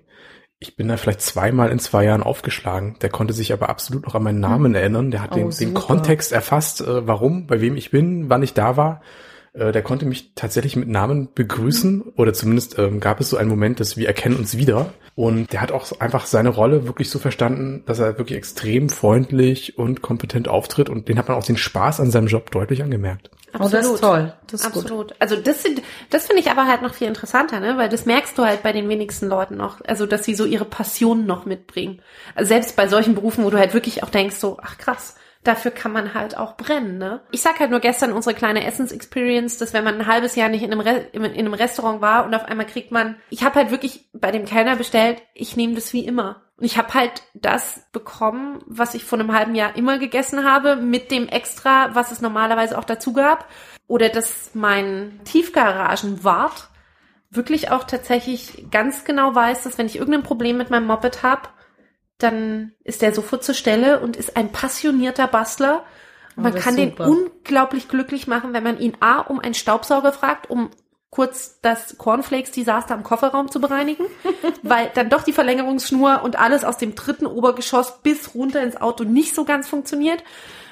Ich 0.63 0.77
bin 0.77 0.87
da 0.87 0.95
vielleicht 0.95 1.19
zweimal 1.19 1.71
in 1.71 1.79
zwei 1.79 2.05
Jahren 2.05 2.23
aufgeschlagen. 2.23 2.95
Der 3.01 3.09
konnte 3.09 3.33
sich 3.33 3.51
aber 3.51 3.67
absolut 3.67 4.05
noch 4.05 4.15
an 4.15 4.23
meinen 4.23 4.39
Namen 4.39 4.73
erinnern. 4.75 5.11
Der 5.11 5.21
hat 5.21 5.33
Oh, 5.33 5.35
den, 5.35 5.49
den. 5.49 5.73
Kontext 5.73 6.31
erfasst, 6.31 6.79
äh, 6.79 7.05
warum, 7.05 7.47
bei 7.47 7.59
wem 7.59 7.75
ich 7.75 7.91
bin, 7.91 8.29
wann 8.29 8.43
ich 8.43 8.53
da 8.53 8.77
war. 8.77 9.01
Äh, 9.53 9.71
der 9.71 9.83
konnte 9.83 10.05
mich 10.05 10.33
tatsächlich 10.35 10.75
mit 10.75 10.89
Namen 10.89 11.29
begrüßen 11.33 12.01
oder 12.15 12.33
zumindest 12.33 12.77
ähm, 12.79 12.99
gab 12.99 13.19
es 13.19 13.29
so 13.29 13.37
einen 13.37 13.49
Moment, 13.49 13.79
dass 13.79 13.97
wir 13.97 14.07
erkennen 14.07 14.35
uns 14.35 14.57
wieder. 14.57 14.93
Und 15.15 15.53
der 15.53 15.61
hat 15.61 15.71
auch 15.71 15.99
einfach 15.99 16.25
seine 16.25 16.49
Rolle 16.49 16.87
wirklich 16.87 17.09
so 17.11 17.19
verstanden, 17.19 17.83
dass 17.85 17.99
er 17.99 18.17
wirklich 18.17 18.37
extrem 18.37 18.89
freundlich 18.89 19.77
und 19.77 20.01
kompetent 20.01 20.47
auftritt 20.47 20.89
und 20.89 21.07
den 21.07 21.19
hat 21.19 21.27
man 21.27 21.37
auch 21.37 21.45
den 21.45 21.57
Spaß 21.57 21.99
an 21.99 22.09
seinem 22.09 22.27
Job 22.27 22.49
deutlich 22.49 22.81
angemerkt. 22.81 23.29
Oh, 23.59 23.69
das 23.69 23.85
ist 23.85 24.01
toll. 24.01 24.33
Das 24.47 24.61
ist 24.61 24.71
gut. 24.71 24.83
Absolut. 24.83 25.15
Also 25.19 25.35
das 25.35 25.61
sind, 25.61 25.83
das 26.09 26.25
finde 26.25 26.41
ich 26.41 26.49
aber 26.49 26.65
halt 26.65 26.81
noch 26.81 26.95
viel 26.95 27.07
interessanter, 27.07 27.59
ne? 27.59 27.77
Weil 27.77 27.89
das 27.89 28.07
merkst 28.07 28.35
du 28.35 28.43
halt 28.43 28.63
bei 28.63 28.71
den 28.71 28.89
wenigsten 28.89 29.27
Leuten 29.27 29.57
noch. 29.57 29.79
Also, 29.85 30.07
dass 30.07 30.23
sie 30.23 30.33
so 30.33 30.45
ihre 30.45 30.65
Passion 30.65 31.27
noch 31.27 31.45
mitbringen. 31.45 32.01
Also 32.33 32.47
selbst 32.47 32.75
bei 32.75 32.87
solchen 32.87 33.13
Berufen, 33.13 33.43
wo 33.43 33.51
du 33.51 33.59
halt 33.59 33.75
wirklich 33.75 34.01
auch 34.01 34.09
denkst, 34.09 34.37
so, 34.37 34.57
ach 34.59 34.79
krass, 34.79 35.15
dafür 35.43 35.71
kann 35.71 35.91
man 35.91 36.13
halt 36.13 36.37
auch 36.37 36.55
brennen, 36.55 36.97
ne? 36.97 37.21
Ich 37.31 37.41
sag 37.41 37.59
halt 37.59 37.69
nur 37.69 37.79
gestern 37.79 38.13
unsere 38.13 38.35
kleine 38.35 38.65
Essens-Experience, 38.65 39.57
dass 39.57 39.73
wenn 39.73 39.83
man 39.83 39.95
ein 39.95 40.07
halbes 40.07 40.35
Jahr 40.35 40.49
nicht 40.49 40.63
in 40.63 40.71
einem, 40.71 40.81
Re 40.81 41.07
in 41.11 41.23
einem 41.23 41.53
Restaurant 41.53 42.01
war 42.01 42.25
und 42.25 42.33
auf 42.33 42.45
einmal 42.45 42.65
kriegt 42.65 42.91
man, 42.91 43.17
ich 43.29 43.43
habe 43.43 43.55
halt 43.55 43.71
wirklich 43.71 44.09
bei 44.13 44.31
dem 44.31 44.45
Kellner 44.45 44.75
bestellt, 44.75 45.21
ich 45.33 45.55
nehme 45.55 45.75
das 45.75 45.93
wie 45.93 46.05
immer. 46.05 46.41
Und 46.57 46.65
ich 46.65 46.77
habe 46.77 46.93
halt 46.93 47.23
das 47.33 47.81
bekommen, 47.91 48.61
was 48.67 48.93
ich 48.93 49.03
vor 49.03 49.19
einem 49.19 49.33
halben 49.33 49.55
Jahr 49.55 49.75
immer 49.75 49.97
gegessen 49.97 50.45
habe, 50.45 50.75
mit 50.75 51.11
dem 51.11 51.27
Extra, 51.27 51.93
was 51.93 52.11
es 52.11 52.21
normalerweise 52.21 52.77
auch 52.77 52.85
dazu 52.85 53.11
gab. 53.11 53.47
Oder 53.87 54.09
dass 54.09 54.51
mein 54.53 55.19
Tiefgaragenwart 55.25 56.69
wirklich 57.31 57.71
auch 57.71 57.83
tatsächlich 57.83 58.67
ganz 58.71 59.03
genau 59.03 59.33
weiß, 59.33 59.63
dass 59.63 59.77
wenn 59.77 59.87
ich 59.87 59.97
irgendein 59.97 60.23
Problem 60.23 60.57
mit 60.57 60.69
meinem 60.69 60.87
Moped 60.87 61.23
habe, 61.23 61.49
dann 62.23 62.73
ist 62.83 63.01
der 63.01 63.13
sofort 63.13 63.43
zur 63.43 63.55
Stelle 63.55 63.99
und 63.99 64.15
ist 64.15 64.37
ein 64.37 64.51
passionierter 64.51 65.27
Bastler. 65.27 65.83
Oh, 66.37 66.41
Man 66.41 66.55
kann 66.55 66.75
den 66.75 66.93
unglaublich 66.93 67.87
glücklich 67.87 68.27
machen, 68.27 68.53
wenn 68.53 68.63
man 68.63 68.79
ihn 68.79 68.97
A 68.99 69.19
um 69.19 69.39
einen 69.39 69.53
Staubsauger 69.53 70.11
fragt, 70.11 70.49
um 70.49 70.71
kurz 71.09 71.59
das 71.61 71.99
Cornflakes-Desaster 71.99 72.95
im 72.95 73.03
Kofferraum 73.03 73.51
zu 73.51 73.61
bereinigen, 73.61 74.05
weil 74.63 74.89
dann 74.95 75.11
doch 75.11 75.21
die 75.21 75.33
Verlängerungsschnur 75.33 76.23
und 76.23 76.39
alles 76.39 76.63
aus 76.63 76.77
dem 76.77 76.95
dritten 76.95 77.27
Obergeschoss 77.27 78.01
bis 78.01 78.33
runter 78.33 78.63
ins 78.63 78.81
Auto 78.81 79.03
nicht 79.03 79.35
so 79.35 79.45
ganz 79.45 79.67
funktioniert 79.67 80.23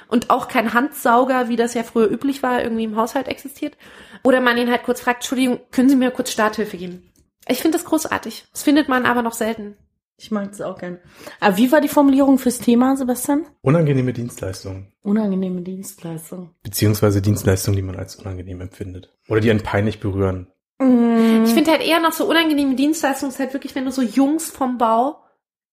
und 0.07 0.31
auch 0.31 0.47
kein 0.47 0.73
Handsauger, 0.73 1.47
wie 1.47 1.57
das 1.57 1.75
ja 1.75 1.83
früher 1.83 2.09
üblich 2.09 2.41
war, 2.41 2.63
irgendwie 2.63 2.85
im 2.85 2.95
Haushalt 2.95 3.27
existiert. 3.27 3.77
Oder 4.23 4.41
man 4.41 4.57
ihn 4.57 4.71
halt 4.71 4.83
kurz 4.83 5.01
fragt, 5.01 5.21
Entschuldigung, 5.21 5.59
können 5.71 5.89
Sie 5.89 5.95
mir 5.95 6.09
kurz 6.09 6.31
Starthilfe 6.31 6.77
geben? 6.77 7.11
Ich 7.47 7.61
finde 7.61 7.77
das 7.77 7.85
großartig. 7.85 8.45
Das 8.51 8.63
findet 8.63 8.89
man 8.89 9.05
aber 9.05 9.21
noch 9.21 9.33
selten. 9.33 9.77
Ich 10.23 10.29
mag 10.29 10.51
das 10.51 10.61
auch 10.61 10.77
gern. 10.77 10.99
Aber 11.39 11.57
wie 11.57 11.71
war 11.71 11.81
die 11.81 11.87
Formulierung 11.87 12.37
fürs 12.37 12.59
Thema, 12.59 12.95
Sebastian? 12.95 13.47
Unangenehme 13.61 14.13
Dienstleistungen. 14.13 14.93
Unangenehme 15.01 15.61
Dienstleistung. 15.61 16.51
Beziehungsweise 16.61 17.23
Dienstleistungen, 17.23 17.75
die 17.75 17.81
man 17.81 17.95
als 17.95 18.17
unangenehm 18.17 18.61
empfindet. 18.61 19.11
Oder 19.27 19.39
die 19.41 19.49
einen 19.49 19.63
peinlich 19.63 19.99
berühren. 19.99 20.45
Mhm. 20.77 21.43
Ich 21.45 21.53
finde 21.55 21.71
halt 21.71 21.81
eher 21.81 21.99
noch 21.99 22.11
so 22.11 22.29
unangenehme 22.29 22.75
Dienstleistungen 22.75 23.31
ist 23.31 23.39
halt 23.39 23.53
wirklich, 23.53 23.73
wenn 23.73 23.85
du 23.85 23.91
so 23.91 24.03
Jungs 24.03 24.51
vom 24.51 24.77
Bau 24.77 25.23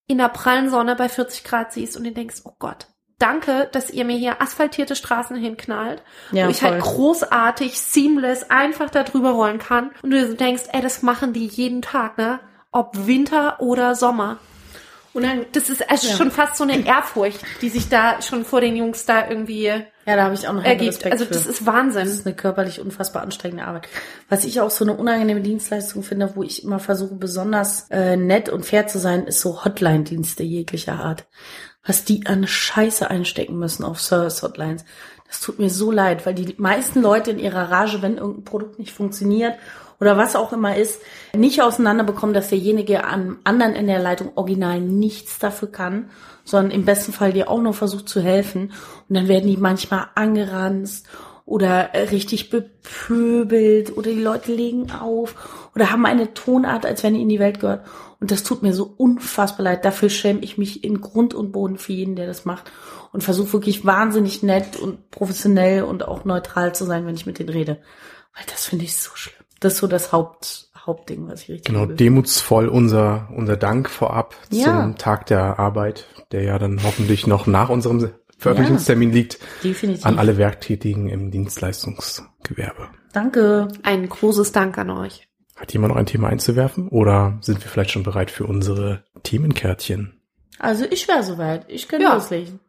in 0.07 0.17
der 0.17 0.31
prallen 0.31 0.71
Sonne 0.71 0.97
bei 0.97 1.11
40 1.11 1.45
Grad 1.45 1.75
siehst 1.75 1.99
und 1.99 2.05
du 2.05 2.13
denkst, 2.13 2.41
oh 2.45 2.53
Gott, 2.59 2.87
danke, 3.19 3.69
dass 3.73 3.91
ihr 3.91 4.07
mir 4.07 4.17
hier 4.17 4.41
asphaltierte 4.41 4.97
Straßen 4.97 5.37
hinknallt, 5.37 6.03
Ja, 6.33 6.47
wo 6.47 6.51
ich 6.51 6.63
halt 6.63 6.83
voll. 6.83 6.95
großartig, 6.95 7.79
seamless, 7.79 8.49
einfach 8.49 8.89
da 8.89 9.03
drüber 9.03 9.33
rollen 9.33 9.59
kann 9.59 9.91
und 10.03 10.09
du 10.11 10.35
denkst, 10.35 10.63
ey, 10.73 10.81
das 10.81 11.03
machen 11.03 11.35
die 11.35 11.47
jeden 11.47 11.83
Tag, 11.83 12.17
ne? 12.17 12.41
Ob 12.79 13.07
Winter 13.07 13.61
oder 13.61 13.95
Sommer. 13.95 14.39
Und 15.15 15.23
dann, 15.25 15.47
das 15.53 15.69
ist 15.69 15.91
also 15.91 16.07
Ja. 16.09 16.15
schon 16.17 16.31
fast 16.31 16.57
so 16.57 16.65
eine 16.65 16.87
Ehrfurcht, 16.87 17.41
die 17.61 17.71
sich 17.71 17.89
da 17.89 18.23
schon 18.23 18.45
vor 18.45 18.61
den 18.61 18.77
Jungs 18.77 19.05
da 19.05 19.29
irgendwie 19.29 19.65
Ja, 19.65 19.83
da 20.17 20.25
habe 20.25 20.35
ich 20.35 20.47
auch 20.47 20.53
noch 20.53 20.63
ergibt. 20.63 20.91
Respekt 20.97 21.13
Also 21.13 21.25
für. 21.25 21.35
das 21.35 21.47
ist 21.47 21.67
Wahnsinn. 21.67 22.05
Das 22.05 22.13
ist 22.15 22.27
eine 22.27 22.37
körperlich 22.37 22.81
unfassbar 22.81 23.23
anstrengende 23.23 23.65
Arbeit. 23.65 23.89
Was 24.29 24.45
ich 24.45 24.61
auch 24.61 24.71
so 24.71 24.85
eine 24.85 24.95
unangenehme 24.95 25.41
Dienstleistung 25.41 26.03
finde, 26.05 26.37
wo 26.37 26.43
ich 26.45 26.63
immer 26.63 26.79
versuche, 26.79 27.15
besonders 27.17 27.87
äh, 27.91 28.17
nett 28.17 28.49
und 28.49 28.65
fair 28.65 28.87
zu 28.87 28.99
sein, 28.99 29.27
ist 29.27 29.41
so 29.41 29.65
Hotline-Dienste 29.65 30.45
jeglicher 30.45 30.95
Art. 31.01 31.25
Was 31.85 32.05
die 32.05 32.27
an 32.27 32.47
Scheiße 32.47 33.11
einstecken 33.11 33.59
müssen 33.59 33.83
auf 33.85 34.01
Service-Hotlines. 34.01 34.85
Das 35.29 35.41
tut 35.41 35.59
mir 35.59 35.71
so 35.71 35.93
leid, 35.93 36.25
weil 36.27 36.35
die 36.35 36.55
meisten 36.59 37.03
Leute 37.03 37.31
in 37.31 37.39
ihrer 37.39 37.71
Rage, 37.71 38.01
wenn 38.03 38.17
irgendein 38.17 38.45
Produkt 38.45 38.79
nicht 38.79 38.93
funktioniert 38.93 39.55
oder 40.01 40.17
was 40.17 40.37
auch 40.37 40.53
immer 40.53 40.77
ist, 40.77 41.01
nicht 41.37 41.61
auseinanderbekommen, 41.61 42.35
dass 42.35 42.49
derjenige 42.49 43.05
am 43.05 43.39
anderen 43.45 43.75
in 43.75 43.87
der 43.87 43.99
Leitung 43.99 44.33
original 44.37 44.81
nichts 44.81 45.39
dafür 45.39 45.71
kann, 45.71 46.11
sondern 46.45 46.71
im 46.71 46.85
besten 46.85 47.13
Fall 47.13 47.33
dir 47.33 47.51
auch 47.51 47.61
noch 47.61 47.75
versucht 47.75 48.09
zu 48.09 48.23
helfen. 48.23 48.73
Und 49.09 49.17
dann 49.17 49.29
werden 49.29 49.51
die 49.51 49.57
manchmal 49.59 50.07
angeranzt 50.15 51.07
oder 51.45 51.91
richtig 52.11 52.51
bepöbelt 52.51 53.97
oder 53.97 54.11
die 54.11 54.23
Leute 54.23 54.53
legen 54.53 54.91
auf 54.93 55.71
oder 55.75 55.91
haben 55.91 56.07
eine 56.07 56.35
Tonart, 56.35 56.87
als 56.87 57.03
wenn 57.03 57.15
ihnen 57.15 57.25
in 57.25 57.29
die 57.31 57.39
Welt 57.39 57.61
gehört. 57.61 57.85
Und 58.21 58.31
das 58.33 58.43
tut 58.43 58.63
mir 58.63 58.73
so 58.73 58.85
unfassbar 58.97 59.63
leid. 59.65 59.85
Dafür 59.85 60.11
schäme 60.11 60.41
ich 60.41 60.59
mich 60.59 60.83
in 60.83 61.01
Grund 61.01 61.35
und 61.35 61.53
Boden 61.53 61.79
für 61.79 61.93
jeden, 61.93 62.17
der 62.17 62.27
das 62.27 62.45
macht 62.45 62.71
und 63.13 63.23
versuche 63.23 63.53
wirklich 63.53 63.85
wahnsinnig 63.85 64.43
nett 64.43 64.77
und 64.77 65.11
professionell 65.11 65.85
und 65.85 66.07
auch 66.07 66.25
neutral 66.25 66.75
zu 66.75 66.85
sein, 66.85 67.07
wenn 67.07 67.15
ich 67.15 67.27
mit 67.27 67.39
denen 67.39 67.51
rede. 67.51 67.81
Weil 68.35 68.45
das 68.51 68.67
finde 68.67 68.85
ich 68.87 68.97
so 68.97 69.11
schlimm. 69.15 69.35
Das 69.61 69.75
ist 69.75 69.79
so 69.81 69.87
das 69.87 70.11
Haupt, 70.13 70.71
Hauptding, 70.85 71.29
was 71.29 71.43
ich 71.43 71.49
richtig 71.51 71.67
Genau, 71.67 71.83
liebe. 71.83 71.95
demutsvoll 71.95 72.69
unser, 72.69 73.29
unser 73.37 73.57
Dank 73.57 73.89
vorab 73.89 74.35
Ja. 74.51 74.65
zum 74.65 74.97
Tag 74.99 75.27
der 75.27 75.59
Arbeit, 75.59 76.07
der 76.33 76.43
ja 76.43 76.59
dann 76.59 76.83
hoffentlich 76.83 77.27
noch 77.27 77.47
nach 77.47 77.69
unserem 77.69 78.11
Veröffentlichungstermin 78.39 79.13
liegt, 79.13 79.39
Definitiv. 79.63 80.07
an 80.07 80.19
alle 80.19 80.39
Werktätigen 80.39 81.09
im 81.09 81.31
Dienstleistungsgewerbe. 81.31 82.89
Danke. 83.13 83.69
Ein 83.83 84.09
großes 84.09 84.53
Dank 84.53 84.79
an 84.79 84.91
euch. 84.91 85.28
Hat 85.59 85.73
jemand 85.73 85.93
noch 85.93 85.99
ein 85.99 86.07
Thema 86.07 86.29
einzuwerfen 86.29 86.89
oder 86.89 87.39
sind 87.41 87.61
wir 87.63 87.69
vielleicht 87.69 87.91
schon 87.91 88.05
bereit 88.05 88.31
für 88.31 88.47
unsere 88.47 89.03
Themenkärtchen? 89.25 90.21
Also 90.59 90.85
ich 90.91 91.09
wäre 91.09 91.23
soweit. 91.23 91.65
Ich 91.69 91.89
könnte 91.89 92.05
Ja. 92.05 92.15
loslegen. 92.15 92.61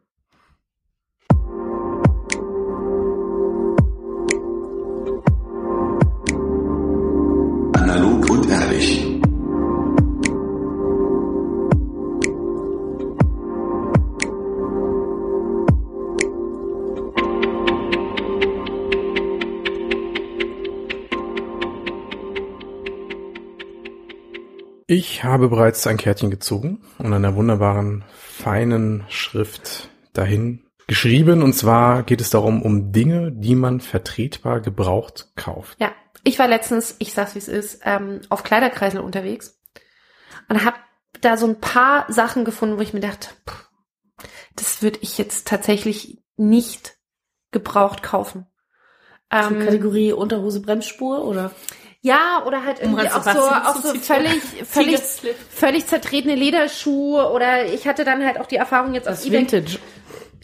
Ich 24.92 25.22
habe 25.22 25.50
bereits 25.50 25.86
ein 25.86 25.98
Kärtchen 25.98 26.32
gezogen 26.32 26.82
und 26.98 27.12
einer 27.12 27.36
wunderbaren, 27.36 28.02
feinen 28.12 29.04
Schrift 29.08 29.88
dahin 30.14 30.64
geschrieben. 30.88 31.44
Und 31.44 31.52
zwar 31.52 32.02
geht 32.02 32.20
es 32.20 32.30
darum, 32.30 32.60
um 32.60 32.90
Dinge, 32.90 33.30
die 33.30 33.54
man 33.54 33.78
vertretbar 33.78 34.58
gebraucht 34.60 35.28
kauft. 35.36 35.80
Ja, 35.80 35.92
ich 36.24 36.40
war 36.40 36.48
letztens, 36.48 36.96
ich 36.98 37.14
sag's 37.14 37.36
wie 37.36 37.38
es 37.38 37.46
ist, 37.46 37.82
ähm, 37.84 38.22
auf 38.30 38.42
Kleiderkreisel 38.42 38.98
unterwegs 38.98 39.60
und 40.48 40.64
habe 40.64 40.78
da 41.20 41.36
so 41.36 41.46
ein 41.46 41.60
paar 41.60 42.12
Sachen 42.12 42.44
gefunden, 42.44 42.76
wo 42.76 42.82
ich 42.82 42.92
mir 42.92 42.98
dachte, 42.98 43.28
pff, 43.48 43.70
das 44.56 44.82
würde 44.82 44.98
ich 45.02 45.18
jetzt 45.18 45.46
tatsächlich 45.46 46.20
nicht 46.36 46.96
gebraucht 47.52 48.02
kaufen. 48.02 48.48
Ähm, 49.30 49.60
Kategorie 49.60 50.12
Unterhose 50.12 50.60
Bremsspur 50.60 51.24
oder? 51.24 51.52
Ja, 52.02 52.42
oder 52.46 52.64
halt 52.64 52.80
irgendwie 52.80 53.08
auch 53.08 53.22
so, 53.22 53.40
auch 53.40 53.76
so 53.76 53.94
völlig, 53.94 54.42
völlig, 54.64 55.00
völlig 55.50 55.86
zertretene 55.86 56.34
Lederschuhe 56.34 57.30
oder 57.30 57.66
ich 57.66 57.86
hatte 57.86 58.04
dann 58.04 58.24
halt 58.24 58.40
auch 58.40 58.46
die 58.46 58.56
Erfahrung 58.56 58.94
jetzt 58.94 59.06
auf 59.08 59.16
Das 59.16 59.26
eBay 59.26 59.40
Vintage. 59.40 59.78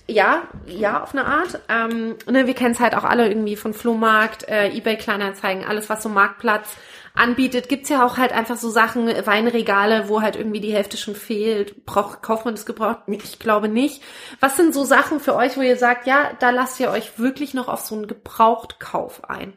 ja, 0.07 0.43
ja, 0.67 1.03
auf 1.03 1.15
eine 1.15 1.25
Art. 1.25 1.61
Ähm, 1.69 2.17
ne, 2.31 2.47
wir 2.47 2.55
kennen 2.55 2.73
es 2.73 2.81
halt 2.81 2.95
auch 2.95 3.05
alle 3.05 3.29
irgendwie 3.29 3.57
von 3.57 3.73
Flohmarkt, 3.73 4.47
äh, 4.49 4.69
Ebay 4.69 4.97
Kleinanzeigen, 4.97 5.65
alles 5.65 5.89
was 5.89 6.03
so 6.03 6.11
Marktplatz 6.11 6.77
anbietet, 7.17 7.69
gibt's 7.69 7.89
ja 7.89 8.05
auch 8.05 8.19
halt 8.19 8.33
einfach 8.33 8.57
so 8.57 8.69
Sachen, 8.69 9.09
Weinregale, 9.27 10.09
wo 10.09 10.21
halt 10.21 10.37
irgendwie 10.37 10.61
die 10.61 10.75
Hälfte 10.75 10.97
schon 10.99 11.15
fehlt. 11.15 11.87
Braucht, 11.87 12.23
kauft 12.23 12.45
man 12.45 12.55
das 12.55 12.67
gebraucht? 12.67 12.99
Ich 13.07 13.39
glaube 13.39 13.69
nicht. 13.69 14.03
Was 14.41 14.57
sind 14.57 14.75
so 14.75 14.85
Sachen 14.85 15.21
für 15.21 15.35
euch, 15.35 15.57
wo 15.57 15.63
ihr 15.63 15.77
sagt, 15.77 16.07
ja, 16.07 16.33
da 16.39 16.51
lasst 16.51 16.79
ihr 16.81 16.91
euch 16.91 17.19
wirklich 17.19 17.55
noch 17.55 17.69
auf 17.69 17.81
so 17.81 17.95
einen 17.95 18.07
Gebrauchtkauf 18.07 19.29
ein? 19.31 19.55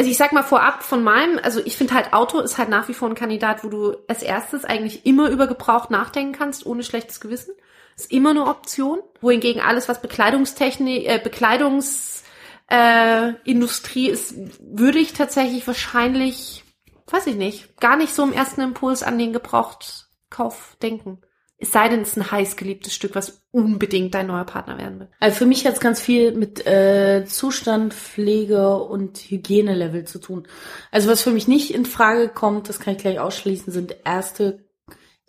Also 0.00 0.10
ich 0.10 0.16
sag 0.16 0.32
mal 0.32 0.42
vorab 0.42 0.82
von 0.82 1.04
meinem, 1.04 1.38
also 1.42 1.60
ich 1.62 1.76
finde 1.76 1.92
halt 1.92 2.14
Auto 2.14 2.40
ist 2.40 2.56
halt 2.56 2.70
nach 2.70 2.88
wie 2.88 2.94
vor 2.94 3.06
ein 3.06 3.14
Kandidat, 3.14 3.62
wo 3.64 3.68
du 3.68 3.96
als 4.08 4.22
erstes 4.22 4.64
eigentlich 4.64 5.04
immer 5.04 5.28
über 5.28 5.46
Gebraucht 5.46 5.90
nachdenken 5.90 6.32
kannst, 6.32 6.64
ohne 6.64 6.82
schlechtes 6.84 7.20
Gewissen. 7.20 7.54
Ist 7.96 8.10
immer 8.10 8.30
eine 8.30 8.46
Option. 8.46 9.00
Wohingegen 9.20 9.60
alles, 9.60 9.90
was 9.90 10.00
Bekleidungstechnik, 10.00 11.06
äh, 11.06 11.20
Bekleidungs 11.22 12.24
äh, 12.68 13.32
ist, 13.44 14.34
würde 14.58 14.98
ich 14.98 15.12
tatsächlich 15.12 15.66
wahrscheinlich, 15.66 16.64
weiß 17.08 17.26
ich 17.26 17.36
nicht, 17.36 17.78
gar 17.78 17.98
nicht 17.98 18.14
so 18.14 18.22
im 18.22 18.32
ersten 18.32 18.62
Impuls 18.62 19.02
an 19.02 19.18
den 19.18 19.34
Gebrauchtkauf 19.34 20.78
denken. 20.80 21.20
Es 21.62 21.72
sei 21.72 21.88
denn, 21.88 22.00
es 22.00 22.10
ist 22.10 22.16
ein 22.16 22.30
heiß 22.30 22.56
geliebtes 22.56 22.94
Stück, 22.94 23.14
was 23.14 23.42
unbedingt 23.50 24.14
dein 24.14 24.28
neuer 24.28 24.44
Partner 24.44 24.78
werden 24.78 25.00
will. 25.00 25.08
Also 25.20 25.36
für 25.36 25.46
mich 25.46 25.66
hat 25.66 25.74
es 25.74 25.80
ganz 25.80 26.00
viel 26.00 26.32
mit 26.32 26.66
äh, 26.66 27.24
Zustand, 27.26 27.92
Pflege 27.92 28.78
und 28.78 29.18
Hygienelevel 29.18 30.04
zu 30.04 30.20
tun. 30.20 30.48
Also 30.90 31.10
was 31.10 31.20
für 31.20 31.30
mich 31.30 31.48
nicht 31.48 31.74
in 31.74 31.84
Frage 31.84 32.28
kommt, 32.28 32.68
das 32.70 32.80
kann 32.80 32.94
ich 32.94 33.00
gleich 33.00 33.20
ausschließen, 33.20 33.72
sind 33.72 33.94
erste, 34.04 34.64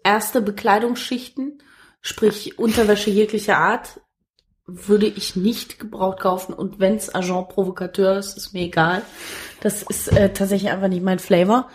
erste 0.03 0.41
Bekleidungsschichten, 0.41 1.61
sprich 1.99 2.57
Unterwäsche 2.57 3.09
jeglicher 3.09 3.57
Art, 3.57 3.99
würde 4.65 5.07
ich 5.07 5.35
nicht 5.35 5.79
gebraucht 5.79 6.21
kaufen. 6.21 6.53
Und 6.53 6.79
wenn 6.79 6.95
es 6.95 7.13
Agent 7.13 7.49
Provocateur 7.49 8.17
ist, 8.17 8.37
ist 8.37 8.53
mir 8.53 8.63
egal. 8.63 9.01
Das 9.59 9.83
ist 9.83 10.07
äh, 10.07 10.31
tatsächlich 10.31 10.71
einfach 10.71 10.87
nicht 10.87 11.03
mein 11.03 11.19
Flavor. 11.19 11.67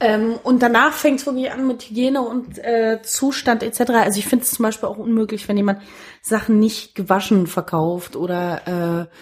Ähm, 0.00 0.38
und 0.42 0.62
danach 0.62 0.94
fängt 0.94 1.20
es 1.20 1.26
wirklich 1.26 1.52
an 1.52 1.66
mit 1.66 1.82
Hygiene 1.82 2.22
und 2.22 2.58
äh, 2.58 3.00
Zustand 3.02 3.62
etc. 3.62 3.90
Also 3.90 4.18
ich 4.18 4.26
finde 4.26 4.44
es 4.44 4.52
zum 4.52 4.62
Beispiel 4.62 4.88
auch 4.88 4.96
unmöglich, 4.96 5.46
wenn 5.46 5.58
jemand 5.58 5.82
Sachen 6.22 6.58
nicht 6.58 6.94
gewaschen 6.94 7.46
verkauft 7.46 8.16
oder 8.16 9.06
äh, 9.06 9.14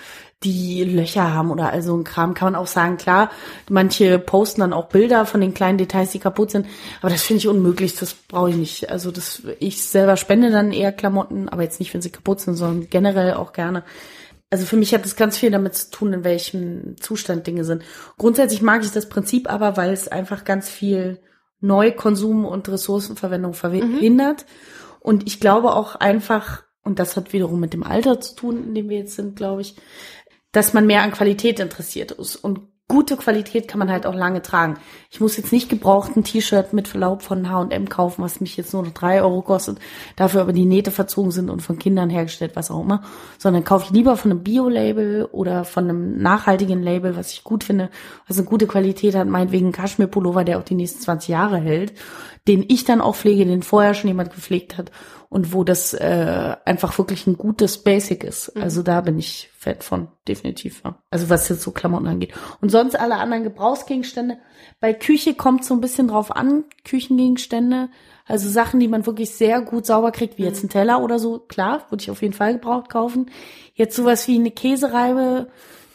die 0.45 0.85
Löcher 0.85 1.35
haben 1.35 1.51
oder 1.51 1.73
also 1.73 1.97
ein 1.97 2.05
Kram, 2.05 2.35
kann 2.35 2.53
man 2.53 2.61
auch 2.61 2.69
sagen, 2.69 2.97
klar, 2.97 3.31
manche 3.69 4.21
posten 4.21 4.61
dann 4.61 4.73
auch 4.73 4.89
Bilder 4.89 5.27
von 5.27 5.41
den 5.41 5.53
kleinen 5.53 5.79
Details, 5.79 6.13
die 6.13 6.21
kaputt 6.21 6.53
sind, 6.53 6.67
aber 7.01 7.11
das 7.11 7.23
finde 7.23 7.39
ich 7.39 7.49
unmöglich, 7.49 7.97
das 7.97 8.15
brauche 8.15 8.51
ich 8.51 8.57
nicht. 8.57 8.91
Also 8.91 9.11
das, 9.11 9.43
ich 9.59 9.83
selber 9.83 10.17
spende 10.17 10.53
dann 10.53 10.73
eher 10.73 10.93
Klamotten, 10.93 11.49
aber 11.49 11.63
jetzt 11.65 11.81
nicht, 11.81 11.93
wenn 11.93 12.03
sie 12.03 12.11
kaputt 12.11 12.41
sind, 12.41 12.55
sondern 12.55 12.89
generell 12.89 13.35
auch 13.35 13.53
gerne. 13.53 13.83
Also 14.51 14.65
für 14.65 14.77
mich 14.77 14.95
hat 14.95 15.05
das 15.05 15.17
ganz 15.17 15.37
viel 15.37 15.51
damit 15.51 15.75
zu 15.75 15.91
tun, 15.91 16.13
in 16.13 16.25
welchem 16.25 16.97
Zustand 16.99 17.47
Dinge 17.47 17.65
sind. 17.65 17.83
Grundsätzlich 18.17 18.63
mag 18.63 18.83
ich 18.83 18.93
das 18.93 19.09
Prinzip 19.09 19.51
aber, 19.51 19.77
weil 19.77 19.93
es 19.93 20.09
einfach 20.09 20.45
ganz 20.45 20.69
viel 20.71 21.21
Neukonsum 21.61 22.45
und 22.45 22.69
Ressourcenverwendung 22.69 23.53
verhindert. 23.53 24.47
Und 25.01 25.27
ich 25.27 25.41
glaube 25.41 25.75
auch 25.75 25.97
einfach, 25.97 26.65
und 26.83 26.99
das 26.99 27.17
hat 27.17 27.33
wiederum 27.33 27.61
mit 27.61 27.75
dem 27.75 27.83
Alter 27.83 28.21
zu 28.21 28.37
tun, 28.37 28.65
in 28.65 28.75
dem 28.75 28.89
wir 28.89 28.99
jetzt 28.99 29.17
sind, 29.17 29.37
glaube 29.37 29.61
ich, 29.61 29.77
dass 30.53 30.73
man 30.73 30.87
mehr 30.87 31.03
an 31.03 31.13
Qualität 31.13 31.61
interessiert 31.61 32.13
ist. 32.13 32.37
Und 32.37 32.61
gute 32.89 33.19
Qualität 33.19 33.69
kann 33.69 33.79
man 33.79 33.91
halt 33.91 34.07
auch 34.07 34.15
lange 34.15 34.41
tragen. 34.41 34.79
Ich 35.11 35.21
muss 35.21 35.37
jetzt 35.37 35.53
nicht 35.53 35.69
gebraucht 35.69 36.17
ein 36.17 36.25
T-Shirt 36.25 36.73
mit 36.73 36.89
Verlaub 36.89 37.21
von 37.21 37.51
H&M 37.51 37.91
kaufen, 37.91 38.25
was 38.25 38.41
mich 38.41 38.57
jetzt 38.57 38.73
nur 38.73 38.83
noch 38.83 38.93
drei 38.93 39.21
Euro 39.21 39.43
kostet, 39.43 39.79
dafür 40.17 40.41
aber 40.41 40.55
die 40.55 40.65
Nähte 40.65 40.91
verzogen 40.91 41.31
sind 41.31 41.51
und 41.51 41.61
von 41.61 41.79
Kindern 41.79 42.09
hergestellt, 42.09 42.53
was 42.55 42.71
auch 42.71 42.81
immer, 42.81 43.03
sondern 43.37 43.63
kaufe 43.63 43.85
ich 43.85 43.91
lieber 43.91 44.17
von 44.17 44.31
einem 44.31 44.43
Bio-Label 44.43 45.27
oder 45.27 45.65
von 45.65 45.85
einem 45.85 46.23
nachhaltigen 46.23 46.83
Label, 46.83 47.15
was 47.15 47.33
ich 47.33 47.45
gut 47.45 47.63
finde, 47.63 47.91
was 48.27 48.39
eine 48.39 48.47
gute 48.47 48.67
Qualität 48.67 49.15
hat, 49.15 49.29
meinetwegen 49.29 49.67
ein 49.67 49.73
Kaschmir-Pullover, 49.73 50.45
der 50.45 50.59
auch 50.59 50.65
die 50.65 50.75
nächsten 50.75 51.01
20 51.01 51.29
Jahre 51.29 51.59
hält, 51.59 51.93
den 52.49 52.65
ich 52.67 52.85
dann 52.85 53.03
auch 53.03 53.17
pflege, 53.17 53.45
den 53.45 53.63
vorher 53.63 53.93
schon 53.93 54.09
jemand 54.09 54.33
gepflegt 54.33 54.79
hat 54.79 54.91
und 55.29 55.53
wo 55.53 55.63
das 55.63 55.93
äh, 55.93 56.57
einfach 56.65 56.97
wirklich 56.97 57.27
ein 57.27 57.37
gutes 57.37 57.79
Basic 57.79 58.25
ist. 58.25 58.57
Also 58.57 58.83
da 58.83 59.03
bin 59.03 59.19
ich 59.19 59.48
fett 59.59 59.83
von, 59.83 60.07
definitiv. 60.29 60.83
Ja. 60.85 61.03
Also 61.11 61.29
was 61.29 61.49
jetzt 61.49 61.63
so 61.63 61.73
Klamotten 61.73 62.07
angeht. 62.07 62.33
Und 62.61 62.69
sonst 62.69 62.95
alle 62.95 63.17
anderen 63.17 63.43
Gebrauchsgegenstände. 63.43 64.39
Bei 64.79 64.95
Küche 64.95 65.35
kommt 65.35 65.65
so 65.65 65.75
ein 65.75 65.81
bisschen 65.81 66.07
drauf 66.07 66.35
an, 66.35 66.65
Küchengegenstände. 66.85 67.89
Also 68.25 68.49
Sachen, 68.49 68.79
die 68.79 68.87
man 68.87 69.05
wirklich 69.05 69.35
sehr 69.35 69.61
gut 69.61 69.85
sauber 69.85 70.13
kriegt, 70.13 70.39
wie 70.39 70.45
jetzt 70.45 70.63
ein 70.63 70.69
Teller 70.69 71.03
oder 71.03 71.19
so. 71.19 71.41
Klar, 71.41 71.85
würde 71.91 72.03
ich 72.03 72.11
auf 72.13 72.23
jeden 72.23 72.35
Fall 72.35 72.53
gebraucht 72.53 72.89
kaufen. 72.89 73.33
Jetzt 73.75 73.97
sowas 73.97 74.29
wie 74.29 74.37
eine 74.37 74.53
Käsereibe, 74.53 75.49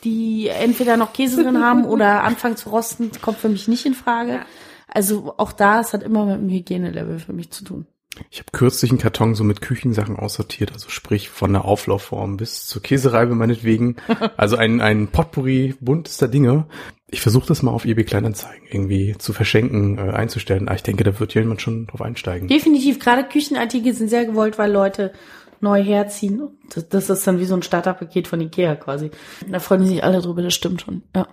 die 0.03 0.49
entweder 0.49 0.97
noch 0.97 1.13
Käse 1.13 1.41
drin 1.41 1.63
haben 1.63 1.85
oder 1.89 2.23
anfangen 2.25 2.57
zu 2.57 2.67
rosten, 2.67 3.11
kommt 3.21 3.37
für 3.37 3.49
mich 3.49 3.69
nicht 3.69 3.85
in 3.85 3.93
Frage. 3.93 4.41
Also 4.89 5.35
auch 5.37 5.53
da, 5.53 5.79
es 5.79 5.93
hat 5.93 6.03
immer 6.03 6.25
mit 6.25 6.35
dem 6.35 6.49
Hygienelevel 6.49 7.19
für 7.19 7.33
mich 7.33 7.49
zu 7.51 7.63
tun. 7.63 7.87
Ich 8.29 8.39
habe 8.39 8.51
kürzlich 8.51 8.91
einen 8.91 8.99
Karton 8.99 9.35
so 9.35 9.43
mit 9.43 9.61
Küchensachen 9.61 10.15
aussortiert, 10.15 10.71
also 10.71 10.89
sprich 10.89 11.29
von 11.29 11.53
der 11.53 11.65
Auflaufform 11.65 12.37
bis 12.37 12.65
zur 12.65 12.81
Käsereibe 12.81 13.35
meinetwegen. 13.35 13.95
Also 14.37 14.57
ein, 14.57 14.81
ein 14.81 15.07
Potpourri 15.07 15.75
buntester 15.79 16.27
Dinge. 16.27 16.65
Ich 17.09 17.21
versuche 17.21 17.47
das 17.47 17.61
mal 17.61 17.71
auf 17.71 17.85
eBay 17.85 18.03
Kleinanzeigen 18.03 18.67
irgendwie 18.69 19.15
zu 19.17 19.31
verschenken, 19.31 19.97
äh, 19.97 20.11
einzustellen. 20.11 20.67
Aber 20.67 20.75
ich 20.75 20.83
denke, 20.83 21.03
da 21.03 21.19
wird 21.19 21.33
jemand 21.33 21.61
schon 21.61 21.87
drauf 21.87 22.01
einsteigen. 22.01 22.47
Definitiv, 22.47 22.99
gerade 22.99 23.23
Küchenartikel 23.23 23.93
sind 23.93 24.09
sehr 24.09 24.25
gewollt, 24.25 24.57
weil 24.57 24.71
Leute 24.71 25.13
neu 25.61 25.83
herziehen. 25.83 26.57
Das, 26.73 26.89
das 26.89 27.09
ist 27.09 27.25
dann 27.25 27.39
wie 27.39 27.45
so 27.45 27.55
ein 27.55 27.63
Starterpaket 27.63 28.27
von 28.27 28.41
Ikea 28.41 28.75
quasi. 28.75 29.11
Da 29.47 29.59
freuen 29.59 29.85
sich 29.85 30.03
alle 30.03 30.21
drüber, 30.21 30.41
das 30.41 30.53
stimmt 30.53 30.81
schon. 30.81 31.03
Ja. 31.15 31.27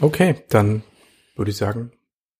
Okay, 0.00 0.36
dann 0.48 0.82
würde 1.36 1.50
ich 1.50 1.56
sagen, 1.56 1.92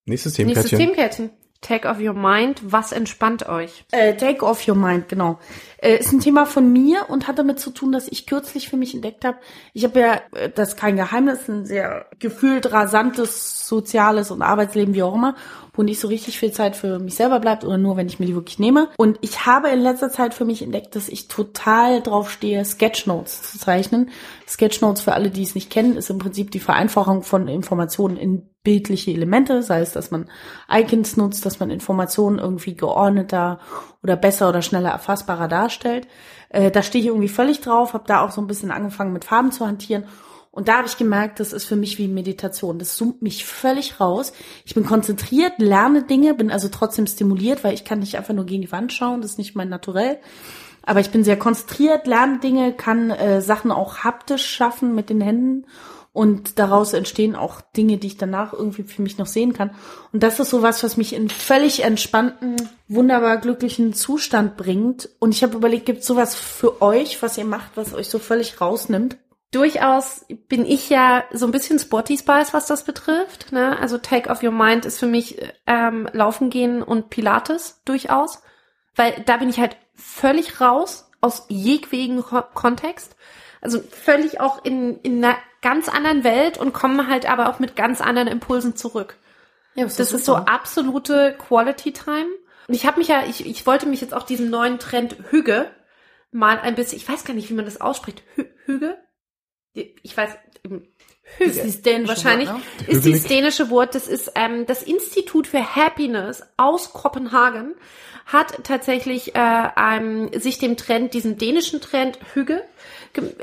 nächstes 0.05 0.39
Nächstes 0.39 0.71
Themenkärtchen. 0.71 1.31
Take 1.63 1.89
off 1.89 2.01
your 2.01 2.13
mind. 2.13 2.61
Was 2.65 2.91
entspannt 2.91 3.49
euch? 3.49 3.85
Äh, 3.93 4.17
Take 4.17 4.45
off 4.45 4.67
your 4.67 4.75
mind, 4.75 5.09
genau. 5.09 5.39
Äh, 5.79 5.97
ist 5.97 6.13
ein 6.13 6.19
Thema 6.19 6.45
von 6.45 6.73
mir 6.73 7.09
und 7.09 7.29
hat 7.29 7.39
damit 7.39 7.61
zu 7.61 7.71
tun, 7.71 7.93
dass 7.93 8.09
ich 8.09 8.27
kürzlich 8.27 8.69
für 8.69 8.77
mich 8.77 8.95
entdeckt 8.95 9.25
habe. 9.25 9.39
Ich 9.73 9.85
habe 9.85 10.01
ja, 10.01 10.21
äh, 10.35 10.51
das 10.51 10.71
ist 10.71 10.77
kein 10.77 10.97
Geheimnis, 10.97 11.49
ein 11.49 11.65
sehr 11.65 12.07
gefühlt 12.19 12.73
rasantes 12.73 13.69
soziales 13.69 14.33
und 14.33 14.43
Arbeitsleben, 14.43 14.93
wie 14.93 15.05
auch 15.05 15.15
immer, 15.15 15.37
wo 15.73 15.85
nicht 15.85 16.01
so 16.01 16.09
richtig 16.09 16.39
viel 16.39 16.51
Zeit 16.51 16.75
für 16.75 16.99
mich 16.99 17.15
selber 17.15 17.39
bleibt 17.39 17.65
oder 17.65 17.79
nur, 17.79 17.97
wenn 17.97 18.09
ich 18.09 18.19
mir 18.19 18.27
die 18.27 18.35
wirklich 18.35 18.59
nehme. 18.59 18.89
Und 18.97 19.19
ich 19.21 19.47
habe 19.47 19.69
in 19.69 19.81
letzter 19.81 20.11
Zeit 20.11 20.35
für 20.35 20.45
mich 20.45 20.63
entdeckt, 20.63 20.97
dass 20.97 21.09
ich 21.09 21.29
total 21.29 22.03
drauf 22.03 22.29
stehe, 22.29 22.65
Sketchnotes 22.65 23.53
zu 23.53 23.59
zeichnen. 23.61 24.11
Sketchnotes, 24.53 25.03
für 25.03 25.15
alle, 25.15 25.31
die 25.31 25.43
es 25.43 25.55
nicht 25.55 25.71
kennen, 25.71 25.97
ist 25.97 26.11
im 26.11 26.19
Prinzip 26.19 26.51
die 26.51 26.61
Vereinfachung 26.61 27.23
von 27.23 27.49
Informationen 27.49 28.17
in 28.17 28.43
bildliche 28.63 29.11
Elemente, 29.11 29.63
sei 29.63 29.81
es, 29.81 29.93
dass 29.93 30.11
man 30.11 30.29
Icons 30.71 31.17
nutzt, 31.17 31.47
dass 31.47 31.59
man 31.59 31.71
Informationen 31.71 32.39
irgendwie 32.39 32.75
geordneter 32.75 33.59
oder 34.03 34.15
besser 34.15 34.49
oder 34.49 34.63
schneller 34.63 34.91
erfassbarer 34.91 35.49
darstellt. 35.49 36.07
Äh, 36.51 36.71
da 36.71 36.83
stehe 36.83 37.03
ich 37.03 37.09
irgendwie 37.09 37.29
völlig 37.29 37.61
drauf, 37.61 37.95
habe 37.95 38.05
da 38.07 38.25
auch 38.25 38.31
so 38.31 38.41
ein 38.41 38.47
bisschen 38.47 38.71
angefangen 38.71 39.13
mit 39.13 39.25
Farben 39.25 39.53
zu 39.53 39.67
hantieren. 39.67 40.05
Und 40.51 40.69
da 40.69 40.77
habe 40.77 40.87
ich 40.87 40.99
gemerkt, 40.99 41.41
das 41.41 41.55
ist 41.55 41.65
für 41.65 41.77
mich 41.77 41.97
wie 41.97 42.09
Meditation. 42.09 42.79
Das 42.79 42.95
zoomt 42.95 43.23
mich 43.23 43.47
völlig 43.47 44.01
raus. 44.01 44.35
Ich 44.67 44.75
bin 44.75 44.85
konzentriert, 44.85 45.55
lerne 45.57 46.03
Dinge, 46.03 46.35
bin 46.35 46.51
also 46.51 46.69
trotzdem 46.69 47.07
stimuliert, 47.07 47.65
weil 47.65 47.73
ich 47.73 47.87
kann 47.87 48.01
nicht 48.01 48.19
einfach 48.19 48.35
nur 48.35 48.45
gegen 48.45 48.61
die 48.61 48.71
Wand 48.71 48.93
schauen, 48.93 49.23
das 49.23 49.33
ist 49.33 49.39
nicht 49.39 49.57
mein 49.57 49.71
Naturell. 49.71 50.19
Aber 50.83 51.01
ich 51.01 51.11
bin 51.11 51.25
sehr 51.25 51.39
konzentriert, 51.39 52.07
lerne 52.07 52.39
Dinge, 52.39 52.73
kann 52.73 53.11
äh, 53.11 53.41
Sachen 53.41 53.71
auch 53.71 53.99
haptisch 53.99 54.45
schaffen 54.45 54.95
mit 54.95 55.11
den 55.11 55.21
Händen 55.21 55.67
und 56.13 56.59
daraus 56.59 56.93
entstehen 56.93 57.35
auch 57.35 57.63
Dinge, 57.63 57.97
die 57.97 58.09
ich 58.09 58.17
danach 58.19 58.53
irgendwie 58.53 58.83
für 58.83 59.01
mich 59.01 59.17
noch 59.17 59.27
sehen 59.27 59.55
kann. 59.55 59.71
Und 60.13 60.23
das 60.23 60.41
ist 60.41 60.51
sowas, 60.51 60.85
was 60.85 60.99
mich 60.99 61.15
in 61.15 61.31
völlig 61.31 61.85
entspannten, 61.85 62.57
wunderbar 62.87 63.39
glücklichen 63.39 63.95
Zustand 63.95 64.59
bringt. 64.59 65.09
Und 65.21 65.35
ich 65.35 65.43
habe 65.43 65.57
überlegt, 65.57 65.87
gibt 65.87 66.01
es 66.01 66.07
sowas 66.07 66.35
für 66.35 66.83
euch, 66.83 67.23
was 67.23 67.39
ihr 67.39 67.47
macht, 67.47 67.71
was 67.77 67.95
euch 67.95 68.09
so 68.09 68.19
völlig 68.19 68.61
rausnimmt? 68.61 69.17
Durchaus 69.53 70.27
bin 70.49 70.67
ich 70.67 70.91
ja 70.91 71.25
so 71.33 71.47
ein 71.47 71.53
bisschen 71.53 71.79
Sporty 71.79 72.19
Spice, 72.19 72.53
was 72.53 72.67
das 72.67 72.85
betrifft. 72.85 73.53
Ne? 73.53 73.79
Also 73.79 73.97
Take 73.97 74.29
off 74.29 74.43
your 74.43 74.51
mind 74.51 74.85
ist 74.85 74.99
für 74.99 75.07
mich 75.07 75.39
ähm, 75.67 76.09
Laufen 76.13 76.51
gehen 76.51 76.83
und 76.83 77.09
Pilates 77.09 77.81
durchaus. 77.87 78.43
Weil 78.97 79.23
da 79.25 79.39
bin 79.39 79.49
ich 79.49 79.59
halt 79.59 79.77
völlig 79.95 80.61
raus 80.61 81.11
aus 81.21 81.47
jegwegen 81.49 82.23
Ko 82.23 82.43
Kontext. 82.55 83.17
Also 83.61 83.81
völlig 83.81 84.41
auch 84.41 84.65
in, 84.65 84.99
in 85.01 85.25
einer 85.25 85.37
ganz 85.61 85.89
anderen 85.89 86.25
Welt 86.25 86.59
und 86.59 86.73
komme 86.73 87.07
halt 87.07 87.31
aber 87.31 87.49
auch 87.49 87.61
mit 87.61 87.77
ganz 87.77 88.01
anderen 88.01 88.29
Impulsen 88.29 88.77
zurück. 88.77 89.17
Ja, 89.75 89.85
Das 89.85 89.99
ist 89.99 90.25
so 90.25 90.35
absolute 90.35 91.37
Quality 91.39 91.93
Time. 91.93 92.27
Und 92.69 92.75
ich 92.75 92.87
habe 92.87 92.99
mich 92.99 93.09
ja, 93.09 93.25
ich, 93.25 93.47
ich 93.47 93.67
wollte 93.67 93.87
mich 93.87 94.01
jetzt 94.01 94.15
auch 94.15 94.25
diesem 94.25 94.51
neuen 94.51 94.79
Trend 94.79 95.17
Hüge 95.31 95.71
mal 96.31 96.59
ein 96.59 96.75
bisschen, 96.75 96.99
ich 96.99 97.09
weiß 97.09 97.25
gar 97.25 97.35
nicht, 97.35 97.49
wie 97.51 97.55
man 97.55 97.65
das 97.65 97.81
ausspricht. 97.81 98.23
Hü 98.35 98.45
Hüge? 98.65 98.99
Ich 99.75 100.17
weiß, 100.17 100.31
Hüge. 101.39 101.51
Das 101.51 101.57
ist 101.65 101.77
das 101.77 101.83
dänische 101.83 102.09
Wahrscheinlich 102.09 102.49
Wort, 102.49 102.61
ist 102.61 102.81
Hügelig. 102.89 103.03
dieses 103.05 103.25
dänische 103.27 103.71
Wort, 103.71 103.95
das 103.95 104.09
ist 104.09 104.33
ähm, 104.35 104.67
das 104.67 104.83
Institut 104.83 105.47
für 105.47 105.77
Happiness 105.77 106.43
aus 106.57 106.93
Kopenhagen 106.93 107.75
hat 108.25 108.63
tatsächlich 108.65 109.35
äh, 109.35 109.69
ähm, 109.77 110.31
sich 110.33 110.59
dem 110.59 110.77
Trend, 110.77 111.13
diesem 111.13 111.39
dänischen 111.39 111.81
Trend 111.81 112.19
Hüge 112.35 112.63
ge 113.13 113.35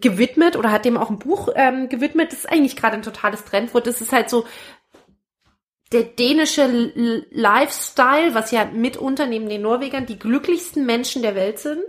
gewidmet 0.00 0.56
oder 0.56 0.70
hat 0.70 0.84
dem 0.84 0.96
auch 0.96 1.10
ein 1.10 1.18
Buch 1.18 1.48
ähm, 1.54 1.88
gewidmet. 1.88 2.32
Das 2.32 2.40
ist 2.40 2.48
eigentlich 2.50 2.76
gerade 2.76 2.94
ein 2.96 3.02
totales 3.02 3.44
Trendwort. 3.44 3.86
Das 3.86 4.00
ist 4.00 4.12
halt 4.12 4.30
so 4.30 4.44
der 5.92 6.02
dänische 6.04 6.62
L- 6.62 7.26
Lifestyle, 7.30 8.34
was 8.34 8.50
ja 8.52 8.64
mitunter 8.66 9.26
neben 9.26 9.48
den 9.48 9.62
Norwegern 9.62 10.06
die 10.06 10.18
glücklichsten 10.18 10.86
Menschen 10.86 11.22
der 11.22 11.34
Welt 11.34 11.58
sind. 11.58 11.82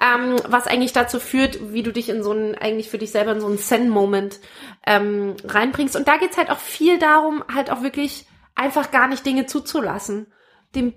Ähm, 0.00 0.36
was 0.46 0.66
eigentlich 0.66 0.92
dazu 0.92 1.18
führt, 1.20 1.72
wie 1.72 1.82
du 1.82 1.90
dich 1.90 2.10
in 2.10 2.22
so 2.22 2.32
einen, 2.32 2.54
eigentlich 2.54 2.90
für 2.90 2.98
dich 2.98 3.12
selber 3.12 3.32
in 3.32 3.40
so 3.40 3.46
einen 3.46 3.58
Zen-Moment 3.58 4.40
ähm, 4.86 5.36
reinbringst. 5.44 5.96
Und 5.96 6.06
da 6.06 6.18
geht's 6.18 6.36
halt 6.36 6.50
auch 6.50 6.58
viel 6.58 6.98
darum, 6.98 7.42
halt 7.52 7.70
auch 7.70 7.82
wirklich 7.82 8.26
einfach 8.54 8.90
gar 8.90 9.08
nicht 9.08 9.24
Dinge 9.24 9.46
zuzulassen. 9.46 10.32
Den 10.74 10.92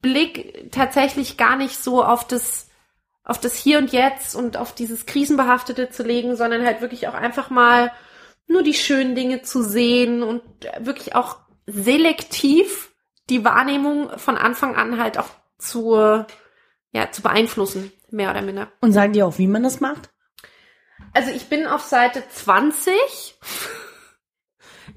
Blick 0.00 0.70
tatsächlich 0.70 1.36
gar 1.36 1.56
nicht 1.56 1.76
so 1.76 2.04
auf 2.04 2.26
das 2.26 2.66
auf 3.26 3.40
das 3.40 3.56
Hier 3.56 3.78
und 3.78 3.90
Jetzt 3.92 4.36
und 4.36 4.56
auf 4.56 4.72
dieses 4.72 5.04
Krisenbehaftete 5.04 5.90
zu 5.90 6.04
legen, 6.04 6.36
sondern 6.36 6.64
halt 6.64 6.80
wirklich 6.80 7.08
auch 7.08 7.14
einfach 7.14 7.50
mal 7.50 7.92
nur 8.46 8.62
die 8.62 8.74
schönen 8.74 9.16
Dinge 9.16 9.42
zu 9.42 9.62
sehen 9.62 10.22
und 10.22 10.42
wirklich 10.78 11.16
auch 11.16 11.38
selektiv 11.66 12.92
die 13.28 13.44
Wahrnehmung 13.44 14.16
von 14.18 14.36
Anfang 14.36 14.76
an 14.76 15.00
halt 15.00 15.18
auch 15.18 15.28
zu, 15.58 16.24
ja, 16.92 17.10
zu 17.10 17.22
beeinflussen, 17.22 17.92
mehr 18.10 18.30
oder 18.30 18.42
minder. 18.42 18.68
Und 18.80 18.92
sagen 18.92 19.12
die 19.12 19.22
auch, 19.22 19.38
wie 19.38 19.46
man 19.46 19.62
das 19.62 19.80
macht? 19.80 20.10
Also 21.12 21.30
ich 21.30 21.46
bin 21.46 21.66
auf 21.66 21.82
Seite 21.82 22.22
20. 22.28 22.92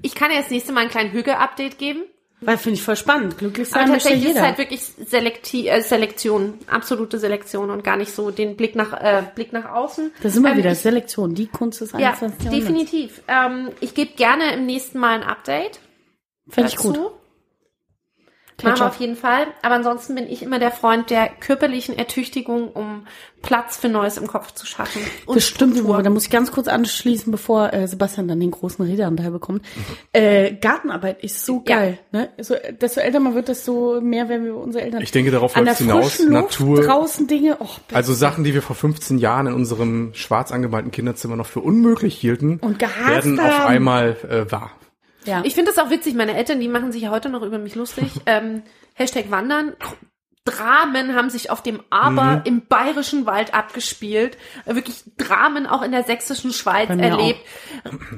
Ich 0.02 0.14
kann 0.14 0.30
ja 0.30 0.38
das 0.38 0.50
nächste 0.50 0.72
Mal 0.72 0.82
einen 0.82 0.90
kleinen 0.90 1.12
Hüge-Update 1.12 1.78
geben. 1.78 2.02
Weil 2.42 2.56
finde 2.56 2.78
ich 2.78 2.82
voll 2.82 2.96
spannend. 2.96 3.36
Glücklich 3.36 3.68
Aber 3.68 3.80
sein 3.82 3.88
möchte 3.90 4.08
tatsächlich 4.08 4.30
ist 4.30 4.34
jeder. 4.36 4.46
halt 4.46 4.56
wirklich 4.58 4.82
Selekti 4.82 5.68
äh, 5.68 5.82
Selektion, 5.82 6.58
absolute 6.68 7.18
Selektion 7.18 7.68
und 7.68 7.84
gar 7.84 7.98
nicht 7.98 8.14
so 8.14 8.30
den 8.30 8.56
Blick 8.56 8.74
nach 8.74 8.94
äh, 8.94 9.24
Blick 9.34 9.52
nach 9.52 9.66
außen. 9.70 10.10
da 10.22 10.28
sind 10.30 10.42
wir 10.42 10.52
Ähm, 10.52 10.56
wieder. 10.56 10.72
ich- 10.72 10.78
Selektion, 10.78 11.34
die 11.34 11.48
Kunst 11.48 11.82
des 11.82 11.92
Ja, 11.92 11.98
21. 11.98 12.44
Jahrhunderts. 12.44 12.66
definitiv. 12.66 13.22
Ähm, 13.28 13.70
ich 13.80 13.92
gebe 13.94 14.12
gerne 14.14 14.54
im 14.54 14.64
nächsten 14.64 14.98
Mal 14.98 15.16
ein 15.20 15.22
Update. 15.22 15.80
Finde 16.48 16.70
ich 16.70 16.76
gut. 16.76 16.98
Machen 18.62 18.66
wir 18.66 18.72
Ketchup. 18.72 18.86
auf 18.88 19.00
jeden 19.00 19.16
Fall. 19.16 19.46
Aber 19.62 19.74
ansonsten 19.74 20.14
bin 20.14 20.28
ich 20.28 20.42
immer 20.42 20.58
der 20.58 20.70
Freund 20.70 21.10
der 21.10 21.28
körperlichen 21.28 21.96
Ertüchtigung, 21.98 22.68
um 22.68 23.06
Platz 23.42 23.78
für 23.78 23.88
Neues 23.88 24.18
im 24.18 24.26
Kopf 24.26 24.52
zu 24.52 24.66
schaffen. 24.66 25.00
Und 25.24 25.36
Das 25.36 25.46
stimmt, 25.46 25.72
Struktur. 25.74 25.94
aber 25.94 26.02
da 26.02 26.10
muss 26.10 26.24
ich 26.24 26.30
ganz 26.30 26.52
kurz 26.52 26.68
anschließen, 26.68 27.30
bevor 27.32 27.72
äh, 27.72 27.88
Sebastian 27.88 28.28
dann 28.28 28.38
den 28.38 28.50
großen 28.50 28.84
Redeanteil 28.84 29.30
bekommt. 29.30 29.64
Äh, 30.12 30.52
Gartenarbeit 30.56 31.24
ist 31.24 31.46
so 31.46 31.62
Ja. 31.66 31.76
geil. 31.76 31.98
Ne? 32.12 32.28
So, 32.38 32.54
desto 32.80 33.00
älter 33.00 33.18
man 33.20 33.34
wird, 33.34 33.48
desto 33.48 34.00
mehr 34.02 34.28
werden 34.28 34.44
wir 34.44 34.56
unsere 34.56 34.84
Eltern. 34.84 35.00
Ich 35.02 35.10
denke, 35.10 35.30
darauf 35.30 35.56
läuft's 35.56 35.78
hinaus. 35.78 36.18
Luft, 36.18 36.30
Natur. 36.30 36.82
draußen 36.82 37.26
Dinge. 37.28 37.56
Oh, 37.60 37.66
Also 37.94 38.12
Sachen, 38.12 38.44
die 38.44 38.52
wir 38.52 38.60
vor 38.62 38.76
15 38.76 39.16
Jahren 39.18 39.46
in 39.46 39.54
unserem 39.54 40.12
schwarz 40.12 40.52
angemalten 40.52 40.90
Kinderzimmer 40.90 41.36
noch 41.36 41.46
für 41.46 41.60
unmöglich 41.60 42.16
hielten, 42.18 42.60
werden 43.06 43.40
auf 43.40 43.64
einmal 43.66 44.16
äh, 44.28 44.52
wahr. 44.52 44.72
Ja. 45.24 45.42
Ich 45.44 45.54
finde 45.54 45.72
das 45.72 45.84
auch 45.84 45.90
witzig. 45.90 46.14
Meine 46.14 46.36
Eltern, 46.36 46.60
die 46.60 46.68
machen 46.68 46.92
sich 46.92 47.02
ja 47.02 47.10
heute 47.10 47.28
noch 47.28 47.42
über 47.42 47.58
mich 47.58 47.74
lustig. 47.74 48.12
ähm, 48.26 48.62
Hashtag 48.94 49.30
Wandern. 49.30 49.74
Dramen 50.44 51.14
haben 51.14 51.28
sich 51.28 51.50
auf 51.50 51.62
dem 51.62 51.82
Aber 51.90 52.36
Mhm. 52.36 52.42
im 52.44 52.66
bayerischen 52.66 53.26
Wald 53.26 53.52
abgespielt. 53.52 54.38
Äh, 54.64 54.74
Wirklich 54.74 55.02
Dramen 55.18 55.66
auch 55.66 55.82
in 55.82 55.92
der 55.92 56.02
sächsischen 56.04 56.52
Schweiz 56.52 56.88
erlebt. 56.88 57.40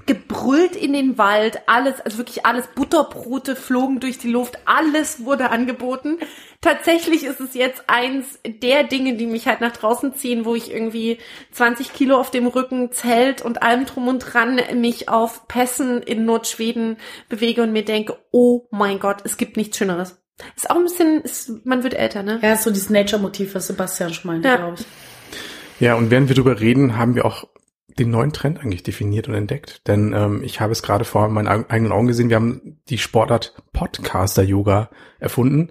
Gebrüllt 0.06 0.76
in 0.76 0.92
den 0.92 1.18
Wald, 1.18 1.62
alles, 1.66 2.00
also 2.00 2.18
wirklich 2.18 2.46
alles. 2.46 2.68
Butterbrote 2.68 3.56
flogen 3.56 3.98
durch 4.00 4.18
die 4.18 4.30
Luft, 4.30 4.58
alles 4.66 5.24
wurde 5.24 5.50
angeboten. 5.50 6.18
Tatsächlich 6.60 7.24
ist 7.24 7.40
es 7.40 7.54
jetzt 7.54 7.84
eins 7.88 8.38
der 8.46 8.84
Dinge, 8.84 9.16
die 9.16 9.26
mich 9.26 9.48
halt 9.48 9.60
nach 9.60 9.72
draußen 9.72 10.14
ziehen, 10.14 10.44
wo 10.44 10.54
ich 10.54 10.72
irgendwie 10.72 11.18
20 11.50 11.92
Kilo 11.92 12.16
auf 12.16 12.30
dem 12.30 12.46
Rücken, 12.46 12.92
Zelt 12.92 13.42
und 13.42 13.62
allem 13.62 13.84
drum 13.84 14.06
und 14.06 14.20
dran 14.20 14.60
mich 14.76 15.08
auf 15.08 15.48
Pässen 15.48 16.02
in 16.02 16.24
Nordschweden 16.24 16.98
bewege 17.28 17.64
und 17.64 17.72
mir 17.72 17.84
denke, 17.84 18.16
oh 18.30 18.68
mein 18.70 19.00
Gott, 19.00 19.18
es 19.24 19.36
gibt 19.36 19.56
nichts 19.56 19.76
Schöneres. 19.76 20.21
Ist 20.56 20.70
auch 20.70 20.76
ein 20.76 20.84
bisschen, 20.84 21.20
ist, 21.22 21.64
man 21.66 21.82
wird 21.82 21.94
älter, 21.94 22.22
ne? 22.22 22.38
ja, 22.42 22.52
ist 22.54 22.62
so 22.64 22.70
dieses 22.70 22.90
Nature-Motiv, 22.90 23.54
was 23.54 23.66
Sebastian 23.68 24.12
schon 24.14 24.30
meinte, 24.30 24.48
Ja. 24.48 24.56
glaube 24.56 24.76
ich. 24.78 24.86
Ja, 25.80 25.94
und 25.94 26.10
während 26.10 26.28
wir 26.28 26.36
drüber 26.36 26.60
reden, 26.60 26.96
haben 26.96 27.14
wir 27.14 27.24
auch 27.24 27.48
den 27.98 28.10
neuen 28.10 28.32
Trend 28.32 28.60
eigentlich 28.60 28.82
definiert 28.82 29.28
und 29.28 29.34
entdeckt. 29.34 29.86
Denn 29.86 30.12
ähm, 30.14 30.42
ich 30.44 30.60
habe 30.60 30.72
es 30.72 30.82
gerade 30.82 31.04
vor 31.04 31.28
meinen 31.28 31.48
eig- 31.48 31.68
eigenen 31.70 31.92
Augen 31.92 32.06
gesehen. 32.06 32.28
Wir 32.30 32.36
haben 32.36 32.80
die 32.88 32.98
Sportart 32.98 33.54
Podcaster-Yoga 33.72 34.90
erfunden, 35.18 35.70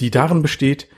die 0.00 0.10
darin 0.10 0.42
besteht, 0.42 0.88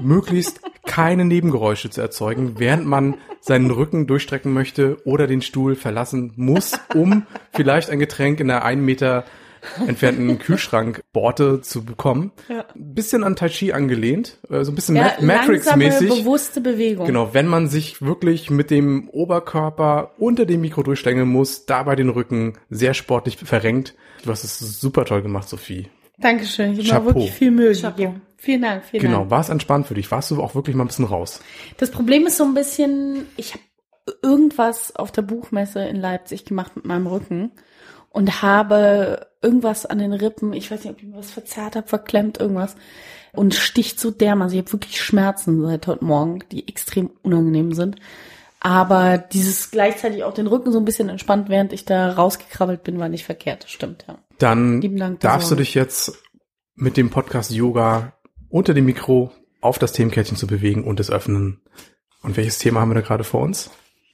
möglichst 0.00 0.60
keine 0.86 1.24
Nebengeräusche 1.24 1.90
zu 1.90 2.00
erzeugen, 2.00 2.54
während 2.58 2.86
man 2.86 3.16
seinen 3.40 3.70
Rücken 3.70 4.06
durchstrecken 4.06 4.52
möchte 4.52 4.96
oder 5.04 5.26
den 5.26 5.42
Stuhl 5.42 5.74
verlassen 5.76 6.32
muss, 6.36 6.78
um 6.94 7.26
vielleicht 7.52 7.90
ein 7.90 7.98
Getränk 7.98 8.40
in 8.40 8.48
der 8.48 8.64
einen 8.64 8.84
Meter 8.84 9.24
entfernten 9.86 10.38
Kühlschrankborte 10.40 11.60
zu 11.60 11.84
bekommen. 11.84 12.32
Ja. 12.48 12.64
Ein 12.74 12.94
bisschen 12.94 13.24
an 13.24 13.36
Tai 13.36 13.48
Chi 13.48 13.72
angelehnt, 13.72 14.38
äh, 14.50 14.64
so 14.64 14.72
ein 14.72 14.74
bisschen 14.74 14.96
Ja, 14.96 15.12
Ma- 15.20 15.26
Matrix-mäßig. 15.36 16.08
bewusste 16.08 16.60
Bewegung. 16.60 17.06
Genau, 17.06 17.34
wenn 17.34 17.46
man 17.46 17.68
sich 17.68 18.02
wirklich 18.02 18.50
mit 18.50 18.70
dem 18.70 19.08
Oberkörper 19.10 20.12
unter 20.18 20.46
dem 20.46 20.60
Mikro 20.60 20.82
durchstängeln 20.82 21.28
muss, 21.28 21.66
dabei 21.66 21.96
den 21.96 22.08
Rücken 22.08 22.54
sehr 22.70 22.94
sportlich 22.94 23.36
verrenkt. 23.36 23.94
Du 24.24 24.30
hast 24.30 24.44
es 24.44 24.58
super 24.80 25.04
toll 25.04 25.22
gemacht, 25.22 25.48
Sophie. 25.48 25.88
Dankeschön. 26.18 26.78
Ich 26.78 26.92
habe 26.92 27.06
wirklich 27.06 27.30
viel 27.32 27.50
Mühe 27.52 27.72
Chapeau. 27.72 27.96
gegeben. 27.96 28.22
Vielen 28.40 28.62
Dank, 28.62 28.84
vielen 28.84 29.02
Genau, 29.02 29.18
Dank. 29.20 29.30
war 29.30 29.40
es 29.40 29.48
entspannt 29.48 29.86
für 29.86 29.94
dich? 29.94 30.10
Warst 30.10 30.30
du 30.30 30.40
auch 30.42 30.54
wirklich 30.54 30.74
mal 30.76 30.84
ein 30.84 30.88
bisschen 30.88 31.04
raus? 31.04 31.40
Das 31.76 31.90
Problem 31.90 32.26
ist 32.26 32.36
so 32.36 32.44
ein 32.44 32.54
bisschen, 32.54 33.26
ich 33.36 33.52
habe 33.54 33.62
irgendwas 34.22 34.94
auf 34.96 35.12
der 35.12 35.22
Buchmesse 35.22 35.80
in 35.84 35.96
Leipzig 35.96 36.44
gemacht 36.44 36.74
mit 36.76 36.84
meinem 36.84 37.06
Rücken 37.06 37.52
und 38.10 38.42
habe 38.42 39.26
irgendwas 39.42 39.86
an 39.86 39.98
den 39.98 40.12
Rippen, 40.12 40.52
ich 40.52 40.70
weiß 40.70 40.84
nicht, 40.84 40.92
ob 40.92 40.98
ich 40.98 41.08
mir 41.08 41.16
was 41.16 41.30
verzerrt 41.30 41.76
habe, 41.76 41.86
verklemmt, 41.86 42.38
irgendwas. 42.38 42.76
Und 43.32 43.54
sticht 43.54 44.00
so 44.00 44.10
dermaßen. 44.10 44.58
Ich 44.58 44.64
habe 44.64 44.72
wirklich 44.72 45.00
Schmerzen 45.00 45.62
seit 45.62 45.86
heute 45.86 46.04
Morgen, 46.04 46.40
die 46.50 46.66
extrem 46.66 47.10
unangenehm 47.22 47.72
sind. 47.72 47.96
Aber 48.60 49.18
dieses 49.18 49.70
gleichzeitig 49.70 50.24
auch 50.24 50.34
den 50.34 50.46
Rücken 50.46 50.72
so 50.72 50.78
ein 50.78 50.84
bisschen 50.84 51.08
entspannt, 51.08 51.48
während 51.48 51.72
ich 51.72 51.84
da 51.84 52.12
rausgekrabbelt 52.12 52.82
bin, 52.82 52.98
war 52.98 53.08
nicht 53.08 53.24
verkehrt. 53.24 53.64
Das 53.64 53.70
stimmt, 53.70 54.04
ja. 54.08 54.18
Dann 54.38 54.80
Dank, 54.96 55.20
darfst 55.20 55.50
du 55.50 55.54
dich 55.54 55.74
jetzt 55.74 56.18
mit 56.74 56.96
dem 56.96 57.10
Podcast 57.10 57.52
Yoga 57.52 58.14
unter 58.48 58.74
dem 58.74 58.86
Mikro 58.86 59.30
auf 59.60 59.78
das 59.78 59.92
Themenkärtchen 59.92 60.36
zu 60.36 60.46
bewegen 60.46 60.84
und 60.84 61.00
es 61.00 61.10
öffnen. 61.10 61.60
Und 62.22 62.36
welches 62.36 62.58
Thema 62.58 62.80
haben 62.80 62.90
wir 62.90 62.94
da 62.96 63.00
gerade 63.00 63.24
vor 63.24 63.42
uns? 63.42 63.70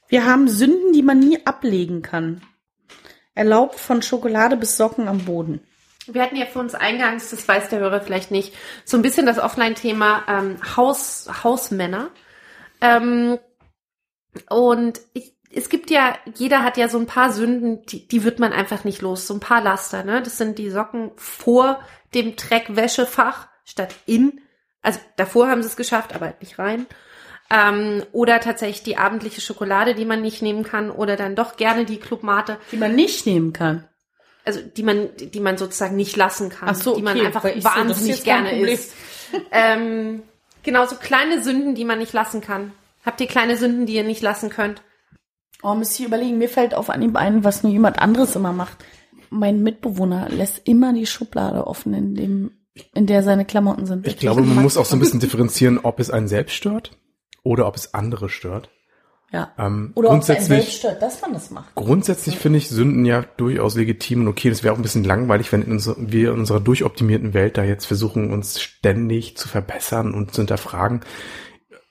Wir 0.09 0.27
haben 0.27 0.49
Sünden, 0.49 0.93
die 0.93 1.03
man 1.03 1.19
nie 1.21 1.39
ablegen 1.47 2.03
kann. 2.03 2.43
Erlaubt 3.35 3.81
von 3.81 4.03
Schokolade 4.03 4.57
bis 4.57 4.77
Socken 4.77 5.09
am 5.09 5.25
Boden. 5.25 5.61
Wir 6.07 6.23
hatten 6.23 6.37
ja 6.37 6.47
für 6.47 6.59
uns 6.59 6.75
eingangs, 6.75 7.31
das 7.31 7.49
weiß 7.49 7.71
der 7.71 7.81
Hörer 7.81 8.01
vielleicht 8.01 8.31
nicht, 8.31 8.55
so 8.85 8.97
ein 8.97 9.03
bisschen 9.03 9.27
das 9.27 9.39
Offline-Thema 9.39 10.25
ähm, 10.29 10.77
Haus, 10.77 11.29
Hausmänner. 11.43 12.11
Ähm, 12.81 13.39
und 14.51 15.01
ich, 15.15 15.35
es 15.51 15.69
gibt 15.69 15.91
ja, 15.91 16.17
jeder 16.35 16.63
hat 16.63 16.77
ja 16.77 16.89
so 16.89 16.99
ein 16.99 17.07
paar 17.07 17.33
Sünden, 17.33 17.87
die, 17.87 18.07
die 18.07 18.25
wird 18.25 18.39
man 18.39 18.53
einfach 18.53 18.85
nicht 18.85 19.03
los. 19.03 19.27
So 19.27 19.35
ein 19.35 19.41
paar 19.41 19.63
Laster, 19.63 20.05
ne? 20.05 20.21
Das 20.23 20.37
sind 20.37 20.59
die 20.59 20.71
Socken 20.71 21.13
vor 21.17 21.81
dem 22.13 22.37
Dreckwäschefach 22.37 23.49
statt 23.65 23.95
in. 24.07 24.41
Also 24.83 25.01
davor 25.17 25.49
haben 25.49 25.63
sie 25.63 25.69
es 25.69 25.77
geschafft, 25.77 26.15
aber 26.15 26.35
nicht 26.41 26.59
rein. 26.59 26.87
Ähm, 27.51 28.03
oder 28.13 28.41
tatsächlich 28.41 28.83
die 28.83 28.97
abendliche 28.97 29.41
Schokolade, 29.41 29.95
die 29.95 30.07
man 30.07 30.23
nicht 30.23 30.43
nehmen 30.43 30.63
kann, 30.65 30.91
oder 30.91 31.17
dann 31.17 31.37
doch 31.37 31.57
gerne 31.57 31.85
die 31.85 31.99
Clubmate 31.99 32.59
Die 32.73 32.77
man 32.77 32.95
nicht 32.95 33.27
nehmen 33.27 33.53
kann. 33.53 33.85
also 34.45 34.61
die 34.61 34.83
man, 34.83 35.09
die 35.19 35.41
man 35.41 35.59
sozusagen 35.59 35.95
nicht 35.97 36.17
lassen 36.17 36.49
kann, 36.49 36.71
Ach 36.71 36.75
so, 36.75 36.97
die 36.97 37.03
man 37.03 37.17
okay, 37.17 37.27
einfach 37.27 37.43
so, 37.43 37.65
wahnsinnig 37.65 38.25
kein 38.25 38.45
gerne 38.45 38.61
isst. 38.71 38.95
ähm, 39.53 40.23
genau, 40.63 40.87
so 40.87 40.97
kleine 40.97 41.43
Sünden, 41.43 41.75
die 41.75 41.85
man 41.85 41.99
nicht 41.99 42.13
lassen 42.15 42.41
kann. 42.41 42.73
Habt 43.05 43.21
ihr 43.21 43.27
kleine 43.27 43.57
Sünden, 43.59 43.85
die 43.85 43.95
ihr 43.95 44.05
nicht 44.05 44.23
lassen 44.23 44.49
könnt? 44.49 44.83
Oh, 45.63 45.75
müsste 45.75 46.03
ich 46.03 46.09
überlegen. 46.09 46.39
Mir 46.39 46.49
fällt 46.49 46.75
auf 46.75 46.89
Anhieb 46.91 47.17
ein, 47.17 47.45
was 47.45 47.63
nur 47.63 47.73
jemand 47.73 47.99
anderes 47.99 48.35
immer 48.37 48.53
macht. 48.53 48.79
Mein 49.29 49.63
Mitbewohner 49.63 50.29
lässt 50.31 50.67
immer 50.67 50.93
die 50.95 51.07
Schublade 51.07 51.67
offen, 51.67 51.93
in 51.93 52.15
dem, 52.15 52.51
in 52.95 53.07
der 53.07 53.23
seine 53.23 53.45
Klamotten 53.45 53.85
sind. 53.87 54.07
Ich 54.07 54.17
glaube, 54.19 54.43
man 54.43 54.63
muss 54.63 54.77
auch 54.79 54.85
so 54.87 54.97
ein 54.97 55.01
bisschen 55.01 55.21
differenzieren, 55.21 55.79
ob 55.83 56.01
es 56.01 56.11
einen 56.11 56.29
selbst 56.29 56.55
stört 56.55 56.93
oder 57.45 57.69
ob 57.69 57.77
es 57.77 57.95
andere 57.95 58.29
stört. 58.29 58.71
ja. 59.31 59.53
Ähm, 59.59 59.93
Oder 59.95 60.11
ob 60.11 60.23
es 60.23 60.31
einen 60.31 60.45
selbst 60.45 60.73
stört, 60.73 61.01
dass 61.01 61.23
man 61.23 61.33
das 61.33 61.51
macht. 61.51 61.75
grundsätzlich 61.77 62.37
finde 62.37 62.59
ich 62.59 62.69
Sünden 62.69 63.05
ja 63.05 63.25
durchaus 63.37 63.77
legitim 63.77 64.23
und 64.23 64.29
okay. 64.29 64.49
Das 64.49 64.65
wäre 64.65 64.75
auch 64.75 64.79
ein 64.79 64.83
bisschen 64.83 65.05
langweilig, 65.05 65.53
wenn 65.53 65.63
in 65.63 65.73
unser, 65.73 65.95
wir 65.99 66.33
in 66.33 66.41
unserer 66.41 66.61
durchoptimierten 66.61 67.35
Welt 67.35 67.57
da 67.57 67.63
jetzt 67.63 67.85
versuchen, 67.85 68.33
uns 68.33 68.61
ständig 68.61 69.37
zu 69.37 69.49
verbessern 69.49 70.13
und 70.13 70.35
zu 70.35 70.41
hinterfragen. 70.43 71.03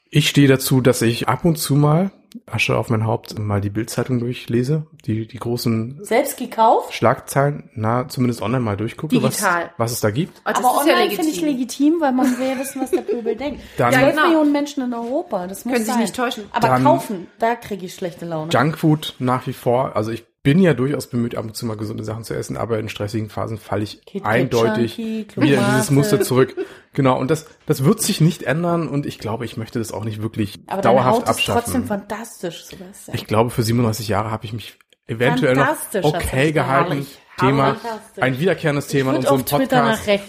Ich 0.10 0.30
stehe 0.30 0.48
dazu, 0.48 0.82
dass 0.82 1.02
ich 1.02 1.28
ab 1.28 1.46
und 1.46 1.58
zu 1.58 1.76
mal, 1.76 2.12
Asche 2.46 2.78
auf 2.78 2.90
mein 2.90 3.06
Haupt, 3.06 3.38
mal 3.40 3.62
die 3.62 3.70
Bildzeitung 3.70 4.20
durchlese, 4.20 4.88
die, 5.06 5.28
die 5.28 5.38
großen 5.38 6.00
Selbst 6.04 6.38
gekauft? 6.38 6.94
Schlagzeilen, 6.94 7.70
na, 7.76 8.08
zumindest 8.08 8.42
online 8.42 8.64
mal 8.64 8.78
durchgucke, 8.78 9.16
was, 9.22 9.36
Digital. 9.38 9.72
was 9.78 9.92
es 9.92 10.00
da 10.00 10.12
gibt. 10.12 10.42
Oh, 10.46 10.50
das 10.50 10.58
Aber 10.64 10.82
ist 10.82 10.88
ja 10.88 10.94
online 10.96 11.12
finde 11.16 11.32
ich 11.32 11.42
legitim. 11.42 11.96
weil 12.00 12.12
man 12.12 12.38
will 12.38 12.48
ja 12.48 12.60
wissen, 12.60 12.82
was 12.82 12.92
der 12.92 13.02
Pöbel 13.02 13.36
denkt. 13.36 13.62
Dann- 13.78 13.94
Ja, 13.94 14.10
genau. 14.10 14.24
Millionen 14.28 14.52
Menschen 14.52 14.84
in 14.84 14.94
Europa, 14.94 15.48
das 15.48 15.66
muss 15.66 15.74
Können 15.74 15.86
sich 15.86 15.94
sein. 15.94 16.02
nicht 16.02 16.16
täuschen. 16.16 16.44
Aber 16.52 16.68
Dann- 16.68 16.84
kaufen, 16.84 17.28
da 17.40 17.56
kriege 17.56 17.86
ich 17.86 17.94
schlechte 17.96 18.26
Laune. 18.26 18.52
Junkfood 18.52 19.16
nach 19.20 19.46
wie 19.48 19.54
vor, 19.54 19.96
also 19.96 20.12
ich 20.12 20.26
bin 20.44 20.60
ja 20.60 20.74
durchaus 20.74 21.08
bemüht, 21.08 21.36
ab 21.36 21.46
und 21.46 21.56
zu 21.56 21.66
mal 21.66 21.78
gesunde 21.78 22.04
Sachen 22.04 22.26
zu 22.26 22.36
essen, 22.36 22.58
aber 22.58 22.78
in 22.78 22.90
stressigen 22.90 23.30
Phasen 23.30 23.58
falle 23.58 23.84
ich 23.84 24.06
KitKat 24.06 24.30
eindeutig 24.30 24.96
Chunky, 24.96 25.28
wieder 25.38 25.58
in 25.60 25.66
dieses. 25.72 25.90
Muster 25.90 26.22
zurück. 26.22 26.56
Genau, 26.94 27.18
und 27.18 27.32
das, 27.32 27.48
das 27.66 27.86
wird 27.86 28.02
sich 28.02 28.20
nicht 28.20 28.44
ändern 28.44 28.90
und 28.90 29.06
ich 29.06 29.20
glaube, 29.20 29.46
ich 29.46 29.56
möchte 29.56 29.80
das 29.80 29.94
auch 29.94 30.04
nicht 30.04 30.22
wirklich 30.22 30.60
Aber 30.68 30.82
dauerhaft 30.82 31.28
Haut 31.28 31.38
ist 31.38 31.46
trotzdem 31.46 31.56
abschaffen. 31.56 31.88
fantastisch, 31.88 32.66
Sebastian. 32.66 33.16
Ich 33.16 33.26
glaube, 33.26 33.50
für 33.50 33.64
37 33.64 34.10
Jahre 34.10 34.32
habe 34.32 34.46
ich 34.46 34.54
mich 34.54 34.78
eventuell 35.08 35.56
noch 35.56 35.76
okay 36.04 36.52
gehalten. 36.52 36.92
herrlich, 36.92 37.20
Thema, 37.40 37.78
ein 38.20 38.40
wiederkehrendes 38.40 38.88
Thema 38.88 39.12
in 39.12 39.18
unserem 39.18 39.44
Podcast. 39.44 40.10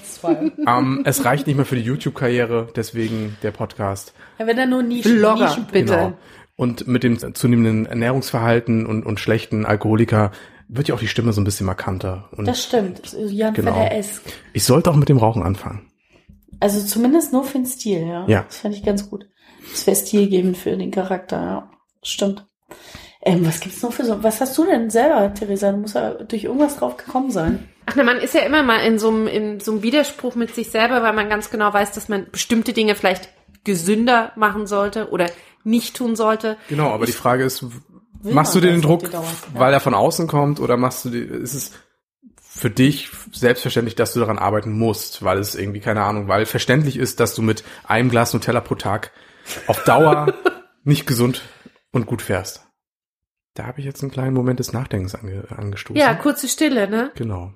Ähm, 0.67 1.03
es 1.05 1.23
reicht 1.27 1.47
nicht 1.47 1.57
mehr 1.57 1.67
für 1.67 1.77
die 1.77 1.83
YouTube-Karriere, 1.83 2.69
deswegen 2.75 3.37
der 3.43 3.51
Podcast. 3.51 4.15
ja, 4.39 4.47
wenn 4.47 4.57
er 4.57 4.65
nur 4.65 4.83
Nischen, 4.83 5.19
Blogger, 5.19 5.49
Nischen 5.49 5.67
bitte. 5.67 5.85
Genau. 5.85 6.13
Und 6.57 6.87
mit 6.87 7.03
dem 7.03 7.35
zunehmenden 7.35 7.87
Ernährungsverhalten 7.87 8.87
und, 8.87 9.05
und 9.05 9.19
schlechten 9.19 9.67
Alkoholiker 9.67 10.31
wird 10.69 10.89
ja 10.89 10.95
auch 10.95 11.01
die 11.01 11.09
Stimme 11.09 11.33
so 11.33 11.41
ein 11.41 11.45
bisschen 11.45 11.67
markanter. 11.67 12.29
Und 12.37 12.47
Das 12.47 12.63
stimmt. 12.63 13.13
Jan 13.13 13.55
Genau. 13.55 13.73
genau. 13.73 13.87
esk 13.87 14.23
ich 14.53 14.65
sollte 14.65 14.91
auch 14.91 14.97
mit 14.97 15.09
dem 15.09 15.19
Rauchen 15.19 15.43
anfangen. 15.43 15.91
Also 16.61 16.81
zumindest 16.81 17.33
nur 17.33 17.45
für 17.45 17.59
den 17.59 17.67
Stil, 17.67 18.07
ja. 18.07 18.27
Ja. 18.29 18.45
Das 18.47 18.59
fand 18.59 18.75
ich 18.75 18.85
ganz 18.85 19.11
gut. 19.11 19.27
Das 19.71 19.87
wäre 19.87 19.97
stilgebend 19.97 20.57
für 20.57 20.77
den 20.77 20.91
Charakter, 20.91 21.37
ja. 21.37 21.71
Stimmt. 22.03 22.47
Ähm, 23.23 23.47
was 23.47 23.61
gibt's 23.61 23.83
noch 23.83 23.93
für 23.93 24.05
so, 24.05 24.23
was 24.23 24.41
hast 24.41 24.57
du 24.59 24.65
denn 24.67 24.91
selber, 24.91 25.33
Theresa? 25.33 25.73
Du 25.73 25.79
musst 25.79 25.95
ja 25.95 26.11
durch 26.11 26.45
irgendwas 26.45 26.77
drauf 26.77 26.97
gekommen 26.99 27.31
sein. 27.31 27.69
Ach 27.87 27.97
ne, 27.97 28.05
man 28.05 28.19
ist 28.19 28.35
ja 28.35 28.43
immer 28.43 28.63
mal 28.63 28.81
in 28.81 28.99
so 28.99 29.09
einem, 29.09 29.27
in 29.27 29.61
so 29.61 29.73
einem 29.73 29.83
Widerspruch 29.83 30.35
mit 30.35 30.55
sich 30.55 30.71
selber, 30.71 31.03
weil 31.03 31.15
man 31.15 31.31
ganz 31.31 31.51
genau 31.51 31.73
weiß, 31.73 31.93
dass 31.93 32.09
man 32.09 32.31
bestimmte 32.31 32.75
Dinge 32.75 32.95
vielleicht 32.95 33.31
gesünder 33.65 34.33
machen 34.37 34.67
sollte 34.67 35.11
oder 35.11 35.27
nicht 35.65 35.97
tun 35.97 36.17
sollte. 36.17 36.57
Genau, 36.69 36.91
aber 36.91 37.07
die 37.07 37.13
Frage 37.13 37.45
ist, 37.45 37.65
machst 38.23 38.55
du 38.55 38.61
dir 38.61 38.71
den 38.71 38.83
Druck, 38.83 39.05
die 39.05 39.11
Dauer? 39.11 39.25
Ja. 39.25 39.61
weil 39.61 39.73
er 39.73 39.81
von 39.81 39.95
außen 39.95 40.27
kommt, 40.27 40.61
oder 40.61 40.77
machst 40.77 41.05
du 41.05 41.11
dir, 41.11 41.25
ist 41.25 41.55
es 41.55 41.73
für 42.39 42.71
dich 42.71 43.11
selbstverständlich, 43.33 43.97
dass 43.97 44.13
du 44.13 44.21
daran 44.21 44.39
arbeiten 44.39 44.73
musst, 44.79 45.25
weil 45.25 45.39
es 45.39 45.57
irgendwie, 45.57 45.81
keine 45.81 46.05
Ahnung, 46.05 46.29
weil 46.29 46.47
verständlich 46.47 46.97
ist, 46.97 47.19
dass 47.19 47.35
du 47.35 47.43
mit 47.43 47.65
einem 47.83 48.11
Glas 48.11 48.33
Nutella 48.33 48.61
pro 48.61 48.77
Tag 48.77 49.11
auf 49.67 49.83
Dauer 49.85 50.33
nicht 50.85 51.07
gesund 51.07 51.43
und 51.91 52.07
gut 52.07 52.23
fährst. 52.23 52.65
Da 53.55 53.67
habe 53.67 53.81
ich 53.81 53.87
jetzt 53.87 54.03
einen 54.03 54.11
kleinen 54.11 54.35
Moment 54.35 54.61
des 54.61 54.73
Nachdenkens 54.73 55.15
ange, 55.15 55.45
angestoßen. 55.51 55.97
Ja, 55.97 56.15
kurze 56.15 56.49
Stille, 56.49 56.89
ne? 56.89 57.11
Genau. 57.15 57.53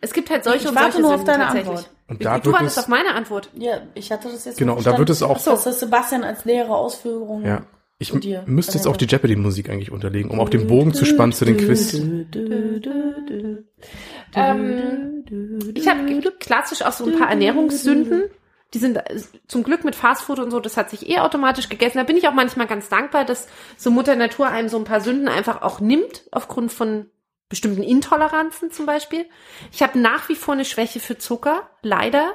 Es 0.00 0.12
gibt 0.12 0.30
halt 0.30 0.44
solche 0.44 0.64
Ich 0.64 0.68
und 0.68 0.74
warte 0.76 0.92
solche 0.92 1.02
nur 1.02 1.14
auf 1.14 1.24
deine 1.24 1.44
tatsächlich. 1.44 1.68
Antwort. 1.68 1.90
Und 2.08 2.24
da 2.24 2.38
du 2.38 2.52
wartest 2.52 2.76
es- 2.78 2.82
auf 2.84 2.88
meine 2.88 3.14
Antwort. 3.14 3.50
Ja, 3.54 3.82
ich 3.94 4.10
hatte 4.10 4.28
das 4.32 4.44
jetzt 4.44 4.58
Genau, 4.58 4.76
und 4.76 4.86
da 4.86 4.96
wird 4.98 5.10
es 5.10 5.22
auch- 5.22 5.42
dass 5.42 5.64
das 5.64 5.78
Sebastian 5.80 6.24
als 6.24 6.44
nähere 6.44 6.74
Ausführung. 6.74 7.44
Ja. 7.44 7.62
Ich 8.02 8.14
müsste 8.46 8.78
jetzt 8.78 8.86
auch 8.86 8.96
die. 8.96 9.04
Jeopardy-Musik 9.04 9.68
eigentlich 9.68 9.92
unterlegen, 9.92 10.30
um 10.30 10.40
auch 10.40 10.48
den 10.48 10.66
Bogen 10.66 10.94
zu 10.94 11.04
spannen 11.04 11.32
zu 11.34 11.44
den 11.44 11.58
Quiz. 11.58 11.92
Ähm, 14.34 15.24
Ich 15.74 15.86
habe 15.88 16.22
klassisch 16.38 16.82
auch 16.82 16.92
so 16.92 17.04
ein 17.06 17.18
paar 17.18 17.28
Ernährungssünden. 17.30 18.24
Die 18.72 18.78
sind 18.78 18.96
äh, 18.96 19.20
zum 19.48 19.64
Glück 19.64 19.84
mit 19.84 19.96
Fastfood 19.96 20.38
und 20.38 20.50
so, 20.52 20.60
das 20.60 20.76
hat 20.76 20.90
sich 20.90 21.10
eh 21.10 21.18
automatisch 21.18 21.68
gegessen. 21.68 21.98
Da 21.98 22.04
bin 22.04 22.16
ich 22.16 22.28
auch 22.28 22.32
manchmal 22.32 22.68
ganz 22.68 22.88
dankbar, 22.88 23.24
dass 23.24 23.48
so 23.76 23.90
Mutter 23.90 24.14
Natur 24.14 24.46
einem 24.46 24.68
so 24.68 24.76
ein 24.78 24.84
paar 24.84 25.00
Sünden 25.00 25.28
einfach 25.28 25.62
auch 25.62 25.80
nimmt, 25.80 26.22
aufgrund 26.30 26.72
von 26.72 27.06
bestimmten 27.50 27.82
Intoleranzen 27.82 28.70
zum 28.70 28.86
Beispiel. 28.86 29.26
Ich 29.72 29.82
habe 29.82 29.98
nach 29.98 30.30
wie 30.30 30.36
vor 30.36 30.54
eine 30.54 30.64
Schwäche 30.64 31.00
für 31.00 31.18
Zucker, 31.18 31.68
leider. 31.82 32.32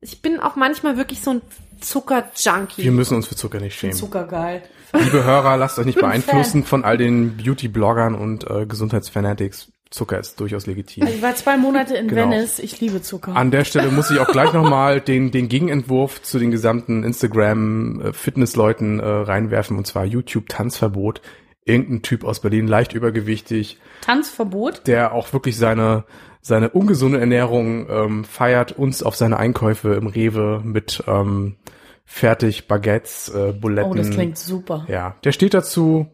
Ich 0.00 0.20
bin 0.22 0.40
auch 0.40 0.56
manchmal 0.56 0.96
wirklich 0.96 1.20
so 1.20 1.30
ein 1.30 1.42
Zucker-Junkie. 1.80 2.82
Wir 2.82 2.90
müssen 2.92 3.14
uns 3.16 3.26
für 3.28 3.36
Zucker 3.36 3.60
nicht 3.60 3.78
schämen. 3.78 3.94
Zucker 3.94 4.24
geil. 4.26 4.62
Liebe 4.92 5.22
Hörer, 5.24 5.56
lasst 5.56 5.78
euch 5.78 5.86
nicht 5.86 5.94
bin 6.00 6.02
Fan. 6.02 6.10
beeinflussen 6.22 6.64
von 6.64 6.84
all 6.84 6.96
den 6.98 7.36
Beauty-Bloggern 7.36 8.14
und 8.14 8.48
äh, 8.50 8.66
Gesundheitsfanatics. 8.66 9.70
Zucker 9.90 10.18
ist 10.18 10.40
durchaus 10.40 10.66
legitim. 10.66 11.06
Ich 11.06 11.22
war 11.22 11.36
zwei 11.36 11.56
Monate 11.56 11.94
in 11.94 12.08
Genau. 12.08 12.22
Venice. 12.30 12.58
Ich 12.58 12.80
liebe 12.80 13.00
Zucker. 13.02 13.36
An 13.36 13.52
der 13.52 13.64
Stelle 13.64 13.88
muss 13.92 14.10
ich 14.10 14.18
auch 14.18 14.26
gleich 14.32 14.52
nochmal 14.54 15.00
den, 15.00 15.30
den 15.30 15.48
Gegenentwurf 15.48 16.20
zu 16.22 16.38
den 16.40 16.50
gesamten 16.50 17.04
Instagram-Fitnessleuten 17.04 18.98
äh, 19.00 19.04
reinwerfen, 19.06 19.76
und 19.76 19.86
zwar 19.86 20.04
YouTube-Tanzverbot. 20.04 21.20
Irgendein 21.64 22.02
Typ 22.02 22.24
aus 22.24 22.40
Berlin, 22.40 22.66
leicht 22.66 22.92
übergewichtig, 22.92 23.78
Tanzverbot. 24.02 24.86
der 24.86 25.12
auch 25.12 25.32
wirklich 25.32 25.56
seine, 25.56 26.04
seine 26.42 26.70
ungesunde 26.70 27.18
Ernährung 27.18 27.88
ähm, 27.88 28.24
feiert, 28.24 28.72
uns 28.72 29.02
auf 29.02 29.16
seine 29.16 29.38
Einkäufe 29.38 29.94
im 29.94 30.06
Rewe 30.06 30.60
mit 30.62 31.02
ähm, 31.06 31.56
fertig 32.04 32.68
Baguettes, 32.68 33.30
äh, 33.30 33.52
Buletten. 33.52 33.92
Oh, 33.92 33.94
das 33.94 34.10
klingt 34.10 34.36
super. 34.36 34.84
Ja, 34.88 35.16
der 35.24 35.32
steht 35.32 35.54
dazu, 35.54 36.06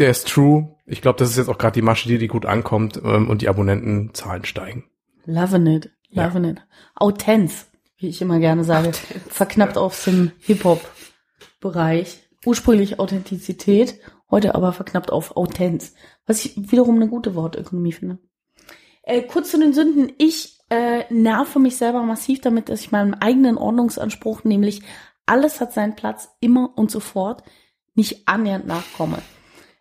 der 0.00 0.10
ist 0.10 0.28
true. 0.28 0.74
Ich 0.86 1.02
glaube, 1.02 1.18
das 1.18 1.30
ist 1.30 1.36
jetzt 1.36 1.48
auch 1.48 1.58
gerade 1.58 1.74
die 1.74 1.82
Masche, 1.82 2.08
die, 2.08 2.18
die 2.18 2.26
gut 2.26 2.46
ankommt 2.46 3.00
ähm, 3.04 3.28
und 3.28 3.42
die 3.42 3.48
Abonnentenzahlen 3.48 4.44
steigen. 4.44 4.84
Loving 5.26 5.66
it. 5.66 5.90
Loving 6.10 6.44
it. 6.44 6.62
Autenz, 6.96 7.68
wie 7.98 8.08
ich 8.08 8.20
immer 8.20 8.40
gerne 8.40 8.64
sage. 8.64 8.90
Verknappt 9.28 9.78
auf 9.78 10.02
dem 10.04 10.32
Hip-Hop-Bereich. 10.40 12.24
Ursprünglich 12.44 12.98
Authentizität, 12.98 14.00
heute 14.30 14.54
aber 14.54 14.72
verknappt 14.72 15.10
auf 15.12 15.36
Autenz. 15.36 15.94
Was 16.26 16.44
ich 16.44 16.70
wiederum 16.70 16.96
eine 16.96 17.08
gute 17.08 17.34
Wortökonomie 17.34 17.92
finde. 17.92 18.18
Äh, 19.02 19.22
kurz 19.22 19.50
zu 19.50 19.58
den 19.58 19.72
Sünden. 19.72 20.12
Ich 20.18 20.58
äh, 20.68 21.04
nerve 21.12 21.58
mich 21.58 21.76
selber 21.76 22.02
massiv 22.02 22.40
damit, 22.40 22.68
dass 22.68 22.80
ich 22.80 22.92
meinem 22.92 23.14
eigenen 23.14 23.58
Ordnungsanspruch, 23.58 24.44
nämlich 24.44 24.82
alles 25.26 25.60
hat 25.60 25.72
seinen 25.72 25.96
Platz, 25.96 26.28
immer 26.40 26.72
und 26.76 26.90
sofort, 26.90 27.42
nicht 27.94 28.28
annähernd 28.28 28.66
nachkomme. 28.66 29.18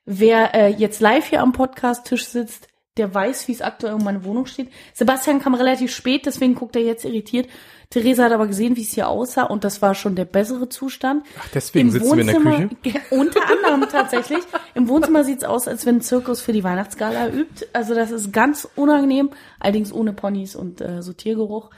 Wer 0.06 0.56
äh, 0.56 0.70
jetzt 0.70 1.02
live 1.02 1.28
hier 1.28 1.42
am 1.42 1.52
Podcast-Tisch 1.52 2.26
sitzt, 2.26 2.69
der 3.00 3.14
weiß, 3.14 3.48
wie 3.48 3.54
es 3.54 3.62
aktuell 3.62 3.94
um 3.94 4.04
meine 4.04 4.24
Wohnung 4.24 4.46
steht. 4.46 4.70
Sebastian 4.94 5.42
kam 5.42 5.56
relativ 5.56 5.92
spät, 5.94 6.26
deswegen 6.26 6.54
guckt 6.54 6.76
er 6.76 6.84
jetzt 6.84 7.06
irritiert. 7.06 7.48
Theresa 7.90 8.26
hat 8.26 8.32
aber 8.34 8.46
gesehen, 8.46 8.76
wie 8.76 8.84
es 8.84 8.94
hier 8.94 9.08
aussah 9.08 9.44
und 9.44 9.64
das 9.64 9.82
war 9.82 9.96
schon 9.96 10.16
der 10.16 10.26
bessere 10.26 10.70
Zustand. 10.70 11.26
Ach, 11.40 11.48
deswegen 11.52 11.90
sitzen 11.90 12.16
wir 12.16 12.22
in 12.22 12.28
der 12.28 12.70
Küche. 12.70 13.02
Unter 13.10 13.42
anderem 13.50 13.90
tatsächlich. 13.90 14.44
Im 14.76 14.88
Wohnzimmer 14.88 15.24
sieht's 15.24 15.44
aus, 15.44 15.68
als 15.68 15.88
wenn 15.88 15.96
ein 15.96 16.02
Zirkus 16.02 16.40
für 16.40 16.54
die 16.54 16.64
Weihnachtsgala 16.64 17.30
übt. 17.30 17.66
Also 17.74 17.96
das 17.96 18.12
ist 18.12 18.32
ganz 18.32 18.68
unangenehm, 18.76 19.32
allerdings 19.60 19.92
ohne 19.92 20.14
Ponys 20.14 20.56
und 20.56 20.82
äh, 20.82 21.02
so 21.02 21.14
Tiergeruch. 21.14 21.72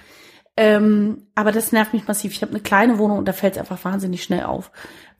Ähm, 0.58 1.28
aber 1.34 1.54
das 1.54 1.72
nervt 1.72 1.94
mich 1.94 2.08
massiv. 2.08 2.34
Ich 2.34 2.42
habe 2.42 2.52
eine 2.52 2.62
kleine 2.62 2.98
Wohnung 2.98 3.20
und 3.20 3.28
da 3.28 3.34
fällt 3.34 3.54
es 3.54 3.60
einfach 3.60 3.84
wahnsinnig 3.86 4.22
schnell 4.22 4.44
auf, 4.44 4.72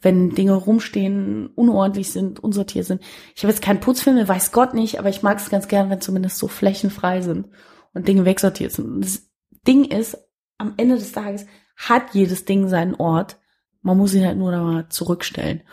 wenn 0.02 0.32
Dinge 0.32 0.54
rumstehen, 0.54 1.48
unordentlich 1.56 2.12
sind, 2.12 2.40
unsortiert 2.40 2.86
sind. 2.86 3.02
Ich 3.36 3.44
habe 3.44 3.52
jetzt 3.54 3.62
keinen 3.62 3.80
Putzfilm, 3.80 4.28
weiß 4.28 4.52
Gott 4.52 4.74
nicht, 4.74 5.00
aber 5.00 5.10
ich 5.10 5.22
mag 5.22 5.38
es 5.38 5.50
ganz 5.50 5.68
gern, 5.68 5.90
wenn 5.90 6.02
zumindest 6.02 6.38
so 6.38 6.48
flächenfrei 6.48 7.22
sind 7.22 7.48
und 7.94 8.08
Dinge 8.08 8.26
wegsortiert 8.26 8.72
sind. 8.72 8.86
Und 8.86 9.02
das 9.02 9.30
Ding 9.68 9.86
ist, 9.86 10.18
am 10.58 10.74
Ende 10.78 10.96
des 10.96 11.12
Tages 11.12 11.46
hat 11.76 12.14
jedes 12.14 12.46
Ding 12.46 12.68
seinen 12.68 12.96
Ort. 12.96 13.38
Man 13.82 13.98
muss 13.98 14.14
ihn 14.14 14.26
halt 14.26 14.38
nur 14.38 14.52
da 14.52 14.62
mal 14.62 14.90
zurückstellen. 14.90 15.64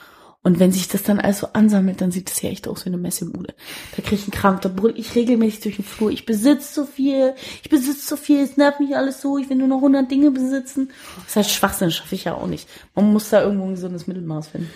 Und 0.49 0.59
wenn 0.61 0.73
sich 0.73 0.89
das 0.89 1.03
dann 1.03 1.21
alles 1.21 1.41
so 1.41 1.49
ansammelt, 1.53 2.01
dann 2.01 2.11
sieht 2.11 2.31
das 2.31 2.41
ja 2.41 2.49
echt 2.49 2.69
aus 2.69 2.87
wie 2.87 2.89
eine 2.89 2.97
Messebude. 2.97 3.55
Da 3.95 4.01
krieg 4.01 4.15
ich 4.15 4.23
einen 4.23 4.31
Krampf, 4.31 4.61
da 4.61 4.71
brüll 4.71 4.95
ich 4.97 5.15
regelmäßig 5.15 5.61
durch 5.61 5.77
den 5.77 5.85
Flur. 5.85 6.11
Ich 6.11 6.25
besitze 6.25 6.73
so 6.73 6.87
viel, 6.87 7.35
ich 7.63 7.69
besitze 7.69 8.09
so 8.09 8.17
viel, 8.17 8.43
es 8.43 8.57
nervt 8.57 8.81
mich 8.81 8.97
alles 8.97 9.21
so, 9.21 9.37
ich 9.37 9.51
will 9.51 9.59
nur 9.59 9.69
noch 9.69 9.77
100 9.77 10.11
Dinge 10.11 10.31
besitzen. 10.31 10.91
Das 11.17 11.27
ist 11.27 11.37
halt 11.37 11.47
Schwachsinn, 11.49 11.91
schaffe 11.91 12.15
ich 12.15 12.25
ja 12.25 12.33
auch 12.33 12.47
nicht. 12.47 12.67
Man 12.95 13.13
muss 13.13 13.29
da 13.29 13.43
irgendwo 13.43 13.67
ein 13.67 13.75
gesundes 13.75 14.07
Mittelmaß 14.07 14.49
finden. 14.49 14.71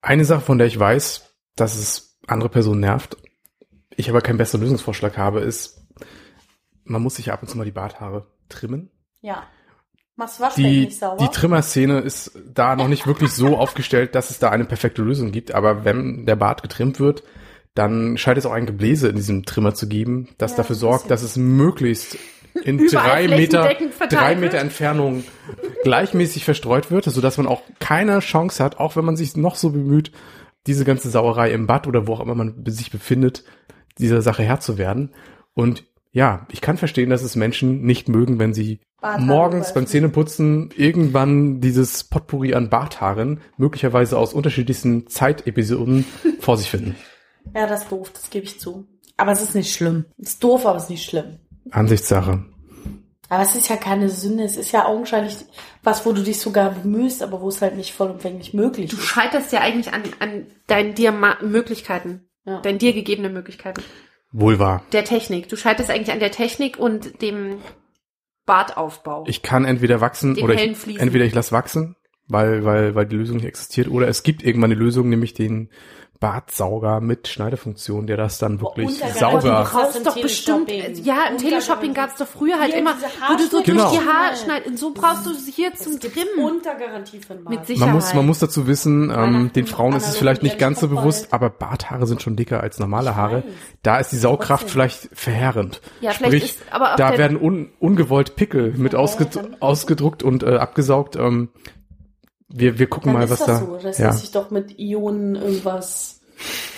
Eine 0.00 0.24
Sache, 0.24 0.42
von 0.42 0.58
der 0.58 0.68
ich 0.68 0.78
weiß, 0.78 1.24
dass 1.56 1.74
es 1.74 2.20
andere 2.28 2.48
Personen 2.48 2.82
nervt, 2.82 3.16
ich 3.96 4.08
aber 4.08 4.20
keinen 4.20 4.38
besseren 4.38 4.60
Lösungsvorschlag 4.60 5.18
habe, 5.18 5.40
ist, 5.40 5.82
man 6.84 7.02
muss 7.02 7.16
sich 7.16 7.32
ab 7.32 7.42
und 7.42 7.48
zu 7.48 7.58
mal 7.58 7.64
die 7.64 7.72
Barthaare 7.72 8.28
trimmen. 8.48 8.92
Ja. 9.22 9.42
Machst 10.16 10.40
Waschbecken 10.40 10.70
Die, 10.70 10.84
nicht 10.86 10.98
sauber? 10.98 11.22
die 11.22 11.28
Trimmerszene 11.28 12.00
ist 12.00 12.32
da 12.52 12.74
noch 12.74 12.88
nicht 12.88 13.06
wirklich 13.06 13.32
so 13.32 13.56
aufgestellt, 13.56 14.14
dass 14.14 14.30
es 14.30 14.38
da 14.38 14.50
eine 14.50 14.64
perfekte 14.64 15.02
Lösung 15.02 15.30
gibt. 15.30 15.54
Aber 15.54 15.84
wenn 15.84 16.24
der 16.24 16.36
Bart 16.36 16.62
getrimmt 16.62 16.98
wird, 16.98 17.22
dann 17.74 18.16
scheint 18.16 18.38
es 18.38 18.46
auch 18.46 18.52
ein 18.52 18.64
Gebläse 18.64 19.08
in 19.08 19.16
diesem 19.16 19.44
Trimmer 19.44 19.74
zu 19.74 19.86
geben, 19.86 20.28
das 20.38 20.52
Ja, 20.52 20.58
dafür 20.58 20.76
sorgt, 20.76 21.10
dass 21.10 21.22
es 21.22 21.36
möglichst 21.36 22.16
in 22.64 22.86
drei 22.88 23.28
Meter, 23.28 23.74
drei. 24.08 24.34
Meter 24.34 24.58
Entfernung 24.58 25.24
gleichmäßig 25.82 26.46
verstreut 26.46 26.90
wird, 26.90 27.04
sodass 27.04 27.36
man 27.36 27.46
auch 27.46 27.60
keine 27.78 28.20
Chance 28.20 28.64
hat, 28.64 28.78
auch 28.78 28.96
wenn 28.96 29.04
man 29.04 29.16
sich 29.16 29.36
noch 29.36 29.56
so 29.56 29.70
bemüht, 29.70 30.10
diese 30.66 30.86
ganze 30.86 31.10
Sauerei 31.10 31.52
im 31.52 31.66
Bad 31.66 31.86
oder 31.86 32.06
wo 32.06 32.14
auch 32.14 32.20
immer 32.20 32.34
man 32.34 32.64
sich 32.66 32.90
befindet, 32.90 33.44
dieser 33.98 34.22
Sache 34.22 34.42
Herr 34.42 34.60
zu 34.60 34.78
werden. 34.78 35.10
Und 35.52 35.84
ja, 36.16 36.46
ich 36.50 36.62
kann 36.62 36.78
verstehen, 36.78 37.10
dass 37.10 37.22
es 37.22 37.36
Menschen 37.36 37.82
nicht 37.82 38.08
mögen, 38.08 38.38
wenn 38.38 38.54
sie 38.54 38.80
Barthaare 39.02 39.22
morgens 39.22 39.74
beim. 39.74 39.86
Zähneputzen 39.86 40.70
irgendwann 40.74 41.60
dieses 41.60 42.04
Potpourri 42.04 42.54
an 42.54 42.70
Barthaaren, 42.70 43.42
möglicherweise 43.58 44.16
aus 44.18 44.32
unterschiedlichsten 44.32 45.08
Zeitepisoden, 45.08 46.06
vor 46.40 46.56
sich 46.56 46.70
finden. 46.70 46.96
Ja, 47.54 47.66
das 47.66 47.82
ist 47.82 47.92
doof, 47.92 48.10
das 48.14 48.30
gebe 48.30 48.46
ich 48.46 48.58
zu. 48.58 48.86
Aber 49.18 49.32
es 49.32 49.42
ist 49.42 49.54
nicht 49.54 49.74
schlimm. 49.74 50.06
Es 50.16 50.30
ist 50.30 50.42
doof, 50.44 50.64
aber 50.64 50.78
es 50.78 50.84
ist 50.84 50.90
nicht 50.90 51.04
schlimm. 51.04 51.36
Ansichtssache. 51.70 52.44
Aber 53.28 53.42
es 53.42 53.54
ist 53.54 53.68
ja 53.68 53.76
keine 53.76 54.08
Sünde, 54.08 54.44
es 54.44 54.56
ist 54.56 54.72
ja 54.72 54.86
augenscheinlich 54.86 55.36
was, 55.82 56.06
wo 56.06 56.12
du 56.12 56.22
dich 56.22 56.40
sogar 56.40 56.70
bemühst, 56.70 57.22
aber 57.22 57.42
wo 57.42 57.48
es 57.48 57.60
halt 57.60 57.76
nicht 57.76 57.92
vollumfänglich 57.92 58.54
möglich 58.54 58.90
Du 58.90 58.96
ist. 58.96 59.04
scheiterst 59.04 59.52
ja 59.52 59.60
eigentlich 59.60 59.92
an, 59.92 60.02
an 60.20 60.46
deinen 60.66 60.94
dir 60.94 61.12
Möglichkeiten, 61.42 62.22
Ja. 62.46 62.60
deinen 62.62 62.78
dir 62.78 62.94
gegebenen 62.94 63.34
Möglichkeiten. 63.34 63.82
Wohl 64.38 64.58
wahr. 64.58 64.84
Der 64.92 65.04
Technik. 65.04 65.48
Du 65.48 65.56
scheiterst 65.56 65.90
eigentlich 65.90 66.12
an 66.12 66.20
der 66.20 66.30
Technik 66.30 66.78
und 66.78 67.22
dem 67.22 67.56
Bartaufbau. 68.44 69.24
Ich 69.26 69.40
kann 69.40 69.64
entweder 69.64 70.02
wachsen 70.02 70.34
Den 70.34 70.44
oder 70.44 70.54
ich, 70.54 71.00
entweder 71.00 71.24
ich 71.24 71.34
lasse 71.34 71.52
wachsen, 71.52 71.96
weil, 72.28 72.62
weil, 72.62 72.94
weil 72.94 73.06
die 73.06 73.16
Lösung 73.16 73.36
nicht 73.36 73.46
existiert, 73.46 73.88
oder 73.88 74.08
es 74.08 74.22
gibt 74.22 74.42
irgendwann 74.42 74.70
eine 74.70 74.78
Lösung, 74.78 75.08
nämlich 75.08 75.32
den 75.32 75.70
Bartsauger 76.20 77.00
mit 77.00 77.28
Schneidefunktion, 77.28 78.06
der 78.06 78.16
das 78.16 78.38
dann 78.38 78.60
wirklich 78.60 78.88
Untergarantie. 78.88 79.40
Du 79.40 79.48
sauber. 79.48 79.64
Krass, 79.64 79.92
brauchst 79.92 80.06
doch 80.06 80.20
bestimmt, 80.20 80.70
ja, 81.04 81.16
im 81.30 81.38
Teleshopping 81.38 81.94
gab 81.94 82.10
es 82.10 82.16
doch 82.16 82.26
früher 82.26 82.58
halt 82.58 82.72
Hier 82.72 82.80
immer, 82.80 82.94
wo 82.94 83.36
du 83.36 83.44
so 83.44 83.58
Haarschnitte. 83.58 83.64
durch 83.64 83.64
die 83.64 83.70
Genau. 83.70 84.12
Haarschneiden, 84.12 84.76
so 84.76 84.92
brauchst 84.92 85.26
du 85.26 85.34
sie 85.34 85.50
hier 85.52 85.74
zum 85.74 86.00
Trimmen. 86.00 86.44
Untergarantie 86.44 87.18
für 87.20 87.34
den 87.34 87.44
Bart. 87.44 87.56
Mit 87.56 87.66
Sicherheit. 87.66 87.86
Man 87.86 87.94
muss, 87.96 88.14
man 88.14 88.26
muss 88.26 88.38
dazu 88.38 88.66
wissen, 88.66 89.10
ähm, 89.14 89.52
den 89.54 89.66
Frauen 89.66 89.94
ist 89.94 90.08
es 90.08 90.16
vielleicht 90.16 90.42
nicht 90.42 90.56
du 90.56 90.60
ganz 90.60 90.80
so 90.80 90.88
bewusst, 90.88 91.32
aber 91.32 91.50
Barthaare 91.50 92.06
sind 92.06 92.22
schon 92.22 92.36
dicker 92.36 92.60
als 92.62 92.78
normale 92.78 93.16
Haare. 93.16 93.42
Da 93.82 93.98
ist 93.98 94.12
die 94.12 94.16
Saugkraft 94.16 94.70
vielleicht 94.70 95.08
verheerend. 95.12 95.80
Ja, 96.00 96.12
vielleicht 96.12 96.36
Sprich, 96.36 96.44
ist 96.56 96.72
aber 96.72 96.92
auch 96.92 96.96
da 96.96 97.18
werden 97.18 97.36
un, 97.40 97.70
ungewollt 97.78 98.36
Pickel 98.36 98.74
mit 98.76 98.94
ausged 98.94 99.38
ausgedruckt 99.60 100.22
und 100.22 100.42
äh, 100.42 100.56
abgesaugt. 100.56 101.16
Ähm, 101.16 101.48
wir, 102.48 102.78
wir 102.78 102.86
gucken 102.86 103.12
Dann 103.12 103.20
mal, 103.20 103.24
ist 103.24 103.30
was 103.30 103.38
das 103.40 103.46
da. 103.46 103.58
so. 103.60 103.78
Das 103.82 103.98
ja. 103.98 104.06
lässt 104.06 104.20
sich 104.20 104.30
doch 104.30 104.50
mit 104.50 104.78
Ionen 104.78 105.36
irgendwas. 105.36 106.20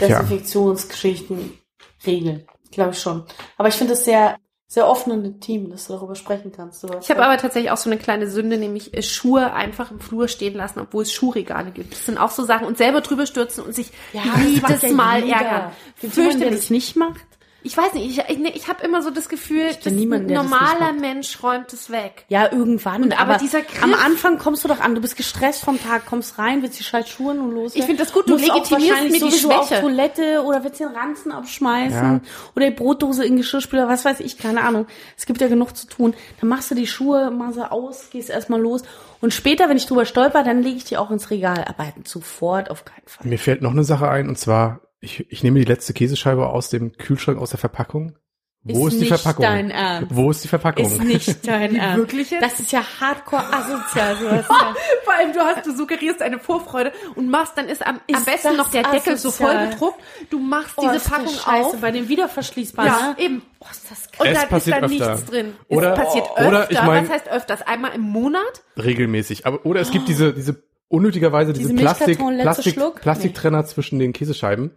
Desinfektionsgeschichten 0.01 1.59
regeln. 2.07 2.47
Glaube 2.71 2.93
ich 2.93 3.01
schon. 3.01 3.25
Aber 3.57 3.69
ich 3.69 3.75
finde 3.75 3.95
es 3.95 4.05
sehr, 4.05 4.37
sehr 4.67 4.87
offen 4.87 5.13
und 5.13 5.25
intim, 5.25 5.71
dass 5.71 5.87
du 5.87 5.95
darüber 5.95 6.15
sprechen 6.15 6.53
kannst. 6.53 6.83
Du 6.83 6.89
Ich 7.01 7.11
habe 7.11 7.25
aber 7.25 7.39
tatsächlich 7.39 7.71
auch 7.71 7.77
so 7.77 7.91
eine 7.91 7.99
kleine 7.99 8.31
Sünde, 8.31 8.59
nämlich 8.59 8.95
äh, 8.95 9.03
Schuhe 9.03 9.53
einfach 9.53 9.91
im 9.91 9.99
Flur 9.99 10.29
stehen 10.29 10.55
lassen, 10.55 10.81
obwohl 10.81 11.03
es 11.03 11.13
Schuhregale 11.13 11.71
gibt. 11.71 11.93
Das 11.93 12.07
sind 12.07 12.19
auch 12.19 12.31
so 12.31 12.45
Sachen 12.45 12.67
und 12.67 12.79
selber 12.79 13.01
drüber 13.01 13.27
stürzen 13.27 13.65
und 13.65 13.75
sich 13.75 13.91
jedes 14.13 14.93
Mal 14.93 15.29
ärgern. 15.29 15.73
Gibt 16.01 16.17
jemand, 16.17 16.35
der 16.35 16.49
Fürchterlich. 16.49 16.61
das 16.61 16.71
nicht 16.71 16.97
macht? 16.97 17.27
Ich 17.69 17.77
weiß 17.77 17.93
nicht, 17.95 18.19
ich, 18.19 18.25
ich, 18.29 18.57
ich 18.57 18.69
habe 18.69 18.83
immer 18.85 19.03
so 19.03 19.11
das 19.11 19.29
Gefühl, 19.29 19.69
dass 19.85 19.93
niemanden, 19.93 20.31
ein 20.31 20.35
das 20.35 20.43
normaler 20.45 20.93
macht. 20.93 21.01
Mensch 21.01 21.43
räumt 21.43 21.73
es 21.73 21.91
weg. 21.91 22.25
Ja, 22.29 22.51
irgendwann. 22.51 23.03
Und 23.05 23.21
aber 23.21 23.37
dieser 23.37 23.61
Griff- 23.61 23.83
am 23.83 23.95
Anfang 23.95 24.39
kommst 24.39 24.65
du 24.65 24.69
doch 24.69 24.81
an, 24.81 24.95
du 24.95 25.01
bist 25.01 25.17
gestresst 25.17 25.61
vom 25.65 25.79
Tag, 25.81 26.07
kommst 26.07 26.39
rein, 26.39 26.63
willst 26.63 26.79
die 26.79 26.85
scheiß 26.85 27.09
Schuhe 27.09 27.33
und 27.33 27.51
los. 27.53 27.75
Ich 27.75 27.85
find 27.85 28.01
das 28.01 28.13
gut, 28.13 28.29
du 28.29 28.37
legitimierst 28.37 29.03
mir 29.05 29.13
die 29.13 29.19
sowieso 29.19 29.53
auf 29.53 29.69
Schwäche. 29.69 29.83
Toilette 29.83 30.43
oder 30.45 30.65
willst 30.65 30.81
den 30.81 30.89
Ranzen 30.89 31.31
abschmeißen 31.33 32.13
Ja. 32.15 32.21
oder 32.57 32.71
die 32.71 32.75
Brotdose 32.75 33.25
in 33.25 33.33
den 33.33 33.37
Geschirrspüler, 33.39 33.87
was 33.89 34.05
weiß 34.05 34.21
ich, 34.21 34.39
keine 34.39 34.63
Ahnung. 34.63 34.87
Es 35.17 35.27
gibt 35.27 35.41
ja 35.41 35.49
genug 35.49 35.77
zu 35.77 35.87
tun. 35.87 36.15
Dann 36.41 36.49
machst 36.49 36.71
du 36.71 36.75
die 36.75 36.87
Schuhe 36.87 37.31
mal 37.31 37.53
so 37.53 37.63
aus, 37.65 38.09
gehst 38.11 38.31
erstmal 38.31 38.61
los 38.61 38.83
und 39.21 39.35
später, 39.35 39.69
wenn 39.69 39.77
ich 39.77 39.87
drüber 39.87 40.05
stolper, 40.05 40.43
dann 40.45 40.63
lege 40.63 40.77
ich 40.77 40.85
die 40.85 40.97
auch 40.97 41.11
ins 41.11 41.31
Regal. 41.31 41.65
Aber 41.69 41.85
halt 41.85 42.07
sofort 42.09 42.71
auf 42.71 42.85
keinen 42.85 43.07
Fall. 43.07 43.27
Mir 43.27 43.39
fällt 43.39 43.63
noch 43.63 43.73
eine 43.73 43.85
Sache 43.85 44.09
ein, 44.09 44.29
und 44.29 44.39
zwar, 44.39 44.81
ich, 45.01 45.31
ich 45.31 45.43
nehme 45.43 45.59
die 45.61 45.65
letzte 45.65 45.93
Käsescheibe 45.93 46.49
aus 46.49 46.71
dem 46.71 46.93
Kühlschrank, 46.97 47.39
aus 47.39 47.51
der 47.51 47.59
Verpackung. 47.59 48.17
Wo 48.65 48.89
Ist 48.89 48.95
ist, 48.95 49.01
die 49.03 49.11
nicht 49.11 49.21
Verpackung? 49.21 49.45
dein 49.45 49.71
Ernst. 49.71 50.15
Wo 50.15 50.31
ist 50.33 50.43
die 50.43 50.49
Verpackung? 50.49 50.85
Ist 50.85 51.03
nicht 51.03 51.47
dein 51.47 51.77
Ernst. 51.77 51.97
Wirklich 51.99 52.31
jetzt? 52.33 52.43
Das 52.43 52.59
ist 52.59 52.73
ja 52.73 52.83
hardcore 53.01 53.45
asozial. 53.53 54.17
sowas. 54.17 54.45
ja. 54.51 54.75
Vor 55.05 55.15
allem, 55.15 55.33
du 55.33 55.39
hast, 55.39 55.65
du 55.65 55.75
suggerierst 55.77 56.21
eine 56.21 56.41
Vorfreude 56.41 56.93
und 57.15 57.31
machst, 57.31 57.53
dann 57.57 57.69
ist 57.69 57.87
am, 57.87 57.95
am 57.97 58.01
Ist 58.09 58.27
besten 58.27 58.49
das 58.49 58.57
noch 58.57 58.71
der 58.73 58.83
Deckel 58.83 59.17
so 59.17 59.31
voll 59.31 59.47
asozial? 59.47 59.69
bedruckt. 59.71 60.01
Du 60.31 60.39
machst 60.41 60.75
Oh, 60.77 60.91
diese 60.93 61.09
Packung 61.09 61.29
Scheiße, 61.29 61.67
auf. 61.69 61.81
bei 61.81 61.93
den 61.93 62.09
wiederverschließbaren. 62.09 62.91
Ja, 62.93 63.09
ne? 63.13 63.17
eben. 63.25 63.43
Oh, 63.61 63.67
ist 63.71 63.91
das 63.91 64.07
Und 64.19 64.27
Es 64.27 64.35
dann 64.35 64.43
ist 64.43 64.49
passiert 64.51 64.77
da 64.83 64.87
öfter. 64.87 65.13
nichts 65.15 65.25
drin. 65.31 65.53
Oder- 65.69 65.93
es 65.93 65.99
passiert 66.05 66.27
öfter. 66.37 66.49
oder 66.49 66.71
ich 66.71 66.83
mein- 66.83 67.05
Was 67.05 67.11
heißt 67.15 67.29
öfters? 67.31 67.63
Einmal 67.63 67.93
im 67.95 68.03
Monat? 68.03 68.43
Regelmäßig. 68.77 69.47
Aber, 69.47 69.65
oder 69.65 69.81
es 69.81 69.93
gibt 69.93 70.09
diese, 70.09 70.33
diese 70.35 70.63
unnötigerweise 70.89 71.53
diese, 71.53 71.69
Diese 71.71 71.81
Plastik, 71.81 72.19
Plastik, 72.19 72.75
Schluck? 72.75 73.01
Plastiktrenner 73.01 73.65
zwischen 73.67 73.99
den 73.99 74.13
Käsescheiben, 74.13 74.73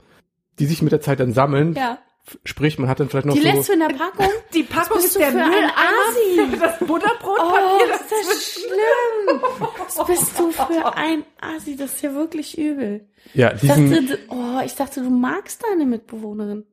die 0.61 0.67
sich 0.67 0.81
mit 0.81 0.91
der 0.91 1.01
Zeit 1.01 1.19
dann 1.19 1.33
sammeln. 1.33 1.73
Ja. 1.75 1.97
Sprich, 2.45 2.77
man 2.77 2.87
hat 2.87 2.99
dann 2.99 3.09
vielleicht 3.09 3.25
noch 3.25 3.33
Die 3.33 3.41
so. 3.41 3.47
lässt 3.47 3.67
du 3.69 3.73
in 3.73 3.79
der 3.79 3.87
Packung? 3.87 4.27
Die 4.53 4.61
Packung 4.63 4.97
bist 4.97 5.07
ist 5.07 5.15
du 5.15 5.19
der 5.19 5.31
für 5.31 5.37
ein 5.39 5.49
Mülleimer 5.49 5.73
Asi? 6.07 6.51
für 6.51 6.57
das 6.57 6.79
Butterbrotpapier. 6.79 7.63
Oh, 7.63 7.87
das 7.89 8.01
ist 8.01 8.29
das 8.29 8.53
schlimm. 8.53 9.41
Was 9.79 10.05
bist 10.07 10.39
du 10.39 10.51
für 10.51 10.95
ein 10.97 11.23
Asi? 11.41 11.75
Das 11.75 11.93
ist 11.95 12.01
ja 12.03 12.13
wirklich 12.13 12.57
übel. 12.59 13.07
Ja, 13.33 13.53
Ich 13.53 13.61
diesen, 13.61 13.89
dachte, 13.89 14.05
du- 14.05 14.17
oh, 14.29 14.61
ich 14.63 14.75
dachte, 14.75 15.01
du 15.01 15.09
magst 15.09 15.63
deine 15.67 15.85
Mitbewohnerin. 15.87 16.65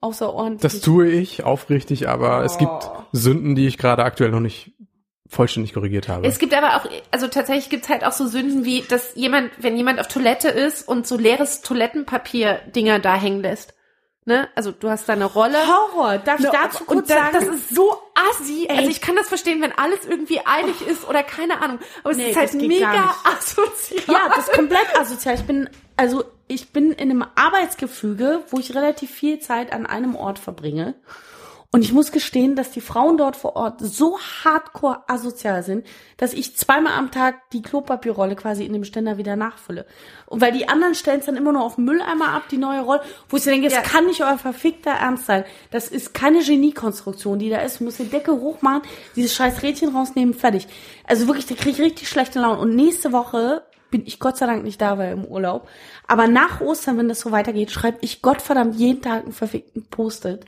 Außerordentlich. 0.00 0.60
das 0.60 0.80
tue 0.80 1.08
ich 1.10 1.44
aufrichtig, 1.44 2.08
aber 2.08 2.42
es 2.44 2.58
gibt 2.58 2.70
Oh. 2.72 3.02
Sünden, 3.12 3.54
die 3.54 3.66
ich 3.66 3.78
gerade 3.78 4.04
aktuell 4.04 4.30
noch 4.30 4.40
nicht 4.40 4.72
vollständig 5.28 5.72
korrigiert 5.72 6.08
habe. 6.08 6.26
Es 6.26 6.38
gibt 6.38 6.54
aber 6.54 6.76
auch, 6.76 6.88
also 7.10 7.28
tatsächlich 7.28 7.70
gibt 7.70 7.84
es 7.84 7.88
halt 7.90 8.04
auch 8.04 8.12
so 8.12 8.26
Sünden 8.26 8.64
wie, 8.64 8.82
dass 8.82 9.14
jemand, 9.14 9.50
wenn 9.58 9.76
jemand 9.76 9.98
auf 10.00 10.08
Toilette 10.08 10.48
ist 10.48 10.86
und 10.86 11.06
so 11.06 11.16
leeres 11.16 11.62
Toilettenpapier-Dinger 11.62 12.98
da 12.98 13.16
hängen 13.16 13.40
lässt. 13.40 13.74
Ne? 14.26 14.48
Also 14.54 14.72
du 14.72 14.88
hast 14.88 15.06
da 15.06 15.12
eine 15.12 15.26
Rolle. 15.26 15.58
Horror. 15.66 16.16
Darf 16.18 16.40
ich 16.40 16.46
dazu 16.46 16.78
und 16.84 16.86
kurz 16.86 17.08
da, 17.08 17.16
sagen? 17.16 17.32
das 17.34 17.44
ist 17.44 17.74
so 17.74 17.92
assi. 18.30 18.66
Ey. 18.68 18.78
Also 18.78 18.90
ich 18.90 19.02
kann 19.02 19.16
das 19.16 19.28
verstehen, 19.28 19.60
wenn 19.60 19.72
alles 19.72 20.06
irgendwie 20.06 20.40
eilig 20.46 20.80
ist 20.86 21.06
oder 21.06 21.22
keine 21.22 21.60
Ahnung. 21.60 21.78
Aber 22.02 22.12
es 22.12 22.16
Nee, 22.16 22.30
ist 22.30 22.36
halt 22.36 22.48
das 22.48 22.54
mega 22.54 23.14
asozial. 23.24 24.02
Ja, 24.08 24.28
das 24.34 24.48
ist 24.48 24.52
komplett 24.54 24.98
asozial. 24.98 25.34
Ich 25.34 25.42
bin, 25.42 25.68
also 25.98 26.24
ich 26.48 26.72
bin 26.72 26.92
in 26.92 27.10
einem 27.10 27.24
Arbeitsgefüge, 27.34 28.44
wo 28.48 28.58
ich 28.58 28.74
relativ 28.74 29.10
viel 29.10 29.40
Zeit 29.40 29.72
an 29.74 29.84
einem 29.84 30.16
Ort 30.16 30.38
verbringe. 30.38 30.94
Und 31.74 31.82
ich 31.82 31.92
muss 31.92 32.12
gestehen, 32.12 32.54
dass 32.54 32.70
die 32.70 32.80
Frauen 32.80 33.16
dort 33.16 33.34
vor 33.34 33.56
Ort 33.56 33.80
so 33.80 34.16
hardcore 34.44 35.08
asozial 35.08 35.64
sind, 35.64 35.84
dass 36.18 36.32
ich 36.32 36.56
zweimal 36.56 36.92
am 36.92 37.10
Tag 37.10 37.50
die 37.50 37.62
Klopapierrolle 37.62 38.36
quasi 38.36 38.64
in 38.64 38.72
dem 38.72 38.84
Ständer 38.84 39.18
wieder 39.18 39.34
nachfülle. 39.34 39.84
Und 40.26 40.40
weil 40.40 40.52
die 40.52 40.68
anderen 40.68 40.94
stellen 40.94 41.18
es 41.18 41.26
dann 41.26 41.34
immer 41.34 41.50
nur 41.50 41.64
auf 41.64 41.74
den 41.74 41.84
Mülleimer 41.86 42.28
ab, 42.28 42.44
die 42.48 42.58
neue 42.58 42.80
Rolle, 42.82 43.00
wo 43.28 43.38
ich 43.38 43.42
so 43.42 43.50
denke, 43.50 43.66
das 43.66 43.74
Ja. 43.74 43.82
kann 43.82 44.06
nicht 44.06 44.22
euer 44.22 44.38
verfickter 44.38 44.92
Ernst 44.92 45.26
sein. 45.26 45.44
Das 45.72 45.88
ist 45.88 46.14
keine 46.14 46.44
Geniekonstruktion, 46.44 47.40
die 47.40 47.50
da 47.50 47.58
ist. 47.58 47.80
Du 47.80 47.84
musst 47.86 47.98
die 47.98 48.04
Decke 48.08 48.30
hochmachen, 48.30 48.82
dieses 49.16 49.34
scheiß 49.34 49.64
Rädchen 49.64 49.96
rausnehmen, 49.96 50.32
fertig. 50.32 50.68
Also 51.08 51.26
wirklich, 51.26 51.46
da 51.46 51.56
kriege 51.56 51.70
ich 51.70 51.80
richtig 51.80 52.08
schlechte 52.08 52.38
Laune. 52.38 52.60
Und 52.60 52.76
nächste 52.76 53.10
Woche 53.10 53.64
bin 53.90 54.04
ich 54.06 54.20
Gott 54.20 54.36
sei 54.36 54.46
Dank 54.46 54.62
nicht 54.62 54.80
da, 54.80 54.96
weil 54.96 55.12
im 55.12 55.24
Urlaub. 55.24 55.68
Aber 56.06 56.28
nach 56.28 56.60
Ostern, 56.60 56.98
wenn 56.98 57.08
das 57.08 57.18
so 57.18 57.32
weitergeht, 57.32 57.72
schreibe 57.72 57.98
ich 58.00 58.22
Gottverdammt 58.22 58.76
jeden 58.76 59.02
Tag 59.02 59.24
einen 59.24 59.32
verfickten 59.32 59.86
Post-it 59.86 60.44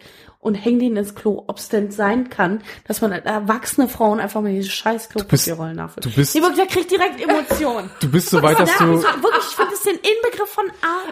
und 0.47 0.55
häng 0.55 0.79
den 0.79 0.97
ins 0.97 1.15
Klo, 1.15 1.45
ob 1.47 1.59
es 1.59 1.69
denn 1.69 1.91
sein 1.91 2.31
kann, 2.31 2.63
dass 2.87 3.01
man 3.03 3.13
erwachsene 3.13 3.89
Frauen 3.89 4.21
einfach 4.21 4.41
mal 4.41 4.53
diese 4.53 4.71
scheiß 4.71 5.09
Klopapierrollen 5.11 5.77
nachfüllt. 5.77 6.07
du 6.07 6.11
bist- 6.11 6.35
Nee, 6.35 6.41
wirklich, 6.41 6.67
da 6.67 6.73
kriegt 6.73 6.91
direkt 6.91 7.21
Emotionen. 7.21 7.91
du 8.01 8.11
bist 8.11 8.31
so 8.31 8.43
weit, 8.43 8.59
dass 8.59 8.75
du, 8.79 8.85
wirklich, 8.87 9.45
ich 9.51 9.57
finde 9.57 9.71
das 9.73 9.83
den 9.83 9.97
Inbegriff 9.97 10.49
von 10.49 10.65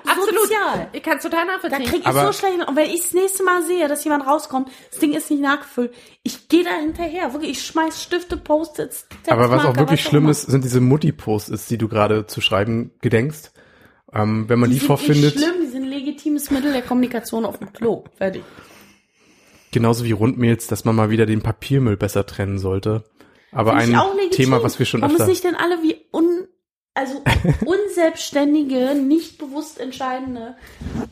asozial. 0.06 0.88
Ich 0.92 1.02
kann 1.02 1.16
es 1.18 1.22
total 1.22 1.46
Da 1.46 1.52
nachvollziehen. 1.54 1.84
krieg 1.90 2.00
ich 2.00 2.06
Aber- 2.06 2.26
so 2.26 2.32
schlecht. 2.32 2.66
Und 2.66 2.76
wenn 2.76 2.88
ich 2.90 3.02
das 3.02 3.12
nächste 3.12 3.42
Mal 3.44 3.62
sehe, 3.64 3.88
dass 3.88 4.04
jemand 4.04 4.26
rauskommt, 4.26 4.68
das 4.90 5.00
Ding 5.00 5.12
ist 5.12 5.30
nicht 5.30 5.42
nachgefüllt, 5.42 5.92
ich 6.22 6.48
gehe 6.48 6.64
da 6.64 6.70
hinterher. 6.70 7.32
Wirklich, 7.32 7.50
ich 7.52 7.62
schmeiß 7.66 8.02
Stifte, 8.02 8.36
Post-its, 8.36 9.06
aber 9.28 9.50
was 9.50 9.64
auch 9.64 9.76
wirklich 9.76 10.04
was 10.04 10.08
schlimm 10.10 10.28
ist, 10.28 10.42
sind 10.42 10.64
diese 10.64 10.80
Mutti-Posts, 10.80 11.66
die 11.66 11.78
du 11.78 11.88
gerade 11.88 12.26
zu 12.26 12.40
schreiben 12.40 12.92
gedenkst. 13.00 13.52
Ähm, 14.12 14.48
wenn 14.48 14.60
man 14.60 14.70
die, 14.70 14.74
Die 14.74 14.80
sind 14.80 14.86
vorfindet, 14.86 15.34
nicht 15.34 15.44
schlimm, 15.44 15.60
die 15.62 15.66
sind 15.66 15.82
ein 15.84 15.88
legitimes 15.88 16.50
Mittel 16.50 16.72
der 16.72 16.82
Kommunikation 16.82 17.44
auf 17.44 17.58
dem 17.58 17.72
Klo. 17.72 18.04
Fertig. 18.16 18.44
Genauso 19.74 20.04
wie 20.06 20.12
Rundmails, 20.12 20.68
dass 20.68 20.86
man 20.86 20.96
mal 20.96 21.10
wieder 21.10 21.26
den 21.26 21.42
Papiermüll 21.42 21.98
besser 21.98 22.24
trennen 22.24 22.58
sollte. 22.58 23.04
Aber 23.52 23.78
Find 23.78 23.94
ein. 23.94 24.30
Thema, 24.30 24.62
was 24.62 24.78
wir 24.78 24.86
schon 24.86 25.02
Warum 25.02 25.14
öfter... 25.14 25.24
ist 25.24 25.28
nicht 25.28 25.44
denn 25.44 25.54
alle 25.54 25.82
wie 25.82 25.96
un, 26.10 26.43
also 26.94 27.22
unselbstständige, 27.64 28.94
nicht 28.94 29.38
bewusst 29.38 29.80
entscheidende 29.80 30.56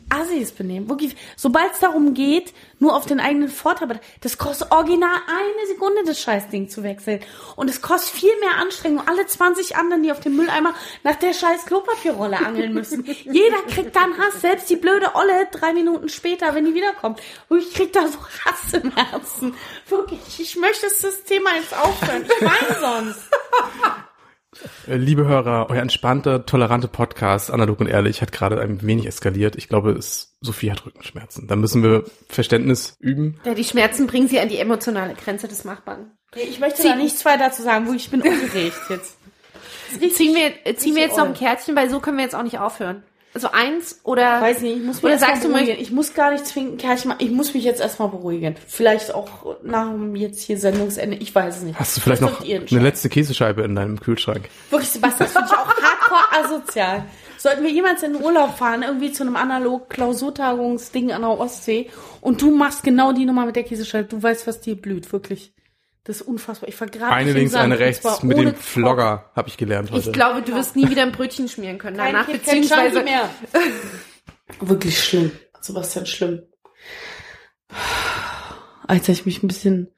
Assis 0.09 0.53
benehmen? 0.53 0.87
Wirklich, 0.87 1.17
sobald 1.35 1.73
es 1.73 1.79
darum 1.79 2.13
geht, 2.13 2.53
nur 2.79 2.95
auf 2.95 3.05
den 3.05 3.19
eigenen 3.19 3.49
Vorteil, 3.49 3.99
das 4.21 4.37
kostet 4.37 4.71
original 4.71 5.17
eine 5.27 5.67
Sekunde, 5.67 6.03
das 6.05 6.21
Scheißding 6.21 6.69
zu 6.69 6.83
wechseln. 6.83 7.19
Und 7.57 7.69
es 7.69 7.81
kostet 7.81 8.13
viel 8.17 8.39
mehr 8.39 8.57
Anstrengung. 8.61 9.05
Alle 9.07 9.25
20 9.25 9.75
anderen, 9.75 10.03
die 10.03 10.11
auf 10.11 10.21
dem 10.21 10.37
Mülleimer 10.37 10.73
nach 11.03 11.15
der 11.15 11.33
scheiß 11.33 11.65
Klopapierrolle 11.65 12.37
angeln 12.37 12.73
müssen. 12.73 13.03
Jeder 13.23 13.61
kriegt 13.67 13.95
dann 13.95 14.17
Hass, 14.17 14.39
selbst 14.39 14.69
die 14.69 14.77
blöde 14.77 15.15
Olle 15.15 15.47
drei 15.51 15.73
Minuten 15.73 16.07
später, 16.07 16.55
wenn 16.55 16.65
die 16.65 16.75
wiederkommt. 16.75 17.21
Und 17.49 17.59
ich 17.59 17.73
krieg 17.73 17.91
da 17.91 18.07
so 18.07 18.19
Hass 18.45 18.73
im 18.73 18.95
Herzen. 18.95 19.53
Wirklich, 19.89 20.39
ich 20.39 20.55
möchte 20.55 20.87
das 20.87 21.23
Thema 21.25 21.55
jetzt 21.55 21.77
aufhören. 21.77 22.25
Ich 22.25 22.41
meine 22.41 22.79
sonst. 22.79 23.21
Äh, 24.87 24.95
Liebe 24.95 25.25
Hörer, 25.25 25.67
euer 25.69 25.81
entspannter, 25.81 26.45
tolerante 26.45 26.87
Podcast, 26.87 27.51
analog 27.51 27.79
und 27.79 27.87
ehrlich, 27.87 28.21
hat 28.21 28.31
gerade 28.31 28.59
ein 28.59 28.81
wenig 28.81 29.05
eskaliert. 29.05 29.55
Ich 29.55 29.69
glaube, 29.69 29.91
es, 29.91 30.35
Sophie 30.41 30.71
hat 30.71 30.85
Rückenschmerzen. 30.85 31.47
Da 31.47 31.55
müssen 31.55 31.83
wir 31.83 32.03
Verständnis 32.29 32.95
üben. 32.99 33.39
Ja, 33.45 33.53
die 33.53 33.63
Schmerzen 33.63 34.07
bringen 34.07 34.27
sie 34.27 34.39
an 34.39 34.49
die 34.49 34.57
emotionale 34.57 35.13
Grenze 35.15 35.47
des 35.47 35.63
Machbaren. 35.63 36.11
Ich 36.35 36.59
möchte 36.59 36.83
da 36.83 36.95
nichts 36.95 37.23
weiter 37.25 37.45
dazu 37.45 37.61
sagen, 37.61 37.87
wo 37.87 37.93
ich 37.93 38.09
bin 38.09 38.21
aufgeregt 38.27 38.81
jetzt. 38.89 39.17
Ziehen 40.15 40.35
wir, 40.35 40.51
äh, 40.65 40.75
ziehen 40.75 40.95
wir 40.95 41.03
jetzt 41.03 41.17
noch 41.17 41.25
ein. 41.27 41.35
Kärtchen, 41.35 41.75
weil 41.75 41.89
so 41.89 41.99
können 41.99 42.17
wir 42.17 42.23
jetzt 42.23 42.35
auch 42.35 42.43
nicht 42.43 42.57
aufhören. 42.57 43.03
Also 43.35 43.49
eins 43.51 43.99
oder. 44.03 44.41
Weiß 44.41 44.61
nicht, 44.61 44.77
ich 44.77 44.83
muss 44.83 44.97
mich 44.97 45.05
Oder 45.05 45.13
mal 45.13 45.19
sagst 45.19 45.43
du, 45.43 45.47
beruhigen. 45.49 45.69
möcht- 45.71 45.81
Ich 45.81 45.91
muss 45.91 46.13
gar 46.13 46.31
nicht 46.31 46.45
zwingen, 46.45 46.77
machen. 46.77 47.15
ich 47.19 47.31
muss 47.31 47.53
mich 47.53 47.63
jetzt 47.63 47.81
erstmal 47.81 48.09
beruhigen. 48.09 48.55
Vielleicht 48.67 49.13
auch 49.13 49.57
nach 49.63 49.89
dem 49.89 50.15
jetzt 50.15 50.41
hier 50.43 50.57
Sendungsende, 50.59 51.17
ich 51.17 51.33
weiß 51.33 51.57
es 51.57 51.63
nicht. 51.63 51.79
Hast 51.79 51.97
du 51.97 52.01
vielleicht 52.01 52.21
Das 52.21 52.31
noch 52.31 52.41
eine 52.45 52.79
letzte 52.83 53.09
Käsescheibe 53.09 53.63
in 53.63 53.73
deinem 53.75 53.99
Kühlschrank? 53.99 54.49
Wirklich, 54.69 54.89
Sebastian, 54.91 55.29
das 55.33 55.33
finde 55.33 55.49
ich 55.51 55.57
auch 55.57 55.67
hardcore 55.81 56.45
asozial. 56.45 57.05
Sollten 57.37 57.63
wir 57.63 57.71
jemals 57.71 58.03
in 58.03 58.13
den 58.13 58.23
Urlaub 58.23 58.57
fahren, 58.57 58.83
irgendwie 58.83 59.11
zu 59.11 59.23
einem 59.23 59.35
analog 59.35 59.89
Klausurtagungsding 59.89 61.11
an 61.11 61.21
der 61.23 61.31
Ostsee 61.39 61.89
und 62.21 62.41
du 62.41 62.51
machst 62.55 62.83
genau 62.83 63.11
die 63.13 63.25
Nummer 63.25 63.45
mit 63.45 63.55
der 63.55 63.63
Käsescheibe, 63.63 64.07
du 64.07 64.21
weißt, 64.21 64.47
was 64.47 64.61
dir 64.61 64.75
blüht, 64.75 65.11
wirklich. 65.11 65.52
Das 66.05 66.17
ist 66.17 66.27
unfassbar. 66.27 66.67
Ich 66.67 66.75
vergrabe 66.75 67.13
Eine 67.13 67.31
links, 67.31 67.53
Sand, 67.53 67.63
eine 67.63 67.79
rechts 67.79 68.23
mit 68.23 68.37
dem 68.37 68.55
Flogger, 68.55 69.31
habe 69.35 69.47
ich 69.47 69.55
gelernt 69.55 69.89
heute. 69.91 70.09
Ich 70.09 70.13
glaube, 70.13 70.41
du 70.41 70.53
wirst 70.53 70.75
nie 70.75 70.89
wieder 70.89 71.03
ein 71.03 71.13
Brötchen 71.13 71.47
schmieren 71.47 71.77
können 71.77 71.95
Kein, 71.95 72.13
danach, 72.13 72.27
kein 72.27 72.39
beziehungsweise 72.39 73.03
mehr. 73.03 73.29
Wirklich 74.59 75.01
schlimm. 75.01 75.31
Sebastian, 75.61 76.05
schlimm. 76.05 76.41
Als 78.85 79.03
hätte 79.03 79.13
ich 79.13 79.25
mich 79.25 79.43
ein 79.43 79.47
bisschen, 79.47 79.91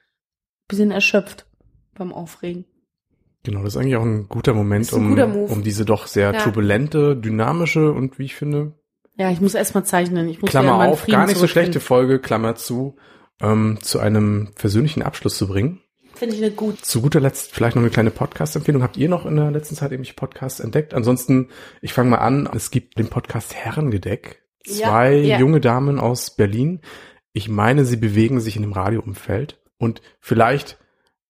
bisschen 0.67 0.91
erschöpft 0.91 1.47
beim 1.95 2.13
Aufregen. 2.13 2.65
Genau, 3.43 3.63
das 3.63 3.75
ist 3.75 3.77
eigentlich 3.81 3.95
auch 3.95 4.03
ein 4.03 4.27
guter 4.27 4.53
Moment, 4.53 4.91
ein 4.91 4.95
um, 4.95 5.09
guter 5.09 5.27
um 5.33 5.63
diese 5.63 5.85
doch 5.85 6.07
sehr 6.07 6.33
Ja. 6.33 6.39
turbulente, 6.41 7.15
dynamische 7.15 7.91
und 7.91 8.17
wie 8.19 8.25
ich 8.25 8.35
finde, 8.35 8.73
Ja, 9.17 9.31
ich 9.31 9.39
muss 9.41 9.53
erst 9.55 9.73
mal 9.73 9.83
zeichnen. 9.83 10.27
Ich 10.29 10.41
muss 10.41 10.49
Klammer 10.51 10.75
auf, 10.87 11.01
Frieden 11.01 11.17
gar 11.19 11.25
nicht 11.27 11.37
so 11.37 11.47
schlechte 11.47 11.79
Folge, 11.79 12.19
Klammer 12.19 12.55
zu, 12.55 12.97
ähm, 13.41 13.79
zu 13.81 13.99
einem 13.99 14.51
versöhnlichen 14.55 15.03
Abschluss 15.03 15.37
zu 15.37 15.47
bringen. 15.47 15.81
Finde 16.15 16.35
ich 16.35 16.41
eine 16.41 16.51
gut. 16.51 16.83
Zu 16.83 17.01
guter 17.01 17.19
Letzt 17.19 17.53
vielleicht 17.53 17.75
noch 17.75 17.83
eine 17.83 17.91
kleine 17.91 18.11
Podcast-Empfehlung. 18.11 18.81
Habt 18.81 18.97
ihr 18.97 19.09
noch 19.09 19.25
in 19.25 19.35
der 19.35 19.51
letzten 19.51 19.75
Zeit 19.75 19.91
irgendwelche 19.91 20.15
Podcasts 20.15 20.59
entdeckt? 20.59 20.93
Ansonsten, 20.93 21.49
ich 21.81 21.93
fange 21.93 22.11
mal 22.11 22.17
an. 22.17 22.49
Es 22.53 22.71
gibt 22.71 22.97
den 22.97 23.09
Podcast 23.09 23.53
Herrengedeck. 23.53 24.41
Zwei 24.65 25.15
ja. 25.15 25.37
junge 25.37 25.59
Damen 25.59 25.99
aus 25.99 26.31
Berlin. 26.31 26.81
Ich 27.33 27.49
meine, 27.49 27.85
sie 27.85 27.97
bewegen 27.97 28.39
sich 28.39 28.55
in 28.55 28.61
dem 28.61 28.71
Radioumfeld. 28.71 29.61
Und 29.77 30.01
vielleicht 30.21 30.77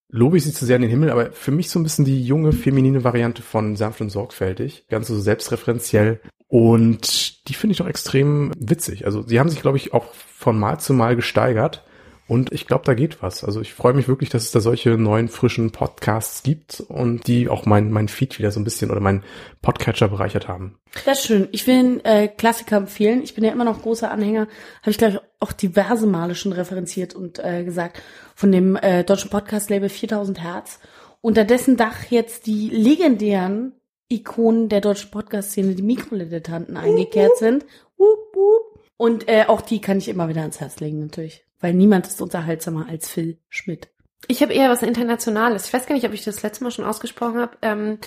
lobe 0.09 0.37
ich 0.37 0.43
sie 0.43 0.53
zu 0.53 0.65
sehr 0.65 0.75
in 0.75 0.83
den 0.83 0.91
Himmel, 0.91 1.09
aber 1.09 1.31
für 1.31 1.51
mich 1.51 1.69
so 1.69 1.79
ein 1.79 1.83
bisschen 1.83 2.05
die 2.05 2.23
junge, 2.23 2.51
feminine 2.51 3.03
Variante 3.03 3.41
von 3.41 3.75
sanft 3.75 4.01
und 4.01 4.09
sorgfältig. 4.09 4.85
Ganz 4.87 5.07
so 5.07 5.19
selbstreferenziell. 5.19 6.21
Und 6.47 7.47
die 7.49 7.53
finde 7.53 7.71
ich 7.71 7.79
doch 7.79 7.87
extrem 7.87 8.51
witzig. 8.57 9.05
Also 9.05 9.23
sie 9.23 9.39
haben 9.39 9.49
sich, 9.49 9.61
glaube 9.61 9.77
ich, 9.77 9.93
auch 9.93 10.13
von 10.13 10.59
Mal 10.59 10.79
zu 10.79 10.93
Mal 10.93 11.15
gesteigert. 11.15 11.83
Und 12.27 12.51
ich 12.51 12.65
glaube, 12.65 12.83
da 12.85 12.95
geht 12.95 13.21
was. 13.21 13.43
Also 13.43 13.61
ich 13.61 13.73
freue 13.73 13.93
mich 13.93 14.07
wirklich, 14.07 14.29
dass 14.29 14.43
es 14.43 14.51
da 14.51 14.59
solche 14.59 14.97
neuen, 14.97 15.27
frischen 15.27 15.71
Podcasts 15.71 16.41
gibt 16.41 16.79
und 16.79 17.27
die 17.27 17.49
auch 17.49 17.67
mein, 17.67 17.91
mein 17.91 18.07
Feed 18.07 18.39
wieder 18.39 18.51
so 18.51 18.59
ein 18.59 18.63
bisschen 18.63 18.89
oder 18.89 18.99
mein 18.99 19.23
Podcatcher 19.61 20.07
bereichert 20.07 20.47
haben. 20.47 20.79
Das 21.05 21.19
ist 21.19 21.27
schön. 21.27 21.47
Ich 21.51 21.67
will 21.67 21.75
einen 21.75 21.99
äh, 22.03 22.27
Klassiker 22.27 22.77
empfehlen. 22.77 23.21
Ich 23.21 23.35
bin 23.35 23.43
ja 23.43 23.51
immer 23.51 23.63
noch 23.63 23.83
großer 23.83 24.09
Anhänger, 24.09 24.47
habe 24.81 24.91
ich 24.91 24.97
glaube 24.97 25.13
ich 25.13 25.19
auch 25.39 25.51
diverse 25.51 26.07
Male 26.07 26.33
schon 26.33 26.51
referenziert 26.51 27.13
und 27.13 27.37
äh, 27.37 27.63
gesagt, 27.63 28.01
von 28.33 28.51
dem 28.51 28.75
äh, 28.75 29.03
deutschen 29.03 29.29
Podcast-Label 29.29 29.89
4000 29.89 30.41
Hertz. 30.41 30.79
Unter 31.21 31.43
dessen 31.43 31.77
Dach 31.77 32.05
jetzt 32.09 32.47
die 32.47 32.69
legendären 32.69 33.73
Ikonen 34.09 34.69
der 34.69 34.81
deutschen 34.81 35.11
Podcast-Szene, 35.11 35.75
die 35.75 35.83
Mikrodilettanten, 35.83 36.77
eingekehrt 36.77 37.37
sind. 37.37 37.65
Wup, 37.97 38.33
wup. 38.33 38.79
Und 38.97 39.27
äh, 39.27 39.45
auch 39.47 39.61
die 39.61 39.81
kann 39.81 39.97
ich 39.97 40.07
immer 40.07 40.29
wieder 40.29 40.41
ans 40.41 40.59
Herz 40.59 40.79
legen, 40.79 40.99
natürlich. 40.99 41.44
Weil 41.59 41.73
niemand 41.73 42.07
ist 42.07 42.21
unterhaltsamer 42.21 42.87
als 42.89 43.09
Phil 43.09 43.39
Schmidt. 43.49 43.89
Ich 44.27 44.41
habe 44.41 44.53
eher 44.53 44.69
was 44.69 44.81
Internationales. 44.81 45.67
Ich 45.67 45.73
weiß 45.73 45.85
gar 45.85 45.95
nicht, 45.95 46.05
ob 46.05 46.13
ich 46.13 46.23
das 46.23 46.41
letzte 46.41 46.63
Mal 46.63 46.71
schon 46.71 46.85
ausgesprochen 46.85 47.39
habe. 47.39 47.57
Ähm, 47.61 47.99